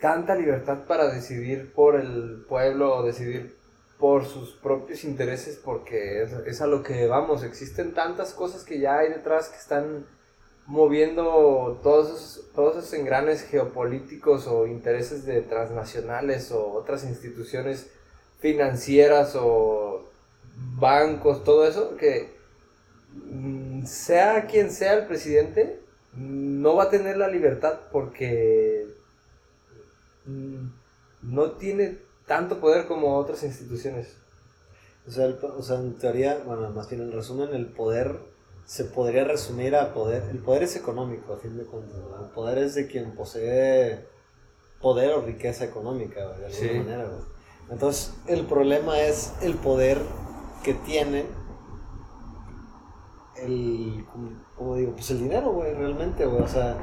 tanta 0.00 0.34
libertad 0.34 0.84
para 0.86 1.12
decidir 1.12 1.72
por 1.72 1.96
el 1.96 2.44
pueblo 2.48 2.96
o 2.96 3.02
decidir 3.02 3.56
por 3.98 4.26
sus 4.26 4.52
propios 4.52 5.04
intereses, 5.04 5.58
porque 5.62 6.22
es, 6.22 6.60
a 6.60 6.66
lo 6.66 6.82
que 6.82 7.06
vamos, 7.06 7.42
existen 7.42 7.94
tantas 7.94 8.34
cosas 8.34 8.62
que 8.64 8.78
ya 8.78 8.98
hay 8.98 9.08
detrás 9.08 9.48
que 9.48 9.56
están 9.56 10.06
moviendo 10.66 11.80
todos 11.82 12.08
esos, 12.08 12.52
todos 12.54 12.76
esos 12.76 12.92
engranes 12.92 13.42
geopolíticos 13.42 14.46
o 14.48 14.66
intereses 14.66 15.24
de 15.24 15.40
transnacionales 15.40 16.50
o 16.52 16.72
otras 16.72 17.04
instituciones 17.04 17.90
financieras 18.40 19.34
o 19.36 20.10
bancos, 20.78 21.44
todo 21.44 21.66
eso, 21.66 21.96
que 21.96 22.36
mm, 23.14 23.84
sea 23.86 24.46
quien 24.46 24.70
sea 24.70 24.94
el 24.94 25.06
presidente, 25.06 25.80
no 26.60 26.74
va 26.76 26.84
a 26.84 26.90
tener 26.90 27.16
la 27.16 27.28
libertad 27.28 27.78
porque 27.92 28.86
mm, 30.26 30.66
no 31.22 31.52
tiene 31.52 31.98
tanto 32.26 32.58
poder 32.60 32.86
como 32.86 33.16
otras 33.16 33.42
instituciones. 33.42 34.16
O 35.06 35.10
sea, 35.10 35.26
el- 35.26 35.38
o 35.42 35.62
sea, 35.62 35.76
en 35.76 35.94
teoría, 35.98 36.42
bueno, 36.44 36.68
más 36.70 36.88
bien 36.90 37.02
en 37.02 37.12
resumen, 37.12 37.54
el 37.54 37.66
poder 37.66 38.18
se 38.64 38.84
podría 38.84 39.22
resumir 39.24 39.76
a 39.76 39.94
poder. 39.94 40.24
El 40.30 40.38
poder 40.38 40.64
es 40.64 40.74
económico, 40.74 41.34
a 41.34 41.38
fin 41.38 41.56
de 41.56 41.64
cuentas. 41.64 41.96
El 42.20 42.30
poder 42.30 42.58
es 42.58 42.74
de 42.74 42.88
quien 42.88 43.14
posee 43.14 44.04
poder 44.80 45.12
o 45.12 45.20
riqueza 45.22 45.64
económica, 45.64 46.20
de 46.36 46.46
alguna 46.46 46.50
Sí. 46.50 46.78
manera. 46.78 47.08
Entonces, 47.70 48.12
el 48.26 48.44
problema 48.46 49.00
es 49.00 49.32
el 49.42 49.54
poder 49.54 49.98
que 50.64 50.74
tiene 50.74 51.24
el, 53.42 54.06
como 54.56 54.76
digo, 54.76 54.92
pues 54.92 55.10
el 55.10 55.20
dinero, 55.20 55.52
güey, 55.52 55.74
realmente, 55.74 56.24
güey, 56.26 56.42
o 56.42 56.48
sea, 56.48 56.76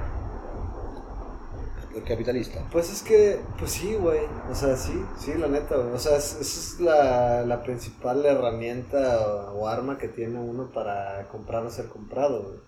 el 1.95 2.03
capitalista. 2.03 2.59
Pues 2.71 2.91
es 2.91 3.03
que, 3.03 3.39
pues 3.57 3.71
sí, 3.71 3.95
güey. 3.95 4.21
O 4.49 4.55
sea, 4.55 4.75
sí, 4.75 5.03
sí, 5.17 5.33
la 5.35 5.47
neta, 5.47 5.75
güey. 5.77 5.93
O 5.93 5.99
sea, 5.99 6.17
esa 6.17 6.41
es 6.41 6.79
la, 6.79 7.43
la, 7.45 7.61
principal 7.61 8.25
herramienta 8.25 9.51
o, 9.53 9.67
arma 9.67 9.97
que 9.97 10.07
tiene 10.07 10.39
uno 10.39 10.71
para 10.71 11.27
comprar 11.29 11.63
o 11.65 11.69
ser 11.69 11.87
comprado, 11.87 12.43
güey. 12.43 12.59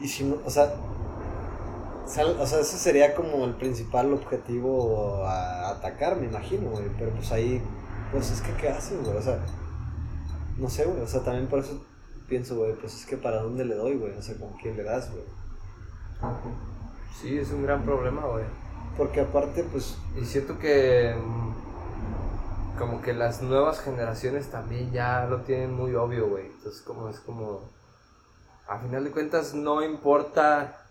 Y 0.00 0.08
si 0.08 0.24
no, 0.24 0.36
o 0.44 0.50
sea, 0.50 0.74
o 2.04 2.46
sea, 2.46 2.60
ese 2.60 2.76
sería 2.76 3.14
como 3.14 3.44
el 3.46 3.54
principal 3.54 4.12
objetivo 4.12 5.24
a 5.24 5.70
atacar, 5.70 6.16
me 6.16 6.26
imagino, 6.26 6.70
güey. 6.70 6.84
Pero 6.98 7.12
pues 7.12 7.32
ahí, 7.32 7.62
pues 8.12 8.30
es 8.30 8.42
que, 8.42 8.52
¿qué 8.54 8.68
haces, 8.68 9.02
güey? 9.02 9.16
O 9.16 9.22
sea, 9.22 9.40
no 10.58 10.68
sé, 10.68 10.84
güey. 10.84 11.00
O 11.00 11.06
sea, 11.08 11.22
también 11.22 11.48
por 11.48 11.60
eso 11.60 11.80
pienso, 12.28 12.56
güey, 12.56 12.74
pues 12.74 12.94
es 12.94 13.06
que 13.06 13.16
para 13.16 13.42
dónde 13.42 13.64
le 13.64 13.74
doy, 13.74 13.96
güey. 13.96 14.12
O 14.16 14.22
sea, 14.22 14.36
con 14.36 14.52
quién 14.54 14.76
le 14.76 14.82
das, 14.82 15.10
güey. 15.10 15.24
Sí, 17.20 17.38
es 17.38 17.50
un 17.50 17.62
gran 17.62 17.84
problema, 17.84 18.22
güey. 18.26 18.44
Porque 18.96 19.20
aparte, 19.20 19.64
pues... 19.64 19.96
Y 20.16 20.24
siento 20.24 20.58
que 20.58 21.14
mm, 21.14 22.78
como 22.78 23.02
que 23.02 23.14
las 23.14 23.42
nuevas 23.42 23.80
generaciones 23.80 24.50
también 24.50 24.92
ya 24.92 25.26
lo 25.26 25.40
tienen 25.42 25.74
muy 25.74 25.94
obvio, 25.94 26.28
güey. 26.28 26.46
Entonces 26.46 26.82
como 26.82 27.08
es 27.08 27.20
como... 27.20 27.70
A 28.68 28.78
final 28.78 29.04
de 29.04 29.10
cuentas 29.10 29.54
no 29.54 29.82
importa 29.82 30.82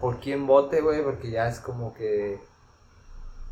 por 0.00 0.18
quién 0.18 0.46
vote, 0.46 0.80
güey, 0.80 1.02
porque 1.02 1.30
ya 1.30 1.48
es 1.48 1.60
como 1.60 1.94
que... 1.94 2.40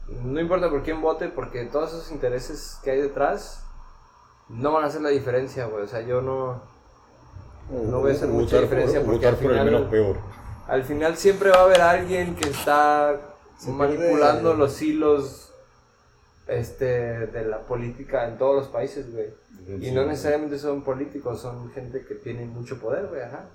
No 0.09 0.41
importa 0.41 0.71
por 0.71 0.83
quién 0.83 1.01
vote, 1.01 1.29
porque 1.29 1.65
todos 1.65 1.93
esos 1.93 2.13
intereses 2.13 2.79
que 2.83 2.93
hay 2.93 3.01
detrás 3.03 3.65
no 4.49 4.73
van 4.73 4.85
a 4.85 4.87
hacer 4.87 5.03
la 5.03 5.09
diferencia, 5.11 5.67
güey. 5.67 5.85
O 5.85 5.89
sea, 5.89 6.01
yo 6.01 6.23
no... 6.23 6.76
No 7.71 8.01
voy 8.01 8.13
a 8.13 8.15
hacer 8.15 8.29
mucha 8.29 8.61
diferencia 8.61 9.03
porque 9.03 9.27
al 9.27 9.37
final... 9.37 9.65
menos 9.65 9.91
peor 9.91 10.37
al 10.69 10.85
final 10.85 11.17
siempre 11.17 11.51
va 11.51 11.61
a 11.61 11.65
haber 11.65 11.81
alguien 11.81 12.35
que 12.35 12.49
está 12.49 13.21
manipulando 13.69 14.55
los 14.55 14.81
hilos 14.83 15.53
este, 16.47 16.85
de 17.27 17.45
la 17.45 17.61
política 17.61 18.29
en 18.29 18.37
todos 18.39 18.57
los 18.57 18.69
países, 18.69 19.13
güey. 19.13 19.29
Y 19.81 19.91
no 19.91 20.05
necesariamente 20.05 20.59
son 20.59 20.83
políticos, 20.83 21.41
son 21.41 21.71
gente 21.73 22.05
que 22.05 22.15
tiene 22.15 22.45
mucho 22.47 22.79
poder, 22.79 23.07
güey, 23.07 23.23
ajá. 23.23 23.47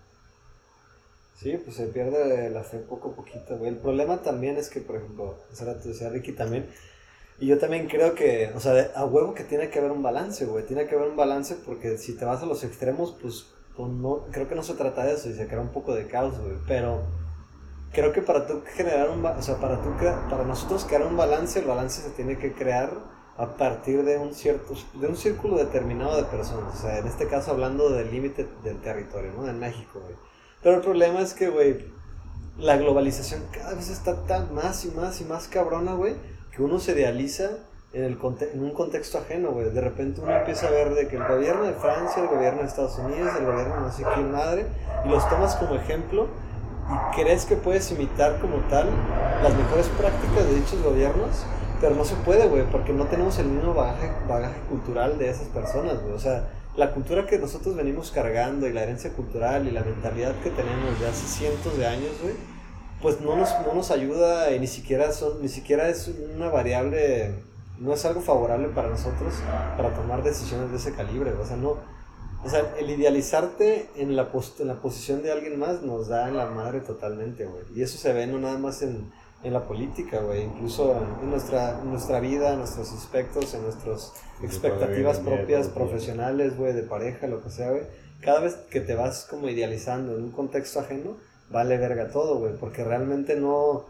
Sí, 1.38 1.57
pues 1.64 1.76
se 1.76 1.88
pierde 1.88 2.49
la 2.49 2.64
fe 2.64 2.78
poco 2.78 3.09
a 3.09 3.16
poquito, 3.16 3.57
güey. 3.57 3.72
El 3.72 3.78
problema 3.78 4.22
también 4.22 4.57
es 4.57 4.70
que, 4.70 4.80
por 4.82 4.97
ejemplo, 4.97 5.38
te 5.57 5.89
decía 5.89 6.09
Ricky 6.09 6.34
también, 6.34 6.70
y 7.39 7.47
yo 7.47 7.57
también 7.57 7.88
creo 7.88 8.14
que, 8.14 8.51
o 8.55 8.59
sea, 8.59 8.91
a 8.95 9.05
huevo 9.05 9.34
que 9.34 9.43
tiene 9.43 9.70
que 9.70 9.80
haber 9.80 9.91
un 9.91 10.03
balance, 10.03 10.45
güey. 10.45 10.66
Tiene 10.66 10.86
que 10.86 10.95
haber 10.95 11.09
un 11.09 11.18
balance 11.18 11.55
porque 11.66 11.97
si 11.97 12.16
te 12.16 12.26
vas 12.26 12.43
a 12.43 12.45
los 12.45 12.64
extremos, 12.64 13.18
pues 13.20 13.47
pues 13.82 13.94
no, 13.94 14.26
creo 14.32 14.48
que 14.48 14.54
no 14.54 14.62
se 14.62 14.76
trata 14.76 15.04
de 15.04 15.14
eso 15.14 15.30
y 15.30 15.34
se 15.34 15.48
crea 15.48 15.62
un 15.62 15.70
poco 15.70 15.96
de 15.96 16.08
caos, 16.08 16.38
güey. 16.38 16.54
Pero 16.68 17.02
creo 17.92 18.14
que 18.14 18.22
para 18.22 18.46
tú 18.46 18.62
generar 18.76 19.10
un, 19.10 19.26
o 19.26 19.42
sea, 19.42 19.56
para 19.58 19.82
tú 19.82 19.90
para 20.30 20.44
nosotros 20.44 20.86
crear 20.86 21.04
un 21.04 21.18
balance, 21.18 21.60
el 21.60 21.66
balance 21.66 22.02
se 22.02 22.10
tiene 22.12 22.38
que 22.38 22.54
crear 22.54 22.92
a 23.38 23.56
partir 23.58 24.04
de 24.04 24.20
un 24.20 24.36
cierto, 24.36 24.76
de 24.94 25.08
un 25.08 25.18
círculo 25.18 25.58
determinado 25.58 26.16
de 26.16 26.24
personas. 26.24 26.76
O 26.76 26.82
sea, 26.82 27.00
en 27.00 27.08
este 27.08 27.28
caso 27.28 27.52
hablando 27.52 27.90
del 27.90 28.12
límite 28.12 28.48
del 28.64 28.80
territorio, 28.82 29.32
¿no? 29.36 29.46
De 29.46 29.54
México, 29.54 30.00
güey. 30.00 30.16
Pero 30.62 30.76
el 30.76 30.82
problema 30.82 31.22
es 31.22 31.34
que, 31.34 31.50
güey, 31.50 31.84
la 32.60 32.78
globalización 32.78 33.42
cada 33.52 33.74
vez 33.74 33.90
está 33.90 34.28
tan 34.28 34.54
más 34.54 34.86
y 34.86 34.92
más 34.92 35.22
y 35.22 35.26
más 35.26 35.48
cabrona, 35.48 35.96
güey, 35.96 36.14
que 36.56 36.62
uno 36.62 36.80
se 36.80 36.92
idealiza 36.92 37.50
en, 37.94 38.04
el, 38.04 38.18
en 38.54 38.64
un 38.64 38.74
contexto 38.74 39.18
ajeno, 39.18 39.52
güey. 39.52 39.70
De 39.70 39.82
repente 39.82 40.22
uno 40.22 40.36
empieza 40.36 40.68
a 40.68 40.72
ver 40.72 40.94
de 40.94 41.08
que 41.08 41.18
el 41.18 41.28
gobierno 41.28 41.64
de 41.64 41.74
Francia, 41.74 42.24
el 42.24 42.30
gobierno 42.30 42.62
de 42.62 42.68
Estados 42.68 42.98
Unidos, 42.98 43.32
el 43.38 43.46
gobierno 43.46 43.80
no 43.80 43.92
sé 43.92 44.04
quién 44.14 44.32
madre, 44.32 44.66
y 45.06 45.10
los 45.10 45.28
tomas 45.30 45.56
como 45.56 45.76
ejemplo 45.76 46.28
y 46.89 47.16
crees 47.16 47.46
que 47.46 47.56
puedes 47.56 47.92
imitar 47.92 48.39
como 48.39 48.58
tal 48.70 48.89
las 49.44 49.56
mejores 49.56 49.88
prácticas 49.89 50.46
de 50.48 50.56
dichos 50.56 50.82
gobiernos, 50.82 51.46
pero 51.80 51.96
no 51.96 52.06
se 52.06 52.16
puede, 52.16 52.48
güey, 52.48 52.64
porque 52.72 52.94
no 52.94 53.06
tenemos 53.06 53.39
el 53.39 53.48
mismo 53.48 53.74
bagaje, 53.74 54.12
bagaje 54.28 54.60
cultural 54.70 55.18
de 55.18 55.30
esas 55.30 55.48
personas, 55.48 56.02
güey. 56.02 56.14
O 56.14 56.20
sea, 56.20 56.50
la 56.76 56.94
cultura 56.94 57.26
que 57.26 57.38
nosotros 57.38 57.76
venimos 57.76 58.12
cargando 58.12 58.68
y 58.68 58.74
la 58.74 58.84
herencia 58.84 59.12
cultural 59.12 59.68
y 59.68 59.72
la 59.72 59.82
mentalidad 59.82 60.34
que 60.42 60.50
tenemos 60.50 61.00
de 61.00 61.08
hace 61.08 61.28
cientos 61.28 61.78
de 61.78 61.88
años, 61.88 62.12
güey, 62.22 62.36
pues 63.02 63.20
no 63.20 63.36
nos, 63.36 63.50
no 63.66 63.74
nos 63.74 63.92
ayuda 63.92 64.52
y 64.52 64.60
ni 64.60 64.68
siquiera, 64.68 65.12
son, 65.12 65.42
ni 65.42 65.50
siquiera 65.50 65.89
es 65.89 66.10
una 66.36 66.50
variable 66.50 67.34
no 67.82 67.94
es 67.94 68.06
algo 68.06 68.22
favorable 68.22 68.68
para 68.70 68.90
nosotros 68.90 69.34
para 69.76 69.94
tomar 69.94 70.22
decisiones 70.22 70.70
de 70.70 70.78
ese 70.78 70.94
calibre. 70.94 71.32
O 71.34 71.46
sea, 71.46 71.58
no, 71.58 71.78
o 72.44 72.50
sea, 72.50 72.74
el 72.80 72.90
idealizarte 72.90 73.90
en 73.96 74.16
la, 74.16 74.30
en 74.60 74.68
la 74.68 74.82
posición 74.82 75.24
de 75.24 75.32
alguien 75.32 75.58
más 75.58 75.82
nos 75.82 76.08
da 76.08 76.30
en 76.30 76.38
la 76.38 76.46
madre 76.46 76.82
totalmente, 76.82 77.46
güey. 77.46 77.64
Y 77.76 77.82
eso 77.82 77.98
se 77.98 78.14
ve 78.14 78.28
no 78.28 78.38
nada 78.40 78.60
más 78.60 78.84
en, 78.84 79.12
en 79.44 79.54
la 79.54 79.68
política, 79.68 80.20
güey. 80.22 80.44
Incluso 80.44 80.96
en 81.22 81.30
nuestra, 81.32 81.82
nuestra 81.84 82.20
vida, 82.20 82.54
en 82.54 82.60
nuestros 82.60 82.94
aspectos, 82.94 83.54
en 83.56 83.64
nuestras 83.64 84.14
expectativas 84.44 85.20
propias, 85.20 85.68
profesionales, 85.68 86.56
güey, 86.58 86.74
de 86.74 86.84
pareja, 86.84 87.26
lo 87.26 87.44
que 87.44 87.50
sea, 87.50 87.72
güey. 87.72 87.84
Cada 88.22 88.42
vez 88.42 88.54
que 88.70 88.82
te 88.82 88.94
vas 88.94 89.26
como 89.28 89.50
idealizando 89.50 90.16
en 90.16 90.26
un 90.26 90.32
contexto 90.32 90.80
ajeno, 90.80 91.18
vale 91.50 91.78
verga 91.78 92.12
todo, 92.12 92.38
güey. 92.38 92.54
Porque 92.60 92.84
realmente 92.84 93.36
no 93.36 93.86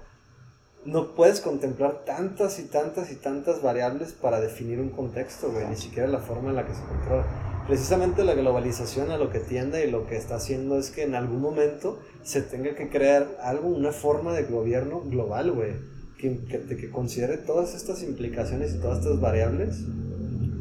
no 0.85 1.13
puedes 1.15 1.41
contemplar 1.41 2.03
tantas 2.05 2.59
y 2.59 2.63
tantas 2.63 3.11
y 3.11 3.15
tantas 3.15 3.61
variables 3.61 4.13
para 4.13 4.39
definir 4.39 4.79
un 4.79 4.89
contexto, 4.89 5.51
güey, 5.51 5.67
ni 5.67 5.75
siquiera 5.75 6.07
la 6.07 6.19
forma 6.19 6.49
en 6.49 6.55
la 6.55 6.65
que 6.65 6.73
se 6.73 6.81
controla. 6.81 7.25
Precisamente 7.67 8.23
la 8.23 8.33
globalización 8.33 9.11
a 9.11 9.17
lo 9.17 9.29
que 9.29 9.39
tiende 9.39 9.85
y 9.85 9.91
lo 9.91 10.07
que 10.07 10.17
está 10.17 10.35
haciendo 10.35 10.77
es 10.77 10.89
que 10.89 11.03
en 11.03 11.15
algún 11.15 11.41
momento 11.41 11.99
se 12.23 12.41
tenga 12.41 12.75
que 12.75 12.89
crear 12.89 13.37
algo, 13.41 13.69
una 13.69 13.91
forma 13.91 14.33
de 14.33 14.43
gobierno 14.43 15.01
global, 15.01 15.51
güey, 15.51 15.73
que, 16.17 16.39
que, 16.45 16.75
que 16.75 16.89
considere 16.89 17.37
todas 17.37 17.75
estas 17.75 18.01
implicaciones 18.03 18.73
y 18.73 18.79
todas 18.79 18.99
estas 18.99 19.19
variables 19.19 19.83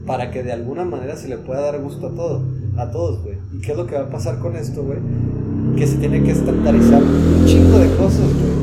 para 0.06 0.30
que 0.30 0.42
de 0.42 0.52
alguna 0.52 0.84
manera 0.84 1.16
se 1.16 1.28
le 1.28 1.38
pueda 1.38 1.60
dar 1.60 1.80
gusto 1.80 2.08
a 2.08 2.14
todo, 2.14 2.42
a 2.76 2.90
todos, 2.90 3.22
güey. 3.22 3.38
¿Y 3.54 3.60
qué 3.60 3.72
es 3.72 3.78
lo 3.78 3.86
que 3.86 3.94
va 3.94 4.02
a 4.02 4.10
pasar 4.10 4.38
con 4.38 4.56
esto, 4.56 4.82
güey? 4.82 4.98
que 5.76 5.86
se 5.86 5.96
tiene 5.96 6.22
que 6.22 6.32
estandarizar 6.32 7.02
un 7.02 7.46
chingo 7.46 7.78
de 7.78 7.88
cosas, 7.96 8.20
güey. 8.20 8.59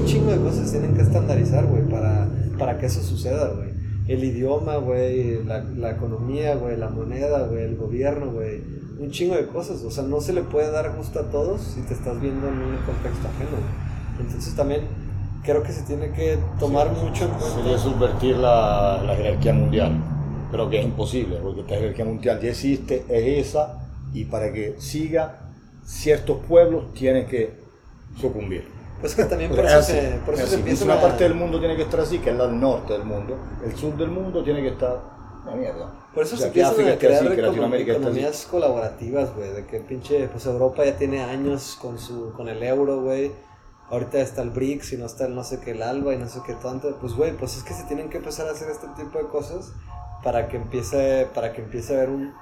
Se 0.66 0.72
tienen 0.72 0.96
que 0.96 1.02
estandarizar, 1.02 1.66
güey, 1.66 1.84
para, 1.84 2.28
para 2.58 2.78
que 2.78 2.88
eso 2.88 3.02
suceda, 3.02 3.50
güey. 3.50 3.70
El 4.08 4.24
idioma, 4.24 4.78
güey, 4.78 5.44
la, 5.44 5.64
la 5.64 5.92
economía, 5.92 6.56
güey, 6.56 6.78
la 6.78 6.90
moneda, 6.90 7.48
güey, 7.48 7.64
el 7.64 7.76
gobierno, 7.76 8.32
güey. 8.32 8.62
Un 9.00 9.12
chingo 9.12 9.36
de 9.36 9.48
cosas. 9.48 9.84
O 9.84 9.92
sea, 9.92 10.04
no 10.04 10.22
se 10.22 10.34
le 10.34 10.44
puede 10.44 10.72
dar 10.72 10.96
gusto 10.96 11.20
a 11.20 11.24
todos 11.24 11.62
si 11.62 11.82
te 11.82 11.94
estás 11.94 12.20
viendo 12.22 12.48
en 12.48 12.54
un 12.54 12.78
contexto 12.86 13.28
ajeno, 13.28 13.58
Entonces 14.20 14.56
también 14.56 14.82
creo 15.44 15.62
que 15.64 15.72
se 15.72 15.84
tiene 15.84 16.12
que 16.12 16.38
tomar 16.60 16.92
mucho 16.92 17.26
en 17.26 17.32
cuenta. 17.32 17.56
Sería 17.56 17.78
subvertir 17.78 18.38
la, 18.38 19.02
la 19.06 19.16
jerarquía 19.16 19.54
mundial. 19.54 20.04
Pero 20.52 20.70
que 20.70 20.80
es 20.80 20.86
imposible, 20.86 21.38
porque 21.44 21.62
esta 21.62 21.76
jerarquía 21.76 22.06
mundial 22.06 22.40
ya 22.42 22.50
existe, 22.50 23.04
es 23.10 23.48
esa, 23.48 23.90
y 24.14 24.26
para 24.26 24.54
que 24.54 24.76
siga 24.80 25.52
ciertos 25.84 26.38
pueblos 26.48 26.94
tienen 26.94 27.28
que 27.28 27.60
sucumbir. 28.20 28.77
Pues 29.00 29.14
que 29.16 29.26
también 29.26 29.52
por 29.52 29.66
eso, 29.66 29.82
se, 29.84 30.20
por 30.26 30.34
eso 30.34 30.48
se 30.48 30.84
una 30.84 31.00
parte 31.00 31.24
del 31.24 31.36
mundo 31.36 31.60
tiene 31.60 31.76
que 31.76 31.84
estar 31.84 32.00
así, 32.00 32.20
que 32.20 32.32
es 32.32 32.36
la 32.36 32.48
norte 32.48 32.94
del 32.94 33.04
mundo. 33.04 33.38
El 33.64 33.76
sur 33.76 33.96
del 33.96 34.10
mundo 34.10 34.44
tiene 34.44 34.62
que 34.62 34.70
estar 34.70 35.00
la 35.46 35.56
mierda. 35.56 35.92
Por 36.14 36.24
eso 36.24 36.36
se 36.36 36.48
empiezan 36.48 36.88
a 36.88 36.98
crear 36.98 37.26
economías 37.28 38.48
colaborativas, 38.50 39.36
güey. 39.36 39.52
De 39.54 39.66
que 39.66 39.80
pinche, 39.82 40.28
pues 40.30 40.46
Europa 40.48 40.84
ya 40.84 40.98
tiene 40.98 41.24
años 41.24 41.78
con 41.80 42.00
su 42.00 42.34
con 42.34 42.50
el 42.50 42.64
euro, 42.64 43.02
güey. 43.02 43.32
Ahorita 43.90 44.20
está 44.20 44.42
el 44.42 44.50
BRICS 44.50 44.94
y 44.94 44.98
no 44.98 45.06
está 45.06 45.28
el 45.28 45.36
no 45.36 45.44
sé 45.44 45.62
qué 45.62 45.72
el 45.72 45.82
ALBA 45.82 46.16
y 46.16 46.18
no 46.18 46.28
sé 46.28 46.42
qué 46.46 46.54
tanto. 46.56 46.98
Pues, 47.00 47.14
güey, 47.14 47.32
pues 47.38 47.56
es 47.56 47.64
que 47.64 47.74
se 47.74 47.84
tienen 47.84 48.10
que 48.10 48.18
empezar 48.18 48.48
a 48.48 48.52
hacer 48.52 48.70
este 48.70 48.88
tipo 48.98 49.18
de 49.18 49.28
cosas 49.28 49.72
para 50.24 50.50
que 50.50 50.58
empiece, 50.58 51.28
para 51.34 51.54
que 51.54 51.62
empiece 51.62 51.94
a 51.94 51.98
haber 51.98 52.10
un, 52.10 52.34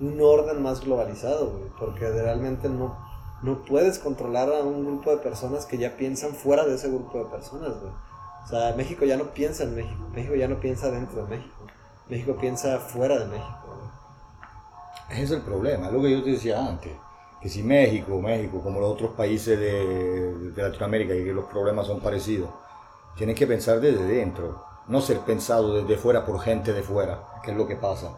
un 0.00 0.20
orden 0.20 0.62
más 0.62 0.80
globalizado, 0.80 1.52
güey, 1.52 1.70
porque 1.78 2.10
realmente 2.10 2.68
no, 2.68 2.98
no 3.42 3.62
puedes 3.64 3.98
controlar 3.98 4.48
a 4.48 4.62
un 4.62 4.84
grupo 4.84 5.10
de 5.10 5.18
personas 5.18 5.66
que 5.66 5.78
ya 5.78 5.96
piensan 5.96 6.34
fuera 6.34 6.64
de 6.64 6.74
ese 6.74 6.88
grupo 6.88 7.18
de 7.18 7.24
personas, 7.24 7.80
güey. 7.80 7.92
O 8.44 8.48
sea, 8.48 8.74
México 8.76 9.04
ya 9.04 9.16
no 9.16 9.24
piensa 9.26 9.64
en 9.64 9.74
México, 9.74 10.02
México 10.14 10.34
ya 10.34 10.48
no 10.48 10.60
piensa 10.60 10.90
dentro 10.90 11.24
de 11.24 11.36
México, 11.36 11.56
México 12.08 12.36
piensa 12.40 12.78
fuera 12.78 13.18
de 13.18 13.26
México. 13.26 13.58
Güey. 15.08 15.22
Es 15.22 15.30
el 15.30 15.42
problema, 15.42 15.90
lo 15.90 16.02
que 16.02 16.10
yo 16.10 16.22
te 16.22 16.30
decía 16.30 16.66
antes, 16.66 16.92
que 17.40 17.48
si 17.48 17.62
México, 17.62 18.20
México, 18.20 18.60
como 18.62 18.80
los 18.80 18.92
otros 18.92 19.12
países 19.12 19.58
de, 19.58 20.52
de 20.52 20.62
Latinoamérica, 20.62 21.14
y 21.14 21.24
que 21.24 21.32
los 21.32 21.46
problemas 21.46 21.86
son 21.86 22.00
parecidos, 22.00 22.50
tienes 23.16 23.36
que 23.36 23.46
pensar 23.46 23.80
desde 23.80 24.04
dentro, 24.04 24.64
no 24.88 25.00
ser 25.00 25.20
pensado 25.20 25.74
desde 25.74 25.96
fuera 25.96 26.24
por 26.24 26.40
gente 26.40 26.72
de 26.72 26.82
fuera, 26.82 27.22
que 27.42 27.52
es 27.52 27.56
lo 27.56 27.66
que 27.66 27.76
pasa 27.76 28.10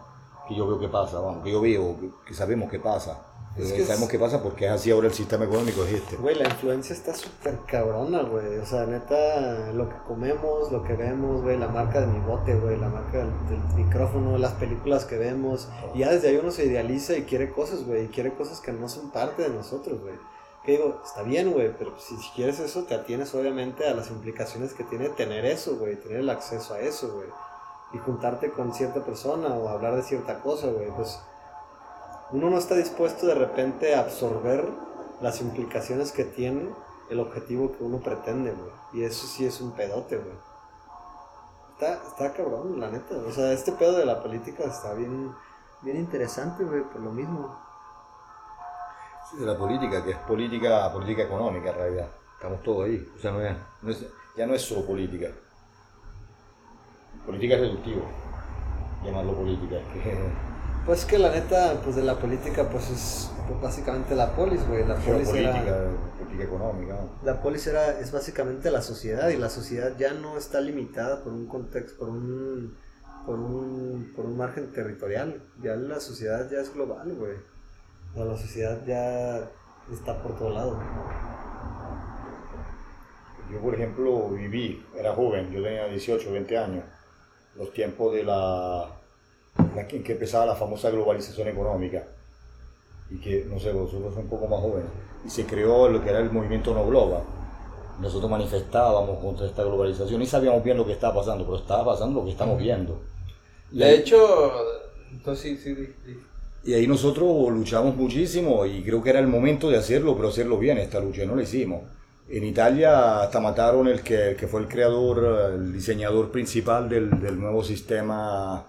que 0.47 0.55
yo 0.55 0.67
veo 0.67 0.79
que 0.79 0.89
pasa, 0.89 1.19
vamos, 1.19 1.43
que 1.43 1.51
yo 1.51 1.61
veo, 1.61 1.95
que 2.25 2.33
sabemos 2.33 2.69
que 2.69 2.79
pasa. 2.79 3.17
Es 3.55 3.71
que 3.71 3.85
sabemos 3.85 4.05
es- 4.07 4.11
qué 4.11 4.19
pasa 4.19 4.41
porque 4.41 4.65
es 4.65 4.71
así 4.71 4.89
ahora 4.91 5.07
el 5.07 5.13
sistema 5.13 5.45
económico, 5.45 5.83
este. 5.85 6.15
Güey, 6.15 6.35
la 6.35 6.45
influencia 6.49 6.93
está 6.95 7.13
súper 7.13 7.59
cabrona, 7.67 8.23
güey. 8.23 8.57
O 8.57 8.65
sea, 8.65 8.85
neta, 8.85 9.71
lo 9.73 9.87
que 9.89 9.95
comemos, 10.07 10.71
lo 10.71 10.83
que 10.83 10.93
vemos, 10.93 11.43
güey, 11.43 11.57
la 11.59 11.67
marca 11.67 12.01
de 12.01 12.07
mi 12.07 12.19
bote, 12.19 12.55
güey, 12.55 12.77
la 12.77 12.89
marca 12.89 13.19
del, 13.19 13.29
del 13.49 13.75
micrófono, 13.85 14.37
las 14.39 14.53
películas 14.53 15.05
que 15.05 15.17
vemos. 15.17 15.67
Y 15.93 15.99
ya 15.99 16.09
desde 16.11 16.29
ahí 16.29 16.37
uno 16.37 16.49
se 16.51 16.65
idealiza 16.65 17.15
y 17.15 17.23
quiere 17.23 17.51
cosas, 17.51 17.85
güey, 17.85 18.05
y 18.05 18.07
quiere 18.07 18.33
cosas 18.33 18.59
que 18.59 18.71
no 18.71 18.89
son 18.89 19.11
parte 19.11 19.43
de 19.43 19.49
nosotros, 19.49 20.01
güey. 20.01 20.15
Que 20.65 20.71
digo, 20.73 21.01
está 21.05 21.21
bien, 21.23 21.51
güey, 21.51 21.71
pero 21.77 21.93
si, 21.99 22.15
si 22.17 22.29
quieres 22.31 22.59
eso, 22.59 22.83
te 22.85 22.95
atienes 22.95 23.35
obviamente 23.35 23.85
a 23.87 23.93
las 23.93 24.09
implicaciones 24.09 24.73
que 24.73 24.83
tiene 24.85 25.09
tener 25.09 25.45
eso, 25.45 25.75
güey, 25.77 25.95
tener 25.97 26.19
el 26.21 26.29
acceso 26.29 26.73
a 26.73 26.79
eso, 26.79 27.13
güey. 27.13 27.27
Y 27.93 27.97
juntarte 27.99 28.49
con 28.49 28.73
cierta 28.73 29.03
persona 29.05 29.49
o 29.49 29.67
hablar 29.69 29.95
de 29.95 30.01
cierta 30.01 30.39
cosa, 30.39 30.67
güey. 30.67 30.87
Pues 30.95 31.19
uno 32.31 32.49
no 32.49 32.57
está 32.57 32.75
dispuesto 32.75 33.25
de 33.27 33.35
repente 33.35 33.95
a 33.95 34.01
absorber 34.01 34.67
las 35.21 35.41
implicaciones 35.41 36.11
que 36.11 36.23
tiene 36.25 36.69
el 37.09 37.19
objetivo 37.19 37.71
que 37.77 37.83
uno 37.83 37.99
pretende, 37.99 38.51
güey. 38.51 38.71
Y 38.93 39.03
eso 39.03 39.27
sí 39.27 39.45
es 39.45 39.61
un 39.61 39.71
pedote, 39.71 40.17
güey. 40.17 40.35
Está, 41.73 41.93
está 42.07 42.33
cabrón, 42.33 42.79
la 42.79 42.89
neta. 42.89 43.15
O 43.27 43.31
sea, 43.31 43.51
este 43.51 43.71
pedo 43.73 43.97
de 43.97 44.05
la 44.05 44.21
política 44.21 44.63
está 44.63 44.93
bien, 44.93 45.33
bien 45.81 45.97
interesante, 45.97 46.63
güey, 46.63 46.81
por 46.83 47.01
lo 47.01 47.11
mismo. 47.11 47.55
Sí, 49.29 49.37
de 49.37 49.45
la 49.45 49.57
política, 49.57 50.03
que 50.03 50.11
es 50.11 50.17
política, 50.19 50.91
política 50.91 51.23
económica 51.23 51.69
en 51.69 51.75
realidad. 51.75 52.07
Estamos 52.35 52.61
todos 52.63 52.85
ahí. 52.85 53.11
O 53.15 53.19
sea, 53.21 53.31
no 53.31 53.89
es, 53.91 54.05
ya 54.35 54.45
no 54.45 54.53
es 54.53 54.61
solo 54.61 54.85
política. 54.85 55.27
Política 57.25 57.55
es 57.55 57.61
reductivo. 57.61 58.01
Llamarlo 59.03 59.33
política. 59.35 59.75
que- 59.93 60.52
Pues 60.85 61.05
que 61.05 61.17
la 61.17 61.31
neta, 61.31 61.79
pues 61.81 61.95
de 61.95 62.03
la 62.03 62.19
política, 62.19 62.69
pues 62.69 62.89
es 62.89 63.31
básicamente 63.61 64.15
la 64.15 64.35
polis, 64.35 64.67
güey. 64.67 64.85
La 64.85 64.95
polis 64.95 65.29
era... 65.29 65.53
política 66.17 66.43
económica. 66.43 66.93
¿no? 66.93 67.09
La 67.23 67.41
polis 67.41 67.65
era, 67.67 67.99
es 67.99 68.11
básicamente 68.11 68.69
la 68.69 68.81
sociedad 68.81 69.29
y 69.29 69.37
la 69.37 69.49
sociedad 69.49 69.93
ya 69.97 70.13
no 70.13 70.37
está 70.37 70.59
limitada 70.59 71.23
por 71.23 71.31
un 71.31 71.47
contexto, 71.47 71.99
por 71.99 72.09
un, 72.09 72.75
por 73.25 73.39
un, 73.39 74.11
por 74.13 74.25
un 74.25 74.35
margen 74.35 74.73
territorial. 74.73 75.41
Ya 75.61 75.75
la 75.75 76.01
sociedad 76.01 76.49
ya 76.51 76.59
es 76.59 76.73
global, 76.73 77.13
güey. 77.13 77.35
O 78.11 78.15
sea, 78.15 78.25
la 78.25 78.37
sociedad 78.37 78.85
ya 78.85 79.49
está 79.89 80.21
por 80.21 80.37
todo 80.37 80.49
lado. 80.49 80.79
Yo, 83.49 83.59
por 83.61 83.73
ejemplo, 83.73 84.29
viví, 84.31 84.85
era 84.97 85.13
joven, 85.13 85.49
yo 85.49 85.63
tenía 85.63 85.85
18, 85.85 86.31
20 86.31 86.57
años, 86.57 86.83
los 87.55 87.71
tiempos 87.71 88.13
de 88.13 88.23
la, 88.23 88.89
la 89.75 89.87
que, 89.87 89.97
en 89.97 90.03
que 90.03 90.13
empezaba 90.13 90.45
la 90.45 90.55
famosa 90.55 90.89
globalización 90.89 91.47
económica. 91.47 92.03
Y 93.09 93.17
que, 93.17 93.45
no 93.49 93.59
sé, 93.59 93.71
vosotros 93.71 94.13
son 94.13 94.23
un 94.23 94.29
poco 94.29 94.47
más 94.47 94.59
jóvenes. 94.59 94.89
Y 95.25 95.29
se 95.29 95.45
creó 95.45 95.87
lo 95.89 96.03
que 96.03 96.09
era 96.09 96.19
el 96.19 96.31
movimiento 96.31 96.73
No 96.73 96.85
Global. 96.85 97.23
Nosotros 97.99 98.29
manifestábamos 98.29 99.19
contra 99.19 99.45
esta 99.45 99.63
globalización 99.63 100.21
y 100.21 100.25
sabíamos 100.25 100.63
bien 100.63 100.77
lo 100.77 100.85
que 100.85 100.93
estaba 100.93 101.15
pasando, 101.15 101.45
pero 101.45 101.57
estaba 101.57 101.85
pasando 101.85 102.19
lo 102.19 102.25
que 102.25 102.31
estamos 102.31 102.57
viendo. 102.57 102.99
De 103.71 103.85
ahí- 103.85 103.95
hecho, 103.99 104.51
entonces 105.11 105.43
sí, 105.43 105.75
sí, 105.75 105.75
sí, 106.05 106.19
y 106.65 106.73
ahí 106.73 106.87
nosotros 106.87 107.51
luchamos 107.51 107.95
muchísimo 107.95 108.65
y 108.65 108.83
creo 108.83 109.03
que 109.03 109.09
era 109.09 109.19
el 109.19 109.27
momento 109.27 109.69
de 109.69 109.77
hacerlo, 109.77 110.15
pero 110.15 110.29
hacerlo 110.29 110.57
bien 110.57 110.77
esta 110.77 110.99
lucha, 110.99 111.25
no 111.25 111.35
la 111.35 111.43
hicimos. 111.43 111.81
En 112.29 112.43
Italia 112.45 113.21
hasta 113.21 113.39
mataron 113.41 113.87
el 113.87 114.01
que, 114.01 114.29
el 114.29 114.35
que 114.37 114.47
fue 114.47 114.61
el 114.61 114.67
creador, 114.67 115.51
el 115.55 115.73
diseñador 115.73 116.31
principal 116.31 116.87
del, 116.89 117.19
del 117.21 117.39
nuevo 117.39 117.63
sistema 117.63 118.65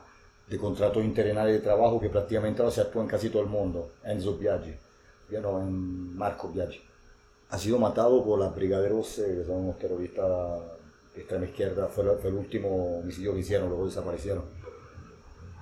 de 0.48 0.58
contratos 0.58 1.02
interinales 1.02 1.54
de 1.54 1.60
trabajo 1.60 2.00
que 2.00 2.10
prácticamente 2.10 2.60
ahora 2.60 2.74
se 2.74 2.82
actúa 2.82 3.02
en 3.02 3.08
casi 3.08 3.30
todo 3.30 3.42
el 3.42 3.48
mundo, 3.48 3.92
Enzo 4.04 4.36
Biaggi, 4.36 4.74
ya 5.30 5.40
no, 5.40 5.60
en 5.60 6.16
Marco 6.16 6.48
Biaggi. 6.48 6.80
Ha 7.50 7.58
sido 7.58 7.78
matado 7.78 8.24
por 8.24 8.38
las 8.38 8.54
Brigade 8.54 8.88
Rosse, 8.88 9.24
que 9.24 9.44
son 9.44 9.64
unos 9.64 9.78
terroristas 9.78 10.60
de 11.14 11.20
extrema 11.20 11.44
izquierda, 11.44 11.86
fue, 11.86 12.04
fue 12.16 12.30
el 12.30 12.36
último 12.36 12.98
homicidio 12.98 13.32
que 13.34 13.40
hicieron, 13.40 13.68
luego 13.68 13.86
desaparecieron. 13.86 14.44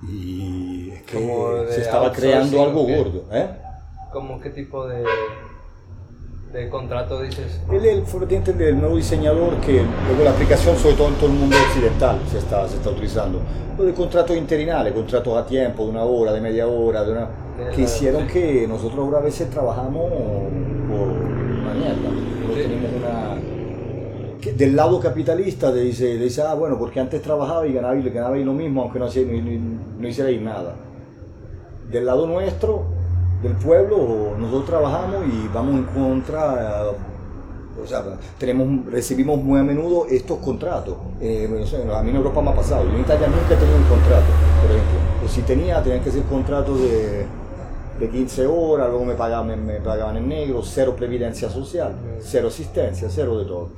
Y 0.09 0.91
es 0.91 1.03
que 1.03 1.67
se 1.71 1.83
estaba 1.83 2.13
creando 2.13 2.63
algo 2.63 2.83
gordo. 2.85 3.25
¿eh? 3.31 3.49
¿Cómo 4.13 4.41
qué 4.41 4.51
tipo 4.51 4.87
de, 4.89 5.05
de 6.53 6.69
contrato 6.69 7.20
dices? 7.23 7.61
Él, 7.70 7.85
él 7.87 8.03
fue 8.05 8.20
el 8.24 8.29
del 8.59 8.79
nuevo 8.79 8.97
diseñador 8.97 9.57
que 9.61 9.83
luego 10.07 10.24
la 10.24 10.31
aplicación, 10.33 10.77
sobre 10.77 10.95
todo 10.97 11.09
en 11.09 11.15
todo 11.15 11.27
el 11.27 11.33
mundo 11.33 11.57
occidental, 11.69 12.19
se 12.31 12.39
está, 12.39 12.69
se 12.69 12.77
está 12.77 12.91
utilizando. 12.91 13.41
Lo 13.79 13.85
de 13.85 13.95
contratos 13.95 14.37
interinales, 14.37 14.93
contratos 14.93 15.37
a 15.37 15.47
tiempo, 15.47 15.85
de 15.85 15.91
una 15.91 16.05
hora, 16.05 16.33
de 16.33 16.41
media 16.41 16.66
hora, 16.66 17.05
de 17.05 17.12
una, 17.12 17.20
De 17.59 17.70
que 17.70 17.79
la- 17.79 17.85
hicieron 17.85 18.27
sí. 18.27 18.33
que 18.35 18.66
nosotros 18.69 18.99
ahora 18.99 19.19
a 19.19 19.23
veces 19.23 19.49
trabajamos 19.49 20.11
por 20.11 21.09
una 21.09 21.74
mierda. 21.74 22.11
Sí. 22.55 22.62
tenemos 22.62 22.91
una... 22.99 24.39
que 24.41 24.53
del 24.53 24.77
lado 24.77 25.01
capitalista 25.01 25.73
te 25.73 25.81
dice, 25.81 26.19
te 26.19 26.24
dice, 26.24 26.43
ah, 26.43 26.53
bueno, 26.55 26.79
porque 26.79 27.01
antes 27.01 27.23
trabajaba 27.23 27.66
y 27.66 27.73
ganaba 27.73 27.97
y 27.97 28.03
ganaba 28.11 28.37
lo 28.37 28.53
mismo, 28.53 28.83
aunque 28.83 28.99
no, 28.99 29.07
hacía, 29.07 29.23
no, 29.24 29.33
no, 29.41 29.79
no 30.01 30.09
hicierais 30.09 30.41
nada. 30.43 30.74
Del 31.91 32.05
lado 32.05 32.27
nuestro, 32.27 32.85
del 33.43 33.55
pueblo, 33.55 34.36
nosotros 34.39 34.66
trabajamos 34.66 35.27
y 35.27 35.48
vamos 35.52 35.74
en 35.74 35.85
contra, 35.85 36.85
eh, 36.85 37.82
o 37.82 37.86
sea, 37.86 38.05
tenemos, 38.39 38.86
recibimos 38.86 39.43
muy 39.43 39.59
a 39.59 39.64
menudo 39.64 40.06
estos 40.09 40.39
contratos. 40.39 40.97
Eh, 41.20 41.48
a 41.93 42.02
mí 42.02 42.10
en 42.10 42.16
Europa 42.16 42.40
me 42.40 42.51
ha 42.51 42.55
pasado, 42.55 42.85
yo 42.85 42.94
en 42.94 43.01
Italia 43.01 43.27
nunca 43.27 43.55
he 43.55 43.56
tenido 43.56 43.77
un 43.77 43.85
contrato, 43.85 44.27
por 44.62 44.70
ejemplo. 44.70 44.98
O 45.24 45.28
si 45.28 45.43
tenía, 45.43 45.82
tenían 45.82 46.05
que 46.05 46.10
ser 46.10 46.23
contratos 46.24 46.81
de, 46.81 47.27
de 47.98 48.09
15 48.09 48.47
horas, 48.47 48.89
luego 48.89 49.05
me 49.05 49.14
pagaban, 49.14 49.66
me, 49.66 49.81
pagaban 49.81 50.16
en 50.19 50.28
negro, 50.28 50.62
cero 50.62 50.94
previdencia 50.97 51.51
social, 51.51 51.94
cero 52.20 52.48
asistencia, 52.48 53.09
cero 53.10 53.39
de 53.39 53.44
todo. 53.44 53.70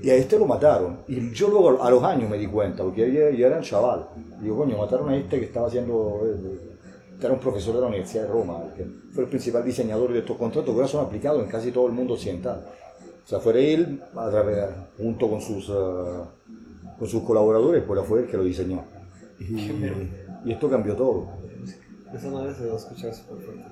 Y 0.00 0.10
a 0.10 0.14
este 0.14 0.38
lo 0.38 0.46
mataron. 0.46 1.00
Y 1.08 1.32
yo 1.32 1.48
luego 1.48 1.82
a 1.82 1.90
los 1.90 2.04
años 2.04 2.30
me 2.30 2.38
di 2.38 2.46
cuenta, 2.46 2.84
porque 2.84 3.12
yo, 3.12 3.30
yo 3.30 3.46
era 3.46 3.56
un 3.56 3.62
chaval. 3.64 4.08
Digo, 4.40 4.58
coño, 4.58 4.78
mataron 4.78 5.08
a 5.08 5.16
este 5.16 5.40
que 5.40 5.46
estaba 5.46 5.66
haciendo... 5.66 6.22
eh, 7.18 7.24
era 7.24 7.32
un 7.32 7.40
profesor 7.40 7.74
de 7.74 7.80
la 7.80 7.86
Universidad 7.88 8.22
de 8.24 8.28
Roma, 8.28 8.62
que 8.76 8.86
fue 9.12 9.24
el 9.24 9.30
principal 9.30 9.64
diseñador 9.64 10.12
de 10.12 10.20
estos 10.20 10.36
contratos, 10.36 10.70
que 10.70 10.76
ahora 10.76 10.88
son 10.88 11.04
aplicados 11.06 11.42
en 11.42 11.48
casi 11.50 11.70
todo 11.72 11.86
el 11.86 11.92
mundo 11.92 12.14
occidental. 12.14 12.64
O 13.24 13.28
sea, 13.28 13.40
fue 13.40 13.74
él, 13.74 14.02
a 14.16 14.30
través- 14.30 14.70
junto 14.96 15.28
con 15.28 15.40
sus, 15.40 15.68
eh, 15.68 15.72
con 16.98 17.06
sus 17.08 17.22
colaboradores, 17.24 17.84
pues 17.86 18.04
fue 18.06 18.20
él 18.20 18.26
que 18.26 18.36
lo 18.36 18.44
diseñó. 18.44 18.82
Y, 19.38 19.70
y 20.44 20.52
esto 20.52 20.68
cambió 20.70 20.96
todo. 20.96 21.28
Esa 22.14 22.28
madre 22.30 22.54
se 22.54 22.66
va 22.66 22.72
a 22.74 22.76
escuchar 22.76 23.14
súper 23.14 23.36
fuerte. 23.44 23.64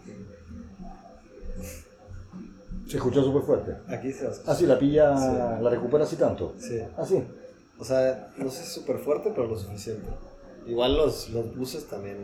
Se 2.86 2.98
escuchó 2.98 3.22
súper 3.24 3.42
fuerte. 3.42 3.72
Aquí 3.88 4.12
se 4.12 4.24
va 4.24 4.28
a 4.30 4.32
escuchar. 4.32 4.54
Ah, 4.54 4.58
sí, 4.58 4.66
la 4.66 4.78
pilla, 4.78 5.16
Sí. 5.16 5.62
la 5.62 5.70
recupera 5.70 6.04
así 6.04 6.16
tanto. 6.16 6.54
Sí. 6.58 6.78
Ah, 6.96 7.04
sí. 7.04 7.22
O 7.78 7.84
sea, 7.84 8.28
no 8.36 8.48
sé 8.50 8.62
si 8.64 8.70
súper 8.80 8.98
fuerte, 8.98 9.30
pero 9.34 9.48
lo 9.48 9.58
suficiente. 9.58 10.06
Igual 10.66 10.96
los, 10.96 11.30
los 11.30 11.56
buses 11.56 11.86
también. 11.86 12.16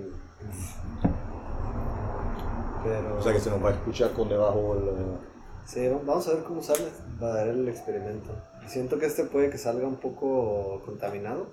Pero. 2.84 3.18
O 3.18 3.22
sea 3.22 3.32
que 3.32 3.40
se 3.40 3.50
nos 3.50 3.64
va 3.64 3.68
a 3.70 3.72
escuchar 3.72 4.12
con 4.12 4.28
debajo 4.28 4.76
el... 4.76 4.88
eh, 4.88 5.16
Sí, 5.64 5.88
vamos 5.88 6.26
a 6.28 6.34
ver 6.34 6.42
cómo 6.42 6.62
sale. 6.62 6.88
Va 7.22 7.28
a 7.28 7.36
dar 7.36 7.48
el 7.48 7.68
experimento. 7.68 8.30
Siento 8.66 8.98
que 8.98 9.06
este 9.06 9.24
puede 9.24 9.48
que 9.50 9.58
salga 9.58 9.86
un 9.86 9.96
poco 9.96 10.82
contaminado. 10.84 11.46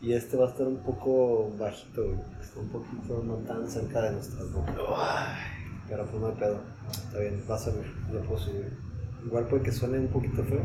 Y 0.00 0.14
este 0.14 0.38
va 0.38 0.46
a 0.46 0.50
estar 0.50 0.66
un 0.66 0.78
poco 0.78 1.50
bajito, 1.58 2.02
güey. 2.02 2.18
Está 2.40 2.60
un 2.60 2.68
poquito 2.70 3.22
no 3.22 3.34
tan 3.46 3.68
cerca 3.68 4.00
de 4.00 4.12
nuestras 4.12 4.50
bocas. 4.50 4.74
Pero 5.88 6.06
pues 6.06 6.22
no 6.22 6.28
hay 6.28 6.34
pedo. 6.34 6.60
Está 6.90 7.18
bien, 7.18 7.44
va 7.50 7.54
a 7.56 7.58
salir. 7.58 7.94
Lo 8.10 8.20
puedo 8.22 8.38
subir. 8.38 8.72
Igual 9.26 9.46
puede 9.48 9.62
que 9.64 9.72
suene 9.72 9.98
un 9.98 10.08
poquito 10.08 10.42
feo. 10.42 10.62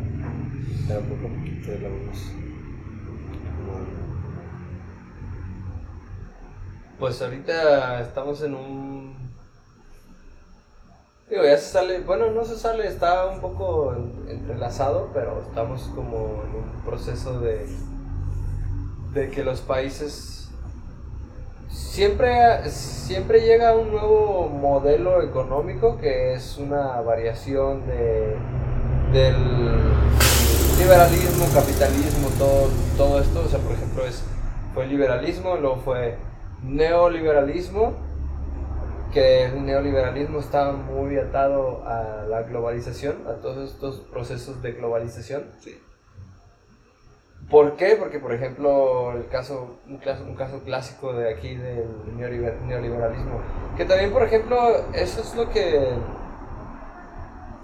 Pero 0.88 1.02
poco 1.02 1.28
a 1.28 1.38
poquito 1.38 1.72
lo 1.82 1.90
vamos. 1.90 2.32
Pues 7.00 7.22
ahorita 7.22 8.02
estamos 8.02 8.42
en 8.42 8.56
un... 8.56 9.16
Digo, 11.30 11.44
ya 11.44 11.58
se 11.58 11.72
sale, 11.72 12.00
bueno, 12.02 12.32
no 12.32 12.46
se 12.46 12.56
sale, 12.58 12.88
está 12.88 13.26
un 13.28 13.42
poco 13.42 13.94
en- 13.96 14.30
entrelazado, 14.30 15.10
pero 15.14 15.42
estamos 15.48 15.82
como 15.96 16.44
en 16.44 16.56
un 16.56 16.82
proceso 16.86 17.40
de, 17.40 17.66
de 19.14 19.30
que 19.32 19.44
los 19.44 19.60
países 19.62 20.50
siempre, 21.70 22.70
siempre 22.70 23.42
llega 23.42 23.76
un 23.76 23.92
nuevo 23.92 24.48
modelo 24.50 25.22
económico 25.24 25.98
que 25.98 26.34
es 26.36 26.58
una 26.58 27.02
variación 27.02 27.86
de, 27.88 28.38
del 29.12 29.36
liberalismo, 30.78 31.46
capitalismo, 31.54 32.28
todo, 32.38 32.70
todo 32.98 33.20
esto, 33.20 33.42
o 33.44 33.48
sea, 33.48 33.60
por 33.60 33.72
ejemplo, 33.72 34.06
es, 34.06 34.24
fue 34.76 34.86
liberalismo, 34.86 35.56
luego 35.58 35.78
fue 35.78 36.18
neoliberalismo, 36.66 37.94
que 39.14 39.46
el 39.46 39.66
neoliberalismo 39.66 40.40
está 40.40 40.72
muy 40.72 41.18
atado 41.18 41.84
a 41.86 42.26
la 42.28 42.44
globalización, 42.44 43.28
a 43.28 43.36
todos 43.42 43.72
estos 43.72 44.02
procesos 44.02 44.62
de 44.62 44.74
globalización. 44.74 45.46
¿Por 47.50 47.76
qué? 47.76 47.96
Porque, 47.96 48.20
por 48.20 48.34
ejemplo, 48.34 49.14
el 49.14 49.28
caso, 49.28 49.78
un, 49.88 49.98
caso, 49.98 50.24
un 50.24 50.36
caso 50.36 50.62
clásico 50.64 51.14
de 51.14 51.32
aquí 51.32 51.56
del 51.56 51.88
neoliberalismo, 52.18 53.40
que 53.78 53.86
también, 53.86 54.12
por 54.12 54.24
ejemplo, 54.24 54.58
eso 54.94 55.22
es 55.22 55.36
lo 55.36 55.50
que... 55.50 55.90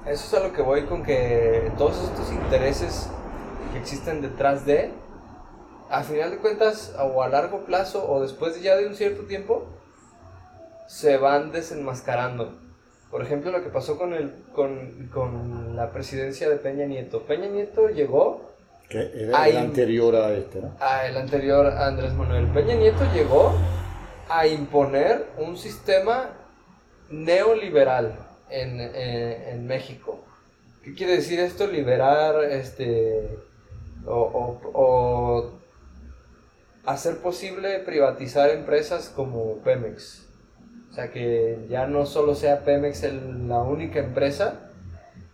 Eso 0.05 0.25
es 0.25 0.33
a 0.33 0.47
lo 0.47 0.53
que 0.53 0.61
voy 0.61 0.85
con 0.85 1.03
que 1.03 1.71
todos 1.77 2.03
estos 2.03 2.31
intereses 2.31 3.09
que 3.71 3.79
existen 3.79 4.21
detrás 4.21 4.65
de, 4.65 4.91
a 5.91 6.03
final 6.03 6.31
de 6.31 6.37
cuentas, 6.37 6.95
o 6.97 7.21
a 7.21 7.29
largo 7.29 7.65
plazo, 7.65 8.09
o 8.09 8.21
después 8.21 8.61
ya 8.61 8.75
de 8.77 8.87
un 8.87 8.95
cierto 8.95 9.23
tiempo, 9.23 9.67
se 10.87 11.17
van 11.17 11.51
desenmascarando. 11.51 12.57
Por 13.09 13.21
ejemplo, 13.21 13.51
lo 13.51 13.63
que 13.63 13.69
pasó 13.69 13.97
con, 13.97 14.13
el, 14.13 14.33
con, 14.53 15.09
con 15.13 15.75
la 15.75 15.91
presidencia 15.91 16.49
de 16.49 16.55
Peña 16.57 16.85
Nieto. 16.85 17.23
Peña 17.23 17.47
Nieto 17.47 17.89
llegó 17.89 18.51
que 18.89 19.09
era 19.15 19.47
el 19.47 19.57
anterior 19.57 20.15
a 20.15 20.33
este, 20.33 20.61
¿no? 20.61 20.75
A 20.79 21.05
el 21.07 21.15
anterior 21.15 21.65
Andrés 21.67 22.13
Manuel. 22.13 22.47
Peña 22.47 22.75
Nieto 22.75 23.05
llegó 23.13 23.53
a 24.27 24.47
imponer 24.47 25.27
un 25.37 25.57
sistema 25.57 26.29
neoliberal 27.09 28.15
en, 28.49 28.79
en 28.79 29.67
México. 29.67 30.19
¿Qué 30.83 30.93
quiere 30.93 31.17
decir 31.17 31.39
esto? 31.39 31.67
Liberar, 31.67 32.43
este, 32.43 33.37
o, 34.05 34.59
o, 34.73 35.51
hacer 36.85 37.17
posible 37.17 37.79
privatizar 37.79 38.49
empresas 38.49 39.11
como 39.15 39.57
Pemex. 39.57 40.27
O 40.89 40.93
sea, 40.93 41.11
que 41.11 41.67
ya 41.69 41.87
no 41.87 42.05
solo 42.05 42.35
sea 42.35 42.65
Pemex 42.65 43.03
la 43.03 43.59
única 43.59 43.99
empresa, 43.99 44.55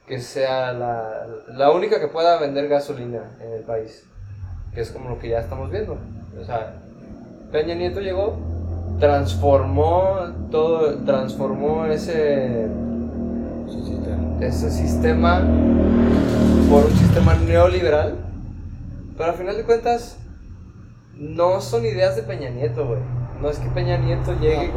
que 0.05 0.19
sea 0.19 0.71
la, 0.73 1.25
la, 1.47 1.71
única 1.71 1.99
que 1.99 2.07
pueda 2.07 2.39
vender 2.39 2.67
gasolina 2.67 3.35
en 3.41 3.53
el 3.53 3.63
país, 3.63 4.05
que 4.73 4.81
es 4.81 4.91
como 4.91 5.09
lo 5.09 5.19
que 5.19 5.29
ya 5.29 5.39
estamos 5.39 5.71
viendo. 5.71 5.97
O 6.39 6.45
sea, 6.45 6.75
Peña 7.51 7.75
Nieto 7.75 8.01
llegó, 8.01 8.37
transformó 8.99 10.19
todo, 10.51 10.95
transformó 11.03 11.85
ese, 11.85 12.67
ese 14.39 14.69
sistema 14.69 15.39
por 16.69 16.85
un 16.85 16.97
sistema 16.97 17.33
neoliberal, 17.33 18.15
pero 19.17 19.31
al 19.31 19.37
final 19.37 19.57
de 19.57 19.63
cuentas 19.63 20.19
no 21.19 21.61
son 21.61 21.85
ideas 21.85 22.15
de 22.15 22.23
Peña 22.23 22.49
Nieto, 22.49 22.85
güey. 22.87 22.99
No 23.41 23.49
es 23.49 23.59
que 23.59 23.69
Peña 23.69 23.97
Nieto 23.97 24.33
llegue... 24.39 24.71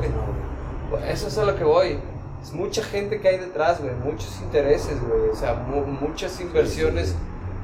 Pues 0.90 1.04
eso 1.08 1.28
es 1.28 1.38
a 1.38 1.44
lo 1.44 1.56
que 1.56 1.64
voy. 1.64 1.98
Es 2.42 2.52
mucha 2.52 2.82
gente 2.82 3.20
que 3.20 3.28
hay 3.28 3.38
detrás, 3.38 3.80
güey, 3.80 3.94
muchos 3.94 4.40
intereses, 4.40 5.00
güey, 5.00 5.28
o 5.28 5.36
sea, 5.36 5.54
muchas 5.54 6.40
inversiones 6.40 7.14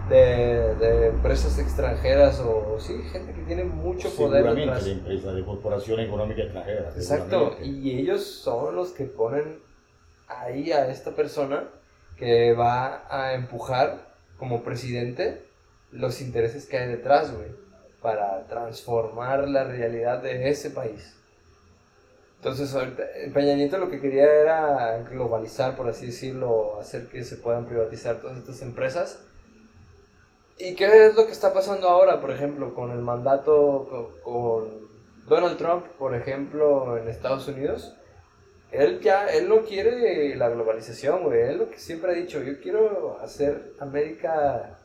de, 0.09 0.75
de, 0.77 1.07
empresas 1.09 1.59
extranjeras 1.59 2.41
o, 2.41 2.79
sí, 2.79 3.03
gente 3.11 3.33
que 3.33 3.41
tiene 3.43 3.65
mucho 3.65 4.11
poder 4.11 4.55
detrás. 4.55 4.85
de 4.85 4.93
empresas, 4.93 5.35
de 5.35 5.45
corporaciones 5.45 6.07
económicas 6.07 6.45
extranjeras. 6.45 6.97
Exacto, 6.97 7.57
y 7.63 7.99
ellos 7.99 8.23
son 8.25 8.77
los 8.77 8.91
que 8.91 9.05
ponen 9.05 9.59
ahí 10.29 10.73
a 10.73 10.89
esta 10.89 11.13
persona 11.13 11.65
que 12.17 12.53
va 12.53 13.05
a 13.11 13.35
empujar 13.35 14.15
como 14.39 14.63
presidente 14.63 15.43
los 15.91 16.21
intereses 16.21 16.67
que 16.67 16.79
hay 16.79 16.89
detrás, 16.89 17.33
güey, 17.35 17.49
para 18.07 18.47
transformar 18.47 19.49
la 19.49 19.65
realidad 19.65 20.23
de 20.23 20.49
ese 20.49 20.71
país. 20.71 21.17
Entonces, 22.37 22.73
ahorita, 22.73 23.03
Peña 23.35 23.57
Nieto 23.57 23.79
lo 23.79 23.91
que 23.91 24.01
quería 24.01 24.33
era 24.33 24.99
globalizar, 25.11 25.75
por 25.75 25.89
así 25.89 26.07
decirlo, 26.07 26.79
hacer 26.79 27.09
que 27.09 27.25
se 27.25 27.35
puedan 27.35 27.67
privatizar 27.67 28.21
todas 28.21 28.39
estas 28.39 28.63
empresas. 28.63 29.19
¿Y 30.57 30.77
qué 30.77 31.07
es 31.07 31.17
lo 31.17 31.27
que 31.27 31.33
está 31.33 31.53
pasando 31.53 31.89
ahora, 31.89 32.21
por 32.21 32.31
ejemplo, 32.31 32.77
con 32.77 32.93
el 32.93 33.01
mandato 33.01 34.15
con 34.23 34.87
Donald 35.27 35.59
Trump, 35.59 35.87
por 35.99 36.15
ejemplo, 36.15 36.97
en 36.99 37.09
Estados 37.09 37.49
Unidos? 37.49 37.93
Él 38.71 39.01
ya, 39.01 39.27
él 39.27 39.49
no 39.49 39.63
quiere 39.65 40.37
la 40.37 40.49
globalización, 40.49 41.25
güey. 41.25 41.41
Él 41.41 41.59
lo 41.59 41.71
que 41.71 41.81
siempre 41.81 42.13
ha 42.13 42.15
dicho, 42.15 42.41
yo 42.41 42.61
quiero 42.61 43.19
hacer 43.21 43.73
América 43.81 44.76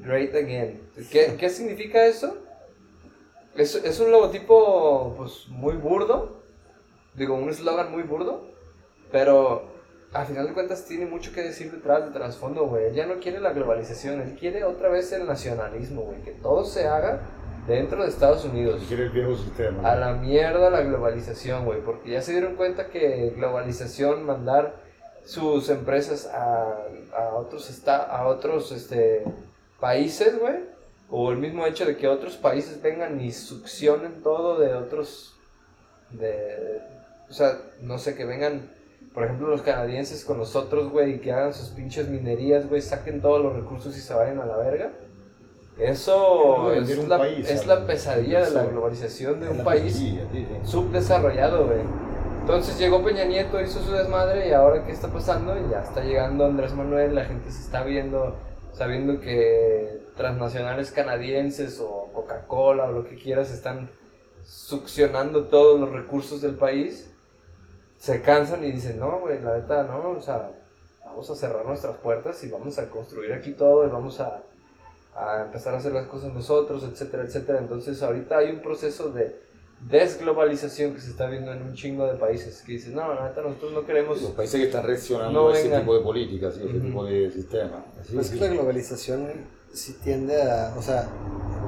great 0.00 0.34
again. 0.34 0.80
¿Qué, 1.10 1.36
qué 1.38 1.48
significa 1.50 2.06
eso? 2.06 2.36
Es, 3.54 3.74
es 3.74 4.00
un 4.00 4.10
logotipo, 4.10 5.14
pues, 5.16 5.46
muy 5.48 5.74
burdo, 5.74 6.42
digo, 7.14 7.34
un 7.34 7.50
eslogan 7.50 7.92
muy 7.92 8.02
burdo, 8.02 8.46
pero 9.10 9.70
a 10.14 10.24
final 10.24 10.46
de 10.46 10.52
cuentas 10.52 10.84
tiene 10.84 11.06
mucho 11.06 11.32
que 11.32 11.42
decir 11.42 11.70
detrás 11.70 12.04
de 12.04 12.12
trasfondo, 12.12 12.66
güey. 12.66 12.86
Él 12.86 12.94
ya 12.94 13.06
no 13.06 13.20
quiere 13.20 13.40
la 13.40 13.52
globalización, 13.52 14.20
él 14.20 14.36
quiere 14.38 14.64
otra 14.64 14.88
vez 14.88 15.12
el 15.12 15.26
nacionalismo, 15.26 16.02
güey. 16.02 16.22
Que 16.22 16.32
todo 16.32 16.64
se 16.64 16.86
haga 16.86 17.20
dentro 17.66 18.02
de 18.02 18.08
Estados 18.08 18.44
Unidos. 18.44 18.82
Quiere 18.88 19.04
el 19.04 19.10
viejo 19.10 19.36
sistema. 19.36 19.90
A 19.90 19.96
la 19.96 20.14
mierda 20.14 20.68
la 20.70 20.82
globalización, 20.82 21.64
güey. 21.64 21.80
Porque 21.80 22.10
ya 22.10 22.20
se 22.20 22.32
dieron 22.32 22.56
cuenta 22.56 22.88
que 22.88 23.32
globalización, 23.36 24.24
mandar 24.24 24.81
sus 25.24 25.68
empresas 25.68 26.26
a, 26.26 26.76
a 27.16 27.34
otros, 27.34 27.70
a 27.88 28.26
otros 28.26 28.72
este, 28.72 29.24
países, 29.80 30.38
güey. 30.38 30.56
O 31.10 31.30
el 31.30 31.38
mismo 31.38 31.66
hecho 31.66 31.84
de 31.84 31.96
que 31.96 32.08
otros 32.08 32.36
países 32.36 32.80
vengan 32.80 33.20
y 33.20 33.32
succionen 33.32 34.22
todo 34.22 34.58
de 34.58 34.74
otros... 34.74 35.34
De, 36.10 36.80
o 37.28 37.32
sea, 37.32 37.58
no 37.80 37.98
sé, 37.98 38.14
que 38.14 38.24
vengan, 38.24 38.70
por 39.14 39.24
ejemplo, 39.24 39.48
los 39.48 39.62
canadienses 39.62 40.24
con 40.24 40.38
nosotros, 40.38 40.90
güey, 40.90 41.14
y 41.14 41.18
que 41.20 41.32
hagan 41.32 41.54
sus 41.54 41.68
pinches 41.68 42.08
minerías, 42.08 42.68
güey, 42.68 42.82
saquen 42.82 43.22
todos 43.22 43.42
los 43.42 43.54
recursos 43.54 43.96
y 43.96 44.00
se 44.00 44.12
vayan 44.12 44.38
a 44.40 44.46
la 44.46 44.56
verga. 44.56 44.92
Eso 45.78 46.70
es, 46.72 47.08
la, 47.08 47.26
es 47.26 47.66
la 47.66 47.86
pesadilla 47.86 48.44
de 48.44 48.50
la 48.50 48.64
globalización 48.64 49.40
de 49.40 49.48
un 49.48 49.64
país 49.64 50.02
subdesarrollado, 50.64 51.66
güey. 51.66 51.80
Entonces 52.42 52.76
llegó 52.76 53.04
Peña 53.04 53.24
Nieto, 53.24 53.60
hizo 53.60 53.80
su 53.80 53.92
desmadre 53.92 54.48
y 54.48 54.52
ahora 54.52 54.84
qué 54.84 54.90
está 54.90 55.06
pasando? 55.06 55.54
Ya 55.70 55.80
está 55.80 56.02
llegando 56.02 56.44
Andrés 56.44 56.74
Manuel, 56.74 57.14
la 57.14 57.24
gente 57.24 57.52
se 57.52 57.60
está 57.60 57.84
viendo, 57.84 58.34
sabiendo 58.72 59.20
que 59.20 60.02
transnacionales 60.16 60.90
canadienses 60.90 61.78
o 61.80 62.10
Coca-Cola 62.12 62.86
o 62.86 62.92
lo 62.92 63.04
que 63.04 63.14
quieras 63.14 63.52
están 63.52 63.90
succionando 64.44 65.44
todos 65.44 65.78
los 65.78 65.92
recursos 65.92 66.42
del 66.42 66.56
país 66.56 67.14
se 67.96 68.22
cansan 68.22 68.64
y 68.64 68.72
dicen, 68.72 68.98
no, 68.98 69.20
güey, 69.20 69.40
la 69.40 69.58
neta, 69.58 69.84
no, 69.84 70.10
o 70.10 70.20
sea, 70.20 70.50
vamos 71.04 71.30
a 71.30 71.36
cerrar 71.36 71.64
nuestras 71.64 71.96
puertas 71.98 72.42
y 72.42 72.48
vamos 72.48 72.76
a 72.76 72.90
construir 72.90 73.34
aquí 73.34 73.52
todo 73.52 73.86
y 73.86 73.88
vamos 73.88 74.18
a, 74.18 74.42
a 75.14 75.42
empezar 75.42 75.74
a 75.74 75.76
hacer 75.76 75.92
las 75.92 76.08
cosas 76.08 76.34
nosotros, 76.34 76.82
etcétera, 76.82 77.22
etcétera. 77.22 77.60
Entonces 77.60 78.02
ahorita 78.02 78.38
hay 78.38 78.50
un 78.50 78.62
proceso 78.62 79.12
de 79.12 79.51
desglobalización 79.88 80.94
que 80.94 81.00
se 81.00 81.10
está 81.10 81.26
viendo 81.26 81.52
en 81.52 81.62
un 81.62 81.74
chingo 81.74 82.06
de 82.06 82.14
países 82.14 82.62
que 82.62 82.72
dicen, 82.72 82.94
no, 82.94 83.14
la 83.14 83.28
neta, 83.28 83.42
nosotros 83.42 83.72
no 83.72 83.86
queremos... 83.86 84.22
Los 84.22 84.30
países 84.32 84.60
que 84.60 84.66
están 84.66 84.84
reaccionando 84.84 85.48
a 85.48 85.58
ese 85.58 85.76
tipo 85.76 85.94
de 85.94 86.00
políticas 86.00 86.56
y 86.56 86.68
ese 86.68 86.80
tipo 86.80 87.04
de 87.04 87.30
sistema. 87.30 87.84
es 88.18 88.30
que 88.30 88.40
la 88.40 88.48
globalización 88.48 89.28
sí 89.72 89.96
tiende 90.02 90.40
a, 90.42 90.74
o 90.76 90.82
sea, 90.82 91.08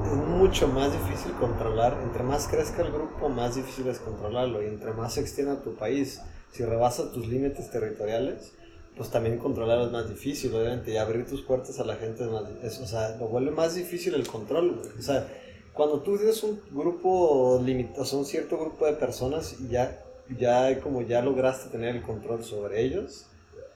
es 0.05 0.11
mucho 0.11 0.67
más 0.67 0.91
difícil 0.91 1.33
controlar. 1.33 1.97
Entre 2.03 2.23
más 2.23 2.47
crezca 2.47 2.83
el 2.83 2.91
grupo, 2.91 3.29
más 3.29 3.55
difícil 3.55 3.87
es 3.87 3.99
controlarlo. 3.99 4.61
Y 4.63 4.67
entre 4.67 4.93
más 4.93 5.13
se 5.13 5.21
extienda 5.21 5.61
tu 5.61 5.75
país, 5.75 6.21
si 6.51 6.63
rebasa 6.63 7.11
tus 7.11 7.27
límites 7.27 7.69
territoriales, 7.69 8.53
pues 8.95 9.09
también 9.09 9.37
controlarlo 9.37 9.87
es 9.87 9.91
más 9.91 10.07
difícil, 10.07 10.55
obviamente. 10.55 10.91
Y 10.91 10.97
abrir 10.97 11.25
tus 11.25 11.41
puertas 11.41 11.79
a 11.79 11.83
la 11.83 11.95
gente 11.95 12.23
es 12.23 12.29
más. 12.29 12.79
o 12.79 12.85
sea, 12.85 13.17
lo 13.17 13.27
vuelve 13.27 13.51
más 13.51 13.75
difícil 13.75 14.13
el 14.13 14.27
control. 14.27 14.81
O 14.97 15.01
sea, 15.01 15.27
cuando 15.75 15.99
tú 15.99 16.17
tienes 16.17 16.41
un 16.43 16.61
grupo 16.71 17.61
limitado, 17.63 18.05
sea, 18.05 18.19
un 18.19 18.25
cierto 18.25 18.57
grupo 18.57 18.85
de 18.85 18.93
personas 18.93 19.57
y 19.59 19.67
ya, 19.67 20.01
ya 20.39 20.79
como 20.79 21.01
ya 21.01 21.21
lograste 21.21 21.69
tener 21.69 21.95
el 21.95 22.01
control 22.01 22.43
sobre 22.43 22.81
ellos, 22.81 23.27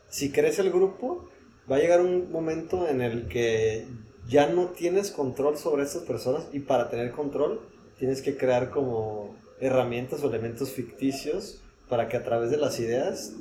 si 0.08 0.32
crece 0.32 0.62
el 0.62 0.72
grupo, 0.72 1.28
va 1.70 1.76
a 1.76 1.80
llegar 1.80 2.02
un 2.02 2.32
momento 2.32 2.88
en 2.88 3.02
el 3.02 3.28
que 3.28 3.86
ya 4.30 4.48
no 4.48 4.68
tienes 4.68 5.12
control 5.12 5.58
sobre 5.58 5.84
esas 5.84 6.04
personas 6.04 6.48
y 6.54 6.62
para 6.62 6.90
tener 6.90 7.12
control 7.12 7.62
tienes 7.98 8.22
que 8.22 8.38
crear 8.38 8.70
como 8.70 9.36
herramientas 9.60 10.24
o 10.24 10.30
elementos 10.30 10.72
ficticios 10.72 11.62
para 11.90 12.08
que 12.08 12.16
a 12.16 12.24
través 12.24 12.50
de 12.50 12.58
las 12.58 12.80
ideas 12.80 13.34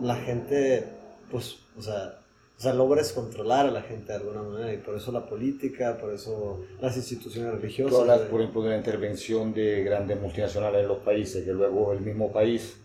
la 0.00 0.16
gente, 0.16 0.88
pues, 1.30 1.58
o 1.76 1.82
sea, 1.82 2.23
o 2.56 2.60
sea, 2.60 2.72
logres 2.72 3.12
controlar 3.12 3.66
a 3.66 3.70
la 3.70 3.82
gente 3.82 4.12
de 4.12 4.18
alguna 4.18 4.42
manera 4.42 4.72
y 4.72 4.78
por 4.78 4.94
eso 4.94 5.10
la 5.10 5.26
política, 5.26 5.98
por 6.00 6.12
eso 6.12 6.60
las 6.80 6.96
instituciones 6.96 7.52
religiosas. 7.54 8.00
hablas, 8.00 8.20
por 8.20 8.40
ejemplo, 8.40 8.62
de 8.62 8.70
la 8.70 8.76
intervención 8.76 9.52
de 9.52 9.82
grandes 9.82 10.20
multinacionales 10.20 10.82
en 10.82 10.88
los 10.88 10.98
países, 10.98 11.44
que 11.44 11.52
luego 11.52 11.92
el 11.92 12.00
mismo 12.00 12.32
país 12.32 12.76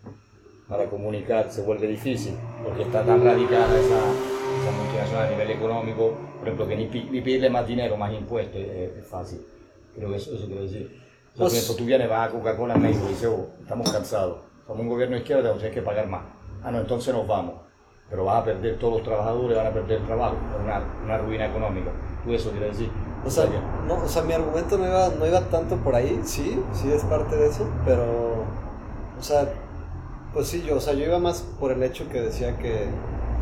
para 0.67 0.85
comunicar 0.85 1.51
se 1.51 1.61
vuelve 1.61 1.87
difícil, 1.87 2.33
porque 2.63 2.83
está 2.83 3.03
tan 3.03 3.23
radicada 3.23 3.79
esa, 3.79 3.99
esa 3.99 4.71
multinacional 4.71 5.27
a 5.27 5.29
nivel 5.31 5.51
económico, 5.51 6.17
por 6.39 6.47
ejemplo, 6.47 6.67
que 6.67 6.75
ni, 6.75 6.85
ni 6.85 7.21
pedirle 7.21 7.49
más 7.49 7.67
dinero, 7.67 7.95
más 7.95 8.11
impuestos, 8.13 8.59
es, 8.59 9.05
fácil. 9.05 9.39
Creo 9.95 10.09
que 10.09 10.17
eso, 10.17 10.33
eso 10.35 10.45
quiero 10.47 10.63
decir. 10.63 10.99
O 11.33 11.37
sea, 11.37 11.45
por 11.45 11.53
ejemplo, 11.53 11.75
tú 11.75 11.85
vienes, 11.85 12.09
vas 12.09 12.29
a 12.29 12.31
Coca-Cola 12.31 12.73
en 12.73 12.81
México 12.81 13.05
y 13.05 13.09
dices, 13.09 13.29
oh, 13.31 13.49
estamos 13.61 13.91
cansados, 13.91 14.39
somos 14.65 14.81
un 14.81 14.89
gobierno 14.89 15.15
de 15.15 15.21
izquierda, 15.21 15.53
tienes 15.53 15.73
que 15.73 15.81
pagar 15.81 16.07
más. 16.07 16.23
Ah, 16.63 16.71
no, 16.71 16.79
entonces 16.79 17.13
nos 17.13 17.27
vamos. 17.27 17.68
Pero 18.09 18.25
vas 18.25 18.41
a 18.41 18.45
perder 18.45 18.79
todos 18.79 18.93
los 18.95 19.03
trabajadores, 19.03 19.57
van 19.57 19.67
a 19.67 19.71
perder 19.71 19.99
el 19.99 20.05
trabajo, 20.05 20.35
una, 20.63 20.81
una 21.03 21.17
ruina 21.17 21.45
económica. 21.45 21.91
Tú 22.23 22.33
eso 22.33 22.51
quieres 22.51 22.77
decir. 22.77 22.91
O 23.25 23.29
sea, 23.29 23.45
no, 23.87 23.95
o 23.95 24.07
sea, 24.07 24.23
mi 24.23 24.33
argumento 24.33 24.77
no 24.77 24.87
iba, 24.87 25.09
no 25.09 25.27
iba 25.27 25.41
tanto 25.41 25.75
por 25.77 25.93
ahí, 25.93 26.21
sí, 26.23 26.59
sí 26.73 26.91
es 26.91 27.03
parte 27.03 27.35
de 27.35 27.47
eso, 27.47 27.67
pero, 27.85 28.05
o 29.19 29.21
sea, 29.21 29.49
pues 30.33 30.47
sí, 30.47 30.63
yo, 30.65 30.77
o 30.77 30.79
sea, 30.79 30.93
yo 30.93 31.05
iba 31.05 31.19
más 31.19 31.41
por 31.59 31.71
el 31.71 31.83
hecho 31.83 32.07
que 32.09 32.21
decía 32.21 32.57
que 32.57 32.87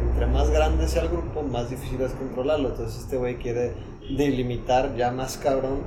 entre 0.01 0.27
más 0.27 0.49
grande 0.49 0.87
sea 0.87 1.03
el 1.03 1.09
grupo, 1.09 1.43
más 1.43 1.69
difícil 1.69 2.01
es 2.01 2.13
controlarlo. 2.13 2.69
Entonces 2.69 2.99
este 2.99 3.17
güey 3.17 3.37
quiere 3.37 3.73
delimitar 4.09 4.95
ya 4.95 5.11
más 5.11 5.37
cabrón 5.37 5.81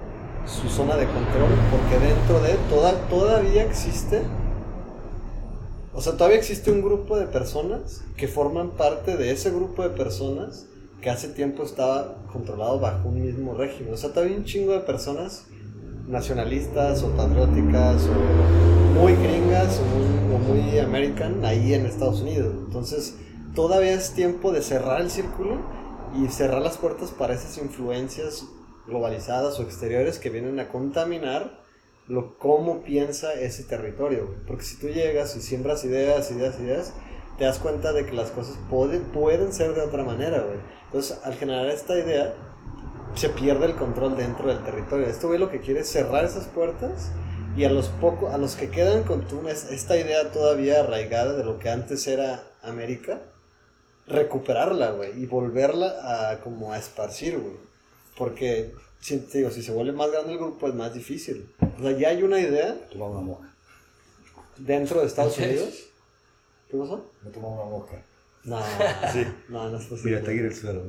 su 0.47 0.69
zona 0.69 0.97
de 0.97 1.07
control, 1.07 1.51
porque 1.71 2.07
dentro 2.07 2.41
de 2.41 2.55
toda, 2.69 2.93
todavía 3.09 3.63
existe, 3.65 4.23
o 6.01 6.03
sea, 6.03 6.15
todavía 6.15 6.39
existe 6.39 6.71
un 6.71 6.81
grupo 6.81 7.19
de 7.19 7.27
personas 7.27 8.03
que 8.17 8.27
forman 8.27 8.71
parte 8.71 9.19
de 9.19 9.33
ese 9.33 9.51
grupo 9.51 9.83
de 9.83 9.91
personas 9.91 10.67
que 11.03 11.11
hace 11.11 11.29
tiempo 11.29 11.63
estaba 11.63 12.25
controlado 12.33 12.81
bajo 12.81 13.11
un 13.11 13.21
mismo 13.21 13.53
régimen. 13.53 13.93
O 13.93 13.99
sea, 13.99 14.09
todavía 14.09 14.35
un 14.35 14.47
chingo 14.47 14.73
de 14.73 14.81
personas 14.81 15.45
nacionalistas 16.09 17.03
o 17.03 17.11
patrióticas 17.11 18.07
o 18.07 18.99
muy 18.99 19.15
gringas 19.15 19.79
o 19.79 20.39
muy, 20.49 20.63
muy 20.63 20.79
american 20.79 21.45
ahí 21.45 21.75
en 21.75 21.85
Estados 21.85 22.23
Unidos. 22.23 22.55
Entonces, 22.65 23.17
todavía 23.55 23.93
es 23.93 24.13
tiempo 24.15 24.53
de 24.53 24.63
cerrar 24.63 25.03
el 25.03 25.11
círculo 25.11 25.59
y 26.19 26.29
cerrar 26.29 26.63
las 26.63 26.79
puertas 26.79 27.11
para 27.11 27.35
esas 27.35 27.59
influencias 27.59 28.47
globalizadas 28.87 29.61
o 29.61 29.65
exteriores 29.65 30.19
que 30.19 30.31
vienen 30.31 30.61
a 30.61 30.69
contaminar 30.69 31.60
lo 32.11 32.37
cómo 32.39 32.83
piensa 32.83 33.33
ese 33.35 33.63
territorio. 33.63 34.35
Porque 34.47 34.65
si 34.65 34.77
tú 34.79 34.89
llegas 34.89 35.37
y 35.37 35.41
siembras 35.41 35.85
ideas, 35.85 36.31
ideas, 36.33 36.59
ideas, 36.59 36.93
te 37.39 37.45
das 37.45 37.59
cuenta 37.59 37.93
de 37.93 38.05
que 38.05 38.13
las 38.13 38.33
cosas 38.33 38.59
pueden, 38.69 39.05
pueden 39.05 39.53
ser 39.53 39.75
de 39.75 39.81
otra 39.81 40.05
manera, 40.05 40.41
güey. 40.41 40.59
Entonces, 40.87 41.19
al 41.25 41.35
generar 41.35 41.67
esta 41.69 41.97
idea, 41.97 42.35
se 43.15 43.29
pierde 43.29 43.67
el 43.67 43.77
control 43.77 44.17
dentro 44.17 44.49
del 44.49 44.63
territorio. 44.65 45.07
Esto 45.07 45.29
güey 45.29 45.39
lo 45.39 45.51
que 45.51 45.61
quiere 45.61 45.81
es 45.81 45.89
cerrar 45.89 46.25
esas 46.25 46.47
puertas 46.49 47.13
y 47.57 47.65
a 47.65 47.71
los 47.71 47.89
pocos, 47.89 48.35
a 48.35 48.39
los 48.39 48.57
que 48.57 48.71
quedan 48.71 49.05
con 49.05 49.27
tu, 49.27 49.49
esta 49.49 49.97
idea 49.97 50.33
todavía 50.33 50.81
arraigada 50.81 51.35
de 51.35 51.45
lo 51.45 51.59
que 51.59 51.71
antes 51.71 52.07
era 52.09 52.43
América, 52.63 53.23
recuperarla, 54.09 54.91
güey, 54.91 55.23
y 55.23 55.27
volverla 55.27 56.31
a 56.33 56.41
como 56.41 56.73
a 56.73 56.79
esparcir, 56.79 57.39
güey. 57.39 57.57
Porque, 58.19 58.75
si, 59.01 59.19
digo, 59.19 59.51
si 59.51 59.63
se 59.63 59.73
vuelve 59.73 59.93
más 59.93 60.11
grande 60.11 60.33
el 60.33 60.39
grupo 60.39 60.69
es 60.69 60.75
más 60.75 60.95
difícil. 60.95 61.49
O 61.79 61.83
sea, 61.83 61.93
ya 61.93 62.09
hay 62.11 62.23
una 62.23 62.39
idea. 62.39 62.77
Toma 62.91 63.07
una 63.07 63.21
mosca. 63.21 63.55
Dentro 64.59 65.01
de 65.01 65.07
Estados 65.07 65.39
Unidos. 65.39 65.87
¿Qué 66.71 66.77
pasó? 66.77 67.11
Me 67.23 67.31
tomó 67.31 67.55
una 67.55 67.71
mosca. 67.71 68.03
No, 68.45 68.61
sí. 69.13 69.27
no, 69.49 69.69
no 69.71 69.79
es 69.79 69.87
posible. 69.87 70.11
Mira, 70.11 70.19
está 70.19 70.31
aquí 70.31 70.41
en 70.41 70.47
el 70.47 70.55
suelo. 70.55 70.83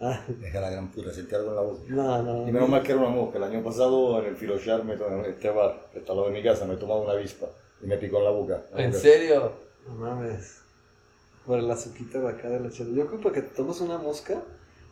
Ah. 0.00 0.20
Deja 0.28 0.60
la 0.60 0.70
gran 0.70 0.90
puta, 0.90 1.12
sentí 1.12 1.34
algo 1.34 1.50
en 1.50 1.56
la 1.56 1.62
boca. 1.62 1.82
No, 1.88 2.22
no. 2.22 2.48
Y 2.48 2.52
menos 2.52 2.68
mal 2.68 2.82
que 2.82 2.92
era 2.92 3.00
una 3.00 3.10
mosca. 3.10 3.38
El 3.38 3.44
año 3.44 3.64
pasado 3.64 4.20
en 4.20 4.26
el 4.26 4.36
Filochar, 4.36 4.80
en 4.80 5.24
este 5.24 5.50
bar, 5.50 5.88
que 5.92 6.00
está 6.00 6.12
al 6.12 6.18
lado 6.18 6.30
de 6.30 6.34
mi 6.34 6.42
casa, 6.42 6.66
me 6.66 6.74
he 6.74 6.76
tomado 6.76 7.02
una 7.02 7.12
avispa 7.12 7.46
y 7.82 7.86
me 7.86 7.96
picó 7.96 8.18
en 8.18 8.24
la 8.24 8.30
boca. 8.30 8.62
¿En 8.76 8.92
serio? 8.92 9.52
No 9.86 9.94
mames. 9.94 10.60
Por 11.46 11.58
el 11.58 11.70
azuquita 11.70 12.18
de 12.20 12.28
acá 12.28 12.48
de 12.48 12.60
la 12.60 12.70
chela. 12.70 12.90
Yo 12.94 13.06
creo 13.06 13.32
que 13.32 13.42
te 13.42 13.54
tomas 13.54 13.80
una 13.80 13.98
mosca, 13.98 14.42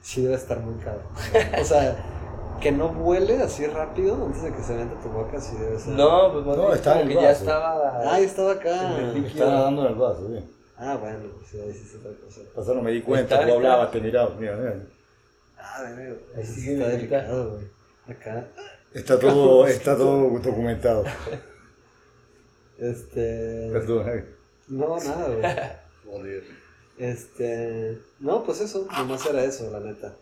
sí 0.03 0.23
debe 0.23 0.35
estar 0.35 0.61
muy 0.61 0.83
caro. 0.83 1.03
o 1.61 1.65
sea, 1.65 2.22
que 2.63 2.71
no 2.71 2.89
vuele 2.89 3.43
así 3.43 3.67
rápido 3.67 4.25
antes 4.25 4.43
de 4.43 4.53
que 4.53 4.63
se 4.63 4.75
meta 4.75 4.95
tu 5.01 5.09
boca, 5.09 5.41
sí 5.41 5.57
debe 5.57 5.79
ser. 5.79 5.95
No, 5.95 6.33
pues 6.33 6.47
no, 6.47 6.73
estaba 6.73 7.01
en 7.01 7.09
que 7.09 7.15
ya 7.15 7.33
estaba. 7.33 8.01
Ah, 8.05 8.21
estaba 8.21 8.53
acá. 8.53 9.13
Estaba 9.17 9.51
nadando 9.51 9.83
en 9.83 9.93
el 9.93 9.99
vaso, 9.99 10.29
sí. 10.29 10.45
Ah, 10.79 10.97
bueno, 10.97 11.29
sí, 11.45 11.61
ahí 11.61 11.73
sí 11.73 11.87
es 11.89 11.97
otra 11.97 12.13
cosa. 12.25 12.41
Pasó, 12.55 12.75
no 12.75 12.83
me 12.83 12.93
di 12.93 13.03
cuenta, 13.03 13.45
tú 13.45 13.53
hablabas, 13.53 13.91
te 13.91 14.01
mirabas, 14.01 14.37
mira, 14.39 14.57
mira. 14.57 14.77
Ah, 15.59 15.83
de 15.83 16.19
ahí 16.37 16.45
sí 16.45 16.73
está 16.73 16.89
delicado, 16.89 17.51
güey. 17.51 17.65
Acá. 18.09 18.47
Está 18.95 19.19
todo, 19.19 19.67
está 19.69 19.97
todo 19.97 20.39
documentado. 20.39 21.05
Este. 22.79 23.71
Perdón, 23.73 24.09
eh. 24.09 24.25
No, 24.69 24.97
nada, 24.99 25.29
güey. 25.29 25.43
Joder. 26.17 26.45
Este. 26.99 27.99
No, 28.21 28.45
pues 28.45 28.61
eso, 28.61 28.87
nomás 28.91 29.27
era 29.27 29.45
eso, 29.45 29.71
la 29.71 29.81
neta. 29.81 30.15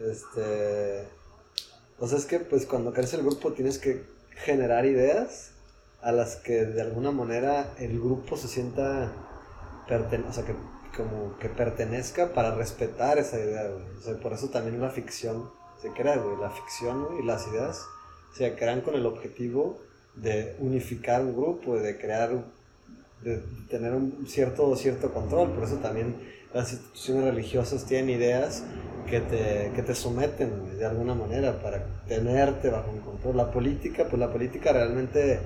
Este. 0.00 1.04
O 2.02 2.08
sea, 2.08 2.18
es 2.18 2.26
que 2.26 2.40
pues 2.40 2.66
cuando 2.66 2.92
crece 2.92 3.14
el 3.14 3.22
grupo 3.22 3.52
tienes 3.52 3.78
que 3.78 4.02
generar 4.44 4.86
ideas 4.86 5.52
a 6.00 6.10
las 6.10 6.34
que 6.34 6.64
de 6.64 6.82
alguna 6.82 7.12
manera 7.12 7.74
el 7.78 8.00
grupo 8.00 8.36
se 8.36 8.48
sienta. 8.48 9.12
o 9.88 10.32
sea, 10.32 10.44
que 10.44 10.52
como 10.96 11.38
que 11.38 11.48
pertenezca 11.48 12.32
para 12.32 12.56
respetar 12.56 13.18
esa 13.18 13.38
idea, 13.38 13.68
güey. 13.68 13.84
O 13.96 14.00
sea, 14.00 14.18
por 14.18 14.32
eso 14.32 14.48
también 14.48 14.80
la 14.80 14.90
ficción 14.90 15.48
se 15.80 15.90
crea, 15.90 16.16
güey. 16.16 16.38
La 16.40 16.50
ficción 16.50 17.06
y 17.22 17.24
las 17.24 17.46
ideas 17.46 17.86
se 18.34 18.52
crean 18.56 18.80
con 18.80 18.96
el 18.96 19.06
objetivo 19.06 19.78
de 20.16 20.56
unificar 20.58 21.22
un 21.22 21.36
grupo, 21.36 21.76
de 21.76 21.98
crear 21.98 22.30
de 23.22 23.44
tener 23.70 23.92
un 23.92 24.26
cierto, 24.26 24.74
cierto 24.74 25.14
control. 25.14 25.52
Por 25.52 25.62
eso 25.62 25.76
también 25.76 26.16
las 26.54 26.72
instituciones 26.72 27.24
religiosas 27.24 27.84
tienen 27.84 28.10
ideas 28.10 28.64
que 29.08 29.20
te, 29.20 29.72
que 29.74 29.82
te 29.82 29.94
someten 29.94 30.78
de 30.78 30.84
alguna 30.84 31.14
manera 31.14 31.60
para 31.60 31.84
tenerte 32.06 32.70
bajo 32.70 32.90
un 32.90 33.00
control. 33.00 33.36
La 33.36 33.50
política, 33.50 34.06
pues 34.08 34.18
la 34.18 34.30
política 34.30 34.72
realmente 34.72 35.40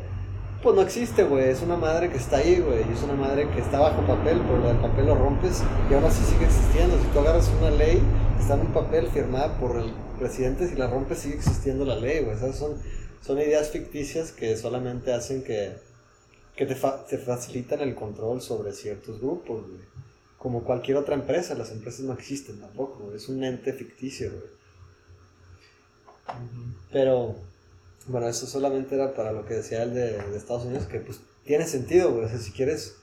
pues 0.62 0.74
no 0.74 0.83
existe, 0.83 1.24
güey. 1.24 1.51
Es 1.51 1.62
una 1.62 1.77
madre 1.77 2.11
que 2.11 2.16
está 2.16 2.39
ahí, 2.39 2.61
güey. 2.61 2.81
Es 2.93 3.03
una 3.03 3.15
madre 3.15 3.49
que 3.51 3.61
está 3.61 3.78
bajo 3.78 4.03
papel, 4.07 4.41
pero 4.47 4.70
el 4.70 4.78
papel 4.78 5.07
lo 5.07 5.15
rompes 5.15 5.62
y 5.91 5.95
aún 5.95 6.05
así 6.05 6.24
sigue 6.24 6.47
existiendo. 6.47 6.99
Si 6.99 7.07
tú 7.09 7.20
agarras 7.20 7.51
una 7.61 7.70
ley, 7.70 8.01
está 8.39 8.55
en 8.55 8.61
un 8.61 8.73
papel 8.73 9.09
firmada 9.09 9.59
por 9.59 9.77
el 9.77 9.93
presidente, 10.19 10.66
si 10.66 10.77
la 10.77 10.89
rompes 10.89 11.19
sigue 11.19 11.37
existiendo 11.37 11.85
la 11.85 11.97
ley, 11.97 12.24
güey. 12.24 12.37
Esas 12.37 12.57
son, 12.57 12.74
son 13.20 13.39
ideas 13.39 13.70
ficticias 13.70 14.33
que 14.33 14.57
solamente 14.57 15.12
hacen 15.12 15.43
que 15.43 15.85
que 16.57 16.65
te, 16.65 16.74
te, 16.74 17.19
facilitan 17.19 17.81
el 17.81 17.95
control 17.95 18.41
sobre 18.41 18.73
ciertos 18.73 19.20
grupos, 19.20 19.66
güey. 19.69 19.83
Como 20.47 20.62
cualquier 20.62 20.97
otra 20.97 21.16
empresa, 21.16 21.56
las 21.56 21.73
empresas 21.73 22.02
no 22.02 22.12
existen 22.12 22.60
tampoco, 22.60 23.12
es 23.12 23.28
un 23.28 23.43
ente 23.43 23.73
ficticio, 23.73 24.31
güey. 24.31 24.44
Pero, 26.93 27.35
bueno, 28.06 28.28
eso 28.28 28.47
solamente 28.47 28.94
era 28.94 29.12
para 29.12 29.32
lo 29.32 29.44
que 29.44 29.55
decía 29.55 29.82
el 29.82 29.93
de, 29.93 30.36
Estados 30.36 30.64
Unidos, 30.66 30.86
que 30.86 31.01
pues 31.01 31.18
tiene 31.44 31.66
sentido, 31.66 32.12
güey. 32.12 32.27
O 32.27 32.28
sea, 32.28 32.39
si 32.39 32.52
quieres, 32.52 32.94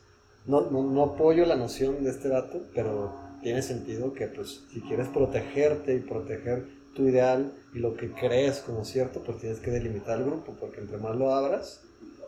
no, 0.46 0.72
no, 0.72 0.84
no 0.84 1.04
apoyo 1.04 1.46
la 1.46 1.58
noción 1.58 2.06
de 2.06 2.12
este 2.12 2.30
dato, 2.30 2.62
pero 2.74 3.14
tiene 3.42 3.62
sentido 3.62 4.14
que 4.14 4.28
pues 4.28 4.62
si 4.72 4.80
quieres 4.80 5.10
protegerte 5.10 5.96
y 5.96 6.00
proteger 6.00 6.66
tu 6.96 7.10
ideal 7.10 7.52
y 7.74 7.80
lo 7.80 7.98
que 7.98 8.14
crees 8.14 8.60
como 8.60 8.86
cierto, 8.86 9.22
pues 9.22 9.40
tienes 9.40 9.60
que 9.60 9.72
delimitar 9.72 10.18
el 10.18 10.28
grupo, 10.28 10.56
porque 10.58 10.80
entre 10.80 10.98
más 10.98 11.18
lo 11.18 11.36
abras, 11.36 11.82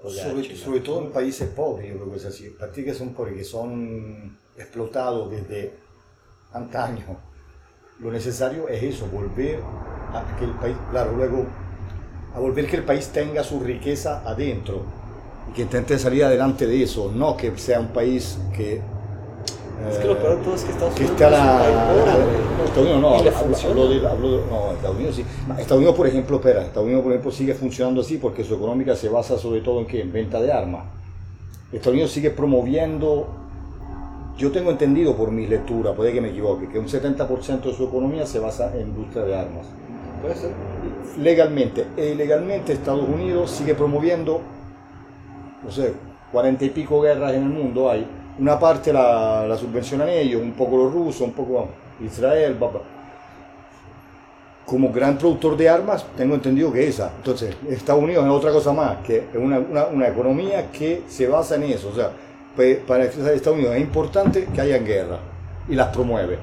sobre, 0.03 0.79
todo 0.81 1.01
en 1.01 1.11
países 1.11 1.49
pobres, 1.49 1.89
yo 1.89 1.95
creo 1.95 2.11
que 2.11 2.17
es 2.17 2.25
así. 2.25 2.49
Partidos 2.49 2.93
que 2.93 2.99
son 2.99 3.13
pobres, 3.13 3.35
que 3.35 3.43
son 3.43 4.37
explotados 4.57 5.31
desde 5.31 5.73
antaño. 6.53 7.17
Lo 7.99 8.11
necesario 8.11 8.67
es 8.67 8.83
eso, 8.83 9.07
volver 9.07 9.59
a 10.13 10.37
que 10.37 10.45
el 10.45 10.51
país, 10.51 10.75
claro, 10.91 11.13
luego 11.13 11.45
a 12.33 12.39
volver 12.39 12.67
que 12.67 12.77
el 12.77 12.83
país 12.83 13.07
tenga 13.09 13.43
su 13.43 13.59
riqueza 13.59 14.21
adentro 14.25 14.83
y 15.49 15.53
que 15.53 15.61
intente 15.63 15.97
salir 15.97 16.25
adelante 16.25 16.67
de 16.67 16.83
eso, 16.83 17.11
no 17.13 17.37
que 17.37 17.57
sea 17.57 17.79
un 17.79 17.93
país 17.93 18.37
que 18.55 18.81
es 19.89 19.97
que 19.97 20.07
lo 20.07 20.17
peor 20.17 20.37
de 20.37 20.43
todo 20.43 20.55
es 20.55 20.63
que 20.63 20.71
Estados 20.71 20.95
Unidos 20.95 21.17
que 21.17 21.23
está 21.23 21.29
la, 21.29 21.61
Estados 22.65 22.77
Unidos 22.77 23.01
no, 23.01 23.15
hablo, 23.69 23.89
de, 23.89 23.99
no, 23.99 24.71
Estados 24.71 24.95
Unidos 24.95 25.15
sí. 25.15 25.25
Estados 25.57 25.77
Unidos, 25.77 25.95
por 25.95 26.07
ejemplo, 26.07 26.37
espera, 26.37 26.61
Estados 26.63 26.85
Unidos, 26.85 27.03
por 27.03 27.11
ejemplo, 27.11 27.31
sigue 27.31 27.53
funcionando 27.53 28.01
así 28.01 28.17
porque 28.17 28.43
su 28.43 28.55
económica 28.55 28.95
se 28.95 29.09
basa 29.09 29.37
sobre 29.37 29.61
todo 29.61 29.79
en 29.79 29.85
qué? 29.85 30.01
En 30.01 30.11
venta 30.11 30.41
de 30.41 30.51
armas. 30.51 30.85
Estados 31.71 31.93
Unidos 31.93 32.11
sigue 32.11 32.31
promoviendo, 32.31 33.27
yo 34.37 34.51
tengo 34.51 34.71
entendido 34.71 35.15
por 35.15 35.31
mi 35.31 35.45
lectura, 35.45 35.93
puede 35.93 36.13
que 36.13 36.21
me 36.21 36.29
equivoque, 36.29 36.67
que 36.69 36.79
un 36.79 36.87
70% 36.87 37.61
de 37.61 37.73
su 37.73 37.85
economía 37.85 38.25
se 38.25 38.39
basa 38.39 38.73
en 38.75 38.87
industria 38.87 39.23
de 39.23 39.35
armas. 39.35 39.65
Puede 40.21 40.35
ser. 40.35 40.51
Legalmente. 41.19 41.85
E 41.97 42.11
ilegalmente 42.11 42.73
Estados 42.73 43.07
Unidos 43.07 43.51
sigue 43.51 43.75
promoviendo, 43.75 44.41
no 45.63 45.71
sé, 45.71 45.93
cuarenta 46.31 46.65
y 46.65 46.69
pico 46.69 47.01
guerras 47.01 47.33
en 47.33 47.43
el 47.43 47.49
mundo 47.49 47.89
hay 47.89 48.07
una 48.39 48.59
parte 48.59 48.91
la, 48.91 49.45
la, 49.47 49.57
subvencionan 49.57 50.09
ellos, 50.09 50.41
un 50.41 50.53
poco 50.53 50.77
los 50.77 50.93
rusos, 50.93 51.21
un 51.21 51.33
poco 51.33 51.69
Israel, 52.03 52.57
Como 54.65 54.91
gran 54.91 55.17
productor 55.17 55.55
de 55.55 55.69
armas, 55.69 56.05
tengo 56.17 56.35
entendido 56.35 56.71
que 56.71 56.87
esa. 56.87 57.11
Entonces, 57.17 57.55
Estados 57.69 58.03
Unidos 58.03 58.25
es 58.25 58.31
otra 58.31 58.51
cosa 58.51 58.73
más, 58.73 58.97
que 59.05 59.17
es 59.17 59.35
una, 59.35 59.59
una, 59.59 59.85
una 59.85 60.07
economía 60.07 60.71
que 60.71 61.03
se 61.07 61.27
basa 61.27 61.55
en 61.55 61.63
eso. 61.63 61.89
O 61.89 61.95
sea, 61.95 62.11
para 62.87 63.03
Estados 63.05 63.57
Unidos 63.57 63.75
es 63.75 63.81
importante 63.81 64.45
que 64.53 64.61
haya 64.61 64.77
guerra 64.79 65.19
y 65.67 65.75
las 65.75 65.89
promueve. 65.89 66.37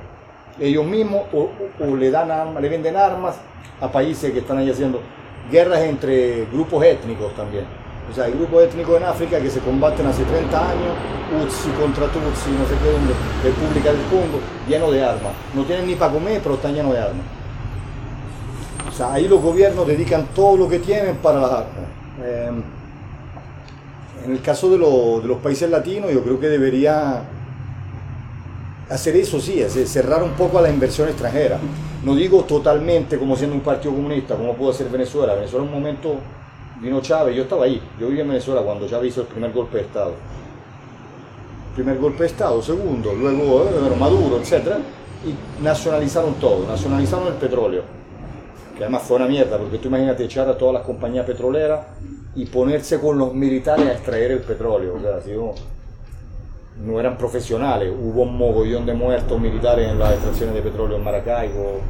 Ellos 0.60 0.84
mismos 0.84 1.22
o, 1.32 1.50
le, 1.96 2.10
dan 2.10 2.54
le 2.60 2.68
venden 2.68 2.96
armas 2.96 3.36
a 3.80 3.90
países 3.90 4.30
que 4.32 4.40
están 4.40 4.58
ahí 4.58 4.70
haciendo 4.70 5.00
guerras 5.50 5.80
entre 5.80 6.44
grupos 6.52 6.84
étnicos 6.84 7.34
también. 7.34 7.64
O 8.10 8.14
sea, 8.14 8.24
hay 8.24 8.32
grupos 8.32 8.64
étnicos 8.64 8.96
en 8.98 9.04
África 9.04 9.40
que 9.40 9.48
se 9.50 9.60
combaten 9.60 10.06
hace 10.06 10.22
30 10.24 10.58
años, 10.70 10.94
Utsi 11.42 11.70
contra 11.80 12.04
Tutsi, 12.06 12.50
no 12.50 12.66
sé 12.66 12.74
qué, 12.82 12.90
donde, 12.92 13.14
República 13.42 13.90
del 13.92 14.02
Congo, 14.10 14.38
lleno 14.68 14.90
de 14.90 15.02
armas. 15.02 15.32
No 15.54 15.64
tienen 15.64 15.86
ni 15.86 15.94
para 15.94 16.12
comer, 16.12 16.40
pero 16.42 16.56
están 16.56 16.74
llenos 16.74 16.92
de 16.92 16.98
armas. 16.98 17.24
O 18.86 18.92
sea, 18.94 19.14
ahí 19.14 19.26
los 19.28 19.40
gobiernos 19.40 19.86
dedican 19.86 20.26
todo 20.34 20.56
lo 20.58 20.68
que 20.68 20.78
tienen 20.80 21.16
para 21.16 21.40
las 21.40 21.50
armas. 21.50 21.86
Eh, 22.22 22.50
en 24.26 24.32
el 24.32 24.42
caso 24.42 24.68
de, 24.70 24.76
lo- 24.78 25.20
de 25.20 25.28
los 25.28 25.38
países 25.38 25.70
latinos, 25.70 26.12
yo 26.12 26.22
creo 26.22 26.38
que 26.38 26.48
debería 26.48 27.22
hacer 28.90 29.16
eso, 29.16 29.40
sí, 29.40 29.60
es 29.60 29.72
cerrar 29.88 30.22
un 30.22 30.32
poco 30.32 30.58
a 30.58 30.62
la 30.62 30.68
inversión 30.70 31.08
extranjera. 31.08 31.58
No 32.04 32.14
digo 32.14 32.42
totalmente 32.44 33.16
como 33.18 33.36
siendo 33.36 33.56
un 33.56 33.62
partido 33.62 33.94
comunista, 33.94 34.34
como 34.34 34.54
pudo 34.54 34.72
ser 34.72 34.88
Venezuela. 34.90 35.34
Venezuela 35.34 35.64
en 35.64 35.72
un 35.72 35.80
momento 35.80 36.16
vino 36.82 37.00
Chávez, 37.00 37.36
yo 37.36 37.44
estaba 37.44 37.64
ahí, 37.64 37.80
yo 37.98 38.08
viví 38.08 38.20
en 38.20 38.28
Venezuela 38.28 38.60
cuando 38.62 38.88
Chávez 38.88 39.12
hizo 39.12 39.20
el 39.22 39.28
primer 39.28 39.52
golpe 39.52 39.78
de 39.78 39.84
Estado. 39.84 40.12
Primer 41.76 41.98
golpe 41.98 42.24
de 42.24 42.26
Estado, 42.26 42.60
segundo, 42.60 43.14
luego 43.14 43.64
eh, 43.64 43.96
Maduro, 43.98 44.38
etc. 44.38 44.78
Y 45.24 45.62
nacionalizaron 45.62 46.34
todo, 46.34 46.66
nacionalizaron 46.66 47.28
el 47.28 47.34
petróleo, 47.34 47.84
que 48.76 48.82
además 48.82 49.02
fue 49.02 49.16
una 49.16 49.26
mierda, 49.26 49.56
porque 49.56 49.78
tú 49.78 49.88
imagínate 49.88 50.24
echar 50.24 50.48
a 50.48 50.58
todas 50.58 50.74
las 50.74 50.82
compañías 50.82 51.24
petroleras 51.24 51.86
y 52.34 52.46
ponerse 52.46 52.98
con 52.98 53.16
los 53.16 53.32
militares 53.32 53.86
a 53.86 53.92
extraer 53.92 54.32
el 54.32 54.40
petróleo. 54.40 54.94
O 54.96 55.54
no, 56.84 56.98
eran 56.98 57.16
profesionales, 57.16 57.92
hubo 57.96 58.22
un 58.22 58.36
mogollón 58.36 58.84
de 58.86 58.94
muertos 58.94 59.38
militares 59.40 59.88
en 59.88 59.98
las 60.00 60.14
extracciones 60.14 60.56
de 60.56 60.62
petróleo 60.62 60.96
en 60.96 61.04
Maracaibo, 61.04 61.80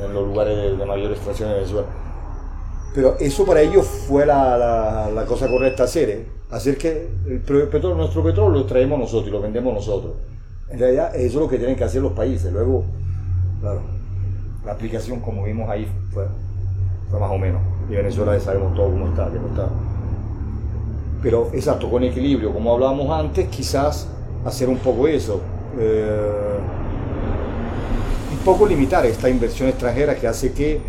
en 0.00 0.14
los 0.14 0.28
lugares 0.28 0.78
de 0.78 0.86
mayor 0.86 1.10
extracción 1.10 1.48
de 1.48 1.56
Venezuela. 1.56 1.88
Pero 2.94 3.16
eso 3.20 3.44
para 3.44 3.60
ellos 3.60 3.86
fue 3.86 4.26
la, 4.26 5.08
la- 5.14 5.24
cosa 5.26 5.46
correcta 5.48 5.84
hacer, 5.84 6.10
¿eh? 6.10 6.26
hacer 6.50 6.76
que 6.78 7.08
el 7.26 7.40
petróleo, 7.40 7.94
nuestro 7.96 8.22
petróleo 8.22 8.50
lo 8.50 8.60
extraemos 8.60 8.98
nosotros 8.98 9.28
y 9.28 9.30
lo 9.30 9.40
vendemos 9.40 9.74
nosotros. 9.74 10.14
En 10.70 10.78
realidad 10.78 11.14
eso 11.14 11.26
es 11.26 11.34
lo 11.34 11.48
que 11.48 11.58
tienen 11.58 11.76
que 11.76 11.84
hacer 11.84 12.02
los 12.02 12.12
países. 12.12 12.52
Luego, 12.52 12.84
claro, 13.60 13.80
la 14.64 14.72
aplicación 14.72 15.20
como 15.20 15.44
vimos 15.44 15.68
ahí 15.68 15.86
fue, 16.12 16.24
fue 17.10 17.20
más 17.20 17.30
o 17.30 17.38
menos. 17.38 17.60
Y 17.90 17.94
Venezuela 17.94 18.34
ya 18.36 18.40
sabemos 18.40 18.74
todo 18.74 18.90
cómo 18.90 19.08
está, 19.08 19.26
no 19.26 19.48
está. 19.48 19.68
Pero 21.22 21.50
exacto, 21.52 21.90
con 21.90 22.02
equilibrio, 22.04 22.52
como 22.52 22.72
hablábamos 22.72 23.10
antes, 23.10 23.48
quizás 23.48 24.08
hacer 24.44 24.68
un 24.68 24.78
poco 24.78 25.06
eso. 25.08 25.40
eh, 25.78 26.58
un 28.32 28.38
poco 28.44 28.66
limitar 28.66 29.04
esta 29.04 29.28
inversión 29.28 29.68
extranjera 29.68 30.14
que 30.16 30.26
hace 30.26 30.52
que 30.52 30.80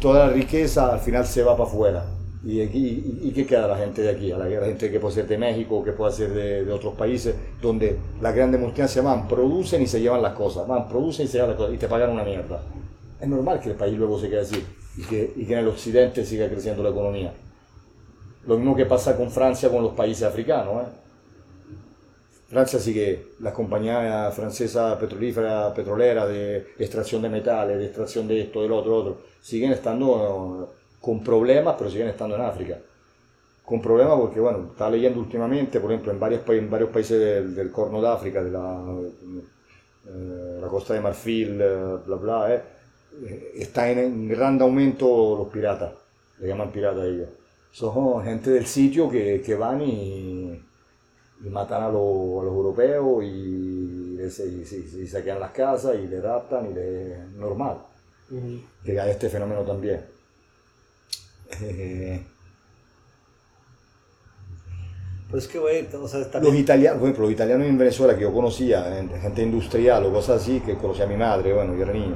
toda 0.00 0.26
la 0.26 0.32
riqueza 0.32 0.92
al 0.92 1.00
final 1.00 1.26
se 1.26 1.42
va 1.42 1.56
para 1.56 1.68
afuera. 1.68 2.04
¿Y, 2.44 2.60
y, 2.60 3.20
y 3.24 3.32
qué 3.32 3.44
queda 3.44 3.66
la 3.66 3.76
gente 3.76 4.02
de 4.02 4.10
aquí? 4.10 4.30
A 4.30 4.38
la, 4.38 4.46
gente 4.46 4.90
que 4.90 5.00
puede 5.00 5.14
ser 5.14 5.26
de 5.26 5.36
México, 5.36 5.82
que 5.82 5.92
puede 5.92 6.12
ser 6.12 6.32
de, 6.32 6.64
de 6.64 6.72
otros 6.72 6.94
países, 6.94 7.34
donde 7.60 7.98
las 8.20 8.34
grandes 8.34 8.60
multinacionales 8.60 9.20
van, 9.20 9.28
producen 9.28 9.82
y 9.82 9.86
se 9.86 10.00
llevan 10.00 10.22
las 10.22 10.34
cosas, 10.34 10.66
van, 10.68 10.88
producen 10.88 11.26
y 11.26 11.28
se 11.28 11.38
llevan 11.38 11.50
las 11.50 11.58
cosas, 11.58 11.74
y 11.74 11.78
te 11.78 11.88
pagan 11.88 12.10
una 12.10 12.22
mierda. 12.22 12.62
Es 13.20 13.28
normal 13.28 13.58
que 13.58 13.70
el 13.70 13.74
país 13.74 13.98
luego 13.98 14.20
se 14.20 14.28
quede 14.28 14.40
así 14.40 14.64
y 14.96 15.02
que, 15.02 15.32
y 15.34 15.44
que 15.44 15.52
en 15.54 15.58
el 15.60 15.68
occidente 15.68 16.24
siga 16.24 16.48
creciendo 16.48 16.82
la 16.82 16.90
economía. 16.90 17.32
Lo 18.46 18.56
mismo 18.56 18.76
que 18.76 18.86
pasa 18.86 19.16
con 19.16 19.30
Francia, 19.30 19.68
con 19.68 19.82
los 19.82 19.92
países 19.94 20.22
africanos. 20.22 20.84
¿eh? 20.84 21.05
Francia 22.48 22.78
sigue, 22.78 23.32
las 23.40 23.52
compañías 23.52 24.32
francesas 24.34 24.96
petrolíferas, 24.98 25.72
petroleras, 25.72 26.28
de 26.28 26.58
extracción 26.78 27.20
de 27.22 27.28
metales, 27.28 27.76
de 27.78 27.86
extracción 27.86 28.28
de 28.28 28.40
esto, 28.42 28.62
del 28.62 28.70
otro, 28.70 28.96
otro, 28.96 29.18
siguen 29.40 29.72
estando 29.72 30.68
eh, 30.70 30.76
con 31.00 31.24
problemas, 31.24 31.74
pero 31.76 31.90
siguen 31.90 32.08
estando 32.08 32.36
en 32.36 32.42
África. 32.42 32.78
Con 33.64 33.82
problemas 33.82 34.20
porque, 34.20 34.38
bueno, 34.38 34.68
estaba 34.70 34.90
leyendo 34.92 35.18
últimamente, 35.18 35.80
por 35.80 35.90
ejemplo, 35.90 36.12
en 36.12 36.20
varios, 36.20 36.48
en 36.48 36.70
varios 36.70 36.90
países 36.90 37.56
del, 37.56 37.72
Corno 37.72 38.00
de 38.00 38.08
África, 38.08 38.44
de 38.44 38.50
la, 38.52 38.80
eh, 40.08 40.60
costa 40.70 40.94
de 40.94 41.00
Marfil, 41.00 41.60
eh, 41.60 41.96
bla, 42.06 42.16
bla, 42.16 42.54
eh, 42.54 42.62
está 43.56 43.90
en, 43.90 43.98
en 43.98 44.28
gran 44.28 44.60
aumento 44.62 45.36
los 45.36 45.48
piratas, 45.48 45.94
le 46.38 46.46
llaman 46.46 46.70
piratas 46.70 47.04
ellos. 47.06 47.28
Son 47.72 48.22
gente 48.24 48.50
del 48.50 48.66
sitio 48.66 49.08
que, 49.10 49.42
que 49.44 49.54
van 49.56 49.82
y, 49.82 50.62
y 51.44 51.48
matan 51.50 51.82
a, 51.82 51.88
los- 51.88 52.42
a 52.42 52.44
los 52.44 52.54
europeos 52.54 53.24
y, 53.24 54.16
les- 54.16 54.40
y, 54.40 55.06
saquean 55.06 55.40
las 55.40 55.50
casas 55.52 55.96
y 55.96 56.06
le 56.08 56.20
raptan 56.20 56.70
y 56.70 56.74
le... 56.74 57.18
normal 57.36 57.78
que 58.84 58.98
hay 59.00 59.10
este 59.10 59.28
fenómeno 59.28 59.62
también. 59.62 60.00
Eh, 61.62 62.20
Pues 65.30 65.44
es 65.44 65.50
que, 65.50 65.58
güey, 65.58 65.86
o 65.92 66.06
sea, 66.06 66.20
los 66.40 66.54
italianos, 66.54 66.98
por 67.00 67.08
ejemplo, 67.08 67.24
los 67.24 67.32
italianos 67.32 67.66
en 67.66 67.76
Venezuela 67.76 68.14
que 68.14 68.22
yo 68.22 68.32
conocía, 68.32 68.84
gente 69.20 69.42
industrial 69.42 70.04
o 70.06 70.12
cosas 70.12 70.40
así, 70.42 70.60
que 70.60 70.76
conocía 70.76 71.04
a 71.04 71.08
mi 71.08 71.16
madre, 71.16 71.52
bueno, 71.52 71.74
yo 71.74 71.82
era 71.82 71.92
niño, 71.92 72.14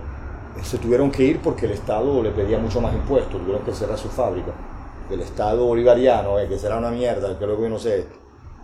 se 0.63 0.79
tuvieron 0.79 1.11
que 1.11 1.25
ir 1.25 1.41
porque 1.41 1.67
el 1.67 1.73
Estado 1.73 2.23
le 2.23 2.31
pedía 2.31 2.59
mucho 2.59 2.81
más 2.81 2.95
impuestos, 2.95 3.41
tuvieron 3.41 3.65
que 3.65 3.73
cerrar 3.73 3.99
su 3.99 4.09
fábrica. 4.09 4.53
El 5.11 5.21
Estado 5.23 5.65
bolivariano, 5.67 6.39
eh, 6.39 6.47
que 6.49 6.57
será 6.57 6.79
una 6.79 6.91
mierda, 6.93 7.37
que 7.37 7.47
luego 7.47 7.63
yo 7.65 7.69
no 7.71 7.79
sé, 7.81 8.07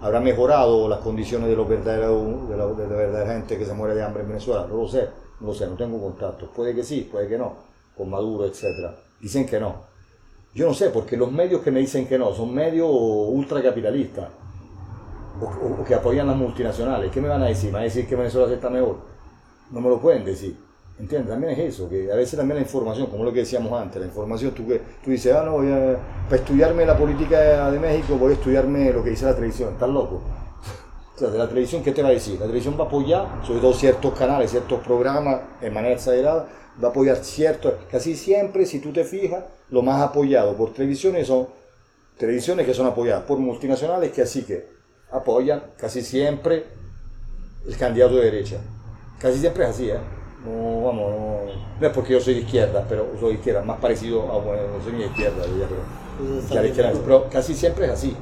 habrá 0.00 0.20
mejorado 0.20 0.88
las 0.88 1.00
condiciones 1.00 1.48
de, 1.48 1.56
los 1.56 1.68
verdaderos, 1.68 2.48
de, 2.48 2.56
la, 2.56 2.66
de 2.66 2.86
la 2.88 2.96
verdadera 2.96 3.32
gente 3.34 3.58
que 3.58 3.64
se 3.64 3.74
muere 3.74 3.94
de 3.94 4.02
hambre 4.02 4.22
en 4.22 4.28
Venezuela, 4.28 4.66
no 4.68 4.76
lo 4.76 4.88
sé, 4.88 5.08
no 5.40 5.48
lo 5.48 5.54
sé, 5.54 5.66
no 5.66 5.74
tengo 5.76 6.00
contactos, 6.00 6.48
puede 6.54 6.74
que 6.74 6.82
sí, 6.82 7.08
puede 7.10 7.28
que 7.28 7.38
no, 7.38 7.54
con 7.96 8.10
Maduro, 8.10 8.44
etc. 8.46 8.64
Dicen 9.20 9.46
que 9.46 9.58
no. 9.60 9.74
Yo 10.54 10.66
no 10.66 10.74
sé, 10.74 10.90
porque 10.90 11.16
los 11.16 11.30
medios 11.32 11.60
que 11.62 11.70
me 11.70 11.80
dicen 11.80 12.06
que 12.06 12.18
no 12.18 12.32
son 12.32 12.54
medios 12.54 12.88
ultracapitalistas 12.90 14.28
o, 15.40 15.44
o- 15.44 15.82
o 15.82 15.84
que 15.84 15.94
apoyan 15.94 16.26
las 16.26 16.36
multinacionales. 16.36 17.10
¿Qué 17.12 17.20
me 17.20 17.28
van 17.28 17.42
a 17.42 17.46
decir? 17.46 17.66
¿Me 17.68 17.74
van 17.74 17.82
a 17.82 17.84
decir 17.84 18.06
que 18.08 18.16
Venezuela 18.16 18.52
está 18.54 18.70
mejor? 18.70 18.96
No 19.70 19.80
me 19.80 19.88
lo 19.90 20.00
pueden 20.00 20.24
decir. 20.24 20.56
¿Entiendes? 20.98 21.28
También 21.28 21.52
es 21.52 21.74
eso, 21.74 21.90
que 21.90 22.10
a 22.10 22.16
veces 22.16 22.38
también 22.38 22.56
la 22.56 22.62
información, 22.62 23.08
como 23.08 23.22
lo 23.22 23.32
que 23.32 23.40
decíamos 23.40 23.70
antes, 23.78 24.00
la 24.00 24.06
información, 24.06 24.52
tú, 24.52 24.66
que, 24.66 24.80
tú 25.04 25.10
dices, 25.10 25.34
ah, 25.34 25.42
no, 25.44 25.52
voy 25.52 25.70
a, 25.70 25.98
para 26.24 26.36
estudiarme 26.40 26.86
la 26.86 26.96
política 26.96 27.70
de 27.70 27.78
México, 27.78 28.16
voy 28.16 28.32
a 28.32 28.34
estudiarme 28.34 28.92
lo 28.92 29.04
que 29.04 29.10
dice 29.10 29.26
la 29.26 29.34
televisión. 29.34 29.72
¿Estás 29.72 29.90
loco? 29.90 30.22
O 31.14 31.18
sea, 31.18 31.28
de 31.28 31.38
la 31.38 31.48
televisión, 31.48 31.82
¿qué 31.82 31.92
te 31.92 32.02
va 32.02 32.08
a 32.08 32.12
decir? 32.12 32.34
La 32.34 32.44
televisión 32.44 32.76
va 32.78 32.84
a 32.84 32.86
apoyar, 32.88 33.26
sobre 33.46 33.60
todo 33.60 33.72
ciertos 33.72 34.12
canales, 34.12 34.50
ciertos 34.50 34.80
programas, 34.84 35.40
en 35.62 35.72
manera 35.72 35.94
exagerada, 35.94 36.46
va 36.82 36.88
a 36.88 36.90
apoyar 36.90 37.16
ciertos, 37.16 37.72
casi 37.90 38.14
siempre, 38.14 38.66
si 38.66 38.80
tú 38.80 38.92
te 38.92 39.02
fijas, 39.02 39.42
lo 39.70 39.80
más 39.80 40.02
apoyado 40.02 40.54
por 40.54 40.74
televisiones 40.74 41.26
son 41.26 41.48
televisiones 42.18 42.66
que 42.66 42.74
son 42.74 42.86
apoyadas 42.86 43.24
por 43.24 43.38
multinacionales 43.38 44.12
que 44.12 44.22
así 44.22 44.42
que 44.42 44.66
apoyan 45.10 45.62
casi 45.78 46.02
siempre 46.02 46.64
el 47.66 47.76
candidato 47.76 48.16
de 48.16 48.24
derecha. 48.24 48.58
Casi 49.18 49.38
siempre 49.38 49.64
es 49.64 49.70
así, 49.70 49.90
¿eh? 49.90 49.98
No, 50.46 50.82
vamos, 50.84 51.10
no, 51.10 51.38
no 51.80 51.86
es 51.86 51.92
porque 51.92 52.12
yo 52.12 52.20
soy 52.20 52.34
de 52.34 52.40
izquierda, 52.40 52.84
pero 52.88 53.06
soy 53.18 53.30
de 53.32 53.34
izquierda, 53.38 53.62
más 53.62 53.78
parecido 53.80 54.22
a, 54.30 54.38
bueno, 54.38 54.62
no 54.78 54.82
soy 54.84 54.92
ni 54.92 54.98
de 55.00 55.06
izquierda, 55.06 55.44
diría, 55.46 55.66
pero, 55.68 55.80
pues, 56.18 56.30
está 56.44 56.52
que 56.54 56.58
a 56.58 56.62
la 56.62 56.68
izquierda, 56.68 56.92
pero 57.04 57.28
casi 57.30 57.54
siempre 57.54 57.86
es 57.86 57.90
así. 57.92 58.16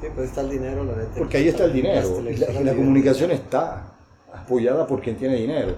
Sí, 0.00 0.06
pues 0.14 0.28
está 0.28 0.40
el 0.40 0.50
dinero, 0.50 0.84
la 0.84 0.96
neta. 0.96 1.10
Porque 1.18 1.36
ahí 1.36 1.48
está 1.48 1.64
el 1.64 1.72
dinero. 1.72 2.20
Y 2.28 2.36
la, 2.64 2.74
comunicación 2.74 3.30
está 3.30 3.84
apoyada 4.32 4.86
por 4.86 5.00
quien 5.00 5.16
tiene 5.16 5.36
dinero. 5.36 5.74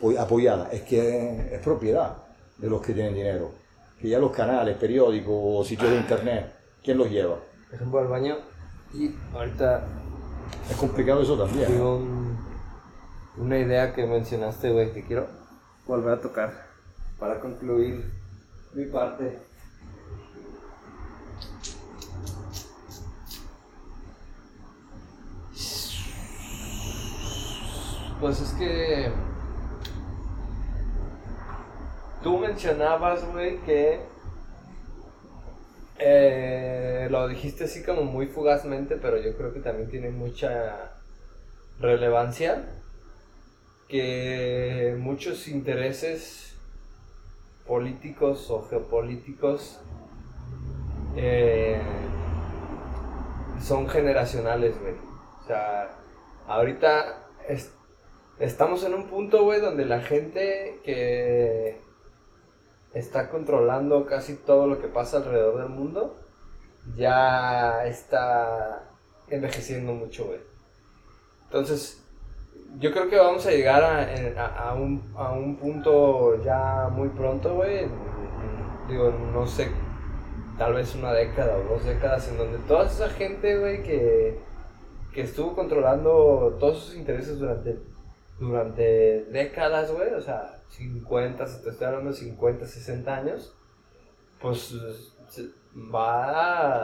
Apo- 0.00 0.18
Apoyada. 0.18 0.68
Es 0.70 0.82
que 0.82 1.54
es 1.54 1.60
propiedad 1.60 2.14
de 2.58 2.68
los 2.68 2.82
que 2.82 2.92
tienen 2.92 3.14
dinero. 3.14 3.50
Que 3.98 4.08
ya 4.10 4.18
los 4.18 4.32
canales, 4.32 4.76
periódicos 4.76 5.34
o 5.34 5.64
sitios 5.64 5.90
de 5.90 5.96
internet, 5.96 6.52
¿quién 6.82 6.98
los 6.98 7.08
lleva? 7.10 7.36
Por 7.66 7.74
ejemplo, 7.74 7.98
al 8.00 8.08
baño. 8.08 8.36
Y 8.92 9.10
ahorita 9.34 9.82
Es 10.70 10.76
complicado 10.76 11.22
eso 11.22 11.38
también. 11.38 11.64
¿eh? 11.70 11.72
digo 11.72 12.00
una 13.36 13.58
idea 13.58 13.92
que 13.92 14.06
mencionaste, 14.06 14.70
güey, 14.70 14.92
que 14.92 15.04
quiero 15.04 15.26
volver 15.86 16.14
a 16.14 16.20
tocar 16.20 16.52
para 17.18 17.40
concluir 17.40 18.10
mi 18.74 18.84
parte. 18.86 19.38
Pues 28.20 28.40
es 28.40 28.52
que 28.52 29.12
tú 32.22 32.38
mencionabas, 32.38 33.24
güey, 33.32 33.58
que 33.62 34.00
eh, 35.98 37.08
lo 37.10 37.28
dijiste 37.28 37.64
así 37.64 37.82
como 37.82 38.02
muy 38.04 38.26
fugazmente, 38.28 38.96
pero 38.96 39.18
yo 39.18 39.36
creo 39.36 39.52
que 39.52 39.60
también 39.60 39.90
tiene 39.90 40.10
mucha 40.10 40.92
relevancia 41.80 42.64
que 43.88 44.96
muchos 44.98 45.48
intereses 45.48 46.54
políticos 47.66 48.50
o 48.50 48.62
geopolíticos 48.68 49.80
eh, 51.16 51.80
son 53.62 53.88
generacionales, 53.88 54.78
güey. 54.80 54.94
O 55.42 55.46
sea, 55.46 55.90
ahorita 56.46 57.26
es- 57.48 57.72
estamos 58.38 58.84
en 58.84 58.94
un 58.94 59.06
punto, 59.08 59.44
güey, 59.44 59.60
donde 59.60 59.84
la 59.86 60.00
gente 60.00 60.80
que 60.84 61.80
está 62.92 63.28
controlando 63.30 64.06
casi 64.06 64.34
todo 64.36 64.66
lo 64.66 64.80
que 64.80 64.88
pasa 64.88 65.18
alrededor 65.18 65.58
del 65.58 65.68
mundo 65.68 66.16
ya 66.96 67.86
está 67.86 68.90
envejeciendo 69.28 69.94
mucho, 69.94 70.26
güey. 70.26 70.40
Entonces, 71.44 72.03
yo 72.78 72.92
creo 72.92 73.08
que 73.08 73.16
vamos 73.18 73.46
a 73.46 73.50
llegar 73.50 73.82
a, 73.84 74.46
a- 74.68 74.74
un, 74.74 75.02
a 75.16 75.32
un 75.32 75.56
punto 75.56 76.42
ya 76.42 76.88
muy 76.90 77.08
pronto, 77.10 77.54
güey. 77.54 77.86
Digo, 78.88 79.10
no 79.32 79.46
sé, 79.46 79.70
tal 80.58 80.74
vez 80.74 80.94
una 80.94 81.12
década 81.12 81.56
o 81.56 81.74
dos 81.74 81.84
décadas 81.84 82.28
en 82.28 82.36
donde 82.38 82.58
toda 82.68 82.86
esa 82.86 83.08
gente, 83.08 83.58
güey, 83.58 83.82
que, 83.82 84.38
que 85.12 85.22
estuvo 85.22 85.54
controlando 85.54 86.56
todos 86.60 86.78
sus 86.84 86.96
intereses 86.96 87.38
durante, 87.38 87.78
durante 88.38 89.24
décadas, 89.26 89.90
güey, 89.92 90.12
o 90.12 90.20
sea, 90.20 90.58
50, 90.70 91.46
se 91.46 91.62
te 91.62 91.70
estoy 91.70 91.86
hablando 91.86 92.10
de 92.10 92.16
50, 92.16 92.66
60 92.66 93.14
años, 93.16 93.56
pues 94.40 94.74
va 95.94 96.30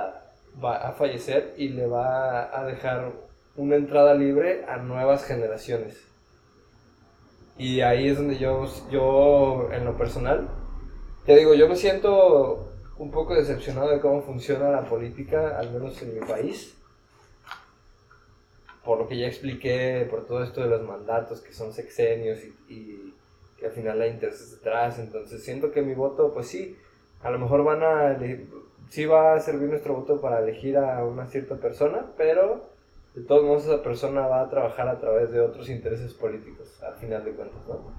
a, 0.06 0.22
va 0.64 0.76
a 0.88 0.92
fallecer 0.92 1.54
y 1.58 1.68
le 1.68 1.86
va 1.86 2.56
a 2.58 2.64
dejar 2.64 3.12
una 3.60 3.76
entrada 3.76 4.14
libre 4.14 4.64
a 4.64 4.78
nuevas 4.78 5.24
generaciones. 5.26 6.02
Y 7.58 7.82
ahí 7.82 8.08
es 8.08 8.16
donde 8.16 8.38
yo, 8.38 8.66
yo 8.90 9.68
en 9.70 9.84
lo 9.84 9.98
personal, 9.98 10.48
te 11.26 11.36
digo, 11.36 11.52
yo 11.52 11.68
me 11.68 11.76
siento 11.76 12.72
un 12.96 13.10
poco 13.10 13.34
decepcionado 13.34 13.90
de 13.90 14.00
cómo 14.00 14.22
funciona 14.22 14.70
la 14.70 14.84
política, 14.86 15.58
al 15.58 15.70
menos 15.72 16.00
en 16.00 16.14
mi 16.14 16.20
país. 16.20 16.74
Por 18.82 18.98
lo 18.98 19.08
que 19.08 19.18
ya 19.18 19.26
expliqué, 19.26 20.06
por 20.10 20.24
todo 20.24 20.42
esto 20.42 20.62
de 20.62 20.68
los 20.68 20.82
mandatos 20.82 21.42
que 21.42 21.52
son 21.52 21.74
sexenios 21.74 22.38
y, 22.42 22.72
y 22.72 23.14
que 23.58 23.66
al 23.66 23.72
final 23.72 24.00
hay 24.00 24.12
intereses 24.12 24.52
detrás. 24.52 24.98
Entonces 24.98 25.44
siento 25.44 25.70
que 25.70 25.82
mi 25.82 25.92
voto, 25.92 26.32
pues 26.32 26.46
sí, 26.46 26.78
a 27.22 27.30
lo 27.30 27.38
mejor 27.38 27.62
van 27.62 27.82
a 27.82 28.18
sí 28.88 29.04
va 29.04 29.34
a 29.34 29.40
servir 29.40 29.68
nuestro 29.68 29.94
voto 29.96 30.18
para 30.18 30.40
elegir 30.40 30.78
a 30.78 31.04
una 31.04 31.26
cierta 31.26 31.56
persona, 31.56 32.06
pero 32.16 32.69
de 33.14 33.22
todos 33.22 33.42
modos 33.42 33.64
esa 33.64 33.82
persona 33.82 34.26
va 34.26 34.42
a 34.42 34.48
trabajar 34.48 34.88
a 34.88 34.98
través 34.98 35.32
de 35.32 35.40
otros 35.40 35.68
intereses 35.68 36.14
políticos, 36.14 36.80
al 36.82 36.94
final 36.94 37.24
de 37.24 37.32
cuentas, 37.32 37.66
¿no? 37.66 37.92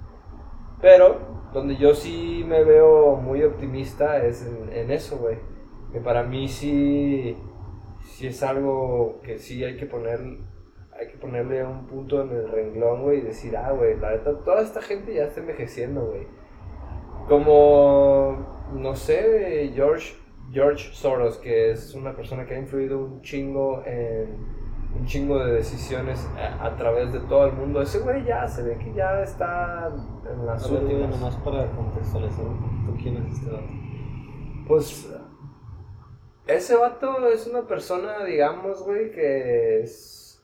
Pero 0.81 1.19
donde 1.53 1.75
yo 1.75 1.93
sí 1.93 2.43
me 2.47 2.63
veo 2.63 3.15
muy 3.15 3.43
optimista 3.43 4.25
es 4.25 4.47
en, 4.71 4.89
eso, 4.89 5.17
güey. 5.17 5.37
Que 5.91 5.99
para 5.99 6.23
mí 6.23 6.47
sí, 6.47 7.37
sí 8.03 8.27
es 8.27 8.41
algo 8.41 9.19
que 9.21 9.37
sí 9.37 9.63
hay 9.63 9.77
que 9.77 9.85
poner, 9.85 10.19
hay 10.97 11.07
que 11.07 11.17
ponerle 11.17 11.63
un 11.63 11.85
punto 11.85 12.21
en 12.21 12.31
el 12.31 12.49
renglón, 12.49 13.03
güey, 13.03 13.19
y 13.19 13.21
decir, 13.21 13.55
ah, 13.57 13.71
güey, 13.71 13.97
la 13.99 14.11
neta, 14.11 14.39
toda 14.39 14.61
esta 14.61 14.81
gente 14.81 15.13
ya 15.13 15.25
está 15.25 15.41
envejeciendo, 15.41 16.05
güey. 16.07 16.25
Como, 17.27 18.69
no 18.73 18.95
sé, 18.95 19.71
George, 19.75 20.15
George 20.51 20.93
Soros, 20.93 21.37
que 21.37 21.71
es 21.71 21.93
una 21.93 22.15
persona 22.15 22.45
que 22.45 22.55
ha 22.55 22.59
influido 22.59 22.97
un 22.97 23.21
chingo 23.21 23.83
en 23.85 24.60
un 24.97 25.05
chingo 25.05 25.39
de 25.43 25.53
decisiones 25.53 26.27
a, 26.37 26.65
a 26.65 26.75
través 26.75 27.13
de 27.13 27.19
todo 27.21 27.45
el 27.47 27.53
mundo. 27.53 27.81
Ese 27.81 27.99
güey 27.99 28.23
ya 28.23 28.47
se 28.47 28.63
ve 28.63 28.77
que 28.77 28.93
ya 28.93 29.21
está 29.23 29.89
en 30.29 30.45
las 30.45 30.69
ver, 30.69 30.81
güey, 30.81 30.95
últimas. 30.95 31.19
nomás 31.19 31.35
para 31.37 31.65
contextualizar 31.71 32.45
un 32.45 32.61
poquito 32.61 33.01
quién 33.01 33.17
es 33.17 33.33
este 33.33 33.51
vato. 33.51 33.67
Pues 34.67 35.11
ese 36.47 36.75
vato 36.75 37.27
es 37.27 37.47
una 37.47 37.67
persona, 37.67 38.23
digamos, 38.25 38.83
güey, 38.83 39.11
que 39.11 39.81
es... 39.81 40.41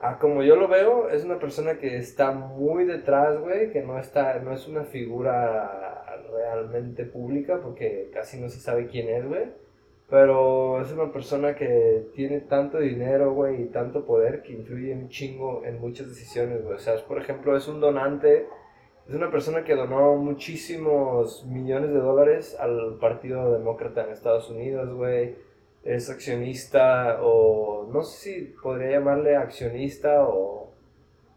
Ah, 0.00 0.18
como 0.18 0.42
yo 0.42 0.56
lo 0.56 0.66
veo, 0.66 1.08
es 1.08 1.24
una 1.24 1.38
persona 1.38 1.78
que 1.78 1.96
está 1.96 2.32
muy 2.32 2.84
detrás, 2.84 3.38
güey, 3.38 3.70
que 3.70 3.82
no 3.82 3.98
está, 3.98 4.40
no 4.40 4.52
es 4.52 4.66
una 4.66 4.82
figura 4.82 6.04
realmente 6.32 7.04
pública 7.04 7.60
porque 7.62 8.10
casi 8.12 8.40
no 8.40 8.48
se 8.48 8.58
sabe 8.58 8.88
quién 8.88 9.08
es, 9.08 9.26
güey. 9.26 9.61
Pero 10.12 10.82
es 10.82 10.92
una 10.92 11.10
persona 11.10 11.54
que 11.54 12.10
tiene 12.14 12.40
tanto 12.40 12.78
dinero, 12.78 13.32
güey, 13.32 13.62
y 13.62 13.66
tanto 13.68 14.04
poder 14.04 14.42
que 14.42 14.52
influye 14.52 14.92
un 14.92 15.08
chingo 15.08 15.64
en 15.64 15.80
muchas 15.80 16.06
decisiones, 16.06 16.62
güey. 16.62 16.74
O 16.74 16.78
sea, 16.78 16.96
por 17.08 17.18
ejemplo, 17.18 17.56
es 17.56 17.66
un 17.66 17.80
donante 17.80 18.46
es 19.08 19.14
una 19.14 19.30
persona 19.30 19.64
que 19.64 19.74
donó 19.74 20.16
muchísimos 20.16 21.44
millones 21.46 21.90
de 21.90 21.98
dólares 21.98 22.56
al 22.60 22.98
Partido 23.00 23.52
Demócrata 23.52 24.04
en 24.04 24.10
Estados 24.10 24.48
Unidos, 24.50 24.92
güey. 24.94 25.34
Es 25.82 26.08
accionista 26.08 27.18
o 27.22 27.88
no 27.92 28.02
sé 28.02 28.16
si 28.18 28.44
podría 28.62 28.98
llamarle 28.98 29.34
accionista 29.36 30.24
o, 30.28 30.70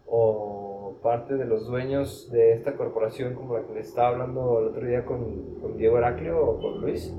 o 0.06 0.55
parte 1.02 1.34
de 1.34 1.44
los 1.44 1.66
dueños 1.66 2.30
de 2.30 2.52
esta 2.52 2.76
corporación 2.76 3.34
como 3.34 3.56
la 3.56 3.66
que 3.66 3.74
le 3.74 3.80
estaba 3.80 4.08
hablando 4.08 4.60
el 4.60 4.66
otro 4.68 4.86
día 4.86 5.04
con, 5.04 5.60
con 5.60 5.76
Diego 5.76 5.98
Heraclio 5.98 6.44
o 6.44 6.60
con 6.60 6.80
Luis, 6.80 7.14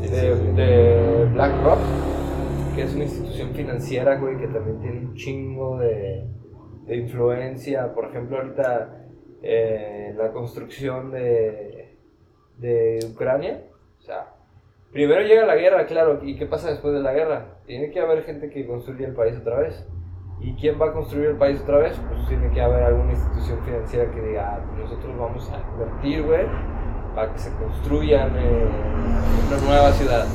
de, 0.00 0.34
de 0.54 1.24
BlackRock, 1.32 1.78
que 2.74 2.82
es 2.82 2.94
una 2.94 3.04
institución 3.04 3.50
financiera, 3.50 4.18
güey, 4.18 4.38
que 4.38 4.48
también 4.48 4.80
tiene 4.80 4.98
un 5.00 5.14
chingo 5.14 5.78
de, 5.78 6.26
de 6.86 6.96
influencia. 6.96 7.94
Por 7.94 8.06
ejemplo, 8.06 8.38
ahorita 8.38 9.06
eh, 9.42 10.14
la 10.16 10.32
construcción 10.32 11.10
de, 11.10 11.96
de 12.58 12.98
Ucrania. 13.12 13.64
O 13.98 14.02
sea, 14.02 14.34
primero 14.92 15.22
llega 15.22 15.46
la 15.46 15.56
guerra, 15.56 15.86
claro, 15.86 16.20
¿y 16.22 16.36
qué 16.36 16.46
pasa 16.46 16.70
después 16.70 16.94
de 16.94 17.00
la 17.00 17.12
guerra? 17.12 17.58
Tiene 17.66 17.90
que 17.90 18.00
haber 18.00 18.24
gente 18.24 18.50
que 18.50 18.66
construya 18.66 19.06
el 19.06 19.14
país 19.14 19.36
otra 19.38 19.60
vez. 19.60 19.86
¿Y 20.42 20.54
quién 20.54 20.80
va 20.80 20.86
a 20.86 20.92
construir 20.92 21.26
el 21.30 21.36
país 21.36 21.60
otra 21.62 21.78
vez? 21.78 21.96
Pues 22.08 22.26
tiene 22.28 22.50
que 22.50 22.60
haber 22.60 22.82
alguna 22.82 23.12
institución 23.12 23.60
financiera 23.64 24.10
que 24.10 24.20
diga, 24.20 24.56
ah, 24.56 24.60
nosotros 24.76 25.16
vamos 25.18 25.50
a 25.50 25.60
invertir, 25.72 26.22
güey, 26.24 26.46
para 27.14 27.32
que 27.32 27.38
se 27.38 27.52
construyan 27.54 28.32
eh, 28.36 28.66
una 29.48 29.60
nueva 29.68 29.92
ciudad. 29.92 30.26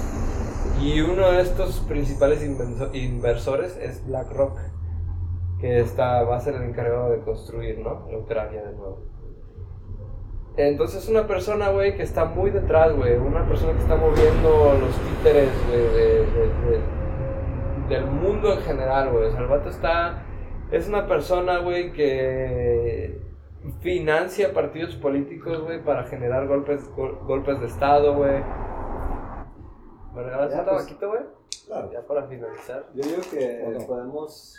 Y 0.81 1.01
uno 1.01 1.31
de 1.31 1.41
estos 1.41 1.79
principales 1.81 2.41
inversores 2.93 3.75
es 3.77 4.05
BlackRock 4.07 4.57
que 5.59 5.79
está, 5.79 6.21
va 6.23 6.37
a 6.37 6.39
ser 6.39 6.55
el 6.55 6.63
encargado 6.63 7.09
de 7.09 7.19
construir, 7.21 7.79
¿no? 7.79 8.07
En 8.09 8.15
Ucrania 8.21 8.63
de 8.63 8.73
nuevo. 8.75 8.99
Entonces 10.55 11.03
es 11.03 11.09
una 11.09 11.27
persona, 11.27 11.69
güey, 11.69 11.95
que 11.97 12.03
está 12.03 12.25
muy 12.25 12.49
detrás, 12.51 12.95
güey. 12.95 13.15
Una 13.17 13.47
persona 13.47 13.73
que 13.73 13.79
está 13.79 13.95
moviendo 13.95 14.75
los 14.79 14.95
títeres, 14.95 15.49
güey, 15.67 15.79
de- 15.81 16.25
de- 16.25 16.96
del 17.89 18.05
mundo 18.05 18.53
en 18.53 18.61
general, 18.61 19.11
güey. 19.11 19.25
O 19.27 19.31
sea, 19.31 19.39
el 19.41 19.47
vato 19.47 19.69
está... 19.69 20.23
Es 20.71 20.87
una 20.89 21.07
persona, 21.07 21.59
güey, 21.59 21.93
que 21.93 23.21
financia 23.81 24.53
partidos 24.53 24.95
políticos, 24.95 25.61
güey, 25.61 25.83
para 25.83 26.03
generar 26.03 26.45
golpes, 26.47 26.89
gol- 26.95 27.19
golpes 27.25 27.59
de 27.61 27.67
estado, 27.67 28.15
güey. 28.15 28.43
¿Me 30.13 30.23
regalas 30.23 30.51
Ya, 30.51 30.59
un 30.59 30.65
pues. 30.65 30.77
tabaquito, 30.77 31.09
güey? 31.09 31.21
Claro. 31.67 31.91
Ya 31.91 32.01
para 32.05 32.23
finalizar. 32.27 32.85
Yo 32.93 33.03
digo 33.03 33.21
que 33.31 33.85
podemos. 33.87 34.55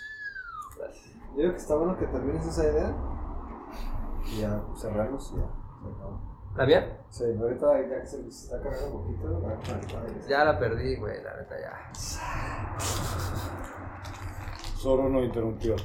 Gracias. 0.79 1.15
Yo 1.35 1.41
digo 1.43 1.53
que 1.53 1.59
está 1.59 1.75
bueno 1.75 1.97
que 1.99 2.07
termines 2.07 2.47
esa 2.47 2.65
idea. 2.71 2.95
Y 4.27 4.41
ya 4.41 4.63
cerramos 4.77 5.33
y 5.33 5.37
ya. 5.37 5.47
se 5.83 5.95
acabó. 5.95 6.38
¿Está 6.59 6.67
bien? 6.67 6.93
Sí, 7.09 7.23
ahorita 7.41 7.89
ya 7.89 8.01
que 8.01 8.07
se 8.09 8.29
está 8.29 8.61
cargando 8.61 8.97
un 8.99 9.17
poquito, 9.17 10.29
Ya 10.29 10.43
la 10.43 10.59
perdí, 10.59 10.97
güey, 10.97 11.23
la 11.23 11.37
neta 11.37 11.55
ya. 11.57 11.95
Solo 14.75 15.09
nos 15.09 15.23
interrumpió. 15.23 15.77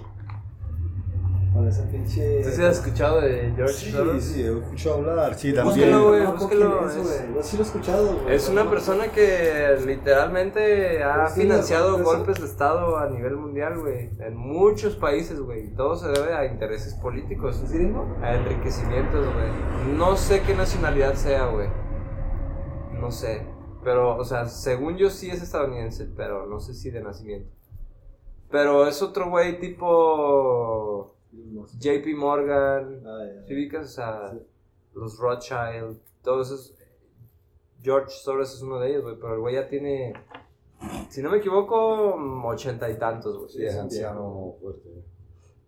Con 1.54 1.68
ese 1.68 1.84
pinche. 1.84 2.42
¿Tú 2.42 2.50
sí 2.50 2.64
has 2.64 2.78
escuchado 2.80 3.22
de 3.22 3.54
George 3.56 3.74
Sí, 3.76 3.92
Soros? 3.92 4.24
sí, 4.24 4.42
he 4.42 4.58
escuchado 4.58 4.96
hablar. 4.96 5.36
Sí, 5.36 5.52
Búsquelo, 5.52 5.70
también. 5.70 6.02
güey, 6.04 6.26
búsquelo, 6.26 6.78
¿quién 6.80 6.90
es, 6.90 6.96
es- 6.96 7.04
güey? 7.28 7.36
Yo 7.36 7.44
sí 7.44 7.58
lo 7.58 7.64
he 7.64 7.66
escuchado, 7.68 8.14
güey. 8.18 8.36
Es 8.36 8.50
una 8.50 8.70
persona 8.70 9.08
que 9.12 9.78
literalmente 9.86 11.04
ha 11.04 11.28
Sí, 11.30 11.42
financiado 11.42 12.04
golpes 12.04 12.40
de 12.40 12.48
Estado 12.48 12.98
a 12.98 13.08
nivel 13.08 13.36
mundial, 13.36 13.78
güey. 13.80 14.10
En 14.20 14.36
muchos 14.36 14.96
países, 14.96 15.40
güey. 15.40 15.66
Y 15.68 15.76
Todo 15.76 15.96
se 15.96 16.08
debe 16.08 16.34
a 16.34 16.46
intereses 16.46 16.96
políticos. 16.96 17.62
¿Es 17.64 17.72
gringo? 17.72 18.18
A 18.24 18.34
enriquecimientos, 18.34 19.24
güey. 19.24 19.96
No 19.96 20.16
sé 20.18 20.42
qué 20.42 20.56
nacionalidad 20.56 21.14
sea, 21.14 21.46
güey. 21.48 21.68
No 23.00 23.12
sé. 23.12 23.46
Pero, 23.84 24.18
o 24.18 24.24
sea, 24.24 24.46
según 24.48 24.98
yo 24.98 25.10
sí 25.12 25.30
es 25.30 25.44
estadounidense, 25.44 26.06
pero 26.18 26.48
no 26.48 26.60
sé 26.60 26.74
si 26.74 26.90
de 26.90 27.02
nacimiento. 27.04 27.50
Pero 28.50 28.88
es 28.88 29.02
otro 29.04 29.30
güey 29.30 29.60
tipo. 29.60 31.16
JP 31.80 32.16
Morgan. 32.16 33.02
Ah, 33.06 33.26
ya. 33.26 33.46
Si 33.46 33.54
ubicas, 33.54 33.86
o 33.86 33.88
sea, 33.90 34.32
Sí. 34.32 34.40
los 34.94 35.18
Rothschild, 35.18 36.00
todos 36.22 36.48
esos. 36.48 36.78
George 37.82 38.12
Soros 38.12 38.54
es 38.54 38.62
uno 38.62 38.80
de 38.80 38.92
ellos, 38.92 39.04
güey, 39.04 39.16
pero 39.18 39.34
el 39.34 39.40
güey 39.42 39.56
ya 39.56 39.68
tiene, 39.68 40.14
si 41.10 41.22
no 41.22 41.30
me 41.32 41.38
equivoco, 41.40 42.16
ochenta 42.46 42.90
y 42.90 42.98
tantos, 42.98 43.38
güey. 43.38 43.50
Sí, 43.50 43.66
es 43.66 43.76
anciano 43.76 44.56
fuerte. 44.62 44.90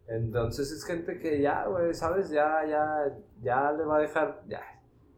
Entonces 0.07 0.71
es 0.71 0.85
gente 0.85 1.19
que 1.19 1.41
ya, 1.41 1.65
güey, 1.67 1.93
¿sabes? 1.93 2.29
Ya, 2.29 2.63
ya, 2.65 3.17
ya 3.41 3.71
le 3.73 3.83
va 3.83 3.97
a 3.97 4.01
dejar, 4.01 4.43
ya. 4.47 4.61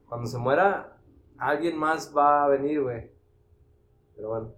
Cuando 0.08 0.26
se 0.28 0.38
muera, 0.40 0.98
alguien 1.38 1.78
más 1.78 2.12
va 2.16 2.46
a 2.46 2.48
venir, 2.48 2.82
güey. 2.82 3.12
Pero 4.16 4.30
bueno, 4.30 4.54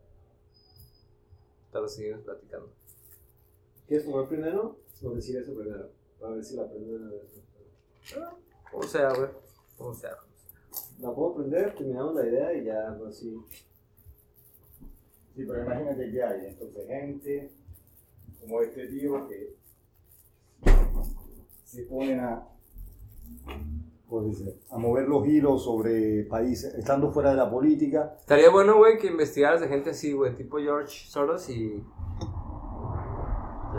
ahora 1.73 1.87
seguimos 1.89 2.21
platicando. 2.21 2.71
¿Quieres 3.85 4.05
fumar 4.05 4.27
primero 4.29 4.78
o 5.03 5.15
decir 5.15 5.37
eso 5.37 5.53
primero? 5.53 5.89
Para 6.19 6.33
ver 6.33 6.43
si 6.43 6.55
la 6.55 6.67
prendo 6.67 6.91
de 6.91 6.95
una 6.97 7.11
vez. 7.11 7.43
Como 8.71 8.83
sea, 8.83 9.13
güey, 9.13 9.29
como 9.77 9.93
sea. 9.93 10.17
La 10.99 11.13
puedo 11.13 11.35
prender, 11.35 11.75
terminamos 11.75 12.15
la 12.15 12.27
idea 12.27 12.53
y 12.53 12.65
ya, 12.65 12.95
pues 12.99 13.17
sí. 13.17 13.39
Sí, 15.35 15.45
pero 15.47 15.63
imagínate 15.63 16.11
que 16.11 16.23
hay 16.23 16.45
entonces 16.47 16.87
gente 16.87 17.51
como 18.41 18.61
este 18.61 18.87
tío 18.87 19.27
que 19.27 19.55
se 21.63 21.83
ponen 21.83 22.19
a, 22.19 22.47
a 24.71 24.77
mover 24.77 25.07
los 25.07 25.27
hilos 25.27 25.63
sobre 25.63 26.23
países, 26.23 26.73
estando 26.73 27.11
fuera 27.11 27.31
de 27.31 27.37
la 27.37 27.49
política. 27.49 28.17
Estaría 28.19 28.49
bueno, 28.49 28.77
güey, 28.77 28.97
que 28.97 29.07
investigaras 29.07 29.61
de 29.61 29.67
gente 29.67 29.91
así, 29.91 30.13
güey, 30.13 30.35
tipo 30.35 30.57
George 30.57 31.07
Soros 31.07 31.49
y 31.49 31.83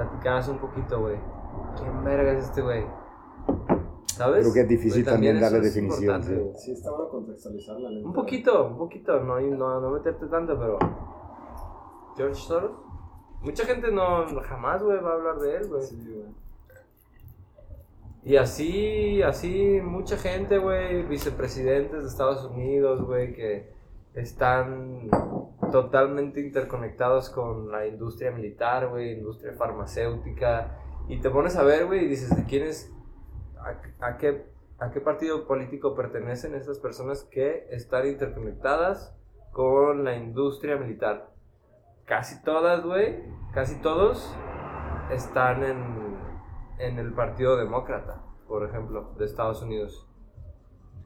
platicaras 0.00 0.48
un 0.48 0.58
poquito, 0.58 1.00
güey. 1.00 1.16
¿Quién 1.76 2.04
verga 2.04 2.32
es 2.32 2.44
este 2.44 2.62
güey? 2.62 2.86
¿Sabes? 4.06 4.40
Creo 4.42 4.54
que 4.54 4.60
es 4.60 4.68
difícil 4.68 5.04
también 5.04 5.38
darle 5.38 5.60
definición, 5.60 6.22
sí. 6.22 6.34
güey. 6.34 6.54
Sí, 6.56 6.72
está 6.72 6.90
bueno 6.90 7.08
contextualizar 7.10 7.78
la 7.78 7.90
ley. 7.90 8.02
Un 8.02 8.12
poquito, 8.12 8.66
un 8.66 8.78
poquito, 8.78 9.20
no, 9.20 9.38
no, 9.40 9.80
no 9.80 9.90
meterte 9.90 10.26
tanto, 10.26 10.58
pero. 10.58 10.78
George 12.16 12.34
Soros. 12.34 12.72
Mucha 13.42 13.64
gente 13.64 13.90
no 13.90 14.26
jamás, 14.42 14.82
güey, 14.82 15.00
va 15.00 15.10
a 15.10 15.14
hablar 15.14 15.38
de 15.38 15.56
él, 15.56 15.68
güey. 15.68 15.82
Sí, 15.82 15.96
güey. 15.96 16.28
Y 18.22 18.36
así, 18.36 19.22
así, 19.22 19.80
mucha 19.82 20.16
gente, 20.16 20.58
güey, 20.58 21.02
vicepresidentes 21.04 22.02
de 22.02 22.08
Estados 22.08 22.44
Unidos, 22.44 23.02
güey, 23.02 23.34
que 23.34 23.72
están 24.14 25.08
totalmente 25.70 26.40
interconectados 26.40 27.30
con 27.30 27.70
la 27.70 27.86
industria 27.86 28.30
militar, 28.30 28.88
güey, 28.88 29.12
industria 29.12 29.52
farmacéutica. 29.54 30.78
Y 31.08 31.20
te 31.20 31.30
pones 31.30 31.56
a 31.56 31.62
ver, 31.62 31.86
güey, 31.86 32.04
y 32.04 32.08
dices, 32.08 32.36
¿de 32.36 32.44
quién 32.44 32.64
es? 32.64 32.92
A, 34.00 34.16
qué, 34.16 34.46
¿A 34.78 34.90
qué 34.90 35.00
partido 35.00 35.46
político 35.46 35.94
pertenecen 35.94 36.54
esas 36.54 36.78
personas 36.78 37.24
que 37.24 37.66
están 37.70 38.06
interconectadas 38.06 39.16
con 39.52 40.04
la 40.04 40.16
industria 40.16 40.76
militar? 40.76 41.30
Casi 42.06 42.42
todas, 42.42 42.82
güey, 42.84 43.22
casi 43.52 43.80
todos 43.80 44.34
están 45.10 45.62
en, 45.62 46.16
en 46.78 46.98
el 46.98 47.12
Partido 47.12 47.56
Demócrata, 47.56 48.22
por 48.48 48.68
ejemplo, 48.68 49.14
de 49.18 49.24
Estados 49.26 49.62
Unidos. 49.62 50.09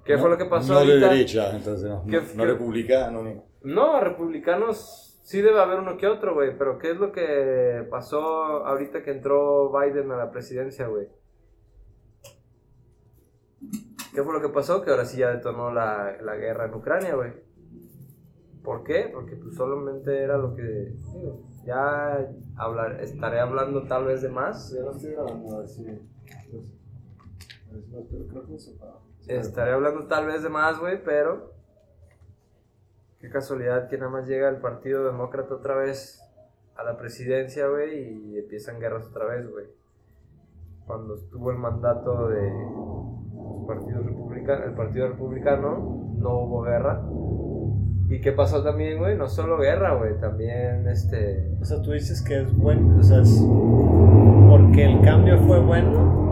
¿Qué 0.04 0.18
fue 0.18 0.28
lo 0.30 0.36
que 0.38 0.44
pasó 0.44 0.74
No 0.74 0.80
de 0.80 0.92
ahorita? 0.92 1.08
derecha, 1.10 1.56
entonces 1.56 1.88
no, 1.88 2.04
¿Qué- 2.04 2.20
no, 2.20 2.22
no 2.34 2.42
qué- 2.44 2.50
republicano 2.50 3.22
ni... 3.22 3.40
No, 3.62 3.98
republicanos 4.00 5.18
sí 5.22 5.40
debe 5.40 5.60
haber 5.60 5.78
uno 5.80 5.96
que 5.96 6.06
otro, 6.06 6.34
güey, 6.34 6.56
pero 6.58 6.78
¿qué 6.78 6.90
es 6.90 6.96
lo 6.98 7.10
que 7.12 7.86
pasó 7.90 8.20
ahorita 8.66 9.02
que 9.02 9.10
entró 9.12 9.72
Biden 9.72 10.10
a 10.12 10.16
la 10.16 10.30
presidencia, 10.30 10.86
güey? 10.88 11.08
¿Qué 14.14 14.22
fue 14.22 14.32
lo 14.32 14.40
que 14.40 14.48
pasó? 14.50 14.82
Que 14.82 14.90
ahora 14.90 15.06
sí 15.06 15.18
ya 15.18 15.30
detonó 15.30 15.72
la, 15.72 16.16
la 16.22 16.36
guerra 16.36 16.66
en 16.66 16.74
Ucrania, 16.74 17.14
güey. 17.16 17.32
¿Por 18.62 18.84
qué? 18.84 19.10
Porque 19.12 19.36
pues 19.36 19.56
solamente 19.56 20.22
era 20.22 20.38
lo 20.38 20.54
que... 20.54 20.62
digo, 20.62 21.40
ya 21.64 22.28
hablar, 22.56 23.00
estaré 23.00 23.40
hablando 23.40 23.82
tal 23.88 24.04
vez 24.04 24.22
de 24.22 24.28
más. 24.28 24.72
Ya 24.72 24.82
lo 24.82 24.92
estoy 24.92 25.12
grabando, 25.12 25.56
a 25.56 25.58
ver 25.60 25.68
si. 25.68 25.82
A 25.86 25.88
ver 25.90 27.82
si 27.82 27.90
no, 27.92 28.00
pero 28.10 28.26
creo 28.28 28.46
que 28.46 28.58
se 28.58 28.72
para. 28.72 28.92
Estaré 29.28 29.72
hablando 29.72 30.06
tal 30.06 30.26
vez 30.26 30.42
de 30.42 30.48
más, 30.48 30.78
güey, 30.78 31.02
pero... 31.02 31.52
Qué 33.20 33.30
casualidad 33.30 33.88
que 33.88 33.96
nada 33.96 34.10
más 34.10 34.28
llega 34.28 34.50
el 34.50 34.58
Partido 34.58 35.04
Demócrata 35.06 35.54
otra 35.54 35.76
vez 35.76 36.20
a 36.76 36.84
la 36.84 36.98
presidencia, 36.98 37.68
güey, 37.68 38.32
y 38.32 38.38
empiezan 38.38 38.78
guerras 38.78 39.06
otra 39.06 39.24
vez, 39.26 39.50
güey. 39.50 39.66
Cuando 40.86 41.14
estuvo 41.14 41.50
el 41.50 41.56
mandato 41.56 42.28
de 42.28 42.52
los 43.34 43.66
partidos 43.66 44.04
republicanos, 44.04 44.66
el 44.66 44.74
Partido 44.74 45.08
Republicano, 45.08 46.14
no 46.18 46.40
hubo 46.40 46.62
guerra. 46.62 47.02
¿Y 48.10 48.20
qué 48.20 48.32
pasó 48.32 48.62
también, 48.62 48.98
güey? 48.98 49.16
No 49.16 49.26
solo 49.28 49.56
guerra, 49.56 49.94
güey, 49.94 50.20
también 50.20 50.86
este... 50.88 51.50
O 51.62 51.64
sea, 51.64 51.80
tú 51.80 51.92
dices 51.92 52.22
que 52.22 52.42
es 52.42 52.54
bueno, 52.54 52.98
o 52.98 53.02
sea, 53.02 53.22
es 53.22 53.42
porque 54.50 54.84
el 54.84 55.00
cambio 55.02 55.38
fue 55.38 55.60
bueno, 55.60 56.23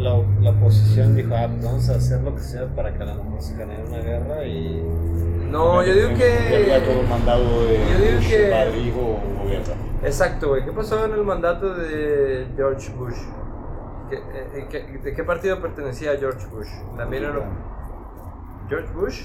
la, 0.00 0.16
la 0.40 0.50
oposición 0.50 1.14
dijo, 1.16 1.34
ah, 1.34 1.46
pues 1.48 1.64
vamos 1.64 1.88
a 1.90 1.94
hacer 1.96 2.22
lo 2.22 2.34
que 2.34 2.40
sea 2.40 2.66
para 2.74 2.92
que 2.92 3.04
la 3.04 3.16
se 3.38 3.56
gane 3.56 3.82
una 3.86 3.98
guerra 3.98 4.44
y... 4.44 4.82
No, 5.50 5.82
yo 5.84 5.92
digo 5.94 6.10
Ya 6.10 6.80
todo 6.84 7.00
que... 7.02 7.06
mandado 7.08 7.42
de 7.66 7.78
yo 7.78 7.98
digo 7.98 8.16
Bush, 8.18 8.28
que- 8.28 8.50
padre, 8.50 8.78
hijo 8.78 9.00
o 9.00 9.48
guerra. 9.48 9.74
Exacto, 10.02 10.48
güey. 10.50 10.64
¿Qué 10.64 10.72
pasó 10.72 11.04
en 11.04 11.12
el 11.12 11.24
mandato 11.24 11.74
de 11.74 12.46
George 12.56 12.92
Bush? 12.96 13.16
¿Qué- 14.08 14.16
eh, 14.16 14.66
qué- 14.70 14.98
¿De 14.98 15.14
qué 15.14 15.24
partido 15.24 15.60
pertenecía 15.60 16.16
George 16.18 16.46
Bush? 16.48 16.68
También 16.96 17.24
era... 17.24 17.50
George 18.68 18.92
Bush. 18.94 19.22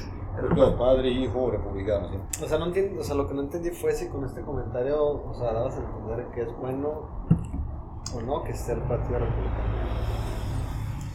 No, 0.56 0.77
padre, 0.77 1.10
hijo, 1.10 1.49
republicano, 1.52 2.10
sí. 2.10 2.43
O 2.43 2.47
sea, 2.47 2.57
no 2.57 2.65
entiendo, 2.65 2.99
o 2.99 3.03
sea, 3.03 3.15
lo 3.15 3.26
que 3.27 3.34
no 3.34 3.41
entendí 3.43 3.69
fue 3.69 3.93
si 3.93 4.10
con 4.10 4.26
este 4.26 4.41
comentario, 4.41 5.02
o 5.02 5.34
sea, 5.34 5.53
dabas 5.53 5.76
a 5.76 5.80
entender 5.80 6.26
que 6.34 6.41
es 6.41 6.53
bueno 6.57 7.07
o 8.14 8.22
no 8.22 8.43
que 8.43 8.52
esté 8.52 8.73
el 8.73 8.80
Partido 8.81 9.19
Republicano. 9.19 9.76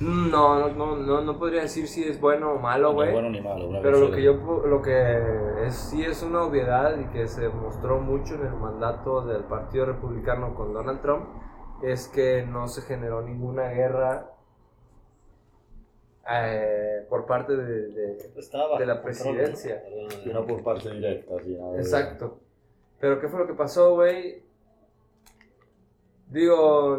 No, 0.01 0.59
no, 0.59 0.68
no, 0.70 0.97
no, 0.97 1.20
no 1.20 1.39
podría 1.39 1.62
decir 1.62 1.86
si 1.86 2.02
es 2.05 2.18
bueno 2.20 2.52
o 2.52 2.59
malo, 2.59 2.94
güey. 2.94 3.12
bueno 3.12 3.28
ni 3.28 3.40
malo. 3.43 3.68
una 3.68 3.82
Pero 3.82 3.98
lo 3.98 4.10
que 4.10 4.22
yo 4.22 4.40
pu- 4.40 4.64
lo 4.64 4.81
que 4.81 5.66
es, 5.66 5.74
sí 5.74 6.02
es 6.02 6.22
una 6.22 6.43
obviedad 6.44 6.98
y 6.98 7.05
que 7.12 7.28
se 7.28 7.48
mostró 7.51 8.01
mucho 8.01 8.35
en 8.36 8.47
el 8.47 8.55
mandato 8.55 9.20
del 9.27 9.44
Partido 9.44 9.85
Republicano 9.85 10.55
con 10.55 10.72
Donald 10.72 11.02
Trump 11.02 11.27
es 11.82 12.09
que 12.09 12.44
no 12.47 12.66
se 12.68 12.81
generó 12.82 13.20
ninguna 13.20 13.68
guerra 13.68 14.31
eh, 16.31 17.05
por 17.10 17.27
parte 17.27 17.56
de, 17.56 17.89
de- 17.89 18.18
la 18.86 19.02
presidencia. 19.02 19.82
¿no? 20.27 20.32
No 20.40 20.47
por 20.47 20.62
parte 20.62 20.90
directa, 20.90 21.35
sí, 21.44 21.59
Exacto. 21.77 22.39
Pero 23.01 23.20
¿qué 23.20 23.28
fue 23.28 23.40
lo 23.40 23.47
que 23.47 23.55
pasó, 23.55 23.94
güey? 23.94 24.43
Digo, 26.28 26.97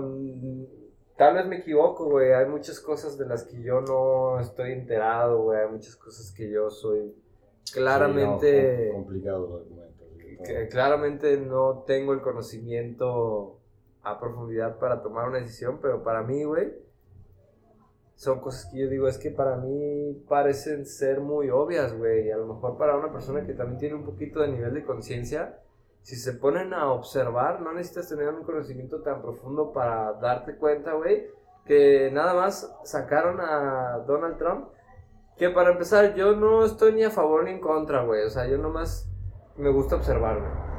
tal 1.21 1.35
vez 1.35 1.45
me 1.45 1.57
equivoco, 1.57 2.09
güey. 2.09 2.33
Hay 2.33 2.47
muchas 2.47 2.79
cosas 2.79 3.15
de 3.15 3.27
las 3.27 3.43
que 3.43 3.61
yo 3.61 3.79
no 3.81 4.39
estoy 4.39 4.71
enterado, 4.71 5.43
güey. 5.43 5.59
Hay 5.59 5.69
muchas 5.69 5.95
cosas 5.95 6.31
que 6.31 6.49
yo 6.49 6.71
soy 6.71 7.13
claramente... 7.71 8.85
Sí, 8.85 8.87
no, 8.87 8.93
complicado 8.95 9.45
el 9.45 9.53
argumento. 9.53 10.03
que 10.43 10.67
claramente 10.67 11.37
no 11.37 11.83
tengo 11.85 12.13
el 12.13 12.21
conocimiento 12.21 13.59
a 14.01 14.19
profundidad 14.19 14.79
para 14.79 15.03
tomar 15.03 15.29
una 15.29 15.37
decisión, 15.37 15.77
pero 15.79 16.01
para 16.01 16.23
mí, 16.23 16.43
güey, 16.43 16.73
son 18.15 18.39
cosas 18.39 18.71
que 18.71 18.79
yo 18.79 18.89
digo, 18.89 19.07
es 19.07 19.19
que 19.19 19.29
para 19.29 19.57
mí 19.57 20.23
parecen 20.27 20.87
ser 20.87 21.21
muy 21.21 21.51
obvias, 21.51 21.95
güey. 21.95 22.31
A 22.31 22.37
lo 22.37 22.47
mejor 22.47 22.79
para 22.79 22.97
una 22.97 23.11
persona 23.11 23.45
que 23.45 23.53
también 23.53 23.77
tiene 23.77 23.93
un 23.93 24.05
poquito 24.05 24.39
de 24.39 24.47
nivel 24.47 24.73
de 24.73 24.83
conciencia, 24.83 25.59
si 26.01 26.15
se 26.15 26.33
ponen 26.33 26.73
a 26.73 26.91
observar, 26.91 27.61
no 27.61 27.73
necesitas 27.73 28.09
tener 28.09 28.29
un 28.29 28.43
conocimiento 28.43 29.01
tan 29.01 29.21
profundo 29.21 29.71
para 29.71 30.13
darte 30.13 30.55
cuenta, 30.55 30.93
güey, 30.93 31.27
que 31.65 32.09
nada 32.11 32.33
más 32.33 32.75
sacaron 32.83 33.39
a 33.39 33.99
Donald 34.07 34.37
Trump. 34.37 34.69
Que 35.37 35.49
para 35.49 35.71
empezar, 35.71 36.13
yo 36.15 36.35
no 36.35 36.65
estoy 36.65 36.93
ni 36.93 37.03
a 37.03 37.09
favor 37.09 37.43
ni 37.45 37.51
en 37.51 37.61
contra, 37.61 38.03
güey. 38.03 38.23
O 38.25 38.29
sea, 38.29 38.47
yo 38.47 38.57
nomás 38.57 39.09
me 39.57 39.69
gusta 39.69 39.95
observar, 39.95 40.39
güey. 40.39 40.71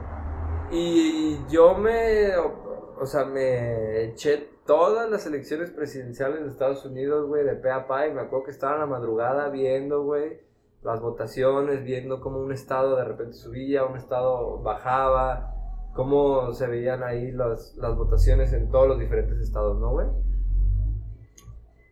Y 0.71 1.39
yo 1.49 1.75
me, 1.75 2.37
o, 2.37 3.05
sea, 3.05 3.25
me 3.25 4.05
eché 4.05 4.49
todas 4.65 5.11
las 5.11 5.27
elecciones 5.27 5.71
presidenciales 5.71 6.43
de 6.43 6.49
Estados 6.49 6.85
Unidos, 6.85 7.29
güey, 7.29 7.45
de 7.45 7.57
pe 7.57 7.71
a 7.71 7.87
pa, 7.87 8.07
me 8.09 8.21
acuerdo 8.21 8.45
que 8.45 8.53
estaba 8.53 8.75
en 8.75 8.81
la 8.81 8.87
madrugada 8.87 9.51
viendo, 9.51 10.03
güey, 10.03 10.41
las 10.83 11.01
votaciones, 11.01 11.85
viendo 11.85 12.21
cómo 12.21 12.39
un 12.39 12.53
estado 12.53 12.97
de 12.97 13.05
repente 13.05 13.35
subía, 13.35 13.85
un 13.85 13.97
estado 13.97 14.61
bajaba, 14.63 15.55
cómo 15.95 16.53
se 16.53 16.67
veían 16.67 17.03
ahí 17.03 17.31
las, 17.31 17.75
las 17.77 17.97
votaciones 17.97 18.53
en 18.53 18.71
todos 18.71 18.89
los 18.89 18.99
diferentes 18.99 19.39
estados, 19.39 19.79
¿no, 19.79 19.91
güey? 19.91 20.09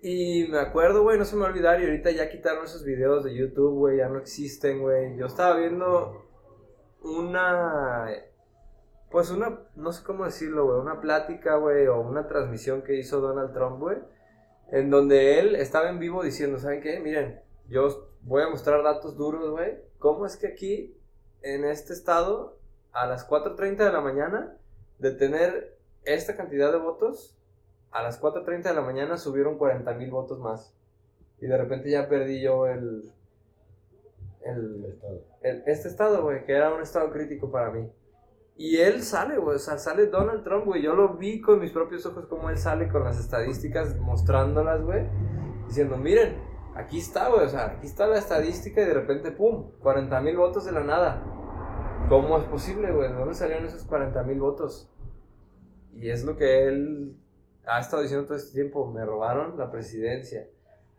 Y 0.02 0.48
me 0.50 0.58
acuerdo, 0.58 1.02
güey, 1.02 1.18
no 1.18 1.24
se 1.24 1.36
me 1.36 1.42
va 1.42 1.48
a 1.48 1.50
olvidar, 1.50 1.80
y 1.80 1.84
ahorita 1.84 2.10
ya 2.10 2.30
quitaron 2.30 2.64
esos 2.64 2.84
videos 2.84 3.22
de 3.22 3.34
YouTube, 3.34 3.74
güey, 3.74 3.98
ya 3.98 4.08
no 4.08 4.18
existen, 4.18 4.80
güey. 4.80 5.16
Yo 5.16 5.26
estaba 5.26 5.56
viendo 5.56 6.26
una, 7.02 8.06
pues 9.10 9.30
una, 9.30 9.60
no 9.76 9.92
sé 9.92 10.02
cómo 10.02 10.24
decirlo, 10.24 10.64
güey, 10.64 10.80
una 10.80 11.00
plática, 11.00 11.56
güey, 11.56 11.86
o 11.86 12.00
una 12.00 12.26
transmisión 12.26 12.82
que 12.82 12.96
hizo 12.96 13.20
Donald 13.20 13.52
Trump, 13.52 13.78
güey, 13.78 13.98
en 14.72 14.88
donde 14.88 15.38
él 15.38 15.54
estaba 15.54 15.90
en 15.90 15.98
vivo 15.98 16.22
diciendo, 16.22 16.58
¿saben 16.58 16.80
qué? 16.80 16.98
Miren, 17.00 17.42
yo 17.68 18.09
voy 18.22 18.42
a 18.42 18.48
mostrar 18.48 18.82
datos 18.82 19.16
duros, 19.16 19.50
güey. 19.50 19.78
¿Cómo 19.98 20.26
es 20.26 20.36
que 20.36 20.46
aquí, 20.48 20.96
en 21.42 21.64
este 21.64 21.92
estado, 21.92 22.56
a 22.92 23.06
las 23.06 23.28
4.30 23.28 23.76
de 23.76 23.92
la 23.92 24.00
mañana, 24.00 24.56
de 24.98 25.10
tener 25.12 25.76
esta 26.04 26.36
cantidad 26.36 26.72
de 26.72 26.78
votos, 26.78 27.36
a 27.90 28.02
las 28.02 28.20
4.30 28.20 28.62
de 28.62 28.74
la 28.74 28.82
mañana 28.82 29.16
subieron 29.18 29.58
40 29.58 29.92
mil 29.94 30.10
votos 30.10 30.38
más. 30.38 30.72
Y 31.40 31.46
de 31.46 31.56
repente 31.56 31.90
ya 31.90 32.08
perdí 32.08 32.40
yo 32.42 32.66
el, 32.66 33.10
el, 34.42 34.84
Estado. 34.84 35.20
el- 35.42 35.62
este 35.66 35.88
estado, 35.88 36.22
güey, 36.22 36.44
que 36.44 36.52
era 36.52 36.72
un 36.74 36.82
estado 36.82 37.10
crítico 37.10 37.50
para 37.50 37.70
mí. 37.70 37.88
Y 38.56 38.76
él 38.76 39.02
sale, 39.02 39.38
güey, 39.38 39.56
o 39.56 39.58
sea, 39.58 39.78
sale 39.78 40.06
Donald 40.06 40.44
Trump, 40.44 40.66
güey. 40.66 40.82
Yo 40.82 40.94
lo 40.94 41.14
vi 41.16 41.40
con 41.40 41.60
mis 41.60 41.72
propios 41.72 42.04
ojos 42.04 42.26
como 42.26 42.50
él 42.50 42.58
sale 42.58 42.88
con 42.88 43.04
las 43.04 43.18
estadísticas, 43.18 43.96
mostrándolas, 43.96 44.82
güey. 44.82 45.06
Diciendo, 45.66 45.96
miren, 45.96 46.36
aquí 46.74 46.98
está, 46.98 47.28
güey, 47.28 47.46
o 47.46 47.48
sea, 47.48 47.66
aquí 47.66 47.86
está 47.86 48.06
la 48.06 48.18
estadística 48.18 48.80
y 48.82 48.86
de 48.86 48.94
repente, 48.94 49.32
pum, 49.32 49.70
40 49.80 50.20
mil 50.20 50.36
votos 50.36 50.64
de 50.64 50.72
la 50.72 50.84
nada. 50.84 51.22
¿Cómo 52.08 52.38
es 52.38 52.44
posible, 52.44 52.90
güey? 52.92 53.08
¿De 53.08 53.14
dónde 53.14 53.34
salieron 53.34 53.66
esos 53.66 53.84
40 53.84 54.22
mil 54.24 54.40
votos? 54.40 54.90
Y 55.94 56.10
es 56.10 56.24
lo 56.24 56.36
que 56.36 56.66
él 56.66 57.16
ha 57.66 57.80
estado 57.80 58.02
diciendo 58.02 58.26
todo 58.26 58.36
este 58.36 58.54
tiempo, 58.54 58.90
me 58.90 59.04
robaron 59.04 59.56
la 59.58 59.70
presidencia. 59.70 60.48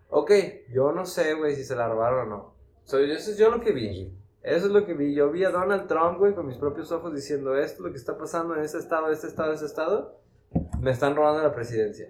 Ok, 0.10 0.32
yo 0.70 0.92
no 0.92 1.06
sé, 1.06 1.34
güey, 1.34 1.56
si 1.56 1.64
se 1.64 1.76
la 1.76 1.88
robaron 1.88 2.28
o 2.28 2.30
no. 2.30 2.54
Soy 2.84 3.12
eso 3.12 3.32
es 3.32 3.38
yo 3.38 3.50
lo 3.50 3.62
que 3.62 3.72
vi. 3.72 4.14
Eso 4.42 4.66
es 4.66 4.72
lo 4.72 4.86
que 4.86 4.94
vi. 4.94 5.14
Yo 5.14 5.32
vi 5.32 5.44
a 5.44 5.52
Donald 5.52 5.88
Trump, 5.88 6.18
güey, 6.18 6.34
con 6.34 6.48
mis 6.48 6.58
propios 6.58 6.92
ojos 6.92 7.14
diciendo 7.14 7.56
esto, 7.56 7.76
es 7.76 7.80
lo 7.80 7.92
que 7.92 7.98
está 7.98 8.18
pasando 8.18 8.56
en 8.56 8.64
ese 8.64 8.78
estado, 8.78 9.12
este 9.12 9.28
estado, 9.28 9.54
ese 9.54 9.66
estado. 9.66 10.20
Me 10.80 10.92
están 10.92 11.16
robando 11.16 11.44
la 11.44 11.54
presidencia. 11.54 12.10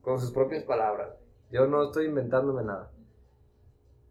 Con 0.00 0.20
sus 0.20 0.30
propias 0.30 0.64
palabras. 0.64 1.10
Yo 1.50 1.66
no 1.66 1.84
estoy 1.84 2.06
inventándome 2.06 2.62
nada. 2.62 2.90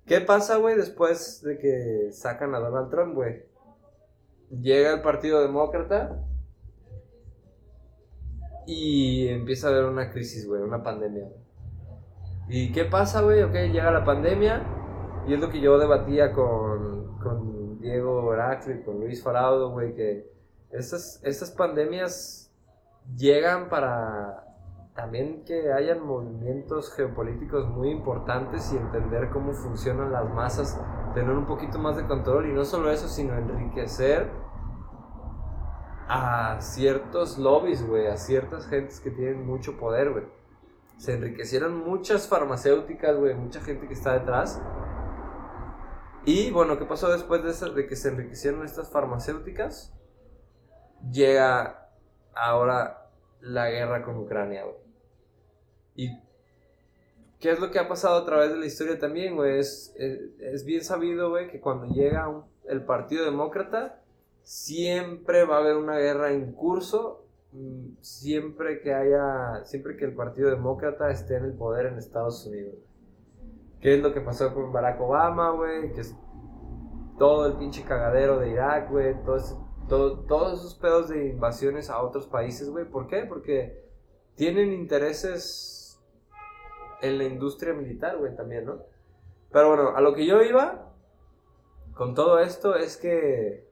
¿Qué 0.09 0.21
pasa, 0.21 0.57
güey, 0.57 0.75
después 0.75 1.43
de 1.43 1.59
que 1.59 2.11
sacan 2.11 2.55
a 2.55 2.59
Donald 2.59 2.89
Trump, 2.89 3.13
güey? 3.13 3.43
Llega 4.49 4.91
el 4.91 5.03
Partido 5.03 5.39
Demócrata 5.39 6.25
y 8.65 9.27
empieza 9.27 9.67
a 9.67 9.69
haber 9.69 9.85
una 9.85 10.09
crisis, 10.09 10.47
güey, 10.47 10.63
una 10.63 10.81
pandemia. 10.81 11.29
¿Y 12.47 12.71
qué 12.71 12.85
pasa, 12.85 13.21
güey? 13.21 13.43
Ok, 13.43 13.53
llega 13.53 13.91
la 13.91 14.03
pandemia 14.03 14.63
y 15.27 15.35
es 15.35 15.39
lo 15.39 15.51
que 15.51 15.61
yo 15.61 15.77
debatía 15.77 16.33
con, 16.33 17.19
con 17.19 17.79
Diego 17.79 18.25
Oracle 18.25 18.77
y 18.77 18.81
con 18.81 18.99
Luis 18.99 19.21
Faraudo, 19.21 19.69
güey, 19.69 19.93
que 19.93 20.27
estas, 20.71 21.21
estas 21.23 21.51
pandemias 21.51 22.51
llegan 23.15 23.69
para 23.69 24.48
también 24.95 25.45
que 25.45 25.71
hayan 25.71 26.05
movimientos 26.05 26.93
geopolíticos 26.93 27.69
muy 27.69 27.89
importantes 27.89 28.71
y 28.73 28.77
entender 28.77 29.29
cómo 29.29 29.53
funcionan 29.53 30.11
las 30.11 30.29
masas, 30.33 30.79
tener 31.13 31.31
un 31.31 31.45
poquito 31.45 31.79
más 31.79 31.95
de 31.95 32.05
control 32.05 32.47
y 32.47 32.53
no 32.53 32.65
solo 32.65 32.91
eso, 32.91 33.07
sino 33.07 33.35
enriquecer 33.35 34.29
a 36.09 36.59
ciertos 36.59 37.37
lobbies, 37.37 37.85
güey, 37.85 38.07
a 38.07 38.17
ciertas 38.17 38.67
gentes 38.67 38.99
que 38.99 39.11
tienen 39.11 39.45
mucho 39.45 39.77
poder, 39.77 40.11
güey. 40.11 40.25
Se 40.97 41.13
enriquecieron 41.13 41.77
muchas 41.77 42.27
farmacéuticas, 42.27 43.15
güey, 43.15 43.35
mucha 43.35 43.61
gente 43.61 43.87
que 43.87 43.93
está 43.93 44.13
detrás. 44.13 44.61
Y 46.25 46.51
bueno, 46.51 46.77
¿qué 46.77 46.85
pasó 46.85 47.09
después 47.09 47.43
de, 47.43 47.51
eso, 47.51 47.69
de 47.69 47.87
que 47.87 47.95
se 47.95 48.09
enriquecieron 48.09 48.65
estas 48.65 48.89
farmacéuticas? 48.91 49.95
Llega 51.09 51.89
ahora 52.35 52.98
la 53.41 53.69
guerra 53.69 54.03
con 54.03 54.17
Ucrania, 54.17 54.63
güey. 54.63 54.75
¿Y 55.95 56.19
qué 57.39 57.51
es 57.51 57.59
lo 57.59 57.71
que 57.71 57.79
ha 57.79 57.87
pasado 57.87 58.17
a 58.21 58.25
través 58.25 58.51
de 58.51 58.57
la 58.57 58.65
historia 58.65 58.99
también, 58.99 59.35
güey? 59.35 59.59
Es, 59.59 59.93
es, 59.97 60.65
bien 60.65 60.83
sabido, 60.83 61.29
güey, 61.29 61.49
que 61.49 61.59
cuando 61.59 61.87
llega 61.87 62.43
el 62.67 62.83
Partido 62.85 63.25
Demócrata, 63.25 64.01
siempre 64.43 65.45
va 65.45 65.57
a 65.57 65.59
haber 65.59 65.75
una 65.75 65.97
guerra 65.97 66.31
en 66.31 66.53
curso 66.53 67.25
mm, 67.51 67.97
siempre 68.01 68.81
que 68.81 68.93
haya 68.93 69.63
siempre 69.65 69.95
que 69.95 70.05
el 70.05 70.15
Partido 70.15 70.49
Demócrata 70.49 71.11
esté 71.11 71.35
en 71.35 71.45
el 71.45 71.53
poder 71.53 71.87
en 71.87 71.97
Estados 71.97 72.45
Unidos. 72.45 72.75
¿Qué 73.81 73.95
es 73.95 74.01
lo 74.01 74.13
que 74.13 74.21
pasó 74.21 74.53
con 74.53 74.73
Barack 74.73 74.99
Obama, 74.99 75.51
güey? 75.51 75.93
Que 75.93 76.01
es 76.01 76.15
todo 77.17 77.45
el 77.45 77.53
pinche 77.53 77.83
cagadero 77.83 78.39
de 78.39 78.49
Irak, 78.49 78.89
güey, 78.89 79.15
todo, 79.23 79.37
todos 79.89 80.59
esos 80.59 80.75
pedos 80.75 81.09
de 81.09 81.27
invasiones 81.27 81.89
a 81.89 82.01
otros 82.01 82.27
países, 82.27 82.69
güey. 82.69 82.85
¿Por 82.85 83.07
qué? 83.07 83.25
Porque 83.27 83.83
tienen 84.35 84.71
intereses 84.71 85.99
en 87.01 87.17
la 87.17 87.25
industria 87.25 87.73
militar, 87.73 88.17
güey, 88.17 88.35
también, 88.35 88.65
¿no? 88.65 88.83
Pero 89.51 89.69
bueno, 89.69 89.95
a 89.95 90.01
lo 90.01 90.13
que 90.13 90.25
yo 90.25 90.41
iba 90.41 90.93
con 91.93 92.13
todo 92.13 92.39
esto 92.39 92.75
es 92.75 92.95
que 92.95 93.67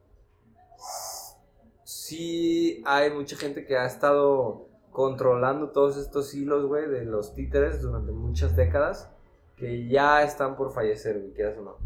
sí 1.83 2.83
hay 2.85 3.11
mucha 3.11 3.37
gente 3.37 3.65
que 3.65 3.77
ha 3.77 3.85
estado 3.85 4.67
controlando 4.91 5.69
todos 5.69 5.95
estos 5.97 6.33
hilos, 6.33 6.65
güey, 6.65 6.89
de 6.89 7.05
los 7.05 7.35
títeres 7.35 7.81
durante 7.81 8.11
muchas 8.11 8.55
décadas, 8.55 9.09
que 9.55 9.87
ya 9.87 10.23
están 10.23 10.55
por 10.55 10.73
fallecer, 10.73 11.19
güey, 11.19 11.33
quieras 11.33 11.57
o 11.59 11.61
no. 11.61 11.77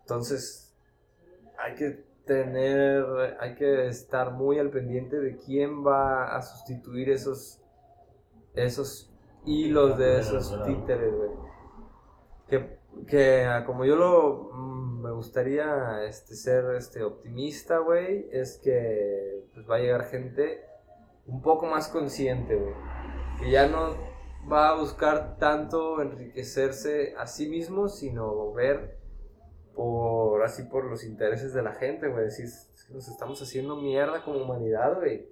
Entonces, 0.00 0.74
hay 1.56 1.74
que 1.76 2.09
tener, 2.30 3.36
hay 3.40 3.56
que 3.56 3.88
estar 3.88 4.30
muy 4.30 4.60
al 4.60 4.70
pendiente 4.70 5.18
de 5.18 5.36
quién 5.36 5.84
va 5.84 6.36
a 6.36 6.40
sustituir 6.42 7.10
esos, 7.10 7.60
esos 8.54 9.12
hilos 9.44 9.98
de 9.98 10.20
esos 10.20 10.62
títeres, 10.64 11.12
güey. 11.12 11.30
Que, 12.46 12.78
que 13.08 13.64
como 13.66 13.84
yo 13.84 13.96
lo 13.96 14.52
me 15.02 15.10
gustaría 15.10 16.04
este, 16.04 16.36
ser 16.36 16.76
este, 16.76 17.02
optimista, 17.02 17.78
güey, 17.78 18.28
es 18.30 18.60
que 18.62 19.48
pues, 19.52 19.68
va 19.68 19.76
a 19.76 19.78
llegar 19.80 20.04
gente 20.04 20.60
un 21.26 21.42
poco 21.42 21.66
más 21.66 21.88
consciente, 21.88 22.54
güey. 22.54 22.74
Que 23.40 23.50
ya 23.50 23.66
no 23.66 23.96
va 24.50 24.68
a 24.68 24.78
buscar 24.78 25.36
tanto 25.38 26.00
enriquecerse 26.00 27.12
a 27.18 27.26
sí 27.26 27.48
mismo, 27.48 27.88
sino 27.88 28.52
ver 28.52 28.99
por 29.74 30.42
así 30.42 30.64
por 30.64 30.84
los 30.84 31.04
intereses 31.04 31.52
de 31.54 31.62
la 31.62 31.72
gente, 31.72 32.08
güey. 32.08 32.24
Decir, 32.24 32.48
nos 32.90 33.08
estamos 33.08 33.40
haciendo 33.42 33.76
mierda 33.76 34.22
como 34.24 34.42
humanidad, 34.42 34.96
güey. 34.96 35.26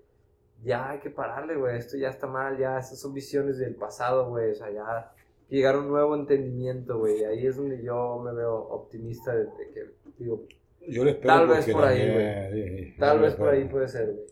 Ya 0.63 0.91
hay 0.91 0.99
que 1.01 1.11
pararle, 1.11 1.57
güey. 1.57 1.77
Esto 1.77 1.97
ya 1.97 2.09
está 2.09 2.27
mal, 2.27 2.59
ya. 2.59 2.79
Estas 2.79 3.01
son 3.01 3.15
visiones 3.15 3.59
del 3.59 3.75
pasado, 3.75 4.29
güey. 4.29 4.53
O 4.53 4.55
sea, 4.55 4.71
ya 4.71 5.13
llegar 5.49 5.75
a 5.77 5.79
un 5.79 5.89
nuevo 5.89 6.15
entendimiento, 6.15 6.99
güey. 6.99 7.25
Ahí 7.25 7.47
es 7.47 7.57
donde 7.57 7.83
yo 7.83 8.21
me 8.25 8.33
veo 8.33 8.55
optimista 8.55 9.35
de, 9.35 9.47
que, 9.73 9.91
digo, 10.19 10.45
yo 10.87 11.05
lo 11.05 11.11
espero 11.11 11.35
tal 11.35 11.49
vez 11.49 11.71
por 11.71 11.85
ahí, 11.85 12.13
güey. 12.13 12.97
tal 12.97 13.21
vez 13.21 13.35
por 13.35 13.49
ahí 13.49 13.65
puede 13.65 13.89
ser, 13.89 14.13
güey. 14.13 14.27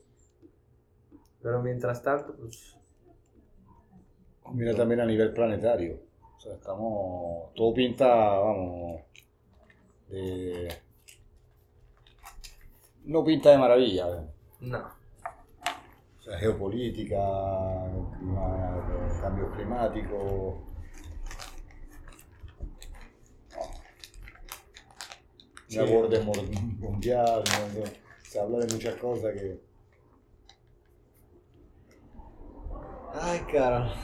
Pero 1.42 1.62
mientras 1.62 2.02
tanto, 2.02 2.34
pues... 2.34 2.76
Mira 4.52 4.74
también 4.74 5.00
a 5.00 5.06
nivel 5.06 5.32
planetario. 5.32 5.98
O 6.36 6.40
sea, 6.40 6.54
estamos... 6.54 7.52
Todo 7.54 7.74
pinta, 7.74 8.06
vamos, 8.06 9.02
de... 10.08 10.68
No 13.04 13.24
pinta 13.24 13.50
de 13.50 13.58
maravilla, 13.58 14.06
güey. 14.06 14.26
No. 14.60 14.78
O 14.78 16.22
sea, 16.22 16.38
geopolítica, 16.38 17.18
cambio 19.20 19.50
climático, 19.52 20.66
sí. 25.68 25.92
borde 25.92 26.20
mundial, 26.78 27.44
se 28.22 28.40
habla 28.40 28.58
de 28.58 28.72
muchas 28.72 28.94
cosas 28.96 29.32
que... 29.34 29.60
Ay, 33.20 33.40
cara. 33.50 33.94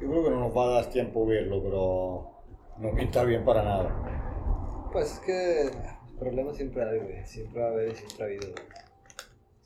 Yo 0.00 0.08
creo 0.08 0.24
que 0.24 0.30
no 0.30 0.40
nos 0.40 0.56
va 0.56 0.64
a 0.64 0.70
dar 0.80 0.90
tiempo 0.90 1.26
verlo, 1.26 1.62
pero 1.62 2.30
no 2.78 2.96
pinta 2.96 3.22
bien 3.24 3.44
para 3.44 3.62
nada. 3.62 4.25
Pues 4.96 5.12
es 5.12 5.18
que 5.18 5.70
problemas 6.18 6.56
siempre 6.56 6.82
hay, 6.82 6.98
güey. 6.98 7.26
Siempre 7.26 7.60
va 7.60 7.68
a 7.68 7.70
haber 7.70 7.92
y 7.92 7.96
siempre 7.96 8.22
ha 8.22 8.24
habido. 8.24 8.54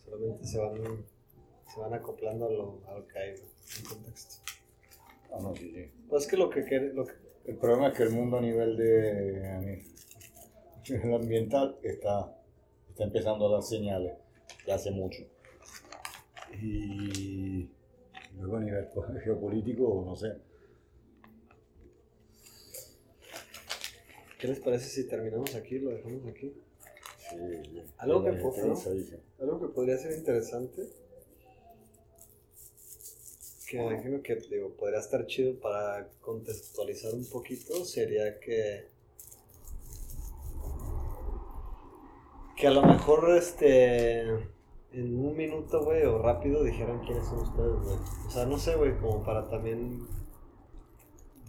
Solamente 0.05 0.44
se 0.44 0.59
van, 0.59 1.07
se 1.73 1.81
van 1.81 1.94
acoplando 1.94 2.47
a 2.47 2.51
lo, 2.51 2.81
a 2.89 2.98
lo 2.98 3.07
que 3.07 3.16
hay, 3.16 3.31
en 3.31 3.85
contexto. 3.85 4.43
Ah, 5.32 5.39
no, 5.40 5.55
sí, 5.55 5.70
sí. 5.73 5.89
Pues 6.09 6.24
es 6.24 6.28
que 6.28 6.36
lo 6.36 6.51
que, 6.51 6.62
lo 6.93 7.07
que... 7.07 7.12
El 7.44 7.57
problema 7.59 7.90
es 7.90 7.94
que 7.97 8.02
el 8.02 8.11
mundo 8.11 8.39
a 8.39 8.40
nivel 8.40 8.77
de 8.77 9.85
el 11.01 11.15
ambiental 11.15 11.78
está, 11.85 12.36
está 12.89 13.05
empezando 13.05 13.47
a 13.47 13.52
dar 13.52 13.62
señales 13.62 14.15
ya 14.66 14.74
hace 14.74 14.90
mucho. 14.90 15.23
Y 16.61 17.70
luego 18.36 18.57
a 18.57 18.61
nivel 18.62 18.89
geopolítico, 19.23 20.02
no 20.05 20.16
sé. 20.16 20.49
¿Qué 24.40 24.48
les 24.48 24.60
parece 24.60 24.88
si 24.88 25.06
terminamos 25.06 25.54
aquí, 25.54 25.78
lo 25.78 25.90
dejamos 25.90 26.26
aquí? 26.26 26.54
Sí, 27.28 27.36
algo, 27.98 28.24
que, 28.24 28.30
algo 28.30 29.60
que 29.60 29.68
podría 29.68 29.98
ser 29.98 30.16
interesante, 30.16 30.88
que 33.68 33.78
me 33.78 33.92
imagino 33.92 34.22
que 34.22 34.36
digo, 34.36 34.70
podría 34.70 34.98
estar 34.98 35.26
chido 35.26 35.60
para 35.60 36.08
contextualizar 36.20 37.14
un 37.14 37.26
poquito, 37.26 37.84
sería 37.84 38.40
que 38.40 38.88
Que 42.60 42.66
a 42.66 42.72
lo 42.72 42.82
mejor, 42.82 43.34
este, 43.38 44.20
en 44.92 45.18
un 45.18 45.34
minuto, 45.34 45.82
güey, 45.82 46.04
o 46.04 46.18
rápido 46.18 46.62
dijeran 46.62 47.00
quiénes 47.06 47.24
son 47.24 47.38
ustedes, 47.38 47.80
güey. 47.82 47.96
O 48.26 48.30
sea, 48.30 48.44
no 48.44 48.58
sé, 48.58 48.76
güey, 48.76 48.98
como 48.98 49.24
para 49.24 49.48
también 49.48 50.06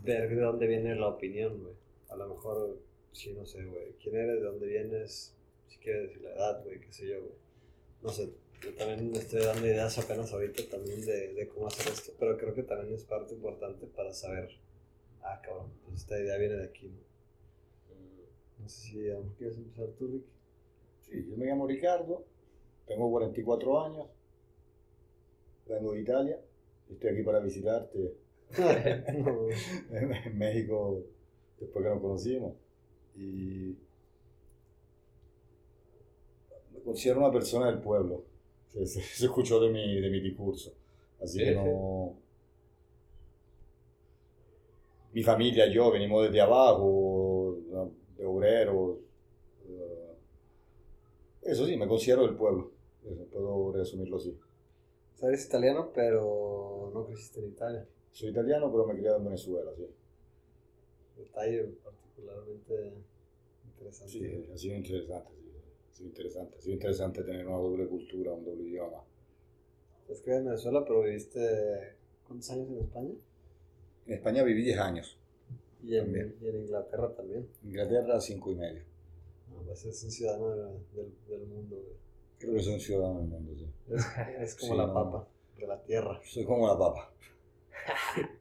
ver 0.05 0.30
de 0.30 0.41
dónde 0.41 0.68
viene 0.68 0.95
la 0.95 1.09
opinión, 1.09 1.61
güey. 1.61 1.81
A 2.12 2.16
lo 2.16 2.28
mejor, 2.28 2.78
sí, 3.12 3.34
no 3.34 3.46
sé, 3.46 3.66
güey. 3.66 3.94
¿Quién 3.94 4.16
eres? 4.16 4.42
¿De 4.42 4.46
dónde 4.46 4.68
vienes? 4.68 5.36
Si 5.68 5.78
quieres 5.80 6.10
decir 6.10 6.22
la 6.22 6.36
edad, 6.36 6.64
güey, 6.64 6.80
qué 6.80 6.92
sé 6.92 7.08
yo, 7.08 7.22
güey. 7.22 7.34
No 8.04 8.10
sé, 8.10 8.30
yo 8.62 8.74
también 8.76 9.12
me 9.12 9.18
estoy 9.18 9.42
dando 9.42 9.66
ideas 9.66 9.98
apenas 9.98 10.32
ahorita 10.32 10.64
también 10.70 11.04
de, 11.06 11.34
de 11.34 11.48
cómo 11.48 11.68
hacer 11.68 11.92
esto, 11.92 12.12
pero 12.20 12.38
creo 12.38 12.54
que 12.54 12.64
también 12.64 12.94
es 12.94 13.04
parte 13.04 13.34
importante 13.34 13.88
para 13.88 14.14
saber, 14.14 14.50
ah, 15.22 15.42
cabrón, 15.44 15.72
pues 15.86 16.02
esta 16.02 16.20
idea 16.20 16.38
viene 16.38 16.56
de 16.56 16.66
aquí, 16.66 16.88
¿no? 16.88 17.02
No 18.60 18.70
sé 18.70 18.82
si 18.82 18.92
quieres 19.38 19.58
empezar 19.58 19.88
tú, 19.98 20.08
Ricky. 20.08 20.30
Sí, 21.02 21.28
yo 21.28 21.38
me 21.38 21.46
llamo 21.48 21.66
Ricardo, 21.66 22.26
tengo 22.86 23.10
44 23.10 23.84
años, 23.84 24.08
vengo 25.68 25.94
de 25.94 26.02
Italia 26.02 26.40
estoy 26.94 27.12
aquí 27.12 27.24
para 27.24 27.40
visitarte 27.40 28.16
en 29.92 30.38
México 30.38 31.04
después 31.62 31.84
que 31.86 31.92
nos 31.92 32.02
conocimos. 32.02 32.56
Y 33.16 33.78
me 36.74 36.80
considero 36.84 37.20
una 37.20 37.32
persona 37.32 37.68
del 37.68 37.80
pueblo. 37.82 38.24
Se, 38.70 38.86
se- 38.86 39.02
se 39.20 39.26
escuchó 39.26 39.60
de 39.60 39.70
mi, 39.70 40.00
de 40.02 40.10
mi 40.10 40.20
discurso. 40.22 40.74
Así 41.22 41.40
Sí, 41.40 41.46
que 41.46 41.56
no... 41.56 42.16
Mi 45.14 45.24
familia, 45.24 45.68
yo, 45.68 45.92
venimos 45.92 46.24
desde 46.24 46.42
abajo, 46.42 47.58
de 48.18 48.26
obreros. 48.26 48.98
eh, 49.68 50.16
Eso 51.44 51.66
sí, 51.66 51.76
me 51.78 51.88
considero 51.88 52.24
del 52.26 52.36
pueblo. 52.36 52.72
Eso, 53.04 53.26
puedo 53.32 53.72
resumirlo 53.74 54.18
así. 54.18 54.38
O 55.16 55.18
sea, 55.18 55.30
eres 55.30 55.46
italiano, 55.46 55.92
pero 55.94 56.92
no 56.94 57.06
creciste 57.06 57.40
en 57.40 57.48
Italia. 57.50 57.88
Soy 58.12 58.30
italiano, 58.30 58.72
pero 58.72 58.86
me 58.86 58.96
criado 58.96 59.18
en 59.18 59.26
Venezuela, 59.26 59.72
sí. 59.76 59.86
Detalle 61.23 61.64
particularmente 61.84 62.93
interesante. 63.73 64.11
Sí, 64.11 64.49
ha 64.53 64.57
sido 64.57 64.76
interesante, 64.76 65.31
sí. 65.41 65.52
Ha 65.89 65.93
sido 65.95 66.10
interesante. 66.10 66.57
Ha 66.57 66.61
sido 66.61 66.73
interesante 66.73 67.23
tener 67.23 67.48
una 67.48 67.57
doble 67.57 67.88
cultura, 67.88 68.31
un 68.34 68.43
doble 68.45 68.64
idioma. 68.64 69.03
Estás 70.02 70.22
criado 70.22 70.39
en 70.41 70.45
Venezuela, 70.48 70.84
pero 70.85 71.02
viviste 71.03 71.39
¿cuántos 72.27 72.49
años 72.52 72.69
en 72.69 72.80
España? 72.80 73.11
En 74.07 74.14
España 74.14 74.43
viví 74.43 74.64
10 74.64 74.77
años. 74.80 75.18
Y 75.84 75.95
en, 75.95 76.35
y 76.41 76.48
en 76.48 76.56
Inglaterra 76.61 77.14
también. 77.15 77.48
Inglaterra, 77.64 78.19
5 78.19 78.52
y 78.52 78.56
medio. 78.56 78.84
No, 79.49 79.61
pues 79.64 79.85
es 79.85 80.03
un 80.03 80.11
ciudadano 80.11 80.49
de- 80.56 80.80
del, 80.95 81.14
del 81.27 81.45
mundo. 81.48 81.76
güey. 81.77 81.95
Creo 82.39 82.53
que 82.56 82.61
soy 82.64 82.73
un 82.76 82.80
ciudadano 82.80 83.19
del 83.19 83.27
mundo, 83.30 83.53
sí. 83.56 83.68
Es, 83.89 84.06
es 84.41 84.56
como 84.56 84.73
Sí, 84.73 84.77
la 84.80 84.88
no. 84.88 84.93
papa 84.93 85.27
de 85.57 85.68
la 85.68 85.81
tierra. 85.84 86.19
Soy 86.23 86.45
como 86.45 86.68
la 86.68 86.77
papa. 86.77 87.14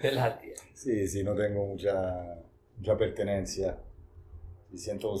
De 0.02 0.12
la. 0.12 0.38
Sí, 0.74 1.06
sí, 1.08 1.22
no 1.22 1.34
tengo 1.34 1.66
mucha, 1.66 2.36
mucha 2.78 2.96
pertenencia. 2.96 3.78
Y 4.72 4.78
siento, 4.78 5.14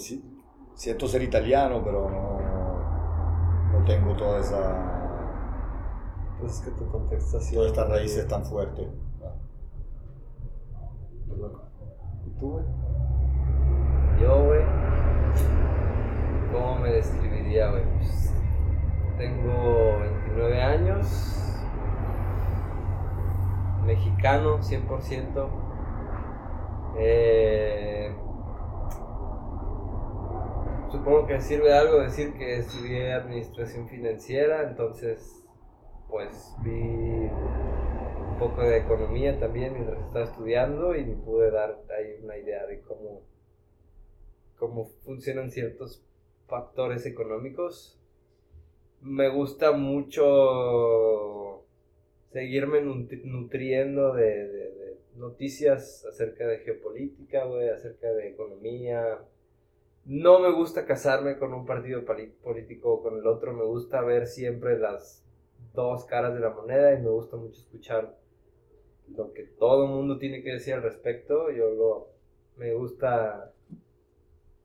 siento 0.74 1.08
ser 1.08 1.22
italiano, 1.22 1.82
pero 1.84 2.08
no, 2.08 3.78
no 3.78 3.84
tengo 3.84 4.16
toda 4.16 4.40
esa, 4.40 5.26
Pues 6.38 6.52
es 6.54 6.60
que 6.60 6.70
tu 6.70 6.86
contexto 6.90 7.40
sido. 7.40 7.62
todas 7.62 7.72
estas 7.72 7.88
raíces 7.90 8.28
tan 8.28 8.44
fuertes. 8.44 8.86
¿Y 12.26 12.30
tú, 12.38 12.50
güey? 12.52 12.64
Yo, 14.20 14.44
güey. 14.44 14.62
¿Cómo 16.52 16.78
me 16.80 16.92
describiría, 16.92 17.70
güey? 17.70 17.84
Pues, 17.98 18.32
tengo 19.18 19.98
29 20.00 20.62
años. 20.62 21.06
Mexicano, 23.90 24.62
100%. 24.62 25.50
Eh, 26.98 28.14
supongo 30.92 31.26
que 31.26 31.40
sirve 31.40 31.68
de 31.68 31.74
algo 31.78 31.98
decir 31.98 32.32
que 32.34 32.58
estudié 32.58 33.12
administración 33.12 33.88
financiera, 33.88 34.62
entonces, 34.62 35.44
pues 36.08 36.54
vi 36.62 36.70
un 36.70 38.36
poco 38.38 38.62
de 38.62 38.78
economía 38.78 39.40
también 39.40 39.72
mientras 39.72 39.98
estaba 40.00 40.24
estudiando 40.24 40.94
y 40.94 41.04
me 41.04 41.16
pude 41.16 41.50
dar 41.50 41.82
ahí 41.98 42.22
una 42.22 42.36
idea 42.36 42.66
de 42.66 42.80
cómo 42.82 43.22
cómo 44.56 44.84
funcionan 45.04 45.50
ciertos 45.50 46.04
factores 46.46 47.06
económicos. 47.06 47.98
Me 49.00 49.30
gusta 49.30 49.72
mucho 49.72 51.49
seguirme 52.30 52.80
nutri- 52.82 53.22
nutriendo 53.24 54.14
de, 54.14 54.98
noticias 55.16 56.04
acerca 56.06 56.46
de 56.46 56.58
geopolítica, 56.58 57.44
acerca 57.74 58.12
de 58.12 58.28
economía. 58.28 59.18
No 60.06 60.40
me 60.40 60.50
gusta 60.52 60.86
casarme 60.86 61.38
con 61.38 61.52
un 61.52 61.66
partido 61.66 62.04
político 62.42 62.94
o 62.94 63.02
con 63.02 63.18
el 63.18 63.26
otro, 63.26 63.52
me 63.52 63.64
gusta 63.64 64.00
ver 64.00 64.26
siempre 64.26 64.78
las 64.78 65.24
dos 65.74 66.04
caras 66.06 66.34
de 66.34 66.40
la 66.40 66.50
moneda 66.50 66.94
y 66.94 67.02
me 67.02 67.10
gusta 67.10 67.36
mucho 67.36 67.60
escuchar 67.60 68.16
lo 69.14 69.32
que 69.32 69.42
todo 69.42 69.84
el 69.84 69.90
mundo 69.90 70.18
tiene 70.18 70.42
que 70.42 70.52
decir 70.52 70.74
al 70.74 70.82
respecto. 70.82 71.50
Yo 71.50 71.70
lo 71.70 72.08
me 72.56 72.74
gusta 72.74 73.52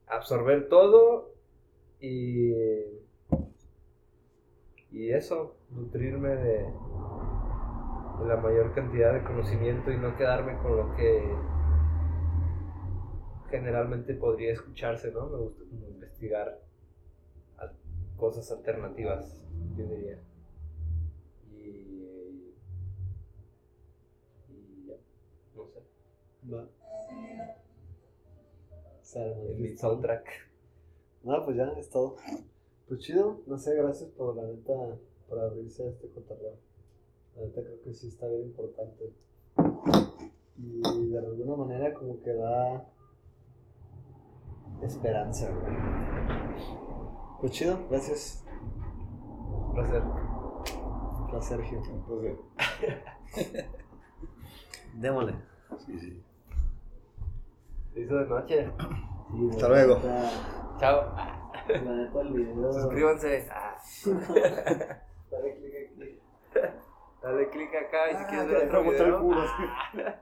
absorber 0.08 0.70
todo 0.70 1.34
y 2.00 2.54
y 4.92 5.12
eso, 5.12 5.58
nutrirme 5.72 6.30
de 6.38 6.66
la 8.24 8.38
mayor 8.38 8.74
cantidad 8.74 9.14
de 9.14 9.24
conocimiento 9.24 9.92
y 9.92 9.98
no 9.98 10.16
quedarme 10.16 10.58
con 10.60 10.78
lo 10.78 10.96
que 10.96 11.36
generalmente 13.50 14.14
podría 14.16 14.54
escucharse, 14.54 15.12
¿no? 15.12 15.28
Me 15.28 15.38
gusta 15.38 15.64
como 15.70 15.88
investigar 15.88 16.60
cosas 18.18 18.50
alternativas, 18.52 19.46
yo 19.76 19.86
diría. 19.88 20.20
Y, 21.52 22.54
y 24.50 24.86
ya, 24.88 24.96
no 25.56 25.68
sé, 25.68 25.80
Va. 26.52 26.68
El 29.16 29.34
güey. 29.36 29.56
mi 29.56 29.78
soundtrack. 29.78 30.28
No, 31.24 31.44
pues 31.46 31.58
ya, 31.58 31.68
es 31.78 31.90
todo. 31.90 32.18
Pues 32.88 33.00
chido, 33.00 33.42
no 33.48 33.58
sé, 33.58 33.76
gracias 33.76 34.10
por 34.12 34.36
la 34.36 34.44
neta, 34.44 34.98
por 35.28 35.40
abrirse 35.40 35.84
a 35.84 35.90
este 35.90 36.10
cotorreo. 36.10 36.65
Neta 37.36 37.62
creo 37.62 37.82
que 37.84 37.94
sí 37.94 38.08
está 38.08 38.28
bien 38.28 38.44
importante. 38.44 39.14
Y 40.58 41.10
de 41.10 41.18
alguna 41.20 41.56
manera 41.56 41.94
como 41.94 42.22
que 42.22 42.34
da 42.34 42.86
esperanza, 44.82 45.50
güey. 45.50 45.76
Pues 47.42 47.52
chido, 47.52 47.78
gracias. 47.90 48.44
Un 49.50 49.74
placer. 49.74 50.04
Placer, 51.30 51.58
Sergio. 51.60 51.82
Entonces, 51.86 52.38
Démosle. 54.96 55.36
sí, 55.86 56.00
sí. 56.00 56.24
Se 57.94 58.00
hizo 58.02 58.16
de 58.16 58.26
noche. 58.28 58.72
Sí, 59.32 59.50
Hasta 59.52 59.68
luego. 59.70 59.96
neta- 59.98 60.78
Chao. 60.80 61.16
La 61.68 61.96
neta, 61.96 62.22
el 62.22 62.34
video. 62.34 62.74
Suscríbanse. 62.74 63.48
Ah, 63.56 63.78
Dale 65.32 65.56
click 65.58 65.74
aquí. 65.76 65.85
Dale 67.26 67.50
click 67.50 67.74
acá 67.76 68.12
y 68.12 68.16
si 68.18 68.24
Ah, 68.24 68.28
quieres 68.30 68.48
ver 68.50 68.66
otro 68.68 68.84
botar 68.84 69.02
el 69.02 69.06
video. 69.06 69.20
culo. 69.20 69.42
ah, 69.42 70.16